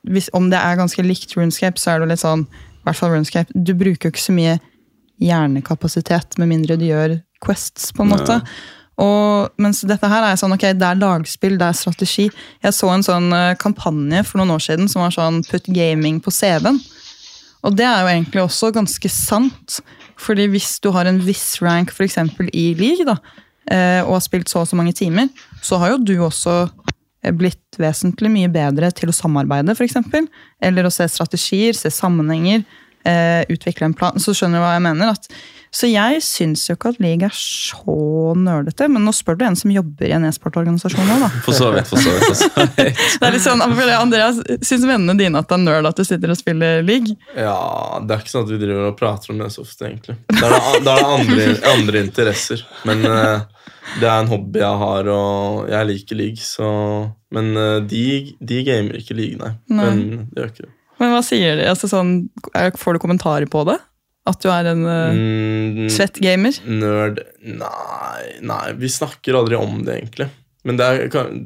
hvis, 0.09 0.29
om 0.35 0.49
det 0.51 0.59
er 0.59 0.79
ganske 0.79 1.05
likt 1.05 1.35
Runescape, 1.37 1.79
så 1.79 1.93
er 1.93 2.03
det 2.03 2.13
litt 2.13 2.23
sånn 2.23 2.45
i 2.47 2.85
hvert 2.87 2.99
fall 2.99 3.13
Runescape, 3.13 3.51
Du 3.55 3.73
bruker 3.79 4.09
jo 4.09 4.13
ikke 4.13 4.25
så 4.25 4.35
mye 4.35 4.57
hjernekapasitet 5.23 6.37
med 6.41 6.51
mindre 6.51 6.75
du 6.79 6.87
gjør 6.89 7.19
quests, 7.43 7.91
på 7.95 8.03
en 8.03 8.11
måte. 8.11 8.39
Og, 9.01 9.53
mens 9.61 9.81
dette 9.89 10.09
her 10.09 10.25
er 10.27 10.37
sånn, 10.37 10.53
ok, 10.53 10.67
det 10.77 10.87
er 10.87 10.99
lagspill, 10.99 11.55
det 11.57 11.69
er 11.69 11.77
strategi. 11.77 12.27
Jeg 12.63 12.75
så 12.75 12.91
en 12.93 13.05
sånn 13.05 13.31
eh, 13.33 13.55
kampanje 13.61 14.21
for 14.27 14.41
noen 14.41 14.53
år 14.57 14.65
siden 14.67 14.91
som 14.91 15.05
var 15.05 15.15
sånn 15.15 15.41
put 15.47 15.69
gaming 15.73 16.19
på 16.23 16.33
CV-en. 16.33 16.77
Og 17.63 17.77
det 17.79 17.87
er 17.87 18.03
jo 18.03 18.11
egentlig 18.11 18.43
også 18.43 18.73
ganske 18.75 19.09
sant. 19.09 19.79
Fordi 20.19 20.49
hvis 20.51 20.75
du 20.83 20.91
har 20.93 21.09
en 21.09 21.21
viss 21.23 21.55
rank 21.63 21.93
eksempel 22.03 22.51
i 22.53 22.73
league, 22.77 23.07
da, 23.07 23.17
eh, 23.71 24.01
og 24.03 24.17
har 24.17 24.25
spilt 24.27 24.51
så 24.51 24.61
og 24.61 24.69
så 24.69 24.77
mange 24.77 24.93
timer, 24.97 25.31
så 25.63 25.79
har 25.81 25.95
jo 25.95 26.03
du 26.03 26.15
også 26.27 26.67
blitt 27.31 27.77
vesentlig 27.79 28.31
mye 28.33 28.51
bedre 28.51 28.91
til 28.95 29.11
å 29.11 29.15
samarbeide, 29.15 29.75
eksempel. 29.87 30.27
Eller 30.63 30.87
å 30.87 30.91
se 30.93 31.07
strategier, 31.11 31.75
se 31.77 31.91
sammenhenger, 31.93 32.65
eh, 33.05 33.43
utvikle 33.49 33.87
en 33.87 33.93
plan. 33.93 34.19
Så 34.19 34.35
skjønner 34.35 34.59
du 34.59 34.65
hva 34.65 34.73
jeg 34.75 34.85
mener. 34.87 35.13
At, 35.15 35.29
så 35.73 35.87
jeg 35.89 36.19
syns 36.21 36.67
jo 36.67 36.75
ikke 36.77 36.91
at 36.93 36.99
league 37.01 37.25
er 37.25 37.33
så 37.33 38.33
nølete. 38.37 38.85
men 38.93 39.01
nå 39.07 39.13
spør 39.15 39.39
du 39.39 39.45
en 39.47 39.57
som 39.57 39.71
jobber 39.73 40.05
i 40.05 40.13
en 40.13 40.27
e-sportorganisasjon 40.27 41.13
òg, 41.15 41.23
da. 41.25 41.29
For 41.47 41.57
så 41.57 41.71
vidt, 41.73 41.89
for 41.89 41.97
så 41.97 42.13
vidt. 42.13 42.25
For 42.27 42.37
så 42.43 42.49
vidt. 42.77 42.99
Det 43.19 43.27
er 43.27 43.33
litt 43.33 43.45
sånn, 43.45 43.63
Andreas, 43.63 44.41
Syns 44.61 44.85
vennene 44.85 45.15
dine 45.17 45.41
at 45.41 45.49
det 45.49 45.57
er 45.57 45.63
nøl 45.63 45.89
at 45.89 45.97
du 45.97 46.05
sitter 46.05 46.33
og 46.33 46.37
spiller 46.37 46.83
league? 46.85 47.15
Ja, 47.33 47.57
det 48.03 48.13
er 48.13 48.21
ikke 48.21 48.33
sånn 48.35 48.45
at 48.45 48.53
vi 48.53 48.59
driver 48.61 48.91
og 48.91 48.99
prater 48.99 49.33
om 49.33 49.41
det 49.41 49.49
så 49.55 49.63
ofte, 49.65 49.89
egentlig. 49.89 50.17
Da 50.29 50.45
er 50.45 50.53
det, 50.53 50.83
da 50.85 50.93
er 50.93 51.01
det 51.01 51.09
andre, 51.17 51.47
andre 51.73 52.03
interesser. 52.05 52.61
Men 52.87 53.01
eh, 53.09 53.65
det 54.01 54.09
er 54.09 54.19
en 54.19 54.31
hobby 54.31 54.61
jeg 54.61 54.81
har, 54.83 55.09
og 55.15 55.71
jeg 55.73 55.89
liker 55.89 56.19
league, 56.19 56.43
så 56.45 56.69
Men 57.33 57.49
eh, 57.57 57.79
de, 57.89 58.05
de 58.45 58.61
gamer 58.67 58.99
ikke 59.01 59.17
league, 59.17 59.39
nei. 59.41 59.55
Nei. 59.73 59.89
Men 59.89 60.29
det 60.29 60.43
gjør 60.43 60.53
ikke 60.53 60.67
det. 60.67 60.73
Men 61.01 61.15
hva 61.15 61.23
sier 61.25 61.57
de? 61.57 61.65
Altså, 61.71 61.89
sånn, 61.89 62.13
får 62.77 62.95
du 62.95 63.01
kommentarer 63.01 63.49
på 63.49 63.65
det? 63.67 63.79
At 64.29 64.39
du 64.39 64.47
er 64.53 64.69
en 64.71 64.85
uh, 64.87 65.87
svett 65.91 66.19
gamer? 66.23 66.55
Nerd 66.63 67.19
Nei, 67.43 68.39
nei, 68.45 68.65
vi 68.79 68.91
snakker 68.91 69.35
aldri 69.35 69.57
om 69.59 69.81
det, 69.83 69.97
egentlig. 69.99 70.29
Men 70.63 70.79
det 70.79 70.87
er, 70.87 71.09
kan, 71.11 71.41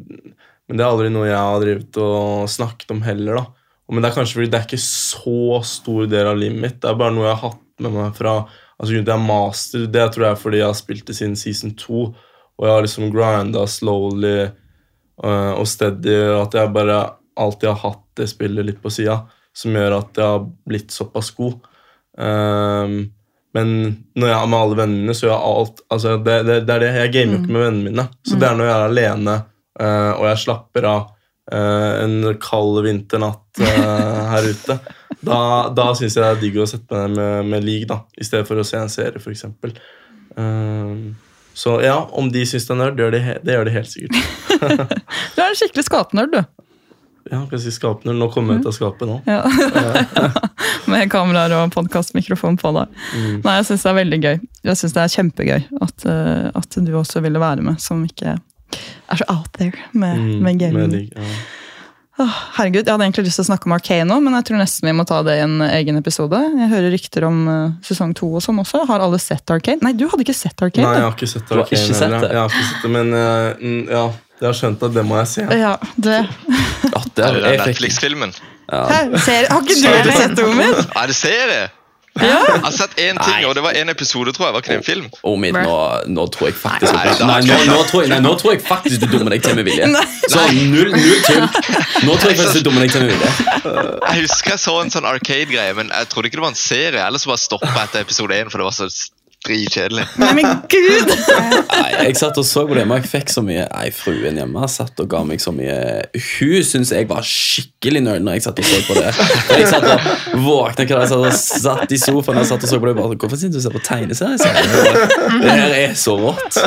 Men 0.70 0.78
det 0.78 0.84
er 0.84 0.92
aldri 0.92 1.10
noe 1.14 1.26
jeg 1.26 1.40
har 1.42 1.64
drevet 1.64 1.98
og 2.04 2.52
snakket 2.54 2.94
om 2.94 3.02
heller. 3.06 3.40
da. 3.40 3.46
Men 3.90 4.04
det 4.04 4.12
er 4.12 4.18
kanskje 4.20 4.40
fordi 4.42 4.52
det 4.54 4.60
er 4.60 4.68
ikke 4.68 4.84
så 4.84 5.62
stor 5.66 6.10
del 6.12 6.30
av 6.30 6.38
livet 6.38 6.62
mitt. 6.62 6.80
Det 6.84 6.92
er 6.92 7.00
bare 7.00 7.16
noe 7.16 7.26
jeg 7.26 7.36
har 7.38 7.54
hatt 7.54 7.64
med 7.82 7.94
meg 7.94 8.18
fra 8.18 8.38
altså 8.78 8.94
grunnen 8.94 9.06
til 9.08 9.14
jeg 9.14 9.18
er 9.18 9.28
master. 9.28 9.86
Det 9.94 10.08
tror 10.14 10.26
jeg 10.26 10.36
er 10.36 10.42
fordi 10.42 10.62
jeg 10.62 10.68
har 10.68 10.78
spilt 10.78 11.08
det 11.08 11.18
siden 11.18 11.38
season 11.40 11.74
2, 11.80 12.04
og 12.58 12.68
jeg 12.68 12.74
har 12.74 12.86
liksom 12.86 13.12
grinda 13.14 13.64
slowly 13.70 14.36
uh, 15.24 15.54
og 15.58 15.66
steady, 15.70 16.20
at 16.38 16.58
jeg 16.58 16.74
bare 16.76 17.00
alltid 17.38 17.72
har 17.72 17.82
hatt 17.86 18.06
det 18.18 18.30
spillet 18.32 18.66
litt 18.68 18.82
på 18.82 18.92
sida, 18.94 19.22
som 19.56 19.76
gjør 19.78 20.00
at 20.00 20.20
jeg 20.20 20.36
har 20.36 20.46
blitt 20.70 20.94
såpass 20.94 21.32
god. 21.38 21.58
Ehm, 22.18 22.98
men 23.58 23.74
når 24.18 24.30
jeg 24.30 24.38
er 24.38 24.50
med 24.52 24.60
alle 24.60 24.78
vennene 24.78 25.04
mine, 25.06 25.18
så 25.18 25.28
gjør 25.28 25.34
jeg 25.34 25.52
alt 25.52 25.84
altså 25.94 26.16
det, 26.22 26.38
det, 26.46 26.58
det 26.68 26.74
er 26.74 26.82
det, 26.84 26.90
Jeg 26.98 27.14
gamer 27.16 27.34
jo 27.34 27.42
ikke 27.42 27.54
med 27.56 27.64
vennene 27.66 27.92
mine. 27.92 28.08
Så 28.28 28.40
det 28.40 28.50
er 28.50 28.58
når 28.58 28.68
jeg 28.68 28.76
er 28.76 28.88
alene 28.88 29.36
uh, 29.82 30.12
og 30.18 30.26
jeg 30.28 30.42
slapper 30.44 30.88
av 30.90 31.06
uh, 31.54 31.94
en 32.04 32.18
kald 32.44 32.82
vinternatt 32.86 33.62
uh, 33.64 34.20
her 34.34 34.50
ute. 34.52 34.78
Da, 35.26 35.40
da 35.74 35.88
syns 35.98 36.18
jeg 36.18 36.22
det 36.22 36.30
er 36.30 36.44
digg 36.44 36.60
å 36.62 36.68
sette 36.70 36.94
meg 36.94 37.08
ned 37.08 37.18
med, 37.18 37.54
med 37.54 37.66
league, 37.66 37.90
da, 37.90 38.04
i 38.14 38.28
stedet 38.28 38.46
for 38.50 38.62
å 38.62 38.68
se 38.68 38.78
en 38.78 38.94
serie, 38.94 39.18
f.eks. 39.18 39.48
Um, 40.38 41.16
så 41.58 41.80
ja, 41.82 41.98
om 42.14 42.30
de 42.30 42.44
syns 42.46 42.68
det 42.68 42.76
er 42.76 42.82
nerd, 42.84 43.02
det 43.16 43.40
det 43.48 43.58
gjør 43.58 43.66
de 43.66 43.78
helt 43.80 43.90
sikkert. 43.90 44.20
Du 45.34 45.42
er 45.42 45.50
en 45.50 45.58
skikkelig 45.58 45.88
skapnerd, 45.88 46.36
du. 46.36 46.67
Ja, 47.32 47.60
si 47.60 47.72
skapene. 47.76 48.16
Nå 48.18 48.30
kommer 48.34 48.56
jeg 48.56 48.64
ut 48.66 48.70
av 48.72 48.76
skapet 48.78 49.10
nå. 49.10 49.20
Ja. 49.28 49.42
Med 50.92 51.10
kameraer 51.12 51.54
og 51.58 51.74
podkastmikrofon 51.76 52.58
på 52.62 52.72
deg. 52.78 52.94
Mm. 53.16 53.38
Nei, 53.44 53.58
jeg 53.60 53.68
syns 53.70 53.84
det 53.86 53.92
er 53.92 54.00
veldig 54.00 54.20
gøy. 54.24 54.36
Jeg 54.70 54.80
synes 54.80 54.96
det 54.96 55.04
er 55.04 55.14
kjempegøy 55.18 55.62
at, 55.84 56.08
eh, 56.08 56.50
at 56.56 56.80
du 56.88 56.92
også 56.96 57.24
ville 57.26 57.42
være 57.44 57.66
med, 57.66 57.82
som 57.84 58.04
ikke 58.08 58.38
er 58.38 59.20
så 59.22 59.28
out 59.32 59.52
there 59.60 59.76
med, 59.94 60.18
Mm, 60.20 60.44
med 60.44 60.60
gaming. 60.60 61.00
ja. 61.16 61.30
Oh, 62.20 62.34
herregud, 62.58 62.82
Jeg 62.88 62.90
hadde 62.90 63.06
egentlig 63.06 63.28
lyst 63.28 63.38
til 63.38 63.44
å 63.46 63.50
snakke 63.52 63.68
om 63.70 63.74
Arcane 63.76 64.08
nå, 64.10 64.16
men 64.26 64.34
jeg 64.34 64.48
tror 64.48 64.58
nesten 64.58 64.88
vi 64.90 64.94
må 64.98 65.04
ta 65.06 65.20
det 65.22 65.36
i 65.38 65.44
en 65.44 65.60
egen 65.62 66.00
episode. 66.00 66.34
Jeg 66.34 66.70
hører 66.72 66.90
rykter 66.90 67.28
om 67.28 67.44
uh, 67.48 67.72
sesong 67.86 68.16
to 68.18 68.32
og 68.34 68.42
sånn 68.42 68.58
også. 68.58 68.88
Har 68.90 69.04
alle 69.06 69.20
sett 69.22 69.46
Arcane? 69.54 69.78
Nei, 69.86 69.92
du 69.94 70.08
hadde 70.10 70.26
ikke 70.26 70.34
sett 70.34 70.58
Arcane. 70.66 70.88
Nei, 70.88 70.96
jeg 70.98 71.06
har 71.06 71.14
ikke 71.14 71.30
sett 71.30 71.52
Arcane 71.54 71.78
ikke 71.78 71.94
sett 71.94 72.16
Jeg 72.18 72.40
har 72.42 72.50
ikke 72.50 72.66
sett 72.72 72.88
det, 72.88 72.90
men 72.96 73.14
mm, 73.14 73.84
ja, 73.94 74.02
jeg 74.42 74.48
har 74.50 74.58
skjønt 74.60 74.84
at 74.90 74.94
det 74.94 75.06
må 75.08 75.18
jeg 75.22 75.28
se. 75.34 75.48
Ja, 75.58 75.74
det. 75.96 76.20
Ja, 76.94 77.02
det 77.16 77.26
Er 77.26 77.42
er, 77.54 77.58
Netflix-filmen? 77.66 78.36
ja, 78.68 78.86
ser, 79.24 79.48
har 79.50 79.62
ikke 79.64 79.80
du 79.82 79.88
heller 79.88 80.14
sett 80.22 80.38
det, 80.38 80.46
Omer? 80.46 80.80
Er 81.02 81.08
det 81.12 81.16
serie? 81.18 81.66
Ja. 82.18 82.38
Jeg 82.50 82.62
har 82.64 82.72
sett 82.74 82.94
én 82.98 83.18
ting, 83.22 83.36
Nei. 83.36 83.44
og 83.46 83.52
det 83.54 83.62
var 83.62 83.76
én 83.78 83.92
episode, 83.94 84.32
tror 84.34 84.48
jeg. 84.48 84.54
Var 84.56 84.64
ikke 84.64 84.72
det 84.72 84.78
en 84.80 84.86
film? 84.88 85.10
Omid, 85.30 85.54
nå, 85.54 85.74
nå 86.10 86.24
tror 86.34 86.48
jeg 86.50 86.56
faktisk 86.58 86.96
Nei, 86.96 87.04
nei, 87.14 87.42
nå, 87.46 87.58
nå, 87.70 87.76
tror 87.92 88.02
jeg, 88.02 88.10
nei, 88.10 88.18
nå 88.26 88.32
tror 88.42 88.56
jeg 88.56 88.64
faktisk 88.66 89.04
du 89.04 89.06
dummer 89.12 89.36
deg 89.36 89.44
til 89.46 89.54
med 89.60 89.68
vilje. 89.70 89.86
Så 90.34 90.46
null, 90.58 90.96
null 90.96 91.22
tull. 91.28 91.46
Nå 92.08 92.16
tror 92.18 92.32
jeg 92.34 92.40
faktisk 92.40 92.58
du 92.58 92.70
dummer 92.72 92.88
deg 92.88 92.96
til 92.96 93.06
med 93.06 93.14
vilje. 93.14 93.30
Jeg 93.68 94.24
husker 94.24 94.56
jeg 94.56 94.64
så 94.66 94.74
en 94.82 94.94
sånn 94.98 95.06
Arcade-greie, 95.12 95.76
men 95.78 95.94
jeg 95.94 96.10
trodde 96.10 96.32
ikke 96.32 96.40
det 96.42 96.46
var 96.48 96.56
en 96.56 96.60
serie. 96.64 97.06
Ellers 97.06 97.28
så 97.28 97.34
bare 97.36 97.44
stoppa 97.46 97.76
etter 97.86 98.02
episode 98.08 98.34
én, 98.42 98.50
for 98.50 98.64
det 98.64 98.70
var 98.72 98.78
så 98.80 98.90
dritkjedelig. 99.46 100.04
Nei, 100.22 100.32
men 100.38 100.48
gud! 100.72 101.12
Nei, 101.70 101.92
jeg 102.08 102.18
satt 102.20 102.38
og 102.42 102.46
så 102.48 102.64
på 102.68 102.76
det, 102.78 102.86
men 102.90 103.00
jeg 103.02 103.10
fikk 103.12 103.32
så 103.32 103.44
mye 103.46 103.68
Nei, 103.70 103.88
fruen 103.96 104.40
hjemme 104.40 104.68
satt 104.72 104.98
og 105.04 105.10
ga 105.12 105.22
meg 105.28 105.42
så 105.44 105.54
mye 105.56 105.76
Hun 106.18 106.66
syntes 106.66 106.92
jeg 106.96 107.08
var 107.10 107.26
skikkelig 107.28 108.02
nerd 108.04 108.26
når 108.26 108.38
jeg 108.38 108.46
satt 108.48 108.62
og 108.62 108.68
så 108.68 108.82
på 108.88 108.98
det. 108.98 109.14
Jeg 109.54 109.70
satt 109.70 109.86
og 109.88 110.42
våkna 110.44 110.88
hver 110.90 111.04
dag, 111.04 111.08
satt 111.12 111.22
og 111.22 111.38
satt 111.38 111.94
i 111.94 112.00
sofaen 112.02 112.42
og 112.42 112.50
satt 112.50 112.66
og 112.66 112.72
så 112.72 112.82
på 112.82 112.90
det. 112.90 112.96
Bare, 112.98 113.20
Hvorfor 113.22 113.40
sitter 113.40 113.56
du 113.56 113.62
og 113.62 113.66
ser 113.68 113.78
på 113.78 113.84
tegneserier? 113.86 114.42
Det 115.44 115.54
her 115.54 115.78
er 115.78 115.96
så 115.98 116.18
rått. 116.20 116.60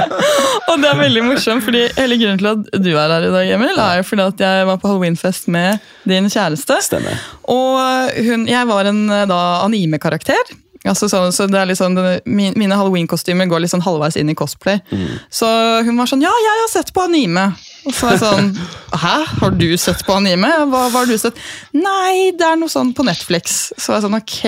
Og 0.71 0.81
det 0.81 0.91
er 0.93 1.03
veldig 1.03 1.27
morsomt, 1.27 1.65
fordi 1.67 1.85
hele 1.99 2.19
grunnen 2.21 2.41
til 2.41 2.51
at 2.53 2.81
du 2.85 2.91
er 2.95 3.15
her 3.17 3.27
i 3.29 3.35
dag, 3.35 3.53
Emil, 3.59 3.83
er 3.83 4.01
jo 4.01 4.07
fordi 4.07 4.27
at 4.31 4.45
jeg 4.47 4.71
var 4.71 4.81
på 4.81 4.91
halloweenfest 4.93 5.51
med 5.53 5.83
din 6.09 6.31
kjæreste. 6.31 6.79
Stemmer. 6.87 7.21
Og 7.51 8.17
hun, 8.25 8.47
jeg 8.49 8.71
var 8.71 8.89
en 8.91 9.05
eh, 9.11 9.27
da 9.31 9.41
anime-karakter. 9.67 10.55
Altså 10.89 11.11
sånn, 11.13 11.29
så 11.37 11.45
sånn, 11.77 11.99
Mine 12.25 12.77
halloween-kostymer 12.77 13.49
går 13.51 13.65
litt 13.65 13.73
sånn 13.73 13.85
halvveis 13.85 14.17
inn 14.17 14.33
i 14.33 14.37
cosplay. 14.39 14.81
Så 15.29 15.49
hun 15.85 15.99
var 16.01 16.09
sånn 16.09 16.25
Ja, 16.25 16.33
jeg 16.33 16.63
har 16.63 16.71
sett 16.73 16.93
på 16.97 17.05
anime. 17.05 17.51
Og 17.85 17.93
så 17.97 18.07
var 18.09 18.17
jeg 18.17 18.23
sånn 18.25 18.51
Hæ, 19.05 19.15
har 19.43 19.57
du 19.61 19.69
sett 19.81 20.05
på 20.07 20.17
anime? 20.17 20.49
Hva, 20.71 20.87
hva 20.89 21.03
har 21.03 21.11
du 21.11 21.19
sett? 21.21 21.37
Nei, 21.77 22.31
det 22.37 22.47
er 22.49 22.61
noe 22.61 22.73
sånn 22.73 22.95
på 22.97 23.05
Netflix. 23.05 23.75
Så 23.77 23.93
var 23.93 24.01
jeg 24.01 24.09
sånn 24.09 24.21
ok. 24.21 24.41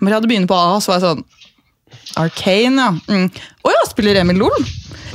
Men 0.00 0.10
jeg 0.10 0.18
hadde 0.18 0.32
begynt 0.32 0.50
på 0.50 0.58
A, 0.58 0.80
så 0.82 0.92
var 0.92 0.98
jeg 0.98 1.06
sånn 1.06 1.28
Arcane, 2.20 2.82
ja. 2.82 2.90
Mm. 3.08 3.30
oh, 3.62 3.72
ja, 3.72 3.82
spiller 3.90 4.20
Emil 4.20 4.40
LOL? 4.42 4.66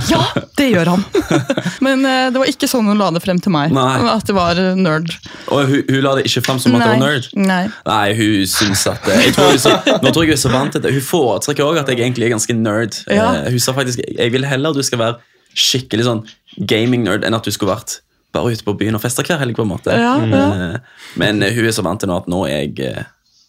Ja, 0.09 0.21
det 0.59 0.67
gjør 0.69 0.91
han. 0.91 1.03
Men 1.85 2.03
uh, 2.05 2.27
det 2.33 2.41
var 2.41 2.49
ikke 2.51 2.67
sånn 2.69 2.87
hun 2.89 2.99
la 2.99 3.09
det 3.15 3.21
frem 3.23 3.39
til 3.41 3.53
meg. 3.55 3.73
Nei. 3.75 3.93
At 4.11 4.27
det 4.27 4.35
var 4.35 4.59
eh, 4.59 4.73
nerd. 4.77 5.13
Og 5.47 5.69
hun, 5.71 5.83
hun 5.87 6.01
la 6.03 6.15
det 6.19 6.25
ikke 6.29 6.43
frem 6.45 6.59
som 6.61 6.75
at 6.75 6.83
det 6.83 6.89
var 6.91 7.01
nerd. 7.01 7.29
Nei. 7.39 7.61
Nei, 7.87 8.07
hun 8.19 8.49
syns 8.51 8.85
at 8.91 9.07
jeg 9.11 9.35
tror 9.37 9.53
hun, 9.53 9.61
så, 9.61 9.77
Nå 10.03 10.11
tror 10.11 10.25
jeg 10.25 10.33
hun 10.33 10.37
er 10.37 10.43
så 10.43 10.51
vant 10.53 10.75
til 10.75 10.83
det. 10.83 10.93
Hun 10.97 11.05
foretrekker 11.05 11.67
også 11.67 11.85
at 11.85 11.93
jeg 11.93 12.03
egentlig 12.03 12.27
er 12.27 12.35
ganske 12.35 12.57
nerd. 12.59 12.99
Ja. 13.07 13.29
Uh, 13.45 13.53
hun 13.55 13.63
sa 13.63 13.75
faktisk 13.77 14.03
jeg 14.05 14.35
vil 14.35 14.47
heller 14.47 14.75
du 14.75 14.83
skal 14.85 15.01
være 15.01 15.21
skikkelig 15.55 16.05
sånn 16.07 16.25
gaming-nerd 16.67 17.23
enn 17.27 17.35
at 17.37 17.47
du 17.47 17.53
skulle 17.55 17.71
vært 17.71 18.01
bare 18.35 18.51
ute 18.51 18.65
på 18.67 18.75
byen 18.79 18.97
og 18.97 19.03
feste 19.03 19.23
hver 19.25 19.39
helg. 19.41 19.55
på 19.55 19.63
en 19.63 19.71
måte. 19.71 19.95
Ja, 19.95 20.15
ja. 20.19 20.45
Eh, 20.75 20.79
Men 21.15 21.43
eh, 21.43 21.55
hun 21.55 21.67
er 21.67 21.75
så 21.75 21.85
vant 21.85 22.01
til 22.03 22.11
nå 22.11 22.19
at 22.19 22.27
nå 22.31 22.41
er 22.49 22.65
jeg 22.65 22.79
eh, 22.83 23.03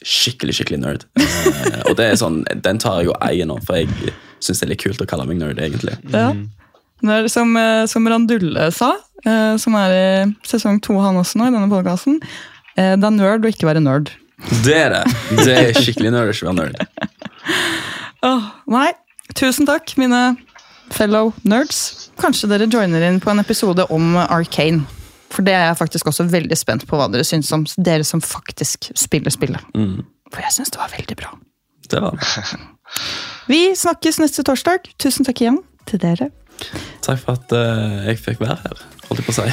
skikkelig 0.06 0.54
skikkelig 0.60 0.78
nerd. 0.82 1.06
Uh, 1.18 1.90
Og 1.90 1.96
det 1.98 2.06
er 2.12 2.18
sånn, 2.20 2.40
den 2.62 2.78
tar 2.82 3.00
jeg 3.00 3.08
jo 3.10 3.16
eier 3.26 3.48
nå, 3.48 3.56
for 3.66 3.80
jeg 3.80 3.90
syns 4.44 4.60
det 4.60 4.68
er 4.68 4.72
litt 4.74 4.82
kult 4.84 5.02
å 5.02 5.08
kalle 5.10 5.26
meg 5.28 5.40
nerd. 5.40 5.58
egentlig. 5.62 5.96
Ja. 6.12 6.30
Som, 7.28 7.50
eh, 7.60 7.84
som 7.90 8.06
Randulle 8.08 8.70
sa, 8.72 8.94
eh, 9.26 9.56
som 9.60 9.74
er 9.76 9.92
i 9.92 10.06
sesong 10.48 10.78
to 10.82 10.96
han 11.02 11.18
også 11.20 11.36
nå, 11.40 11.48
i 11.50 11.54
denne 11.54 11.68
podkasten, 11.72 12.20
Det 12.76 12.84
er 13.04 13.10
nerd 13.10 13.44
å 13.44 13.48
ikke 13.48 13.66
være 13.68 13.80
nerd. 13.80 14.10
Det 14.64 14.74
er 14.76 14.90
det. 14.92 15.04
Det 15.44 15.54
er 15.56 15.72
skikkelig 15.80 16.10
nerd 16.12 16.28
å 16.28 16.34
ikke 16.34 16.48
være 16.50 16.58
nerd. 16.60 16.76
Oh, 18.26 18.42
nei, 18.68 18.90
tusen 19.34 19.64
takk, 19.68 19.94
mine 19.96 20.36
fellow 20.92 21.32
nerds. 21.44 22.10
Kanskje 22.20 22.48
dere 22.52 22.68
joiner 22.68 23.02
inn 23.08 23.20
på 23.20 23.30
en 23.32 23.40
episode 23.40 23.86
om 23.92 24.16
Arcane. 24.16 24.84
For 25.36 25.44
det 25.44 25.52
er 25.52 25.66
jeg 25.68 25.76
faktisk 25.76 26.08
også 26.08 26.24
veldig 26.32 26.56
spent 26.56 26.86
på 26.88 26.96
hva 26.96 27.10
dere 27.12 27.24
syns 27.28 27.52
om 27.52 27.66
dere 27.76 28.04
som 28.08 28.22
faktisk 28.24 28.88
spiller 28.96 29.34
spillet. 29.34 29.60
Mm. 29.76 30.00
For 30.32 30.40
jeg 30.46 30.52
syns 30.54 30.72
det 30.72 30.80
var 30.80 30.94
veldig 30.94 31.16
bra. 31.20 31.34
Det 31.90 32.00
var 32.02 32.16
det. 32.16 32.26
Vi 33.52 33.60
snakkes 33.76 34.18
neste 34.22 34.42
torsdag. 34.48 34.88
Tusen 35.02 35.28
takk 35.28 35.44
igjen 35.44 35.60
til 35.86 36.00
dere. 36.00 36.30
Takk 37.04 37.20
for 37.20 37.36
at 37.36 37.52
uh, 37.52 38.08
jeg 38.08 38.16
fikk 38.24 38.40
være 38.40 38.56
her, 38.62 38.76
holdt 39.10 39.20
jeg 39.20 39.26
på 39.28 39.32
å 39.34 39.36
si. 39.36 39.48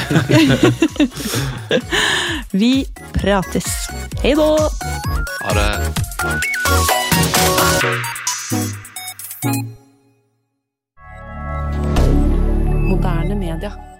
Vi 2.63 2.73
prates. 3.19 3.67
Hei 4.23 4.33
da! 4.39 4.49
Ha 5.43 5.51
det. 5.59 5.71
Moderne 12.87 13.35
media. 13.35 13.92